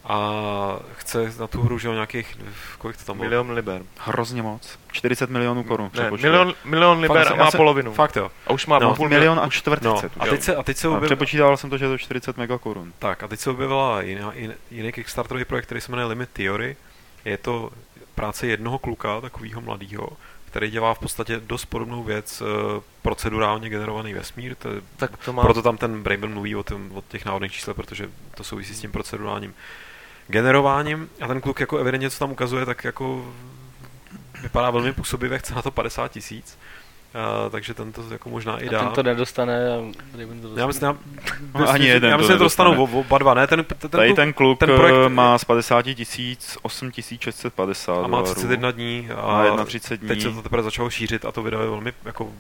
A 0.04 0.80
chce 0.98 1.34
na 1.40 1.48
tu 1.48 1.62
hru, 1.62 1.80
že 1.80 1.88
jo, 1.88 1.94
nějakých, 1.94 2.38
kolik 2.78 2.98
to 2.98 3.04
tam 3.04 3.18
bylo? 3.18 3.30
Milion 3.30 3.52
liber. 3.52 3.82
Hrozně 4.00 4.42
moc. 4.42 4.80
40 4.92 5.30
milionů 5.30 5.64
korun. 5.64 5.92
Ne, 5.98 6.12
milion, 6.12 6.54
milion 6.66 7.00
liber 7.00 7.24
Fakt, 7.28 7.32
a 7.32 7.36
má 7.44 7.52
jsem- 7.52 7.58
polovinu. 7.58 7.94
Fakt 7.94 8.16
jo. 8.16 8.32
A 8.48 8.54
už 8.54 8.66
má 8.66 8.80
No. 8.80 8.96
půl 8.96 9.10
milion 9.10 9.40
a 9.40 9.50
čtvrt. 9.50 9.82
No, 9.84 10.02
a 10.20 10.26
teď 10.26 10.42
se, 10.42 10.56
a 10.56 10.64
teď 10.64 10.78
se 10.78 10.88
Ale 10.88 10.98
objevil, 10.98 11.16
přepočítal 11.16 11.58
jsem 11.58 11.70
to, 11.70 11.78
že 11.78 11.86
je 11.86 11.90
to 11.90 11.98
40 11.98 12.38
mega 12.38 12.58
korun. 12.58 12.94
tak, 13.00 13.24
a 13.24 13.28
teď 13.28 13.40
se 13.40 13.50
objevila 13.50 14.02
jiná, 14.02 14.32
jin, 14.36 14.54
jiný 14.72 14.92
Kickstarterový 14.92 15.46
projekt, 15.46 15.66
který 15.66 15.82
se 15.82 15.92
jmenuje 15.92 16.08
Limit 16.08 16.30
Theory. 16.34 16.76
Je 17.26 17.38
to 17.38 17.70
práce 18.16 18.48
jednoho 18.48 18.80
kluka, 18.80 19.22
takového 19.22 19.62
mladého, 19.62 20.08
který 20.52 20.70
dělá 20.72 20.94
v 20.94 21.00
podstatě 21.00 21.40
dost 21.40 21.66
podobnou 21.66 22.04
věc, 22.04 22.42
eh, 22.42 22.82
procedurálně 23.02 23.70
generovaný 23.70 24.14
vesmír. 24.14 24.56
To 24.56 24.70
Tak 24.98 25.18
to 25.26 25.34
má... 25.34 25.42
proto 25.42 25.62
tam 25.62 25.78
ten 25.78 26.04
Braben 26.04 26.34
mluví 26.34 26.56
o, 26.56 26.64
tom, 26.64 26.92
o 26.94 27.04
těch 27.08 27.26
náhodných 27.26 27.52
číslech, 27.52 27.76
protože 27.76 28.10
to 28.36 28.44
souvisí 28.44 28.74
s 28.74 28.82
tím 28.82 28.92
procedurálním 28.92 29.54
generováním. 30.28 31.10
A 31.22 31.28
ten 31.28 31.42
kluk 31.42 31.60
jako 31.60 31.78
evidentně, 31.78 32.10
co 32.10 32.20
tam 32.20 32.32
ukazuje, 32.32 32.66
tak 32.66 32.84
jako 32.84 33.34
vypadá 34.42 34.70
velmi 34.70 34.94
působivě, 34.94 35.40
chce 35.40 35.56
na 35.56 35.62
to 35.62 35.72
50 35.72 36.12
tisíc. 36.12 36.58
Uh, 37.16 37.50
takže 37.52 37.74
ten 37.74 37.92
to 37.92 38.02
jako 38.12 38.30
možná 38.30 38.58
i 38.58 38.68
A 38.68 38.72
dá. 38.72 38.80
ten 38.80 38.88
to 38.90 39.04
nedostane 39.04 39.68
a 39.74 39.76
Raven 40.20 40.42
to 40.42 40.48
Já 40.58 40.66
dostane. 40.66 40.68
myslím, 40.68 40.88
já, 41.54 41.60
No, 41.60 41.70
ani 41.70 41.88
jeden 41.88 42.10
já 42.10 42.18
to 42.18 42.22
myslím, 42.22 42.34
že 42.34 42.38
to 42.38 42.44
dostanou 42.44 42.84
oba 42.84 43.18
dva, 43.18 43.34
ne? 43.34 43.48
Ten, 43.48 43.66
ten, 43.80 43.90
Tady 43.90 44.08
kluk 44.08 44.16
ten 44.16 44.34
kluk 44.34 44.60
ten 44.60 44.70
ten 44.70 44.78
projekt- 44.78 45.10
má 45.14 45.38
z 45.38 45.44
50 45.44 45.82
tisíc 45.96 46.58
8650 46.62 47.94
a 47.94 48.02
má 48.02 48.08
dolarů. 48.08 48.26
31 48.26 48.72
dní 48.72 49.10
A 49.16 49.22
a 49.62 49.66
31 49.66 49.98
dní. 49.98 50.08
teď 50.08 50.22
se 50.32 50.36
to 50.36 50.42
teprve 50.42 50.64
začalo 50.64 50.90
šířit 50.90 51.26
a 51.26 51.32
to 51.32 51.44
video 51.44 51.62
je 51.62 51.70
velmi 51.70 51.94
jako 52.06 52.32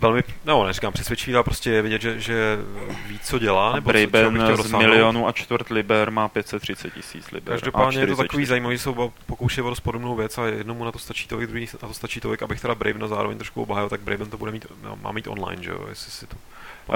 velmi, 0.00 0.22
no 0.44 0.66
neříkám 0.66 0.92
přesvědčivý, 0.92 1.34
ale 1.34 1.44
prostě 1.44 1.70
je 1.70 1.82
vidět, 1.82 2.02
že, 2.02 2.20
že 2.20 2.58
ví, 3.06 3.18
co 3.24 3.38
dělá, 3.38 3.70
A 3.70 3.74
nebo 3.74 3.92
co, 3.92 4.06
Braben 4.06 4.40
z 4.54 4.56
dosáhnout. 4.56 4.78
milionu 4.78 5.28
a 5.28 5.32
čtvrt 5.32 5.68
liber 5.68 6.10
má 6.10 6.28
530 6.28 6.94
tisíc 6.94 7.30
liber. 7.30 7.54
Každopádně 7.54 8.00
je 8.00 8.06
to 8.06 8.12
44. 8.12 8.28
takový 8.28 8.46
zajímavý, 8.46 8.78
se 8.78 8.90
oba 8.90 9.08
pokoušeli 9.26 9.68
o 9.68 9.74
podobnou 9.82 10.16
věc 10.16 10.38
a 10.38 10.46
jednomu 10.46 10.84
na 10.84 10.92
to 10.92 10.98
stačí 10.98 11.28
tolik, 11.28 11.48
druhý 11.50 11.68
na 11.82 11.88
to 11.88 11.94
stačí 11.94 12.20
tolik, 12.20 12.42
abych 12.42 12.60
teda 12.60 12.74
Bravena 12.74 13.08
zároveň 13.08 13.38
trošku 13.38 13.62
obhájil, 13.62 13.88
tak 13.88 14.00
Braven 14.00 14.30
to 14.30 14.38
bude 14.38 14.52
mít, 14.52 14.66
no, 14.82 14.98
má 15.02 15.12
mít 15.12 15.26
online, 15.26 15.62
že 15.62 15.70
jo, 15.70 15.86
jestli 15.88 16.10
si 16.10 16.26
to... 16.26 16.36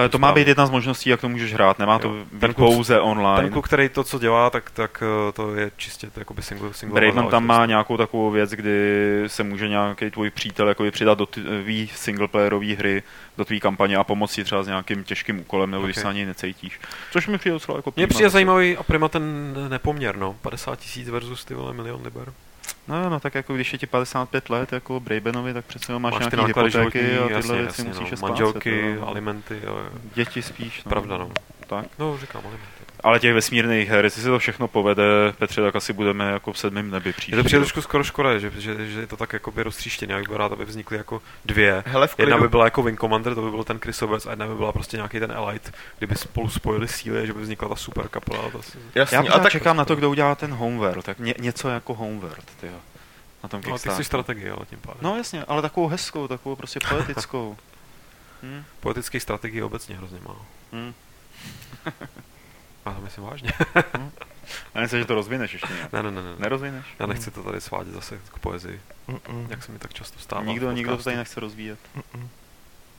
Eh, 0.04 0.08
To 0.08 0.18
má 0.18 0.32
být 0.32 0.48
jedna 0.48 0.66
z 0.66 0.70
možností, 0.70 1.10
jak 1.10 1.20
to 1.20 1.28
můžeš 1.28 1.54
hrát, 1.54 1.78
nemá 1.78 1.98
to 1.98 2.08
Jo. 2.08 2.14
být 2.32 2.40
Ten 2.40 2.50
kluk- 2.50 2.54
pouze 2.54 3.00
online. 3.00 3.42
Ten 3.42 3.52
kluk, 3.52 3.66
který 3.66 3.88
to, 3.88 4.04
co 4.04 4.18
dělá, 4.18 4.50
tak, 4.50 4.70
tak 4.70 5.02
eh, 5.28 5.32
to 5.32 5.54
je 5.54 5.70
čistě 5.76 6.10
to 6.10 6.20
jakoby 6.20 6.42
single, 6.42 6.74
single 6.74 7.00
Braven 7.00 7.26
tam 7.30 7.46
má 7.46 7.66
nějakou 7.66 7.96
takovou 7.96 8.30
věc, 8.30 8.50
kdy 8.50 9.22
se 9.26 9.42
může 9.42 9.68
nějaký 9.68 10.10
tvůj 10.10 10.30
přítel 10.30 10.68
jakoby 10.68 10.90
přidat 10.90 11.18
do 11.18 11.26
tvý 11.26 11.90
singleplayerové 11.94 12.74
hry, 12.74 13.02
do 13.38 13.44
tvý 13.44 13.60
kampaně 13.60 13.96
a 13.96 14.04
pomoci 14.04 14.44
třeba 14.44 14.62
s 14.62 14.66
nějakým 14.66 15.04
těžkým 15.04 15.40
úkolem, 15.40 15.70
nebo 15.70 15.84
když 15.84 15.96
Ok. 15.96 16.02
se 16.02 16.08
ani 16.08 16.26
necítíš. 16.26 16.80
Což 17.10 17.26
mi 17.28 17.38
přijde 17.38 17.52
docela 17.52 17.78
jako 17.78 17.92
Mně 17.96 18.06
přijde 18.06 18.30
zajímavý 18.30 18.76
a 18.76 18.82
prima 18.82 19.08
ten 19.08 19.54
nepoměr, 19.68 20.16
no. 20.16 20.36
50 20.42 20.78
tisíc 20.78 21.08
versus 21.08 21.44
ty 21.44 21.54
vole 21.54 21.72
milion 21.72 22.00
liber. 22.04 22.32
No, 22.88 23.10
no, 23.10 23.20
tak 23.20 23.34
jako 23.34 23.54
když 23.54 23.72
je 23.72 23.78
ti 23.78 23.86
55 23.86 24.50
let, 24.50 24.72
jako 24.72 25.00
Bravenovi, 25.00 25.54
tak 25.54 25.64
přece 25.64 25.92
jenom 25.92 26.02
máš, 26.02 26.12
Máš 26.12 26.22
náklady 26.22 26.46
hypotéky 26.46 26.98
životní, 26.98 27.00
a 27.00 27.26
tyhle 27.26 27.36
jasně, 27.36 27.54
věci 27.54 27.80
jasně, 27.80 27.84
musíš 27.84 28.10
no. 28.10 28.16
splácet. 28.16 28.44
Manželky, 28.44 28.80
jo, 28.80 29.00
no. 29.00 29.08
alimenty, 29.08 29.60
jo, 29.64 29.76
jo. 29.76 29.98
Děti 30.14 30.42
spíš. 30.42 30.84
No. 30.84 30.88
Pravda, 30.88 31.18
no. 31.18 31.30
Tak. 31.66 31.86
No, 31.98 32.18
říkám 32.18 32.42
alimenty. 32.42 32.73
Ale 33.04 33.20
těch 33.20 33.34
vesmírných 33.34 33.88
her, 33.88 34.04
jestli 34.04 34.22
se 34.22 34.28
to 34.28 34.38
všechno 34.38 34.68
povede, 34.68 35.04
Petře, 35.38 35.62
tak 35.62 35.76
asi 35.76 35.92
budeme 35.92 36.30
jako 36.30 36.52
v 36.52 36.58
sedmém 36.58 36.90
nebi 36.90 37.12
příští. 37.12 37.32
Je 37.32 37.36
to 37.36 37.44
přijde 37.44 37.58
rok. 37.58 37.64
trošku 37.64 37.82
skoro 37.82 38.04
škoda, 38.04 38.38
že, 38.38 38.50
že, 38.58 38.90
že 38.90 39.00
je 39.00 39.06
to 39.06 39.16
tak 39.16 39.32
jakoby 39.32 39.62
roztříštěné, 39.62 40.14
jak 40.14 40.28
by 40.28 40.36
rád, 40.36 40.52
aby 40.52 40.64
vznikly 40.64 40.96
jako 40.96 41.22
dvě. 41.44 41.82
Hele, 41.86 42.08
v 42.08 42.14
Jedna 42.18 42.38
by 42.38 42.48
byla 42.48 42.64
jako 42.64 42.82
Wing 42.82 43.00
Commander, 43.00 43.34
to 43.34 43.42
by 43.42 43.50
byl 43.50 43.64
ten 43.64 43.78
Chris 43.78 44.02
Roberts, 44.02 44.26
a 44.26 44.30
jedna 44.30 44.46
by 44.46 44.54
byla 44.54 44.72
prostě 44.72 44.96
nějaký 44.96 45.20
ten 45.20 45.32
Elite, 45.32 45.72
kdyby 45.98 46.14
spolu 46.16 46.48
spojili 46.48 46.88
síly, 46.88 47.26
že 47.26 47.32
by 47.32 47.40
vznikla 47.40 47.68
ta 47.68 47.76
super 47.76 48.08
kapela. 48.08 48.50
To 48.50 48.62
si... 48.62 48.78
jasně, 48.94 49.16
Já 49.16 49.22
a 49.32 49.38
tak 49.38 49.52
čekám 49.52 49.76
na 49.76 49.84
to, 49.84 49.96
kdo 49.96 50.10
udělá 50.10 50.34
ten 50.34 50.52
Homeworld, 50.52 51.04
tak 51.04 51.18
ně, 51.18 51.34
něco 51.38 51.68
jako 51.68 51.94
Homeworld, 51.94 52.50
tyjo. 52.60 52.76
Na 53.42 53.48
tom 53.48 53.60
No, 53.68 53.78
ty 53.78 53.90
jsi 53.90 54.04
strategie, 54.04 54.52
ale 54.52 54.66
tím 54.66 54.78
pádem. 54.78 54.98
No 55.02 55.16
jasně, 55.16 55.44
ale 55.44 55.62
takovou 55.62 55.88
hezkou, 55.88 56.28
takovou 56.28 56.56
prostě 56.56 56.80
poetickou. 56.88 57.56
hm? 58.42 58.64
Politické 58.80 59.20
strategie 59.20 59.64
obecně 59.64 59.96
hrozně 59.96 60.18
málo. 60.26 60.42
Hm. 60.72 60.92
A 62.84 62.92
to 62.94 63.00
myslím 63.00 63.24
vážně. 63.24 63.52
A 64.74 64.80
nechceš, 64.80 64.98
že 64.98 65.04
to 65.04 65.14
rozvineš 65.14 65.52
ještě 65.52 65.72
nějak. 65.74 65.92
ne, 65.92 66.02
ne, 66.02 66.10
ne, 66.10 66.22
ne. 66.22 66.34
Nerozvineš? 66.38 66.86
Já 66.98 67.06
nechci 67.06 67.30
to 67.30 67.42
tady 67.42 67.60
svádět 67.60 67.94
zase 67.94 68.18
k 68.34 68.38
poezii, 68.38 68.80
Mm-mm. 69.08 69.46
jak 69.50 69.62
se 69.64 69.72
mi 69.72 69.78
tak 69.78 69.94
často 69.94 70.18
stává. 70.18 70.42
Nikdo, 70.44 70.72
nikdo 70.72 70.96
to 70.96 71.02
tady 71.02 71.16
nechce 71.16 71.40
rozvíjet. 71.40 71.78
Mm-mm. 71.96 72.26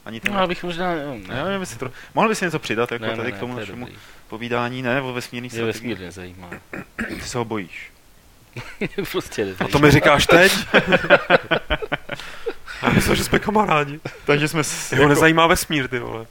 Ani 0.05 0.19
ten. 0.19 0.33
No, 0.33 0.39
já 0.39 0.47
bych 0.47 0.63
možná... 0.63 0.93
Ne, 0.95 1.19
já 1.36 1.43
nevím, 1.45 1.59
jestli 1.61 1.77
to... 1.77 1.91
Mohl 2.13 2.29
bys 2.29 2.39
si 2.39 2.45
něco 2.45 2.59
přidat 2.59 2.91
jako 2.91 3.05
ne, 3.05 3.11
ne, 3.11 3.17
tady 3.17 3.31
ne, 3.31 3.38
k 3.38 3.39
tomu 3.39 3.53
to 3.53 3.59
je 3.59 3.65
našemu 3.65 3.86
dobrý. 3.86 3.99
povídání? 4.27 4.81
Ne, 4.81 5.01
o 5.01 5.13
vesmírný 5.13 5.49
Mě 5.49 5.49
strategii. 5.59 5.73
vesmír 5.93 5.99
nezajímá. 6.05 6.49
Ty 7.07 7.21
se 7.21 7.38
ho 7.38 7.45
bojíš. 7.45 7.91
prostě 9.11 9.41
A 9.41 9.45
nezajímá. 9.45 9.71
to 9.71 9.79
mi 9.79 9.91
říkáš 9.91 10.27
teď? 10.27 10.51
Já 12.83 12.89
myslím, 12.89 13.15
že 13.15 13.23
jsme 13.23 13.39
kamarádi. 13.39 13.99
Takže 14.25 14.47
jsme... 14.47 14.63
S, 14.63 14.91
Jeho 14.91 15.07
nezajímá 15.07 15.47
vesmír, 15.47 15.88
ty 15.88 15.99
vole. 15.99 16.25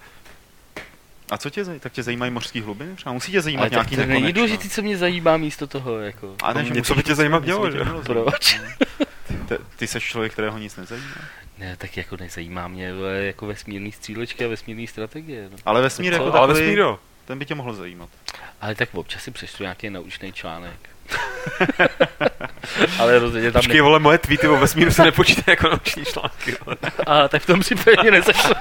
A 1.31 1.39
co 1.39 1.51
tě 1.51 1.64
zajímá? 1.64 1.81
Tak 1.81 1.93
tě 1.93 2.03
zajímají 2.03 2.33
mořské 2.33 2.62
hlubiny? 2.62 2.97
Třeba 2.97 3.12
musí 3.12 3.33
tě 3.33 3.43
zajímat 3.43 3.62
Ale 3.62 3.70
tak 3.70 3.77
nějaký 3.77 3.97
to 3.97 4.01
není 4.01 4.09
nekonečno. 4.12 4.35
důležitý, 4.35 4.70
co 4.70 4.83
mě 4.83 4.97
zajímá 4.97 5.37
místo 5.37 5.66
toho, 5.66 5.99
jako. 6.01 6.35
A 6.43 6.53
ne, 6.53 6.64
že 6.64 6.75
musíš- 6.75 6.97
by 6.97 7.03
tě 7.03 7.14
zajímat 7.14 7.45
něco 7.47 7.61
by 7.61 7.70
mělo, 7.70 7.72
tě 7.72 7.79
že? 7.79 7.85
zajímat. 7.85 8.05
Proč? 8.07 8.61
Ty, 9.49 9.59
ty 9.77 9.87
jsi 9.87 10.01
člověk, 10.01 10.33
kterého 10.33 10.59
nic 10.59 10.77
nezajímá. 10.77 11.07
Ne, 11.59 11.77
tak 11.77 11.97
jako 11.97 12.16
nezajímá 12.16 12.68
mě 12.68 12.95
vole, 12.95 13.12
jako 13.14 13.47
vesmírný 13.47 13.93
střílečky 13.93 14.45
a 14.45 14.49
vesmírný 14.49 14.87
strategie. 14.87 15.49
No. 15.53 15.57
Ale 15.64 15.83
vesmír 15.83 16.12
jako 16.12 16.25
Ale 16.25 16.33
takový, 16.33 16.53
vesmír, 16.61 16.79
jo. 16.79 16.99
ten 17.25 17.39
by 17.39 17.47
tě 17.47 17.55
mohl 17.55 17.75
zajímat. 17.75 18.09
Ale 18.61 18.75
tak 18.75 18.89
občas 18.95 19.22
si 19.22 19.31
přečtu 19.31 19.62
nějaký 19.62 19.91
naučný 19.91 20.33
článek. 20.33 20.72
Ale 22.99 23.18
rozhodně 23.18 23.53
tam 23.53 23.61
Počkej, 23.62 23.81
vole, 23.81 23.99
moje 23.99 24.18
tweety 24.18 24.49
o 24.49 24.57
vesmíru 24.57 24.91
se 24.91 25.05
nepočítají 25.05 25.45
jako 25.49 25.68
nauční 25.68 26.05
články. 26.05 26.57
Ale... 26.66 26.77
A 27.07 27.29
tak 27.29 27.43
v 27.43 27.47
tom 27.47 27.61
případě 27.61 28.11
nezašlo. 28.11 28.55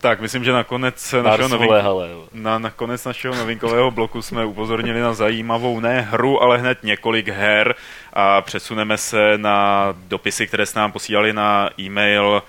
Tak, 0.00 0.20
myslím, 0.20 0.44
že 0.44 0.52
nakonec 0.52 1.14
našeho, 1.22 2.06
jo. 2.06 2.28
na, 2.32 2.58
na 2.58 2.70
konec 2.70 3.04
našeho 3.04 3.34
novinkového 3.34 3.90
bloku 3.90 4.22
jsme 4.22 4.44
upozornili 4.44 5.00
na 5.00 5.14
zajímavou 5.14 5.80
ne 5.80 6.00
hru, 6.00 6.42
ale 6.42 6.58
hned 6.58 6.78
několik 6.82 7.28
her 7.28 7.74
a 8.12 8.40
přesuneme 8.40 8.98
se 8.98 9.38
na 9.38 9.88
dopisy, 10.08 10.46
které 10.46 10.66
se 10.66 10.78
nám 10.78 10.92
posílali 10.92 11.32
na 11.32 11.70
e-mail 11.80 12.42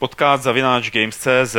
podcast 0.00 0.42
zavináč 0.42 0.90
games.cz 0.90 1.56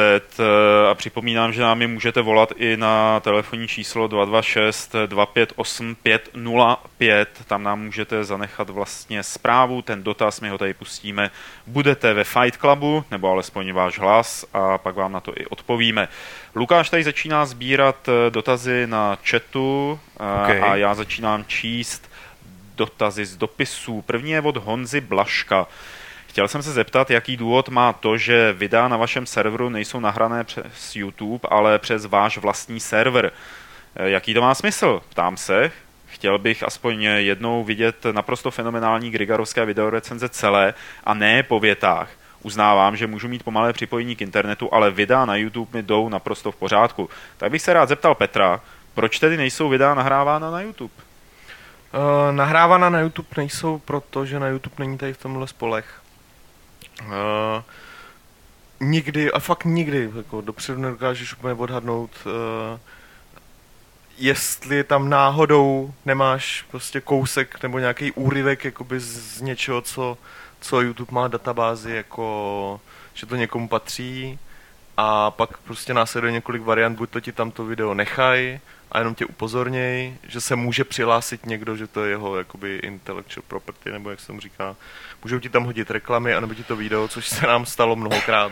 a 0.92 0.96
připomínám, 0.96 1.54
že 1.54 1.62
nám 1.62 1.82
je 1.82 1.88
můžete 1.88 2.22
volat 2.22 2.54
i 2.56 2.78
na 2.78 3.20
telefonní 3.20 3.68
číslo 3.68 4.08
226 4.08 4.96
258 5.06 5.96
505. 6.04 7.30
Tam 7.48 7.64
nám 7.64 7.82
můžete 7.82 8.24
zanechat 8.24 8.70
vlastně 8.70 9.24
zprávu, 9.24 9.82
ten 9.82 10.04
dotaz, 10.04 10.42
my 10.42 10.50
ho 10.50 10.58
tady 10.58 10.74
pustíme. 10.74 11.32
Budete 11.68 12.14
ve 12.14 12.24
Fight 12.24 12.58
Clubu, 12.60 13.06
nebo 13.12 13.32
alespoň 13.32 13.72
váš 13.72 14.00
hlas 14.00 14.46
a 14.54 14.78
pak 14.78 14.96
vám 14.96 15.12
na 15.12 15.20
to 15.20 15.34
i 15.38 15.46
odpovíme. 15.46 16.08
Lukáš 16.56 16.90
tady 16.90 17.04
začíná 17.04 17.46
sbírat 17.46 18.10
eh, 18.10 18.30
dotazy 18.30 18.88
na 18.88 19.18
chatu 19.26 20.00
a, 20.18 20.42
Okay. 20.44 20.60
a 20.62 20.76
já 20.76 20.94
začínám 20.96 21.46
číst 21.48 22.12
dotazy 22.76 23.26
z 23.26 23.38
dopisů. 23.38 24.02
První 24.02 24.32
je 24.32 24.42
od 24.42 24.58
Honzy 24.58 25.02
Blaška. 25.02 25.68
Chtěl 26.32 26.48
jsem 26.48 26.64
se 26.64 26.72
zeptat, 26.72 27.12
jaký 27.12 27.38
důvod 27.38 27.70
má 27.70 27.94
to, 27.94 28.18
že 28.18 28.54
videa 28.54 28.88
na 28.88 28.98
vašem 28.98 29.26
serveru 29.26 29.70
nejsou 29.70 30.00
nahrané 30.00 30.44
přes 30.44 30.96
YouTube, 30.96 31.48
ale 31.52 31.80
přes 31.80 32.06
váš 32.06 32.38
vlastní 32.38 32.80
server. 32.80 33.32
Eh, 33.96 34.10
Jaký 34.10 34.34
to 34.34 34.42
má 34.42 34.56
smysl? 34.56 35.02
Ptám 35.10 35.38
se. 35.38 35.72
Chtěl 36.08 36.40
bych 36.40 36.64
aspoň 36.64 37.04
jednou 37.04 37.64
vidět 37.64 38.06
naprosto 38.12 38.52
fenomenální 38.52 39.12
Grigarovské 39.12 39.66
videorecenze 39.66 40.30
celé 40.30 40.74
a 41.04 41.14
ne 41.14 41.44
po 41.44 41.60
větách. 41.60 42.10
Uznávám, 42.42 42.96
že 42.98 43.08
můžu 43.08 43.28
mít 43.28 43.44
pomalé 43.44 43.74
připojení 43.74 44.16
k 44.16 44.22
internetu, 44.22 44.74
ale 44.74 44.92
videa 44.92 45.26
na 45.26 45.36
YouTube 45.36 45.78
mi 45.78 45.84
jdou 45.84 46.10
naprosto 46.10 46.52
v 46.52 46.56
pořádku. 46.56 47.10
Tak 47.38 47.52
bych 47.52 47.62
se 47.62 47.74
rád 47.74 47.90
zeptal 47.90 48.16
Petra, 48.16 48.62
proč 48.94 49.20
tedy 49.20 49.38
nejsou 49.38 49.70
videa 49.70 49.94
nahrávána 49.94 50.52
na 50.52 50.62
YouTube? 50.62 50.94
Uh, 51.94 52.36
nahrávána 52.36 52.90
na 52.90 53.00
YouTube 53.00 53.30
nejsou, 53.38 53.80
protože 53.86 54.40
na 54.40 54.48
YouTube 54.48 54.76
není 54.80 54.98
tady 54.98 55.14
v 55.14 55.22
tomhle 55.22 55.48
spolech. 55.48 56.01
Uh, 57.00 57.64
nikdy, 58.80 59.32
a 59.32 59.40
fakt 59.40 59.66
nikdy, 59.66 60.10
jako 60.16 60.42
dopředu 60.42 60.82
nedokážeš 60.82 61.34
úplně 61.34 61.54
odhadnout, 61.54 62.12
uh, 62.26 62.80
jestli 64.18 64.84
tam 64.84 65.10
náhodou 65.10 65.94
nemáš 66.06 66.66
prostě 66.72 67.02
kousek 67.02 67.64
nebo 67.64 67.80
nějaký 67.80 68.12
úryvek 68.12 68.66
jakoby 68.66 69.00
z 69.00 69.42
něčeho, 69.42 69.82
co, 69.82 70.18
co 70.62 70.82
YouTube 70.82 71.12
má 71.12 71.28
databázi, 71.28 71.92
jako 71.92 72.82
že 73.14 73.26
to 73.26 73.36
někomu 73.36 73.68
patří. 73.68 74.40
A 74.98 75.32
pak 75.32 75.58
prostě 75.58 75.94
následuje 75.94 76.34
několik 76.34 76.62
variant, 76.62 76.98
buď 76.98 77.10
to 77.10 77.20
ti 77.20 77.32
tam 77.32 77.52
to 77.52 77.66
video 77.66 77.94
nechaj 77.94 78.60
a 78.92 79.00
jenom 79.00 79.16
tě 79.16 79.26
upozorněj, 79.26 80.18
že 80.28 80.42
se 80.42 80.56
může 80.56 80.84
přihlásit 80.84 81.46
někdo, 81.46 81.76
že 81.76 81.88
to 81.88 82.04
je 82.04 82.10
jeho 82.10 82.38
jakoby 82.38 82.76
intellectual 82.76 83.44
property, 83.48 83.92
nebo 83.92 84.10
jak 84.10 84.20
se 84.20 84.34
mu 84.34 84.40
říká. 84.40 84.76
Můžou 85.24 85.40
ti 85.40 85.50
tam 85.50 85.64
hodit 85.64 85.92
reklamy, 85.92 86.34
anebo 86.34 86.54
ti 86.54 86.64
to 86.64 86.76
video, 86.76 87.08
což 87.08 87.28
se 87.28 87.48
nám 87.48 87.66
stalo 87.66 87.96
mnohokrát, 87.96 88.52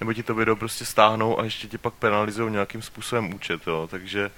nebo 0.00 0.12
ti 0.12 0.22
to 0.22 0.34
video 0.34 0.56
prostě 0.56 0.84
stáhnou 0.84 1.40
a 1.40 1.44
ještě 1.44 1.68
ti 1.68 1.78
pak 1.78 1.94
penalizují 1.94 2.52
nějakým 2.52 2.82
způsobem 2.82 3.34
účet, 3.34 3.66
jo. 3.66 3.88
takže 3.90 4.30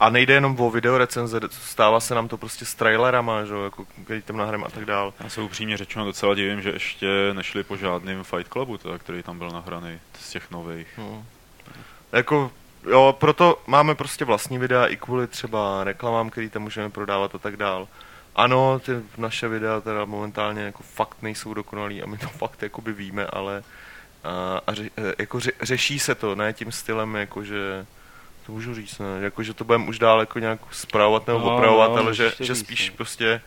a 0.00 0.10
nejde 0.10 0.34
jenom 0.34 0.60
o 0.60 0.70
video 0.70 0.98
recenze, 0.98 1.40
stává 1.50 2.00
se 2.00 2.14
nám 2.14 2.28
to 2.28 2.36
prostě 2.36 2.64
s 2.64 2.74
trailerama, 2.74 3.44
že? 3.44 3.54
jako 3.54 3.86
který 4.04 4.22
tam 4.22 4.36
nahrem 4.36 4.64
a 4.64 4.68
tak 4.68 4.84
dál. 4.84 5.14
Já 5.20 5.28
se 5.28 5.40
upřímně 5.40 5.76
řečeno 5.76 6.04
docela 6.04 6.34
divím, 6.34 6.62
že 6.62 6.70
ještě 6.70 7.06
nešli 7.32 7.64
po 7.64 7.76
žádným 7.76 8.24
Fight 8.24 8.52
Clubu, 8.52 8.78
teda, 8.78 8.98
který 8.98 9.22
tam 9.22 9.38
byl 9.38 9.50
nahraný 9.50 10.00
z 10.20 10.30
těch 10.30 10.50
nových. 10.50 10.88
No. 10.98 11.26
Jako, 12.12 12.50
jo, 12.86 13.16
proto 13.20 13.62
máme 13.66 13.94
prostě 13.94 14.24
vlastní 14.24 14.58
videa 14.58 14.86
i 14.86 14.96
kvůli 14.96 15.26
třeba 15.26 15.84
reklamám, 15.84 16.30
který 16.30 16.50
tam 16.50 16.62
můžeme 16.62 16.90
prodávat 16.90 17.34
a 17.34 17.38
tak 17.38 17.56
dál. 17.56 17.88
Ano, 18.36 18.78
ty 18.78 18.92
naše 19.16 19.48
videa 19.48 19.80
teda 19.80 20.04
momentálně 20.04 20.62
jako 20.62 20.82
fakt 20.82 21.22
nejsou 21.22 21.54
dokonalý 21.54 22.02
a 22.02 22.06
my 22.06 22.18
to 22.18 22.28
fakt 22.38 22.62
jakoby 22.62 22.92
víme, 22.92 23.26
ale 23.26 23.62
a, 24.24 24.60
a 24.66 24.74
ře, 24.74 24.90
jako 25.18 25.40
ře, 25.40 25.52
řeší 25.62 25.98
se 25.98 26.14
to, 26.14 26.34
ne 26.34 26.52
tím 26.52 26.72
stylem, 26.72 27.14
jako 27.14 27.44
že 27.44 27.86
to 28.46 28.52
můžu 28.52 28.74
říct, 28.74 28.98
ne? 28.98 29.06
Jako, 29.20 29.42
že 29.42 29.54
to 29.54 29.64
budeme 29.64 29.88
už 29.88 29.98
dál 29.98 30.20
jako 30.20 30.38
nějak 30.38 30.60
zpravovat 30.70 31.26
nebo 31.26 31.38
no, 31.38 31.54
opravovat, 31.54 31.90
no, 31.90 31.96
ale 31.96 32.14
že, 32.14 32.32
že 32.40 32.54
spíš 32.54 32.88
víc, 32.88 32.96
prostě 32.96 33.40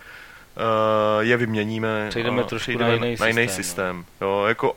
uh, 0.57 1.23
je 1.23 1.37
vyměníme 1.37 2.05
Přejdeme 2.09 2.43
trošku 2.43 2.63
přejdeme 2.63 2.99
na 2.99 3.05
jiný, 3.05 3.17
na 3.19 3.27
jiný 3.27 3.47
systém. 3.47 3.63
systém. 3.63 4.05
Jo, 4.21 4.45
jako 4.47 4.75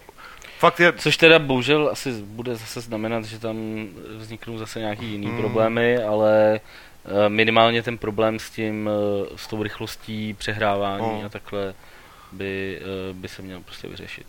Fakt 0.65 0.81
je... 0.81 0.93
Což 0.93 1.17
teda 1.17 1.39
bohužel 1.39 1.89
asi 1.93 2.13
bude 2.13 2.57
zase 2.57 2.81
znamenat, 2.81 3.25
že 3.25 3.39
tam 3.39 3.87
vzniknou 4.17 4.59
zase 4.59 4.79
nějaký 4.79 5.07
jiný 5.07 5.27
hmm. 5.27 5.39
problémy, 5.39 5.99
ale 5.99 6.61
eh, 7.05 7.29
minimálně 7.29 7.83
ten 7.83 7.99
problém 7.99 8.39
s 8.39 8.51
tím, 8.51 8.91
eh, 8.93 9.27
s 9.37 9.47
tou 9.47 9.63
rychlostí 9.63 10.35
přehrávání 10.35 11.19
oh. 11.19 11.25
a 11.25 11.29
takhle 11.29 11.75
by, 12.33 12.81
by 13.13 13.29
se 13.29 13.43
měl 13.43 13.61
prostě 13.61 13.89
vyřešit. 13.89 14.27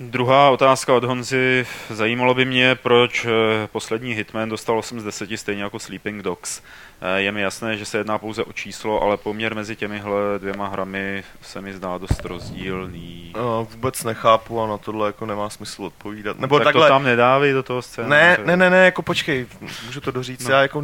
Druhá 0.00 0.50
otázka 0.50 0.94
od 0.94 1.04
Honzy. 1.04 1.66
Zajímalo 1.90 2.34
by 2.34 2.44
mě, 2.44 2.74
proč 2.74 3.24
eh, 3.24 3.66
poslední 3.72 4.12
Hitman 4.12 4.48
dostal 4.48 4.78
8 4.78 5.00
z 5.00 5.04
10, 5.04 5.30
stejně 5.36 5.62
jako 5.62 5.78
Sleeping 5.78 6.22
Dogs. 6.22 6.62
Eh, 7.00 7.20
je 7.20 7.32
mi 7.32 7.40
jasné, 7.40 7.76
že 7.76 7.84
se 7.84 7.98
jedná 7.98 8.18
pouze 8.18 8.44
o 8.44 8.52
číslo, 8.52 9.02
ale 9.02 9.16
poměr 9.16 9.54
mezi 9.54 9.76
těmihle 9.76 10.38
dvěma 10.38 10.68
hrami 10.68 11.24
se 11.42 11.60
mi 11.60 11.72
zdá 11.72 11.98
dost 11.98 12.24
rozdílný. 12.24 13.32
No, 13.36 13.68
vůbec 13.70 14.04
nechápu 14.04 14.60
a 14.62 14.66
na 14.66 14.78
tohle 14.78 15.06
jako 15.06 15.26
nemá 15.26 15.50
smysl 15.50 15.84
odpovídat. 15.84 16.38
Nebo 16.38 16.58
tak 16.58 16.64
takhle... 16.64 16.86
to 16.86 16.92
tam 16.92 17.04
nedávej 17.04 17.52
do 17.52 17.62
toho 17.62 17.82
scénu. 17.82 18.08
Ne, 18.08 18.38
ne, 18.44 18.56
ne, 18.56 18.70
ne, 18.70 18.84
jako 18.84 19.02
počkej, 19.02 19.46
můžu 19.86 20.00
to 20.00 20.10
doříct. 20.10 20.48
No. 20.48 20.54
Já 20.54 20.62
jako 20.62 20.82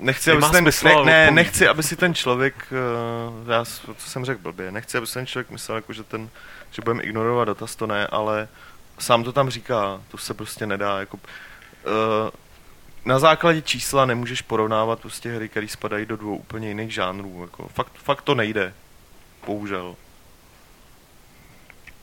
Nechci, 0.00 0.30
aby 0.30 0.42
ten, 0.52 0.64
ne, 0.84 1.04
ne, 1.04 1.30
nechci, 1.30 1.68
aby 1.68 1.82
si 1.82 1.96
ten 1.96 2.14
člověk, 2.14 2.54
uh, 3.42 3.50
já, 3.50 3.64
co 3.96 4.10
jsem 4.10 4.24
řekl 4.24 4.42
blbě, 4.42 4.72
nechci, 4.72 4.98
aby 4.98 5.06
si 5.06 5.14
ten 5.14 5.26
člověk 5.26 5.50
myslel, 5.50 5.76
jako, 5.76 5.92
že, 5.92 6.02
ten, 6.02 6.30
že 6.70 6.82
budeme 6.82 7.02
ignorovat 7.02 7.48
data, 7.48 7.66
to 7.76 7.86
ne, 7.86 8.06
ale 8.06 8.48
sám 8.98 9.24
to 9.24 9.32
tam 9.32 9.50
říká, 9.50 10.02
to 10.10 10.18
se 10.18 10.34
prostě 10.34 10.66
nedá. 10.66 11.00
Jako, 11.00 11.16
uh, 11.16 12.30
na 13.04 13.18
základě 13.18 13.62
čísla 13.62 14.06
nemůžeš 14.06 14.42
porovnávat 14.42 15.00
prostě 15.00 15.32
hry, 15.32 15.48
které 15.48 15.68
spadají 15.68 16.06
do 16.06 16.16
dvou 16.16 16.36
úplně 16.36 16.68
jiných 16.68 16.94
žánrů. 16.94 17.42
Jako, 17.42 17.68
fakt, 17.68 17.92
fakt 17.94 18.22
to 18.22 18.34
nejde. 18.34 18.74
Bohužel. 19.46 19.96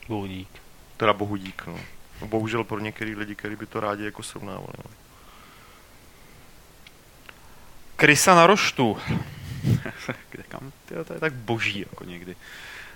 Bohudík. 0.08 0.48
Teda 0.96 1.12
bohudík, 1.12 1.62
no. 1.66 1.80
Bohužel 2.26 2.64
pro 2.64 2.78
některý 2.78 3.14
lidi, 3.14 3.34
kteří 3.34 3.56
by 3.56 3.66
to 3.66 3.80
rádi 3.80 4.04
jako 4.04 4.22
srovnávali. 4.22 4.72
No. 4.84 4.90
Krysa 7.96 8.34
na 8.34 8.46
roštu. 8.46 8.98
Kam, 10.48 10.72
tyjo, 10.88 11.04
to 11.04 11.14
je 11.14 11.20
tak 11.20 11.32
boží 11.32 11.78
jako 11.78 12.04
někdy. 12.04 12.36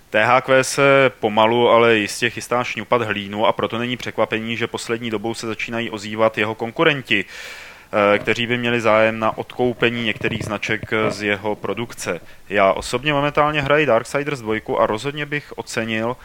THQ 0.09 0.63
se 0.63 1.11
pomalu, 1.19 1.69
ale 1.69 1.95
jistě 1.95 2.29
chystá 2.29 2.63
šňupat 2.63 3.01
hlínu 3.01 3.45
a 3.45 3.53
proto 3.53 3.77
není 3.77 3.97
překvapení, 3.97 4.57
že 4.57 4.67
poslední 4.67 5.09
dobou 5.09 5.33
se 5.33 5.47
začínají 5.47 5.89
ozývat 5.89 6.37
jeho 6.37 6.55
konkurenti, 6.55 7.25
eh, 7.25 8.19
kteří 8.19 8.47
by 8.47 8.57
měli 8.57 8.81
zájem 8.81 9.19
na 9.19 9.37
odkoupení 9.37 10.03
některých 10.03 10.43
značek 10.43 10.81
z 11.09 11.21
jeho 11.21 11.55
produkce. 11.55 12.21
Já 12.49 12.73
osobně 12.73 13.13
momentálně 13.13 13.61
hraji 13.61 13.85
Darksiders 13.85 14.39
2 14.39 14.79
a 14.79 14.85
rozhodně 14.85 15.25
bych 15.25 15.57
ocenil, 15.57 16.17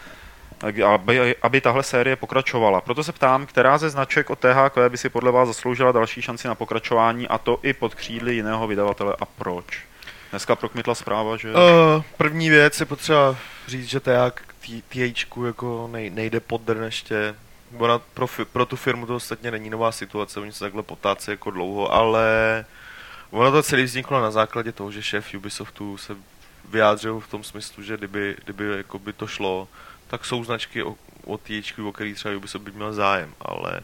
aby, 0.63 1.35
aby 1.41 1.61
tahle 1.61 1.83
série 1.83 2.15
pokračovala. 2.15 2.81
Proto 2.81 3.03
se 3.03 3.11
ptám, 3.11 3.45
která 3.45 3.77
ze 3.77 3.89
značek 3.89 4.29
od 4.29 4.39
THQ 4.39 4.89
by 4.89 4.97
si 4.97 5.09
podle 5.09 5.31
vás 5.31 5.47
zasloužila 5.47 5.91
další 5.91 6.21
šanci 6.21 6.47
na 6.47 6.55
pokračování 6.55 7.27
a 7.27 7.37
to 7.37 7.59
i 7.63 7.73
pod 7.73 7.95
křídly 7.95 8.35
jiného 8.35 8.67
vydavatele 8.67 9.15
a 9.19 9.25
proč? 9.25 9.85
Dneska 10.29 10.55
prokmitla 10.55 10.95
zpráva, 10.95 11.37
že... 11.37 11.51
Uh, 11.51 12.03
první 12.17 12.49
věc 12.49 12.79
je 12.79 12.85
potřeba 12.85 13.35
říct, 13.67 13.89
že 13.89 13.99
THQ 13.99 15.45
jako 15.45 15.89
nej, 15.91 16.09
nejde 16.09 16.39
pod 16.39 16.61
drn 16.61 16.83
ještě. 16.83 17.35
Ona 17.77 17.99
pro, 17.99 18.27
pro 18.51 18.65
tu 18.65 18.75
firmu 18.75 19.05
to 19.05 19.15
ostatně 19.15 19.51
není 19.51 19.69
nová 19.69 19.91
situace, 19.91 20.39
oni 20.39 20.51
se 20.51 20.59
takhle 20.59 20.83
potácí 20.83 21.31
jako 21.31 21.51
dlouho, 21.51 21.93
ale 21.93 22.65
ono 23.31 23.51
to 23.51 23.63
celé 23.63 23.83
vzniklo 23.83 24.21
na 24.21 24.31
základě 24.31 24.71
toho, 24.71 24.91
že 24.91 25.03
šéf 25.03 25.33
Ubisoftu 25.33 25.97
se 25.97 26.15
vyjádřil 26.69 27.19
v 27.19 27.27
tom 27.27 27.43
smyslu, 27.43 27.83
že 27.83 27.97
kdyby, 27.97 28.35
kdyby 28.43 28.77
jako 28.77 28.99
by 28.99 29.13
to 29.13 29.27
šlo, 29.27 29.67
tak 30.07 30.25
jsou 30.25 30.43
značky 30.43 30.83
od 31.25 31.41
THQ, 31.41 31.87
o 31.87 31.91
kterých 31.91 32.15
třeba 32.15 32.35
Ubisoft 32.35 32.63
by 32.63 32.71
měl 32.71 32.93
zájem, 32.93 33.33
ale 33.41 33.79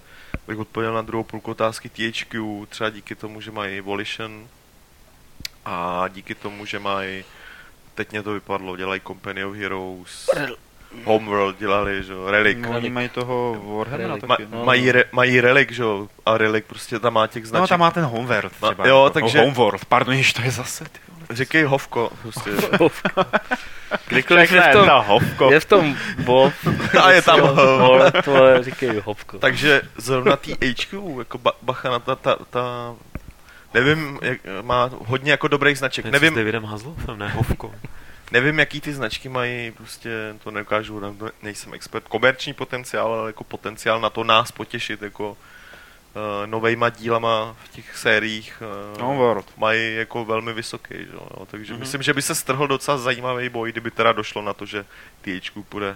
bych 0.47 0.57
odpověděl 0.57 0.93
na 0.93 1.01
druhou 1.01 1.23
půlku 1.23 1.51
otázky 1.51 1.89
THQ, 1.89 2.65
třeba 2.69 2.89
díky 2.89 3.15
tomu, 3.15 3.41
že 3.41 3.51
mají 3.51 3.81
Volition 3.81 4.47
a 5.65 6.07
díky 6.07 6.35
tomu, 6.35 6.65
že 6.65 6.79
mají, 6.79 7.23
teď 7.95 8.11
mě 8.11 8.23
to 8.23 8.33
vypadlo, 8.33 8.77
dělají 8.77 9.01
Company 9.01 9.45
of 9.45 9.55
Heroes, 9.55 10.29
Homeworld 11.03 11.59
dělali, 11.59 12.03
že 12.03 12.13
Relic. 12.27 12.57
No, 12.61 12.69
oni 12.69 12.89
mají 12.89 13.09
toho 13.09 13.61
Warhammera 13.77 14.17
taky. 14.17 14.45
Ma, 14.45 14.63
mají, 14.63 14.91
re, 14.91 15.03
mají 15.11 15.41
Relic, 15.41 15.71
že 15.71 15.83
a 16.25 16.37
Relic 16.37 16.65
prostě 16.67 16.99
tam 16.99 17.13
má 17.13 17.27
těch 17.27 17.47
značek. 17.47 17.61
No 17.61 17.67
tam 17.67 17.79
má 17.79 17.91
ten 17.91 18.03
Homeworld 18.03 18.53
třeba. 18.53 18.87
jo, 18.87 19.09
takže... 19.13 19.39
Oh, 19.39 19.45
Homeworld, 19.45 19.85
pardon, 19.85 20.21
to 20.35 20.41
je 20.41 20.51
zase, 20.51 20.83
ty 20.83 20.99
Říkej 21.29 21.63
Hovko, 21.63 22.11
prostě. 22.21 22.49
Hovko. 22.79 23.25
Kdykoliv 24.07 24.51
je 24.51 24.61
v 24.61 24.71
tom, 24.71 24.87
na 24.87 24.99
Hovko. 24.99 25.51
Je 25.51 25.59
v 25.59 25.65
tom 25.65 25.97
Bob. 26.17 26.53
A 27.03 27.11
je 27.11 27.21
tam 27.21 27.39
Hov. 27.41 28.11
To 28.25 28.63
říkej 28.63 29.01
Hovko. 29.05 29.39
Takže 29.39 29.81
zrovna 29.97 30.37
tý 30.37 30.51
HQ, 30.53 31.19
jako 31.19 31.39
bacha 31.61 31.89
na 31.89 31.99
ta, 31.99 32.15
ta, 32.15 32.37
ta 32.49 32.95
nevím, 33.73 34.19
jak, 34.21 34.39
má 34.61 34.89
hodně 35.05 35.31
jako 35.31 35.47
dobrých 35.47 35.77
značek. 35.77 36.05
Nevím, 36.05 36.33
s 36.33 36.35
Davidem 36.35 36.63
Haslovem, 36.63 37.19
ne 37.19 37.29
Hovko. 37.29 37.73
Nevím, 38.31 38.59
jaký 38.59 38.81
ty 38.81 38.93
značky 38.93 39.29
mají, 39.29 39.71
prostě 39.71 40.09
to 40.43 40.51
nedokážu, 40.51 41.01
nejsem 41.43 41.73
expert, 41.73 42.07
komerční 42.07 42.53
potenciál, 42.53 43.13
ale 43.13 43.29
jako 43.29 43.43
potenciál 43.43 44.01
na 44.01 44.09
to 44.09 44.23
nás 44.23 44.51
potěšit, 44.51 45.01
jako 45.01 45.37
uh, 46.15 46.47
novejma 46.47 46.89
dílama 46.89 47.55
v 47.63 47.69
těch 47.69 47.97
sériích 47.97 48.61
uh, 48.93 49.01
no, 49.01 49.15
World. 49.15 49.45
mají 49.57 49.95
jako 49.95 50.25
velmi 50.25 50.53
vysoký, 50.53 50.95
že? 50.97 51.13
No, 51.13 51.45
takže 51.45 51.73
mm-hmm. 51.73 51.79
myslím, 51.79 52.01
že 52.01 52.13
by 52.13 52.21
se 52.21 52.35
strhl 52.35 52.67
docela 52.67 52.97
zajímavý 52.97 53.49
boj, 53.49 53.71
kdyby 53.71 53.91
teda 53.91 54.11
došlo 54.11 54.41
na 54.41 54.53
to, 54.53 54.65
že 54.65 54.85
THQ 55.21 55.63
bude, 55.71 55.95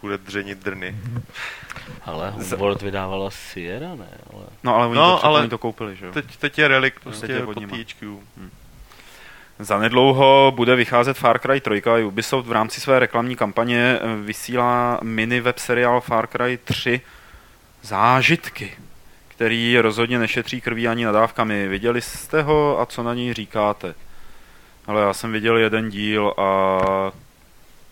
bude 0.00 0.18
dřenit 0.18 0.58
drny. 0.58 0.96
Ale 2.04 2.30
Homeworld 2.30 2.82
vydávala 2.82 3.30
Sierra, 3.30 3.94
ne? 3.94 4.08
Ale... 4.32 4.44
No 4.62 4.74
ale 4.74 4.86
oni, 4.86 4.96
no, 4.96 5.18
to, 5.18 5.24
ale 5.24 5.40
oni 5.40 5.48
to 5.48 5.58
koupili, 5.58 5.96
že 5.96 6.06
jo? 6.06 6.12
Teď, 6.12 6.36
teď 6.36 6.58
je 6.58 6.68
Relic 6.68 6.94
prostě 7.02 7.32
je 7.32 7.42
pod 7.42 7.54
THQ. 7.54 8.06
Hmm. 8.36 8.50
Zanedlouho 9.58 10.52
bude 10.56 10.76
vycházet 10.76 11.16
Far 11.16 11.38
Cry 11.38 11.60
3 11.60 11.82
a 11.82 12.06
Ubisoft 12.06 12.48
v 12.48 12.52
rámci 12.52 12.80
své 12.80 12.98
reklamní 12.98 13.36
kampaně 13.36 13.98
eh, 14.00 14.16
vysílá 14.16 14.98
mini 15.02 15.40
web 15.40 15.58
seriál 15.58 16.00
Far 16.00 16.26
Cry 16.26 16.58
3 16.64 17.00
zážitky 17.82 18.72
který 19.34 19.78
rozhodně 19.78 20.18
nešetří 20.18 20.60
krví 20.60 20.88
ani 20.88 21.04
nadávkami. 21.04 21.68
Viděli 21.68 22.00
jste 22.02 22.42
ho 22.42 22.80
a 22.80 22.86
co 22.86 23.02
na 23.02 23.14
něj 23.14 23.34
říkáte? 23.34 23.94
Ale 24.86 25.02
já 25.02 25.12
jsem 25.12 25.32
viděl 25.32 25.56
jeden 25.56 25.90
díl 25.90 26.34
a 26.36 26.78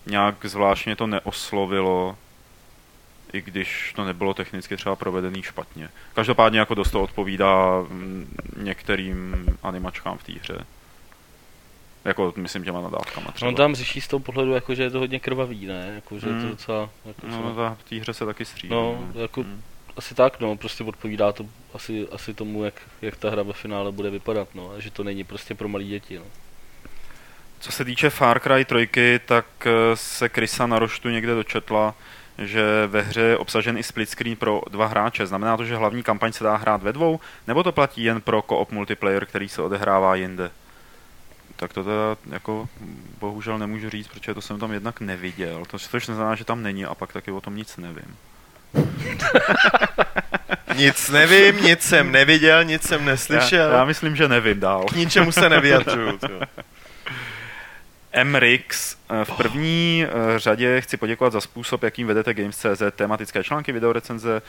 nějak 0.05 0.35
zvláštně 0.45 0.95
to 0.95 1.07
neoslovilo, 1.07 2.17
i 3.33 3.41
když 3.41 3.93
to 3.95 4.05
nebylo 4.05 4.33
technicky 4.33 4.77
třeba 4.77 4.95
provedený 4.95 5.43
špatně. 5.43 5.89
Každopádně 6.13 6.59
jako 6.59 6.75
dost 6.75 6.91
to 6.91 7.01
odpovídá 7.01 7.79
mm, 7.79 8.35
některým 8.57 9.45
animačkám 9.63 10.17
v 10.17 10.23
té 10.23 10.33
hře. 10.33 10.65
Jako, 12.05 12.33
myslím, 12.37 12.63
těma 12.63 12.81
nadávkama 12.81 13.31
třeba. 13.31 13.49
On 13.49 13.55
tam 13.55 13.75
řeší 13.75 14.01
z 14.01 14.07
toho 14.07 14.19
pohledu, 14.19 14.51
jako, 14.51 14.75
že 14.75 14.83
je 14.83 14.89
to 14.89 14.99
hodně 14.99 15.19
krvavý, 15.19 15.65
ne? 15.65 15.91
Jako, 15.95 16.19
že 16.19 16.27
hmm. 16.27 16.41
to 16.41 16.49
docela... 16.49 16.89
Jako, 17.05 17.27
no, 17.27 17.55
ta, 17.55 17.77
v 17.79 17.89
té 17.89 17.95
hře 17.95 18.13
se 18.13 18.25
taky 18.25 18.45
střílí. 18.45 18.71
No, 18.71 19.09
jako, 19.15 19.41
hmm 19.41 19.61
asi 19.97 20.15
tak, 20.15 20.39
no, 20.39 20.57
prostě 20.57 20.83
odpovídá 20.83 21.31
to 21.31 21.45
asi, 21.73 22.07
asi 22.11 22.33
tomu, 22.33 22.63
jak, 22.63 22.81
jak 23.01 23.15
ta 23.15 23.29
hra 23.29 23.43
ve 23.43 23.53
finále 23.53 23.91
bude 23.91 24.09
vypadat, 24.09 24.47
no, 24.55 24.81
že 24.81 24.91
to 24.91 25.03
není 25.03 25.23
prostě 25.23 25.55
pro 25.55 25.67
malé 25.67 25.83
děti, 25.83 26.17
no. 26.17 26.25
Co 27.59 27.71
se 27.71 27.85
týče 27.85 28.09
Far 28.09 28.39
Cry 28.39 28.65
3, 28.65 29.19
tak 29.25 29.45
eh, 29.65 29.71
se 29.93 30.29
Krysa 30.29 30.67
na 30.67 30.79
roštu 30.79 31.09
někde 31.09 31.35
dočetla, 31.35 31.95
že 32.37 32.87
ve 32.87 33.01
hře 33.01 33.21
je 33.21 33.37
obsažen 33.37 33.77
i 33.77 33.83
split 33.83 34.09
screen 34.09 34.35
pro 34.35 34.61
dva 34.69 34.87
hráče. 34.87 35.25
Znamená 35.25 35.57
to, 35.57 35.65
že 35.65 35.75
hlavní 35.75 36.03
kampaň 36.03 36.31
se 36.31 36.43
dá 36.43 36.55
hrát 36.55 36.83
ve 36.83 36.93
dvou, 36.93 37.19
nebo 37.47 37.63
to 37.63 37.71
platí 37.71 38.03
jen 38.03 38.21
pro 38.21 38.41
co-op 38.41 38.71
multiplayer, 38.71 39.25
který 39.25 39.49
se 39.49 39.61
odehrává 39.61 40.15
jinde? 40.15 40.51
Tak 41.55 41.73
to 41.73 41.83
teda 41.83 42.17
jako 42.29 42.69
bohužel 43.19 43.57
nemůžu 43.57 43.89
říct, 43.89 44.07
protože 44.07 44.33
to 44.33 44.41
jsem 44.41 44.59
tam 44.59 44.71
jednak 44.71 45.01
neviděl. 45.01 45.65
To 45.65 45.79
což 45.79 46.07
neznamená, 46.07 46.35
že 46.35 46.45
tam 46.45 46.63
není 46.63 46.85
a 46.85 46.95
pak 46.95 47.13
taky 47.13 47.31
o 47.31 47.41
tom 47.41 47.55
nic 47.55 47.77
nevím. 47.77 48.17
Nic 50.75 51.09
nevím, 51.09 51.63
nic 51.63 51.81
jsem 51.81 52.11
neviděl, 52.11 52.63
nic 52.63 52.83
jsem 52.83 53.05
neslyšel. 53.05 53.71
Já, 53.71 53.77
já 53.77 53.85
myslím, 53.85 54.15
že 54.15 54.27
nevím 54.27 54.59
dál. 54.59 54.83
K 54.83 54.95
ničemu 54.95 55.31
se 55.31 55.49
nevyjadřuju. 55.49 56.19
MRix. 58.23 58.95
Eh, 59.09 59.25
v 59.25 59.37
první 59.37 60.05
eh, 60.05 60.39
řadě 60.39 60.81
chci 60.81 60.97
poděkovat 60.97 61.33
za 61.33 61.41
způsob, 61.41 61.83
jakým 61.83 62.07
vedete 62.07 62.33
Games.cz, 62.33 62.81
tematické 62.95 63.43
články, 63.43 63.71
videorecenze, 63.71 64.41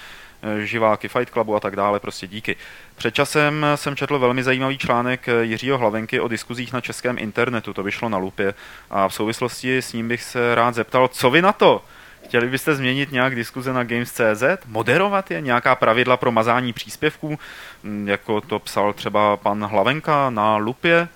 eh, 0.43 0.67
živáky 0.67 1.09
Fight 1.09 1.33
Clubu 1.33 1.57
a 1.57 1.61
tak 1.61 1.77
dále, 1.77 2.01
prostě 2.01 2.27
díky. 2.27 2.57
Před 2.97 3.15
časem 3.15 3.67
jsem 3.75 3.97
četl 3.97 4.19
velmi 4.19 4.43
zajímavý 4.43 4.79
článek 4.79 5.27
Jiřího 5.41 5.79
Hlavenky 5.79 6.21
o 6.21 6.29
diskuzích 6.29 6.73
na 6.73 6.81
českém 6.81 7.19
internetu, 7.19 7.73
to 7.73 7.83
vyšlo 7.83 8.09
na 8.09 8.19
Lupě 8.19 8.55
a 8.91 9.09
v 9.09 9.15
souvislosti 9.15 9.79
s 9.79 9.93
ním 9.93 10.09
bych 10.09 10.23
se 10.23 10.55
rád 10.55 10.75
zeptal, 10.75 11.09
co 11.09 11.31
vy 11.31 11.43
na 11.43 11.53
to? 11.53 11.85
Chtěli 12.25 12.49
byste 12.49 12.75
změnit 12.75 13.13
nějak 13.13 13.35
diskuze 13.35 13.73
na 13.73 13.85
Games.cz? 13.85 14.43
Moderovat 14.67 15.31
je? 15.31 15.41
Nějaká 15.41 15.75
pravidla 15.75 16.17
pro 16.17 16.33
mazání 16.33 16.73
příspěvků? 16.73 17.39
Hm, 17.85 18.09
jako 18.09 18.41
to 18.41 18.59
psal 18.59 18.93
třeba 18.93 19.37
pan 19.37 19.65
Hlavenka 19.65 20.31
na 20.31 20.57
Lupě? 20.57 21.09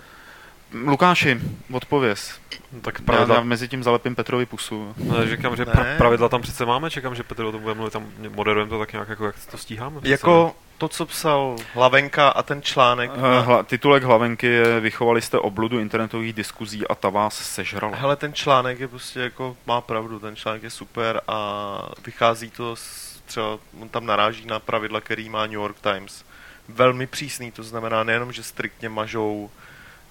Lukáši, 0.85 1.41
odpověz. 1.73 2.41
No, 2.73 2.81
tak 2.81 3.01
pravidla... 3.01 3.35
Já, 3.35 3.41
já 3.41 3.45
mezi 3.45 3.69
tím 3.69 3.83
zalepím 3.83 4.15
Petrovi 4.15 4.47
pusu. 4.47 4.95
No, 5.05 5.27
říkám, 5.27 5.57
že 5.57 5.65
pra, 5.67 5.87
pravidla 5.99 6.29
tam 6.29 6.43
přece 6.43 6.67
máme, 6.67 6.91
čekám, 6.91 7.15
že 7.15 7.23
Petr 7.23 7.45
o 7.45 7.53
tom 7.53 7.63
bude 7.63 7.75
mluvit, 7.75 7.93
tam 7.93 8.07
moderujeme 8.35 8.71
to 8.71 8.79
tak 8.79 8.93
nějak, 8.93 9.09
jako 9.09 9.27
jak 9.27 9.35
to 9.51 9.59
stíháme. 9.59 10.01
Jako 10.05 10.55
to, 10.79 10.89
co 10.89 11.07
psal 11.07 11.57
Hlavenka 11.75 12.29
a 12.29 12.43
ten 12.43 12.63
článek. 12.63 13.11
Eh, 13.15 13.41
hla, 13.41 13.63
titulek 13.63 14.03
Hlavenky 14.03 14.47
je 14.47 14.81
Vychovali 14.81 15.23
jste 15.23 15.39
obludu 15.39 15.79
internetových 15.79 16.33
diskuzí 16.33 16.89
a 16.89 16.95
ta 16.95 17.09
vás 17.09 17.35
sežrala. 17.55 17.97
Hele, 17.97 18.17
ten 18.17 18.33
článek 18.33 18.81
je 18.81 18.89
prostě 18.89 19.21
jako, 19.21 19.57
má 19.67 19.81
pravdu, 19.81 20.19
ten 20.19 20.37
článek 20.37 20.63
je 20.63 20.71
super 20.71 21.21
a 21.29 21.79
vychází 22.05 22.51
to 22.51 22.77
z, 22.77 23.21
třeba, 23.27 23.59
on 23.81 23.89
tam 23.89 24.07
naráží 24.07 24.47
na 24.47 24.59
pravidla, 24.59 25.01
který 25.01 25.29
má 25.29 25.47
New 25.47 25.53
York 25.53 25.77
Times. 25.81 26.25
Velmi 26.69 27.07
přísný, 27.07 27.53
to 27.53 27.63
znamená 27.63 28.05
nejenom, 28.05 28.33
že 28.33 28.43
striktně 28.43 28.89
mažou 28.89 29.51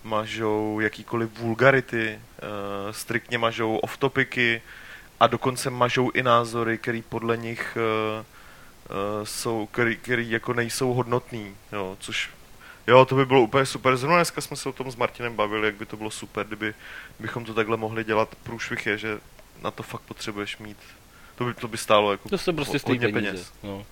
mažou 0.03 0.79
jakýkoliv 0.79 1.39
vulgarity, 1.39 2.19
uh, 2.19 2.91
striktně 2.91 3.37
mažou 3.37 3.77
off-topiky 3.77 4.61
a 5.19 5.27
dokonce 5.27 5.69
mažou 5.69 6.11
i 6.11 6.23
názory, 6.23 6.77
které 6.77 7.01
podle 7.09 7.37
nich 7.37 7.77
uh, 8.19 8.25
jsou, 9.23 9.65
který, 9.65 9.97
který 9.97 10.31
jako 10.31 10.53
nejsou 10.53 10.93
hodnotný, 10.93 11.55
jo, 11.71 11.97
což 11.99 12.29
Jo, 12.87 13.05
to 13.05 13.15
by 13.15 13.25
bylo 13.25 13.41
úplně 13.41 13.65
super. 13.65 13.97
Zrovna 13.97 14.17
dneska 14.17 14.41
jsme 14.41 14.57
se 14.57 14.69
o 14.69 14.73
tom 14.73 14.91
s 14.91 14.95
Martinem 14.95 15.35
bavili, 15.35 15.67
jak 15.67 15.75
by 15.75 15.85
to 15.85 15.97
bylo 15.97 16.11
super, 16.11 16.47
kdyby 16.47 16.73
bychom 17.19 17.45
to 17.45 17.53
takhle 17.53 17.77
mohli 17.77 18.03
dělat. 18.03 18.35
Průšvih 18.43 18.85
je, 18.85 18.97
že 18.97 19.19
na 19.61 19.71
to 19.71 19.83
fakt 19.83 20.01
potřebuješ 20.01 20.57
mít. 20.57 20.77
To 21.35 21.45
by, 21.45 21.53
to 21.53 21.67
by 21.67 21.77
stálo 21.77 22.11
jako 22.11 22.29
To 22.29 22.37
se 22.37 22.53
prostě 22.53 22.79
stojí 22.79 22.99
peníze. 22.99 23.21
Peněz. 23.21 23.53
No. 23.63 23.85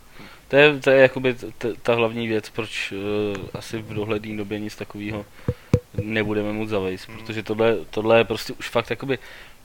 To 0.48 0.56
je, 0.56 0.80
to 0.80 0.90
je 0.90 1.02
jakoby 1.02 1.34
t, 1.34 1.74
ta 1.82 1.96
hlavní 1.96 2.28
věc, 2.28 2.50
proč 2.50 2.92
uh, 2.92 3.44
asi 3.54 3.78
v 3.78 3.94
dohledné 3.94 4.38
době 4.38 4.60
nic 4.60 4.76
takového 4.76 5.26
nebudeme 6.04 6.54
moc 6.54 6.70
zavejst, 6.70 7.10
hmm. 7.10 7.18
protože 7.18 7.44
tohle, 7.44 7.78
tohle 7.90 8.18
je 8.18 8.24
prostě 8.24 8.54
už 8.54 8.70
fakt 8.70 8.90
jakoby 8.90 9.20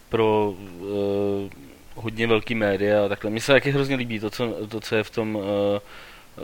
pro 0.08 0.50
uh, 0.50 1.50
hodně 2.00 2.26
velký 2.26 2.54
média 2.54 3.04
a 3.04 3.08
takhle. 3.08 3.30
Mně 3.30 3.40
se 3.40 3.52
taky 3.52 3.70
hrozně 3.70 3.96
líbí 3.96 4.20
to, 4.20 4.30
co, 4.30 4.66
to, 4.68 4.80
co 4.80 4.96
je 4.96 5.02
v 5.02 5.10
tom 5.10 5.36
uh, 5.36 5.44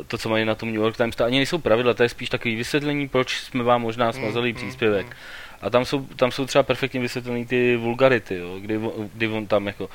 to, 0.07 0.19
co 0.19 0.29
mají 0.29 0.45
na 0.45 0.55
tom 0.55 0.69
New 0.69 0.81
York 0.81 0.97
Times, 0.97 1.17
to 1.17 1.25
ani 1.25 1.37
nejsou 1.37 1.59
pravidla, 1.59 1.95
to 1.95 2.03
je 2.03 2.09
spíš 2.09 2.29
takový 2.29 2.57
vysvětlení, 2.57 3.09
proč 3.09 3.41
jsme 3.41 3.63
vám 3.63 3.83
možná 3.83 4.13
smazali 4.13 4.51
hmm, 4.51 4.57
příspěvek. 4.57 5.07
Hmm. 5.07 5.17
A 5.61 5.71
tam 5.71 5.85
jsou, 5.85 6.07
tam 6.07 6.33
jsou 6.33 6.47
třeba 6.47 6.63
perfektně 6.63 7.01
vysvětlený 7.01 7.47
ty 7.47 7.77
vulgarity, 7.77 8.35
jo, 8.35 8.59
kdy, 8.61 8.81
kdy 9.15 9.29
on 9.29 9.47
tam 9.47 9.67
jako 9.67 9.89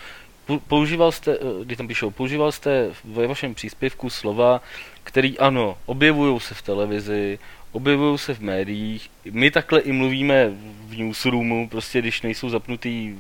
používal 0.68 1.12
jste, 1.12 1.34
eh, 1.34 1.64
kdy 1.64 1.76
tam 1.76 1.88
píšou, 1.88 2.12
používal 2.12 2.52
jste 2.52 2.90
ve 3.04 3.28
vašem 3.28 3.56
příspěvku 3.56 4.10
slova, 4.10 4.62
který 5.04 5.40
ano, 5.40 5.78
objevují 5.86 6.40
se 6.40 6.56
v 6.56 6.62
televizi, 6.62 7.40
objevují 7.72 8.18
se 8.18 8.34
v 8.34 8.40
médiích. 8.40 9.10
My 9.32 9.52
takhle 9.52 9.80
i 9.80 9.92
mluvíme 9.92 10.50
v 10.86 10.98
newsroomu, 10.98 11.70
prostě 11.70 12.00
když 12.00 12.22
nejsou 12.22 12.50
zapnutý, 12.50 13.16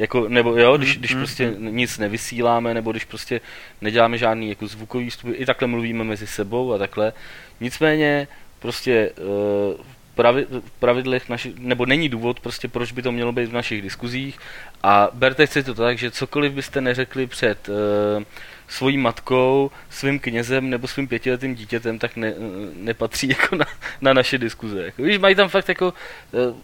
jako, 0.00 0.28
nebo 0.28 0.56
jo, 0.56 0.76
když, 0.76 0.98
když 0.98 1.14
mm, 1.14 1.20
prostě 1.20 1.54
nic 1.58 1.98
nevysíláme, 1.98 2.74
nebo 2.74 2.90
když 2.90 3.04
prostě 3.04 3.40
neděláme 3.80 4.18
žádný 4.18 4.48
jako 4.48 4.66
zvukový 4.66 5.10
vstup, 5.10 5.30
i 5.34 5.46
takhle 5.46 5.68
mluvíme 5.68 6.04
mezi 6.04 6.26
sebou 6.26 6.72
a 6.72 6.78
takhle. 6.78 7.12
Nicméně 7.60 8.28
prostě 8.58 9.10
uh, 9.10 10.54
pravidlech 10.78 11.28
naši, 11.28 11.54
nebo 11.58 11.86
není 11.86 12.08
důvod 12.08 12.40
prostě, 12.40 12.68
proč 12.68 12.92
by 12.92 13.02
to 13.02 13.12
mělo 13.12 13.32
být 13.32 13.46
v 13.46 13.52
našich 13.52 13.82
diskuzích 13.82 14.38
a 14.82 15.08
berte 15.12 15.46
si 15.46 15.62
to 15.62 15.74
tak, 15.74 15.98
že 15.98 16.10
cokoliv 16.10 16.52
byste 16.52 16.80
neřekli 16.80 17.26
před 17.26 17.68
uh, 17.68 18.24
svojí 18.70 18.98
matkou, 18.98 19.70
svým 19.90 20.18
knězem 20.18 20.70
nebo 20.70 20.86
svým 20.86 21.08
pětiletým 21.08 21.54
dítětem, 21.54 21.98
tak 21.98 22.16
ne, 22.16 22.34
nepatří 22.74 23.28
jako 23.28 23.56
na, 23.56 23.66
na 24.00 24.12
naše 24.12 24.38
diskuze. 24.38 24.84
Jako, 24.84 25.02
víš, 25.02 25.18
mají 25.18 25.34
tam 25.34 25.48
fakt 25.48 25.68
jako 25.68 25.94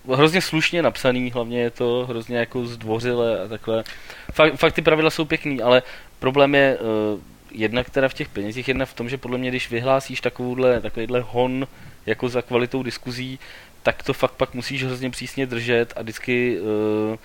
uh, 0.06 0.16
hrozně 0.16 0.40
slušně 0.40 0.82
napsaný, 0.82 1.30
hlavně 1.30 1.60
je 1.60 1.70
to 1.70 2.06
hrozně 2.08 2.38
jako 2.38 2.66
zdvořile 2.66 3.40
a 3.40 3.48
takhle. 3.48 3.84
Fakt, 4.32 4.56
fakt 4.56 4.72
ty 4.72 4.82
pravidla 4.82 5.10
jsou 5.10 5.24
pěkný, 5.24 5.62
ale 5.62 5.82
problém 6.18 6.54
je 6.54 6.78
uh, 6.78 7.20
jedna, 7.50 7.84
která 7.84 8.08
v 8.08 8.14
těch 8.14 8.28
penězích, 8.28 8.68
jedna 8.68 8.86
v 8.86 8.94
tom, 8.94 9.08
že 9.08 9.18
podle 9.18 9.38
mě, 9.38 9.50
když 9.50 9.70
vyhlásíš 9.70 10.20
takovouhle, 10.20 10.80
takovýhle 10.80 11.20
hon 11.20 11.66
jako 12.06 12.28
za 12.28 12.42
kvalitou 12.42 12.82
diskuzí, 12.82 13.38
tak 13.82 14.02
to 14.02 14.12
fakt 14.12 14.32
pak 14.32 14.54
musíš 14.54 14.84
hrozně 14.84 15.10
přísně 15.10 15.46
držet 15.46 15.92
a 15.96 16.02
vždycky 16.02 16.58
uh, 16.60 17.16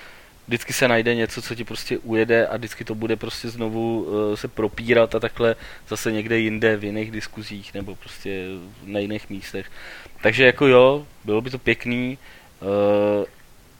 vždycky 0.48 0.74
se 0.74 0.88
najde 0.88 1.16
něco, 1.16 1.42
co 1.42 1.56
ti 1.56 1.64
prostě 1.64 1.98
ujede 1.98 2.48
a 2.48 2.58
vždycky 2.58 2.84
to 2.84 2.96
bude 2.96 3.16
prostě 3.16 3.50
znovu 3.50 4.04
uh, 4.04 4.36
se 4.36 4.48
propírat 4.48 5.16
a 5.16 5.20
takhle 5.20 5.56
zase 5.88 6.12
někde 6.12 6.40
jinde 6.40 6.78
v 6.78 6.84
jiných 6.84 7.12
diskuzích 7.12 7.74
nebo 7.74 7.96
prostě 7.96 8.46
na 8.84 9.00
jiných 9.00 9.30
místech. 9.30 9.72
Takže 10.22 10.46
jako 10.46 10.68
jo, 10.68 11.08
bylo 11.26 11.42
by 11.42 11.50
to 11.50 11.60
pěkný. 11.60 12.18
Uh, 12.62 13.26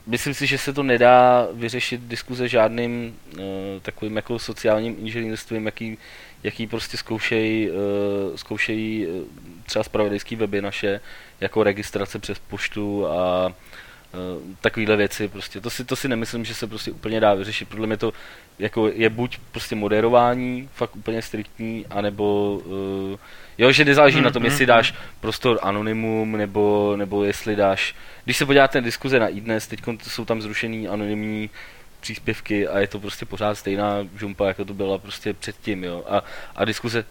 myslím 0.06 0.34
si, 0.34 0.46
že 0.46 0.58
se 0.58 0.72
to 0.72 0.82
nedá 0.82 1.48
vyřešit 1.52 2.00
diskuze 2.00 2.48
žádným 2.48 3.16
uh, 3.32 3.42
takovým 3.82 4.16
jako 4.16 4.38
sociálním 4.38 4.96
inženýrstvím, 4.98 5.66
jaký, 5.66 5.98
jaký 6.42 6.66
prostě 6.66 6.96
zkoušejí 6.96 7.70
uh, 7.70 7.76
zkoušej, 8.36 9.06
uh, 9.06 9.26
třeba 9.66 9.82
spravodajský 9.82 10.36
weby 10.36 10.62
naše, 10.62 11.00
jako 11.40 11.62
registrace 11.62 12.18
přes 12.18 12.38
poštu 12.38 13.06
a 13.06 13.52
takovéhle 14.60 14.96
věci, 14.96 15.28
prostě 15.28 15.60
to 15.60 15.70
si, 15.70 15.84
to 15.84 15.96
si 15.96 16.08
nemyslím, 16.08 16.44
že 16.44 16.54
se 16.54 16.66
prostě 16.66 16.90
úplně 16.90 17.20
dá 17.20 17.34
vyřešit. 17.34 17.68
Podle 17.68 17.86
mě 17.86 17.96
to 17.96 18.12
jako 18.58 18.88
je 18.88 19.10
buď 19.10 19.38
prostě 19.52 19.74
moderování, 19.74 20.68
fakt 20.74 20.96
úplně 20.96 21.22
striktní, 21.22 21.86
anebo 21.90 22.54
uh, 22.64 23.18
jo, 23.58 23.72
že 23.72 23.84
nezáleží 23.84 24.18
mm, 24.18 24.24
na 24.24 24.30
tom, 24.30 24.42
mm, 24.42 24.46
jestli 24.46 24.66
dáš 24.66 24.94
prostor 25.20 25.58
anonymum, 25.62 26.32
nebo, 26.32 26.94
nebo 26.96 27.24
jestli 27.24 27.56
dáš, 27.56 27.94
když 28.24 28.36
se 28.36 28.46
podíváte 28.46 28.80
na 28.80 28.84
diskuze 28.84 29.18
na 29.18 29.28
iDnes, 29.28 29.66
teď 29.66 29.80
jsou 30.08 30.24
tam 30.24 30.42
zrušený 30.42 30.88
anonymní 30.88 31.50
příspěvky 32.00 32.68
a 32.68 32.78
je 32.78 32.86
to 32.86 33.00
prostě 33.00 33.26
pořád 33.26 33.54
stejná 33.54 34.06
žumpa, 34.16 34.48
jako 34.48 34.64
to 34.64 34.74
byla 34.74 34.98
prostě 34.98 35.32
předtím, 35.34 35.84
jo. 35.84 36.04
A, 36.08 36.22
a 36.56 36.64
diskuze, 36.64 37.04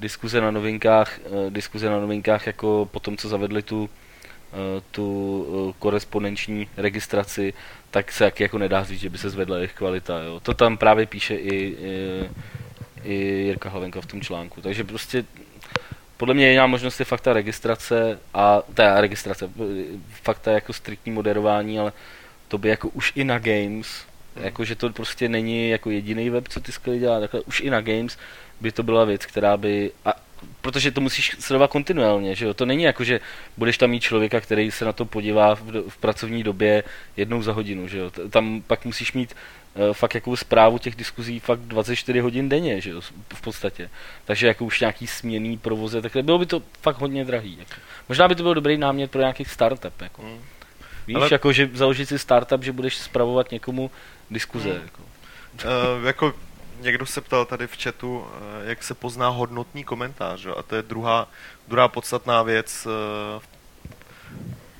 diskuze 0.00 0.40
na 0.40 0.50
novinkách, 0.50 1.18
uh, 1.24 1.50
diskuze 1.50 1.90
na 1.90 2.00
novinkách 2.00 2.46
jako 2.46 2.88
po 2.90 3.00
tom, 3.00 3.16
co 3.16 3.28
zavedli 3.28 3.62
tu 3.62 3.90
Eh, 3.90 4.01
tu 4.90 5.46
eh, 5.70 5.74
korespondenční 5.78 6.68
registraci, 6.76 7.54
tak 7.90 8.12
se 8.12 8.24
jak 8.24 8.40
jako 8.40 8.58
nedá 8.58 8.84
říct, 8.84 9.00
že 9.00 9.10
by 9.10 9.18
se 9.18 9.30
zvedla 9.30 9.56
jejich 9.56 9.72
kvalita. 9.72 10.18
Jo. 10.18 10.40
To 10.40 10.54
tam 10.54 10.76
právě 10.76 11.06
píše 11.06 11.34
i, 11.34 11.54
i, 11.54 12.30
i 13.04 13.14
Jirka 13.14 13.68
Hlavenka 13.68 14.00
v 14.00 14.06
tom 14.06 14.20
článku. 14.20 14.60
Takže 14.60 14.84
prostě 14.84 15.24
podle 16.16 16.34
mě 16.34 16.46
jediná 16.46 16.66
možnost 16.66 16.98
je 16.98 17.04
fakt 17.04 17.20
ta 17.20 17.32
registrace 17.32 18.18
a 18.34 18.62
ta 18.74 19.00
registrace, 19.00 19.50
fakt 20.22 20.46
jako 20.46 20.72
striktní 20.72 21.12
moderování, 21.12 21.78
ale 21.78 21.92
to 22.48 22.58
by 22.58 22.68
jako 22.68 22.88
už 22.88 23.12
i 23.14 23.24
na 23.24 23.38
games 23.38 24.06
Jako, 24.36 24.64
že 24.64 24.74
to 24.76 24.90
prostě 24.90 25.28
není 25.28 25.70
jako 25.70 25.90
jediný 25.90 26.30
web, 26.30 26.48
co 26.48 26.60
ty 26.60 26.72
skvěle 26.72 26.98
dělá. 26.98 27.20
Takhle 27.20 27.40
už 27.40 27.60
i 27.60 27.70
na 27.70 27.80
Games 27.80 28.18
by 28.60 28.72
to 28.72 28.82
byla 28.82 29.04
věc, 29.04 29.26
která 29.26 29.56
by... 29.56 29.90
A, 30.04 30.14
protože 30.60 30.90
to 30.90 31.00
musíš 31.00 31.36
sledovat 31.38 31.70
kontinuálně, 31.70 32.34
že 32.34 32.46
jo? 32.46 32.54
To 32.54 32.66
není 32.66 32.82
jako, 32.82 33.04
že 33.04 33.20
budeš 33.56 33.78
tam 33.78 33.90
mít 33.90 34.00
člověka, 34.00 34.40
který 34.40 34.70
se 34.70 34.84
na 34.84 34.92
to 34.92 35.04
podívá 35.04 35.54
v, 35.54 35.62
v 35.88 35.96
pracovní 35.96 36.42
době 36.42 36.84
jednou 37.16 37.42
za 37.42 37.52
hodinu, 37.52 37.88
že 37.88 37.98
jo? 37.98 38.10
Tam 38.30 38.62
pak 38.66 38.84
musíš 38.84 39.12
mít 39.12 39.34
uh, 39.74 39.92
fakt 39.92 40.14
jako 40.14 40.36
zprávu 40.36 40.78
těch 40.78 40.96
diskuzí 40.96 41.40
fakt 41.40 41.60
24 41.60 42.20
hodin 42.20 42.48
denně, 42.48 42.80
že 42.80 42.90
jo? 42.90 43.00
V 43.34 43.40
podstatě. 43.40 43.90
Takže 44.24 44.46
jako 44.46 44.64
už 44.64 44.80
nějaký 44.80 45.06
směný 45.06 45.58
provoze, 45.58 46.02
takhle 46.02 46.22
bylo 46.22 46.38
by 46.38 46.46
to 46.46 46.62
fakt 46.82 46.98
hodně 46.98 47.24
drahý. 47.24 47.56
Jako. 47.58 47.80
Možná 48.08 48.28
by 48.28 48.34
to 48.34 48.42
byl 48.42 48.54
dobrý 48.54 48.78
námět 48.78 49.10
pro 49.10 49.20
nějaký 49.20 49.44
startup, 49.44 50.00
jako. 50.00 50.22
Hmm. 50.22 50.38
Víš, 51.06 51.16
Ale- 51.16 51.28
jako 51.32 51.52
že 51.52 51.70
založit 51.72 52.08
si 52.08 52.18
startup, 52.18 52.62
že 52.64 52.72
budeš 52.72 52.96
spravovat 52.96 53.50
někomu 53.50 53.90
diskuze. 54.30 54.70
Hmm. 54.70 54.82
Jako. 54.82 55.02
Uh, 55.64 56.06
jako 56.06 56.34
někdo 56.82 57.06
se 57.06 57.20
ptal 57.20 57.44
tady 57.44 57.66
v 57.66 57.82
chatu, 57.82 58.18
uh, 58.18 58.26
jak 58.64 58.82
se 58.82 58.94
pozná 58.94 59.28
hodnotný 59.28 59.84
komentář, 59.84 60.44
jo? 60.44 60.54
a 60.56 60.62
to 60.62 60.76
je 60.76 60.82
druhá, 60.82 61.28
druhá 61.68 61.88
podstatná 61.88 62.42
věc. 62.42 62.86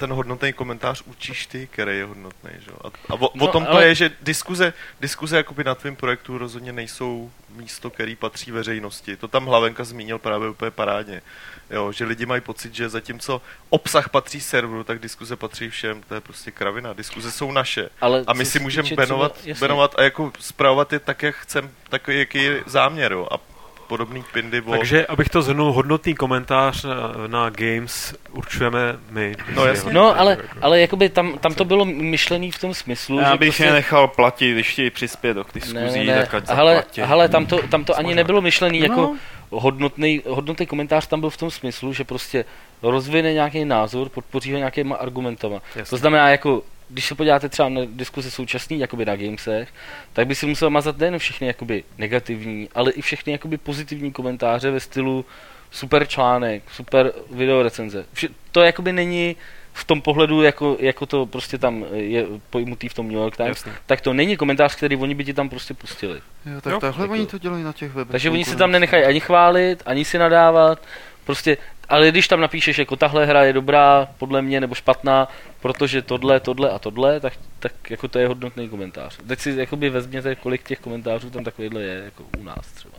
Ten 0.02 0.12
hodnotný 0.12 0.52
komentář 0.52 1.02
učíš 1.06 1.46
ty, 1.46 1.66
který 1.66 1.96
je 1.98 2.04
hodnotný. 2.04 2.50
Že? 2.58 2.70
A, 2.84 2.88
a 3.08 3.14
o, 3.14 3.30
No, 3.34 3.44
o 3.44 3.48
tom 3.48 3.64
to 3.64 3.70
ale- 3.70 3.86
je, 3.86 3.94
že 3.94 4.10
diskuze, 4.22 4.72
diskuze 5.00 5.36
jakoby 5.36 5.64
na 5.64 5.74
tvém 5.74 5.96
projektu 5.96 6.38
rozhodně 6.38 6.72
nejsou 6.72 7.30
místo, 7.50 7.90
který 7.90 8.16
patří 8.16 8.50
veřejnosti. 8.50 9.16
To 9.16 9.28
tam 9.28 9.46
Hlavenka 9.46 9.84
zmínil 9.84 10.18
právě 10.18 10.48
úplně 10.48 10.70
parádně. 10.70 11.22
Jo, 11.70 11.92
že 11.92 12.04
lidi 12.04 12.26
mají 12.26 12.40
pocit, 12.40 12.74
že 12.74 12.88
zatímco 12.88 13.42
obsah 13.70 14.08
patří 14.08 14.40
serveru, 14.40 14.84
tak 14.84 14.98
diskuze 14.98 15.36
patří 15.36 15.68
všem. 15.70 16.02
To 16.02 16.14
je 16.14 16.20
prostě 16.20 16.50
kravina. 16.50 16.92
Diskuze 16.92 17.32
jsou 17.32 17.52
naše. 17.52 17.88
Ale 18.00 18.24
A 18.26 18.32
my 18.32 18.44
si 18.44 18.58
můžeme 18.58 18.88
benovat, 18.96 19.38
benovat 19.60 19.94
a 19.98 20.02
jako 20.02 20.32
zpravovat 20.38 20.92
je 20.92 20.98
tak, 20.98 21.22
jak 21.22 21.34
chcem, 21.34 21.70
takový, 21.88 22.18
jaký 22.18 22.42
je 22.42 22.62
záměr, 22.66 23.12
jo. 23.12 23.28
A 23.30 23.51
podobný 23.92 24.24
pindy 24.32 24.60
o... 24.60 24.70
Takže, 24.70 25.06
abych 25.06 25.28
to 25.28 25.42
zhrnul, 25.42 25.72
hodnotný 25.72 26.14
komentář 26.14 26.84
na, 26.84 27.12
na 27.26 27.50
Games 27.50 28.14
určujeme 28.30 28.96
my. 29.10 29.36
No, 29.54 29.66
jasně. 29.66 29.92
No, 29.92 30.20
ale, 30.20 30.38
ale 30.60 30.80
jakoby 30.80 31.08
tam, 31.08 31.38
tam 31.38 31.54
to 31.54 31.64
bylo 31.64 31.84
myšlený 31.84 32.50
v 32.50 32.58
tom 32.58 32.74
smyslu, 32.74 33.18
Já 33.18 33.32
že 33.32 33.38
bych 33.38 33.48
prostě... 33.48 33.64
je 33.64 33.72
nechal 33.72 34.08
platit, 34.08 34.52
když 34.52 34.72
chtějí 34.72 34.90
přispět 34.90 35.34
do 35.34 35.44
diskuzí, 35.54 35.98
ne, 35.98 36.04
ne. 36.04 36.20
tak 36.20 36.34
ať 36.34 36.48
Hele, 36.48 36.84
hele, 36.96 37.28
tam 37.28 37.46
to, 37.46 37.68
tam 37.68 37.84
to 37.84 37.98
ani 37.98 38.14
nebylo 38.14 38.40
myšlený 38.40 38.80
No. 38.80 38.86
jako 38.86 39.14
hodnotný, 39.50 40.22
hodnotný 40.28 40.66
komentář 40.66 41.06
tam 41.06 41.20
byl 41.20 41.30
v 41.30 41.36
tom 41.36 41.50
smyslu, 41.50 41.92
že 41.92 42.04
prostě 42.04 42.44
rozvine 42.82 43.32
nějaký 43.32 43.64
názor, 43.64 44.08
podpoří 44.08 44.52
ho 44.52 44.58
nějakýma 44.58 44.96
argumentama. 44.96 45.62
Jasně. 45.76 45.90
To 45.90 45.96
znamená, 45.96 46.28
jako, 46.28 46.62
když 46.92 47.06
se 47.06 47.14
podíváte 47.14 47.48
třeba 47.48 47.68
na 47.68 47.80
diskuze 47.86 48.30
současný, 48.30 48.78
jakoby 48.78 49.04
na 49.04 49.16
Gamesech, 49.16 49.68
tak 50.12 50.26
by 50.26 50.34
si 50.34 50.46
musel 50.46 50.70
mazat 50.70 50.98
nejen 50.98 51.18
všechny 51.18 51.46
jakoby 51.46 51.84
negativní, 51.98 52.68
ale 52.74 52.90
i 52.92 53.02
všechny 53.02 53.32
jakoby 53.32 53.56
pozitivní 53.56 54.12
komentáře 54.12 54.70
ve 54.70 54.80
stylu 54.80 55.24
super 55.70 56.06
článek, 56.06 56.62
super 56.72 57.12
video 57.30 57.62
recenze. 57.62 58.04
Vše, 58.12 58.28
to 58.52 58.60
jakoby 58.62 58.92
není 58.92 59.36
v 59.74 59.84
tom 59.84 60.00
pohledu, 60.00 60.42
jako, 60.42 60.76
jako 60.80 61.06
to 61.06 61.26
prostě 61.26 61.58
tam 61.58 61.84
je 61.92 62.26
pojmutý 62.50 62.88
v 62.88 62.94
tom 62.94 63.08
New 63.08 63.16
York 63.16 63.36
Times, 63.36 63.48
Jasně. 63.48 63.72
tak 63.86 64.00
to 64.00 64.12
není 64.12 64.36
komentář, 64.36 64.74
který 64.76 64.96
oni 64.96 65.14
by 65.14 65.24
ti 65.24 65.34
tam 65.34 65.48
prostě 65.48 65.74
pustili. 65.74 66.20
Jo, 66.46 66.60
tak 66.60 66.72
Jo, 66.72 66.80
takhle 66.80 67.04
jako- 67.04 67.12
oni 67.12 67.26
to 67.26 67.38
dělají 67.38 67.64
na 67.64 67.72
těch 67.72 67.92
webech. 67.94 68.12
Takže 68.12 68.30
oni 68.30 68.44
si 68.44 68.50
konec. 68.50 68.58
tam 68.58 68.70
nenechají 68.70 69.04
ani 69.04 69.20
chválit, 69.20 69.82
ani 69.86 70.04
si 70.04 70.18
nadávat, 70.18 70.82
prostě, 71.24 71.56
ale 71.92 72.08
když 72.08 72.28
tam 72.28 72.40
napíšeš, 72.40 72.78
jako 72.78 72.96
tahle 72.96 73.26
hra 73.26 73.44
je 73.44 73.52
dobrá, 73.52 74.08
podle 74.18 74.42
mě, 74.42 74.60
nebo 74.60 74.74
špatná, 74.74 75.28
protože 75.60 76.02
tohle, 76.02 76.40
tohle 76.40 76.70
a 76.70 76.78
tohle, 76.78 77.20
tak, 77.20 77.32
tak 77.58 77.90
jako 77.90 78.08
to 78.08 78.18
je 78.18 78.28
hodnotný 78.28 78.68
komentář. 78.68 79.18
Teď 79.26 79.38
si 79.38 79.54
jakoby 79.56 79.90
vezměte, 79.90 80.34
kolik 80.34 80.62
těch 80.62 80.80
komentářů 80.80 81.30
tam 81.30 81.44
takovýhle 81.44 81.82
je, 81.82 82.04
jako 82.04 82.24
u 82.38 82.42
nás 82.44 82.66
třeba. 82.66 82.94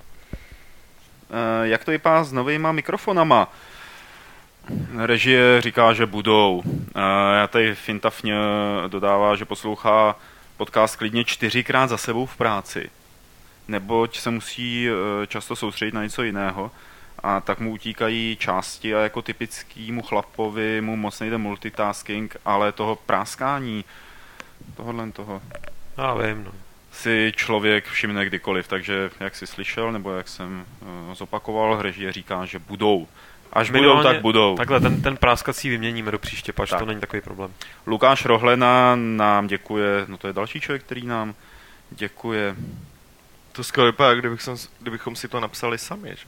Eh, 1.31 1.67
jak 1.67 1.85
to 1.85 1.91
vypadá 1.91 2.23
s 2.23 2.31
novýma 2.31 2.71
mikrofonama? 2.71 3.53
Režie 4.97 5.61
říká, 5.61 5.93
že 5.93 6.05
budou. 6.05 6.63
Eh, 6.65 6.99
já 7.39 7.47
tady 7.47 7.75
Fintafně 7.75 8.35
dodává, 8.87 9.35
že 9.35 9.45
poslouchá 9.45 10.15
podcast 10.57 10.95
klidně 10.95 11.25
čtyřikrát 11.25 11.87
za 11.87 11.97
sebou 11.97 12.25
v 12.25 12.37
práci. 12.37 12.89
Neboť 13.67 14.19
se 14.19 14.31
musí 14.31 14.87
eh, 14.87 15.27
často 15.27 15.55
soustředit 15.55 15.93
na 15.93 16.03
něco 16.03 16.23
jiného 16.23 16.71
a 17.23 17.41
tak 17.41 17.59
mu 17.59 17.71
utíkají 17.71 18.37
části 18.39 18.95
a 18.95 18.99
jako 18.99 19.21
typickýmu 19.21 20.01
chlapovi 20.01 20.81
mu 20.81 20.95
moc 20.95 21.19
nejde 21.19 21.37
multitasking, 21.37 22.35
ale 22.45 22.71
toho 22.71 22.95
práskání, 22.95 23.85
tohohle 24.77 25.11
toho 25.11 25.41
Já 25.97 26.13
vím, 26.13 26.43
no. 26.43 26.51
si 26.91 27.33
člověk 27.35 27.85
všimne 27.85 28.25
kdykoliv, 28.25 28.67
takže 28.67 29.09
jak 29.19 29.35
jsi 29.35 29.47
slyšel, 29.47 29.91
nebo 29.91 30.11
jak 30.11 30.27
jsem 30.27 30.65
uh, 30.81 31.13
zopakoval, 31.13 31.81
režie 31.81 32.11
říká, 32.11 32.45
že 32.45 32.59
budou. 32.59 33.07
Až 33.53 33.69
budou, 33.69 33.81
Minimálně 33.81 34.09
tak 34.09 34.21
budou. 34.21 34.55
Takhle, 34.55 34.79
ten, 34.79 35.01
ten 35.01 35.17
práskací 35.17 35.69
vyměníme 35.69 36.11
do 36.11 36.19
příště, 36.19 36.53
pač 36.53 36.69
Tak. 36.69 36.79
to 36.79 36.85
není 36.85 36.99
takový 36.99 37.21
problém. 37.21 37.53
Lukáš 37.87 38.25
Rohlena 38.25 38.95
nám 38.95 39.47
děkuje, 39.47 40.05
no 40.07 40.17
to 40.17 40.27
je 40.27 40.33
další 40.33 40.61
člověk, 40.61 40.83
který 40.83 41.05
nám 41.05 41.35
děkuje. 41.91 42.55
To 43.51 43.63
skoro 43.63 43.85
vypadá, 43.85 44.13
kdybychom, 44.13 44.57
kdybychom 44.79 45.15
si 45.15 45.27
to 45.27 45.39
napsali 45.39 45.77
sami, 45.77 46.09
že? 46.09 46.25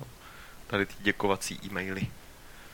Tady 0.68 0.86
ty 0.86 0.94
děkovací 1.00 1.60
e-maily. 1.66 2.08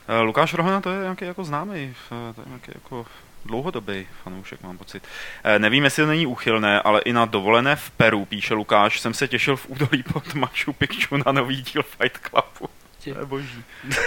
Eh, 0.08 0.20
Lukáš 0.20 0.54
Rohlena 0.54 0.80
to 0.80 0.90
je 0.90 1.02
nějaký 1.02 1.24
jako 1.24 1.44
známý, 1.44 1.94
eh, 2.30 2.34
to 2.34 2.40
je 2.40 2.46
nějaký 2.46 2.70
jako 2.74 3.06
dlouhodobý 3.44 4.06
fanoušek, 4.24 4.62
mám 4.62 4.78
pocit. 4.78 5.02
Eh, 5.44 5.58
Nevím, 5.58 5.84
jestli 5.84 6.02
to 6.02 6.06
není 6.06 6.26
úchylné, 6.26 6.80
ale 6.80 7.00
i 7.00 7.12
na 7.12 7.24
dovolené 7.24 7.76
v 7.76 7.90
Peru, 7.90 8.24
píše 8.24 8.54
Lukáš, 8.54 9.00
jsem 9.00 9.14
se 9.14 9.28
těšil 9.28 9.56
v 9.56 9.66
údolí 9.68 10.02
pod 10.02 10.34
Machu 10.34 10.72
Picchu 10.72 11.16
na 11.26 11.32
nový 11.32 11.62
díl 11.62 11.82
Fight 11.82 12.18
Clubu. 12.18 12.72
To 13.04 13.10
je 13.10 13.26
boží. 13.26 13.64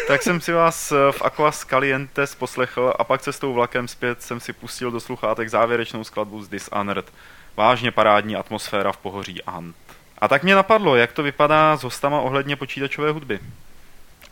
tak 0.07 0.23
jsem 0.23 0.41
si 0.41 0.51
vás 0.51 0.91
v 1.11 1.21
Aquas 1.21 1.59
Calientes 1.65 2.35
poslechl 2.35 2.93
a 2.99 3.03
pak 3.03 3.21
cestou 3.21 3.53
vlakem 3.53 3.87
zpět 3.87 4.21
jsem 4.21 4.39
si 4.39 4.53
pustil 4.53 4.91
do 4.91 4.99
sluchátek 4.99 5.49
závěrečnou 5.49 6.03
skladbu 6.03 6.43
z 6.43 6.47
Dishonored. 6.49 7.13
Vážně 7.57 7.91
parádní 7.91 8.35
atmosféra 8.35 8.91
v 8.91 8.97
pohoří 8.97 9.43
Ant. 9.43 9.75
A 10.19 10.27
tak 10.27 10.43
mě 10.43 10.55
napadlo, 10.55 10.95
jak 10.95 11.11
to 11.11 11.23
vypadá 11.23 11.77
s 11.77 11.83
hostama 11.83 12.21
ohledně 12.21 12.55
počítačové 12.55 13.11
hudby. 13.11 13.39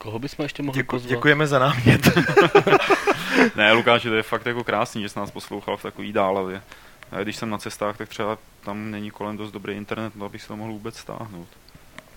Koho 0.03 0.19
bychom 0.19 0.43
ještě 0.43 0.63
mohli 0.63 0.81
Děku, 0.81 0.95
pozvat? 0.95 1.09
děkujeme 1.09 1.47
za 1.47 1.59
námět. 1.59 2.09
Ne, 3.55 3.73
Lukáši, 3.73 4.09
to 4.09 4.15
je 4.15 4.23
fakt 4.23 4.45
jako 4.45 4.63
krásný, 4.63 5.01
že 5.01 5.09
jsi 5.09 5.19
nás 5.19 5.31
poslouchal 5.31 5.77
v 5.77 5.81
takový 5.81 6.13
dálavě. 6.13 6.61
A 7.11 7.19
když 7.19 7.35
jsem 7.35 7.49
na 7.49 7.57
cestách, 7.57 7.97
tak 7.97 8.09
třeba 8.09 8.37
tam 8.63 8.91
není 8.91 9.11
kolem 9.11 9.37
dost 9.37 9.51
dobrý 9.51 9.73
internet, 9.73 10.15
no, 10.15 10.25
abych 10.25 10.41
si 10.41 10.47
to 10.47 10.55
mohl 10.55 10.71
vůbec 10.71 10.97
stáhnout. 10.97 11.47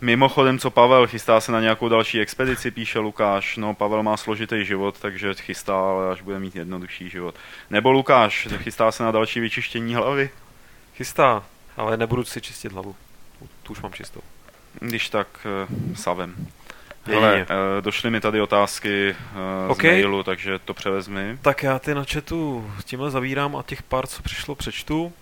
Mimochodem, 0.01 0.59
co 0.59 0.71
Pavel, 0.71 1.07
chystá 1.07 1.41
se 1.41 1.53
na 1.53 1.61
nějakou 1.61 1.89
další 1.89 2.21
expedici, 2.21 2.71
píše 2.71 2.99
Lukáš. 2.99 3.57
No, 3.57 3.75
Pavel 3.75 4.03
má 4.03 4.17
složitý 4.17 4.65
život, 4.65 4.99
takže 5.01 5.35
chystá, 5.35 5.81
ale 5.81 6.13
až 6.13 6.23
bude 6.23 6.39
mít 6.39 6.57
jednodušší 6.57 7.11
život. 7.11 7.35
Nebo 7.71 7.91
Lukáš, 7.91 8.49
chystá 8.57 8.93
se 8.93 9.03
na 9.03 9.11
další 9.11 9.41
vyčištění 9.41 9.95
hlavy? 9.95 10.31
Chystá, 10.97 11.45
ale 11.77 11.97
nebudu 11.97 12.25
si 12.25 12.41
čistit 12.41 12.73
hlavu. 12.73 12.97
Tu 13.63 13.73
už 13.73 13.81
mám 13.81 13.93
čistou. 13.93 14.21
Když 14.81 15.09
tak 15.09 15.47
uh, 15.69 15.95
savem. 15.95 16.35
Hele, 17.07 17.41
uh, 17.41 17.47
došly 17.81 18.11
mi 18.11 18.20
tady 18.20 18.41
otázky 18.41 19.16
uh, 19.66 19.70
OK. 19.70 19.81
z 19.81 19.85
mailu, 19.85 20.23
takže 20.23 20.59
to 20.59 20.74
převezmi. 20.74 21.39
Tak 21.43 21.62
já 21.62 21.78
ty 21.78 21.95
na 21.95 22.05
chatu 22.12 22.70
tímhle 22.85 23.11
zavírám 23.11 23.57
a 23.57 23.62
těch 23.62 23.83
pár, 23.83 24.07
co 24.07 24.23
přišlo, 24.23 24.55
přečtu. 24.55 25.12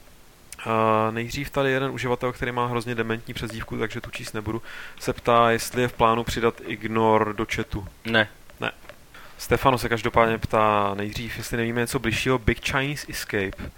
A 0.66 1.10
nejdřív 1.10 1.50
tady 1.50 1.70
jeden 1.72 1.90
uživatel, 1.90 2.32
který 2.32 2.52
má 2.52 2.66
hrozně 2.66 2.94
dementní 2.94 3.34
přezdívku, 3.34 3.78
takže 3.78 4.00
tu 4.00 4.10
číst 4.10 4.32
nebudu, 4.32 4.62
se 5.00 5.12
ptá, 5.12 5.50
jestli 5.50 5.82
je 5.82 5.88
v 5.88 5.92
plánu 5.92 6.24
přidat 6.24 6.54
ignore 6.66 7.32
do 7.32 7.46
chatu. 7.54 7.86
Ne. 8.04 8.28
Stefano 9.38 9.78
se 9.78 9.88
každopádně 9.88 10.38
ptá 10.38 10.94
nejdřív, 10.94 11.38
jestli 11.38 11.56
nevíme 11.56 11.80
něco 11.80 11.98
bližšího 11.98 12.38
Big 12.38 12.70
Chinese 12.70 13.06
Escape. 13.10 13.70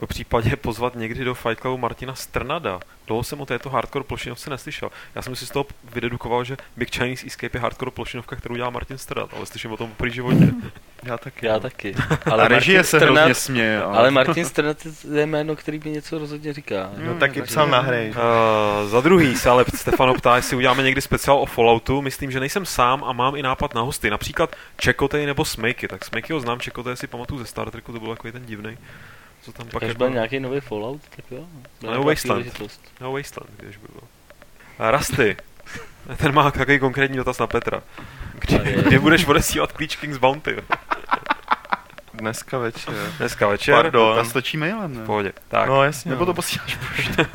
Po 0.00 0.06
případě 0.06 0.56
pozvat 0.56 0.94
někdy 0.94 1.24
do 1.24 1.34
Fight 1.34 1.60
Clubu 1.60 1.78
Martina 1.78 2.14
Strnada. 2.14 2.80
Dlouho 3.06 3.22
jsem 3.22 3.40
o 3.40 3.46
této 3.46 3.70
hardcore 3.70 4.04
plošinovce 4.04 4.50
neslyšel. 4.50 4.90
Já 5.14 5.22
jsem 5.22 5.36
si 5.36 5.46
z 5.46 5.50
toho 5.50 5.66
vydedukoval, 5.94 6.44
že 6.44 6.56
Big 6.76 6.94
Chinese 6.96 7.26
Escape 7.26 7.58
je 7.58 7.60
hardcore 7.60 7.90
plošinovka, 7.90 8.36
kterou 8.36 8.56
dělá 8.56 8.70
Martin 8.70 8.98
Strnad, 8.98 9.30
ale 9.36 9.46
slyším 9.46 9.72
o 9.72 9.76
tom 9.76 9.90
po 9.96 10.08
životě. 10.08 10.50
Já 11.04 11.18
taky. 11.18 11.46
Já 11.46 11.52
no. 11.52 11.60
taky. 11.60 11.94
Ale 12.30 12.48
režie 12.48 12.78
Martin 12.78 12.90
se 12.90 12.96
Strnad- 12.98 13.12
hrozně 13.12 13.34
směje. 13.34 13.82
Ale... 13.82 13.98
Ale 13.98 14.10
Martin 14.10 14.44
Strnad 14.44 14.76
je 15.14 15.26
jméno, 15.26 15.56
který 15.56 15.80
mi 15.84 15.90
něco 15.90 16.18
rozhodně 16.18 16.52
říká. 16.52 16.90
No 16.96 17.14
taky 17.14 17.42
psal 17.42 17.66
na 17.66 17.80
hry. 17.80 18.14
Uh, 18.16 18.88
za 18.88 19.00
druhý 19.00 19.36
se 19.36 19.50
ale 19.50 19.64
Stefano 19.74 20.14
ptá, 20.14 20.36
jestli 20.36 20.56
uděláme 20.56 20.82
někdy 20.82 21.00
speciál 21.00 21.38
o 21.38 21.46
Falloutu. 21.46 22.02
Myslím, 22.02 22.30
že 22.30 22.40
nejsem 22.40 22.66
sám 22.66 23.04
a 23.04 23.12
mám 23.12 23.36
i 23.36 23.42
nápad 23.42 23.74
na 23.74 23.80
hosty. 23.80 24.10
Například 24.10 24.56
Čekotej 24.76 25.26
nebo 25.26 25.44
Smekey. 25.44 25.88
Tak 25.88 26.04
Smekeyho 26.04 26.40
znám, 26.40 26.60
Čekotej 26.60 26.96
si 26.96 27.06
pamatuju 27.06 27.40
ze 27.40 27.46
Star 27.46 27.70
Treku, 27.70 27.92
to 27.92 28.00
byl 28.00 28.08
takový 28.08 28.32
ten 28.32 28.46
divný. 28.46 28.78
Co 29.44 29.52
tam 29.52 29.66
pak 29.68 29.82
jako- 29.82 29.98
byl 29.98 30.10
nějaký 30.10 30.40
nový 30.40 30.60
Fallout, 30.60 31.00
tak 31.16 31.24
jo. 31.30 31.44
Nějaká 31.82 32.00
Wasteland. 32.00 32.60
No, 33.00 33.12
Wasteland, 33.12 33.50
když 33.56 33.76
by 33.76 33.86
bylo. 33.92 34.02
A 34.78 34.90
Rusty. 34.90 35.36
Ten 36.16 36.34
má 36.34 36.50
takový 36.50 36.78
konkrétní 36.78 37.16
dotaz 37.16 37.38
na 37.38 37.46
Petra. 37.46 37.82
Kdy, 38.38 38.58
kdy 38.86 38.98
budeš 38.98 39.24
odesílat 39.26 39.72
klíč 39.72 39.96
King's 39.96 40.18
Bounty? 40.18 40.56
Dneska 42.14 42.58
večer. 42.58 42.94
Dneska 43.18 43.46
večer. 43.48 43.74
Pardon. 43.74 44.16
Ta 44.16 44.24
stačí 44.24 44.56
mailem, 44.56 44.92
V 44.94 44.98
ne? 44.98 45.04
pohodě. 45.06 45.32
Tak. 45.48 45.68
No 45.68 45.84
jasně. 45.84 46.10
Nebo 46.10 46.20
no. 46.20 46.26
to 46.26 46.34
posíláš 46.34 46.78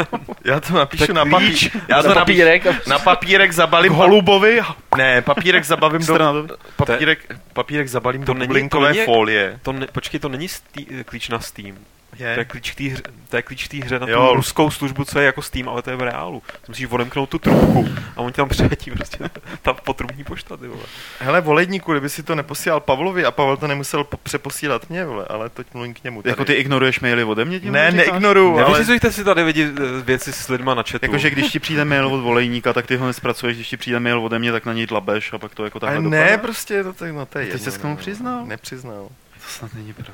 Já 0.46 0.60
to 0.60 0.74
napíšu 0.74 1.06
Tak 1.06 1.16
na 1.16 1.26
papír. 1.26 1.58
Já 1.88 2.02
to 2.02 2.08
Na 2.08 2.14
papírek 2.16 2.68
a 2.68 2.76
na 2.88 3.00
papírek 3.00 3.52
zabalím. 3.52 3.94
Holubovi 3.94 4.62
Ne, 4.98 5.22
papírek 5.22 5.64
zabavím 5.66 6.06
do... 6.06 6.48
Papírek, 6.76 7.36
papírek 7.54 7.88
zabalím 7.88 8.24
To 8.24 8.34
do 8.34 8.40
není- 8.40 8.70
to 8.70 8.80
není- 8.80 9.06
folie. 9.06 9.60
To 9.64 9.72
ne, 9.72 9.88
počkej, 9.92 10.20
to 10.20 10.30
není 10.30 10.48
stý, 10.48 10.86
klíč 11.06 11.30
na 11.30 11.40
Steam. 11.40 11.78
To 12.18 12.24
je 12.24 12.30
Je. 12.38 12.46
klíč 12.46 12.72
k 12.72 12.76
té 12.76 12.84
hře, 12.84 13.02
to 13.30 13.36
je 13.36 13.42
klíč 13.42 13.68
k 13.68 13.72
té 13.72 13.78
hře 13.86 14.00
na 14.00 14.06
tu 14.06 14.12
Jo. 14.12 14.32
ruskou 14.36 14.72
službu, 14.72 15.04
co 15.06 15.20
je 15.20 15.26
jako 15.26 15.42
Steam, 15.42 15.70
ale 15.70 15.82
to 15.82 15.90
je 15.90 15.96
v 15.96 16.02
reálu. 16.02 16.40
To 16.62 16.66
musíš 16.68 16.88
odemknout 16.90 17.30
tu 17.30 17.40
trubku 17.40 17.90
a 18.16 18.22
on 18.22 18.32
ti 18.32 18.36
tam 18.36 18.50
přijetí 18.50 18.92
prostě 18.92 19.18
ta 19.62 19.74
potrubní 19.74 20.24
pošta, 20.24 20.58
ty 20.58 20.68
vole. 20.68 20.84
Hele, 21.20 21.42
voledníku, 21.42 21.92
kdyby 21.92 22.10
si 22.10 22.24
to 22.24 22.36
neposílal 22.36 22.80
Pavlovi 22.80 23.26
a 23.26 23.32
Pavel 23.32 23.58
to 23.58 23.68
nemusel 23.68 24.04
po- 24.04 24.18
přeposílat 24.18 24.90
mě, 24.90 25.06
vole, 25.06 25.26
ale 25.30 25.50
teď 25.50 25.68
mluvím 25.74 25.94
k 25.94 26.04
němu. 26.04 26.22
Tady. 26.22 26.30
Jako 26.32 26.46
ty 26.46 26.54
ignoruješ 26.54 27.00
maily 27.00 27.24
ode 27.24 27.46
mě? 27.46 27.60
tím 27.60 27.72
Ne, 27.74 27.92
neignoruju, 27.92 28.54
ale... 28.54 28.64
Nevyřizujte 28.64 29.12
si 29.12 29.24
tady 29.24 29.44
lidi 29.44 29.64
eh, 29.64 30.02
věci 30.04 30.34
s 30.34 30.48
lidma 30.50 30.74
na 30.74 30.84
chatu. 30.84 31.00
Jakože 31.06 31.30
když 31.30 31.52
ti 31.52 31.60
přijde 31.60 31.86
mail 31.86 32.08
od 32.08 32.22
volejníka, 32.22 32.74
tak 32.74 32.88
ty 32.88 32.96
ho 32.96 33.08
nespracuješ, 33.08 33.56
když 33.58 33.70
ti 33.70 33.78
přijde 33.78 34.00
mail 34.00 34.20
ode 34.26 34.40
mě, 34.40 34.52
tak 34.52 34.66
na 34.66 34.74
něj 34.74 34.86
dlabeš 34.88 35.34
a 35.34 35.38
pak 35.38 35.56
to 35.56 35.64
jako 35.66 35.80
takhle 35.80 35.96
Ale 35.98 36.04
dopadá? 36.04 36.24
ne, 36.26 36.38
prostě 36.38 36.84
to 36.84 36.94
tak, 36.94 37.12
no 37.14 37.26
to 37.26 37.40
je 37.40 37.46
Ty 37.46 37.52
jedno, 37.52 37.64
ses 37.64 37.78
k 37.78 37.82
tomu 37.82 37.94
no. 37.94 37.98
přiznal? 37.98 38.46
Nepřiznal. 38.46 39.08
To 39.34 39.50
snad 39.50 39.74
není 39.74 39.94
pravda. 39.94 40.14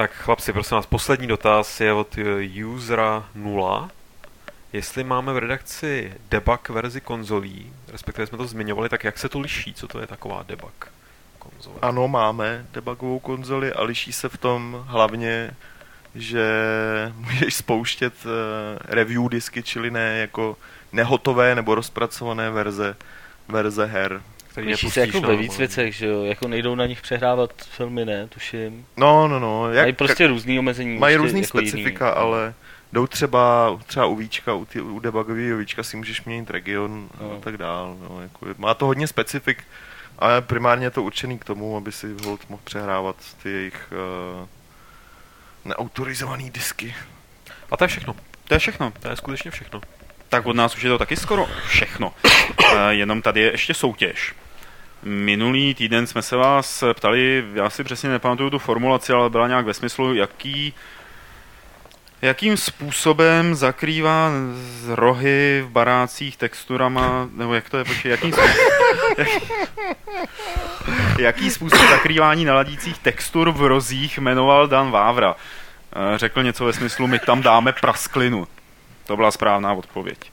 Tak 0.00 0.12
chlapci, 0.12 0.52
prosím 0.52 0.74
vás, 0.74 0.86
poslední 0.86 1.26
dotaz 1.26 1.80
je 1.80 1.92
od 1.92 2.18
eh, 2.18 2.64
usera 2.64 3.28
0. 3.34 3.90
Jestli 4.72 5.04
máme 5.04 5.32
v 5.32 5.38
redakci 5.38 6.12
debug 6.30 6.68
verzi 6.68 7.00
konzolí, 7.00 7.72
respektive 7.88 8.26
jsme 8.26 8.38
to 8.38 8.46
zmiňovali, 8.46 8.88
tak 8.88 9.04
jak 9.04 9.18
se 9.18 9.28
to 9.28 9.40
liší, 9.40 9.74
co 9.74 9.88
to 9.88 10.00
je 10.00 10.06
taková 10.06 10.44
debug 10.48 10.92
konzole? 11.38 11.76
Ano, 11.82 12.08
máme 12.08 12.66
debugovou 12.72 13.18
konzoli 13.18 13.72
a 13.72 13.82
liší 13.82 14.12
se 14.12 14.28
v 14.28 14.36
tom 14.36 14.84
hlavně, 14.86 15.56
že 16.14 16.46
můžeš 17.14 17.54
spouštět 17.54 18.14
eh, 18.24 18.78
review 18.84 19.28
disky, 19.28 19.62
čili 19.62 19.90
ne 19.90 20.18
jako 20.18 20.56
nehotové 20.92 21.54
nebo 21.54 21.74
rozpracované 21.74 22.50
verze, 22.50 22.96
verze 23.48 23.86
her. 23.86 24.22
Který 24.50 24.66
Liší 24.66 24.90
se 24.90 25.00
jako 25.00 25.20
na 25.20 25.28
ve 25.28 25.36
víc 25.36 25.58
věcech, 25.58 25.94
že 25.94 26.06
jo, 26.06 26.24
jako 26.24 26.48
nejdou 26.48 26.74
na 26.74 26.86
nich 26.86 27.02
přehrávat 27.02 27.50
filmy, 27.64 28.04
ne, 28.04 28.26
tuším. 28.28 28.86
No, 28.96 29.28
no, 29.28 29.38
no. 29.38 29.72
Jak, 29.72 29.84
Mají 29.84 29.92
prostě 29.92 30.26
různý 30.26 30.58
omezení. 30.58 30.98
mají 30.98 31.12
ještě 31.14 31.22
různý 31.22 31.40
jako 31.40 31.58
jiný. 31.58 31.70
specifika, 31.70 32.10
ale 32.10 32.54
jdou 32.92 33.06
třeba, 33.06 33.78
třeba 33.86 34.06
u 34.06 34.16
Víčka, 34.16 34.54
u, 34.54 34.64
ty, 34.64 34.80
u 34.80 34.98
debugového 35.00 35.58
Víčka 35.58 35.82
si 35.82 35.96
můžeš 35.96 36.22
měnit 36.24 36.50
region 36.50 37.08
No. 37.20 37.32
a 37.32 37.40
tak 37.40 37.56
dál. 37.56 37.96
No, 38.08 38.22
jako, 38.22 38.46
má 38.58 38.74
to 38.74 38.86
hodně 38.86 39.06
specifik, 39.06 39.64
ale 40.18 40.42
primárně 40.42 40.86
je 40.86 40.90
to 40.90 41.02
určený 41.02 41.38
k 41.38 41.44
tomu, 41.44 41.76
aby 41.76 41.92
si 41.92 42.14
hold 42.24 42.40
mohl 42.50 42.62
přehrávat 42.64 43.16
ty 43.42 43.50
jejich 43.50 43.92
uh, 44.40 44.46
neautorizované 45.64 46.50
disky. 46.50 46.94
A 47.70 47.76
to 47.76 47.84
je 47.84 47.88
všechno. 47.88 48.16
To 48.48 48.54
je 48.54 48.58
všechno. 48.58 48.92
To 49.02 49.08
je 49.08 49.16
skutečně 49.16 49.50
všechno. 49.50 49.80
Tak 50.28 50.46
od 50.46 50.56
nás 50.56 50.76
už 50.76 50.82
je 50.82 50.90
to 50.90 50.98
taky 50.98 51.16
skoro 51.16 51.46
všechno. 51.68 52.12
Eh, 52.76 52.94
Jenom 52.94 53.22
tady 53.22 53.40
je 53.40 53.50
ještě 53.50 53.74
soutěž. 53.74 54.34
Minulý 55.02 55.74
týden 55.74 56.06
jsme 56.06 56.22
se 56.22 56.36
vás 56.36 56.84
ptali, 56.94 57.44
já 57.54 57.70
si 57.70 57.84
přesně 57.84 58.08
nepamatuju 58.08 58.50
tu 58.50 58.58
formulaci, 58.58 59.12
ale 59.12 59.30
byla 59.30 59.48
nějak 59.48 59.66
ve 59.66 59.74
smyslu, 59.74 60.14
jaký, 60.14 60.74
jakým 62.22 62.56
způsobem 62.56 63.54
zakrývá 63.54 64.30
z 64.54 64.88
rohy 64.88 65.62
v 65.66 65.70
barácích 65.70 66.36
texturama, 66.36 67.28
nebo 67.32 67.54
jak 67.54 67.70
to 67.70 67.78
je, 67.78 67.84
počkej, 67.84 68.10
jakým 68.10 68.32
jak, 69.18 69.28
jaký 71.18 71.50
způsob 71.50 71.80
zakrývání 71.90 72.44
naladících 72.44 72.98
textur 72.98 73.50
v 73.50 73.66
rozích 73.66 74.18
jmenoval 74.18 74.68
Dan 74.68 74.90
Vávra. 74.90 75.36
Eh, 76.14 76.18
Řekl 76.18 76.42
něco 76.42 76.64
ve 76.64 76.72
smyslu, 76.72 77.06
my 77.06 77.18
tam 77.18 77.42
dáme 77.42 77.72
prasklinu. 77.72 78.48
To 79.06 79.16
byla 79.16 79.30
správná 79.30 79.72
odpověď. 79.72 80.32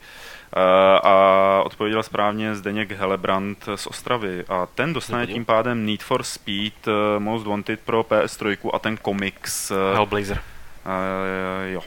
Eh, 0.57 0.99
A 1.03 1.61
odpověděl 1.65 2.03
správně 2.03 2.55
Zdeněk 2.55 2.91
Helebrant 2.91 3.65
z 3.75 3.87
Ostravy. 3.87 4.45
A 4.49 4.65
ten 4.65 4.93
dostane 4.93 5.27
tím 5.27 5.45
pádem 5.45 5.85
Need 5.85 6.03
for 6.03 6.23
Speed 6.23 6.87
eh, 6.87 7.19
Most 7.19 7.45
Wanted 7.47 7.79
pro 7.79 8.03
PS3 8.03 8.57
a 8.73 8.79
ten 8.79 8.97
komiks. 8.97 9.71
eh, 9.71 9.75
Hellblazer. 9.93 10.41
eh, 10.85 11.71
jo. 11.71 11.81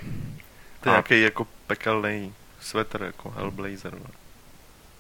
To 0.81 0.89
je 0.89 0.91
A- 0.91 0.95
nějaký 0.95 1.21
jako 1.23 1.47
pekelný 1.67 2.35
svetr, 2.61 3.03
jako 3.03 3.31
Hellblazer. 3.31 3.93
No. 3.95 4.07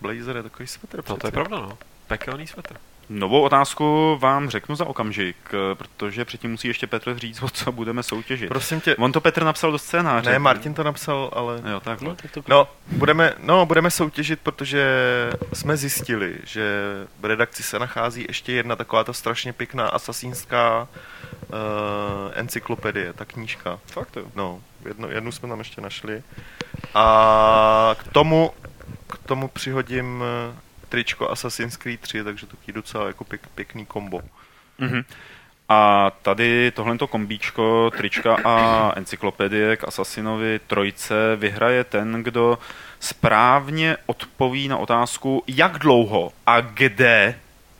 Blazer 0.00 0.36
je 0.36 0.42
takový 0.42 0.66
svetr. 0.66 1.02
No 1.08 1.16
to 1.16 1.26
je 1.26 1.30
pravda, 1.30 1.56
no. 1.60 1.78
Pekelný 2.06 2.46
svetr. 2.46 2.76
Novou 3.12 3.42
otázku 3.42 4.16
vám 4.20 4.50
řeknu 4.50 4.74
za 4.76 4.86
okamžik, 4.86 5.36
protože 5.74 6.24
předtím 6.24 6.50
musí 6.50 6.68
ještě 6.68 6.86
Petr 6.86 7.18
říct, 7.18 7.42
o 7.42 7.48
co 7.48 7.72
budeme 7.72 8.02
soutěžit. 8.02 8.48
Prosím 8.48 8.80
tě, 8.80 8.96
On 8.96 9.12
to 9.12 9.20
Petr 9.20 9.44
napsal 9.44 9.72
do 9.72 9.78
scénáře. 9.78 10.30
ne, 10.30 10.38
Martin 10.38 10.74
to 10.74 10.84
napsal, 10.84 11.30
ale... 11.32 11.62
Jo, 11.70 11.80
tak. 11.80 12.00
No, 12.00 12.14
tak 12.14 12.30
to 12.30 12.42
No, 12.48 12.68
budeme, 12.86 13.34
no, 13.38 13.66
budeme 13.66 13.90
soutěžit, 13.90 14.40
protože 14.40 14.84
jsme 15.52 15.76
zjistili, 15.76 16.36
že 16.44 16.82
v 17.20 17.24
redakci 17.24 17.62
se 17.62 17.78
nachází 17.78 18.24
ještě 18.28 18.52
jedna 18.52 18.76
taková 18.76 19.04
ta 19.04 19.12
strašně 19.12 19.52
pěkná 19.52 19.88
asasínská 19.88 20.88
uh, 21.52 21.58
encyklopedie, 22.34 23.12
ta 23.12 23.24
knížka. 23.24 23.78
Fakt 23.86 24.16
jo. 24.16 24.24
No, 24.34 24.60
jednu, 24.84 25.10
jednu 25.10 25.32
jsme 25.32 25.48
tam 25.48 25.58
ještě 25.58 25.80
našli. 25.80 26.22
A 26.94 27.96
k 27.98 28.12
tomu, 28.12 28.50
k 29.06 29.18
tomu 29.18 29.48
přihodím 29.48 30.24
tričko 30.90 31.30
Assassin's 31.30 31.76
Creed 31.76 32.00
3, 32.00 32.24
takže 32.24 32.46
to 32.46 32.56
je 32.66 32.72
docela 32.72 33.06
jako 33.06 33.24
pěk, 33.24 33.48
pěkný 33.54 33.86
kombo. 33.86 34.20
Mhm. 34.78 35.02
A 35.68 36.10
tady 36.22 36.70
tohleto 36.70 37.06
kombíčko, 37.06 37.90
trička 37.96 38.36
a 38.44 38.92
encyklopedie 38.96 39.76
k 39.76 39.88
Assassinovi 39.88 40.60
trojce 40.66 41.14
vyhraje 41.36 41.84
ten, 41.84 42.22
kdo 42.22 42.58
správně 43.00 43.96
odpoví 44.06 44.68
na 44.68 44.76
otázku, 44.76 45.44
jak 45.46 45.78
dlouho 45.78 46.32
a 46.46 46.60
kde, 46.60 47.38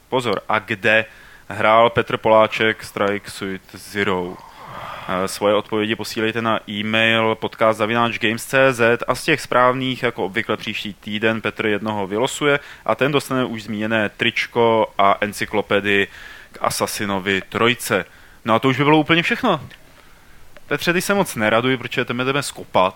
pozor, 0.09 0.41
a 0.49 0.59
kde 0.59 1.05
hrál 1.49 1.91
Petr 1.91 2.17
Poláček 2.17 2.85
Strike 2.85 3.31
Suit 3.31 3.63
Zero. 3.75 4.37
Eh, 5.09 5.29
Svoje 5.29 5.55
odpovědi 5.55 5.97
posílejte 5.97 6.43
na 6.43 6.61
e-mail 6.69 7.35
podcast.games.cz 7.35 8.81
a 9.09 9.15
z 9.15 9.25
těch 9.25 9.41
správných, 9.41 10.03
jako 10.03 10.25
obvykle 10.25 10.57
příští 10.57 10.95
týden, 10.95 11.41
Petr 11.41 11.67
jednoho 11.67 12.07
vylosuje 12.07 12.61
a 12.85 12.95
ten 12.95 13.13
dostane 13.13 13.45
už 13.45 13.63
zmíněné 13.63 14.09
tričko 14.09 14.93
a 14.99 15.17
encyklopedii 15.21 16.07
k 16.53 16.59
Assassinovi 16.61 17.43
trojce. 17.49 18.05
No 18.45 18.55
a 18.55 18.59
to 18.59 18.69
už 18.69 18.79
by 18.79 18.85
bylo 18.85 18.99
úplně 18.99 19.23
všechno. 19.23 19.61
Petře, 20.71 20.93
ty 20.93 21.01
se 21.03 21.15
moc 21.15 21.35
neraduj, 21.37 21.77
protože 21.77 22.05
tebe 22.05 22.25
jdeme 22.25 22.43
skopat. 22.43 22.95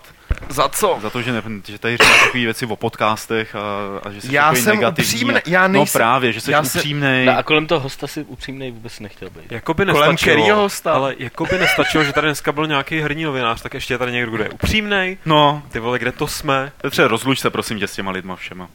Za 0.49 0.69
co? 0.69 0.97
Za 1.01 1.09
to, 1.09 1.21
že, 1.21 1.31
ne, 1.31 1.41
že 1.65 1.79
tady 1.79 1.97
říkáš 1.97 2.19
takové 2.23 2.43
věci 2.43 2.65
o 2.65 2.75
podcastech 2.75 3.55
a, 3.55 3.59
a 4.03 4.11
že 4.11 4.21
jsi 4.21 4.35
Já 4.35 4.43
takový 4.43 4.61
jsem 4.61 4.75
negativní. 4.75 5.11
upřímnej, 5.13 5.41
já 5.45 5.67
No 5.67 5.73
nejsem- 5.73 5.99
právě, 5.99 6.31
že 6.33 6.41
jsi 6.41 6.51
já 6.51 6.63
se- 6.63 6.79
upřímnej. 6.79 7.25
No 7.25 7.37
a 7.37 7.43
kolem 7.43 7.67
toho 7.67 7.79
hosta 7.81 8.07
si 8.07 8.23
upřímnej 8.23 8.71
vůbec 8.71 8.99
nechtěl 8.99 9.29
být. 9.29 9.51
Jakoby 9.51 9.85
Kolem 9.85 10.09
nestačilo, 10.11 10.35
kterýho 10.35 10.57
hosta? 10.57 10.93
ale 10.93 11.15
jakoby 11.19 11.57
nestačilo, 11.59 12.03
že 12.03 12.13
tady 12.13 12.27
dneska 12.27 12.51
byl 12.51 12.67
nějaký 12.67 12.99
herní 13.01 13.23
novinář, 13.23 13.61
tak 13.61 13.73
ještě 13.73 13.93
je 13.93 13.97
tady 13.97 14.11
někdo, 14.11 14.31
kdo 14.31 14.43
je 14.43 14.49
upřímnej. 14.49 15.17
No, 15.25 15.63
Ty 15.71 15.79
vole, 15.79 15.99
kde 15.99 16.11
to 16.11 16.27
jsme? 16.27 16.71
Petře, 16.81 17.07
rozluč 17.07 17.39
se 17.39 17.49
prosím 17.49 17.79
tě 17.79 17.87
s 17.87 17.93
těma 17.95 18.11
lidma 18.11 18.35
všema. 18.35 18.69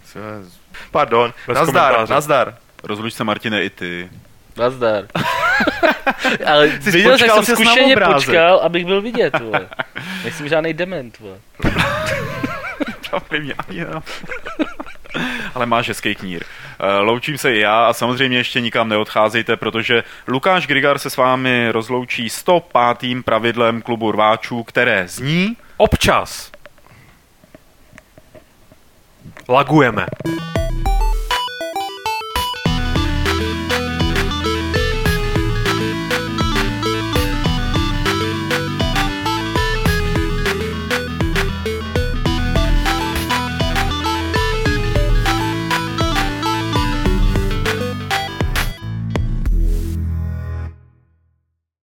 Pardon, 0.90 1.32
Bez 1.46 1.54
nazdar, 1.58 1.84
komentáře. 1.92 2.14
nazdar. 2.14 2.56
Rozluč 2.82 3.14
se, 3.14 3.24
Martine, 3.24 3.64
i 3.64 3.70
ty. 3.70 4.10
Nazdar. 4.60 5.04
Ale 6.46 6.68
Jsi 6.68 6.90
viděl, 6.90 7.16
že 7.16 7.24
počkal, 7.24 7.42
jsem 7.42 7.56
zkušeně 7.56 7.96
počkal, 7.96 8.58
abych 8.58 8.86
byl 8.86 9.02
vidět, 9.02 9.40
vole. 9.40 9.68
Nejsem 10.22 10.48
žádný 10.48 10.74
dement, 10.74 11.18
vole. 11.18 11.36
Mě 13.40 13.54
ani. 13.68 13.84
Ale 15.54 15.66
máš 15.66 15.88
hezký 15.88 16.14
knír. 16.14 16.44
Eh, 16.80 16.98
Loučím 16.98 17.38
se 17.38 17.54
i 17.54 17.60
já 17.60 17.86
a 17.86 17.92
samozřejmě 17.92 18.38
ještě 18.38 18.60
nikam 18.60 18.88
neodcházejte, 18.88 19.56
protože 19.56 20.04
Lukáš 20.28 20.66
Grigar 20.66 20.98
se 20.98 21.10
s 21.10 21.16
vámi 21.16 21.68
rozloučí 21.70 22.30
105. 22.30 23.24
pravidlem 23.24 23.82
klubu 23.82 24.12
rváčů, 24.12 24.62
které 24.62 25.08
zní... 25.08 25.56
Občas. 25.76 26.52
Lagujeme. 29.48 30.06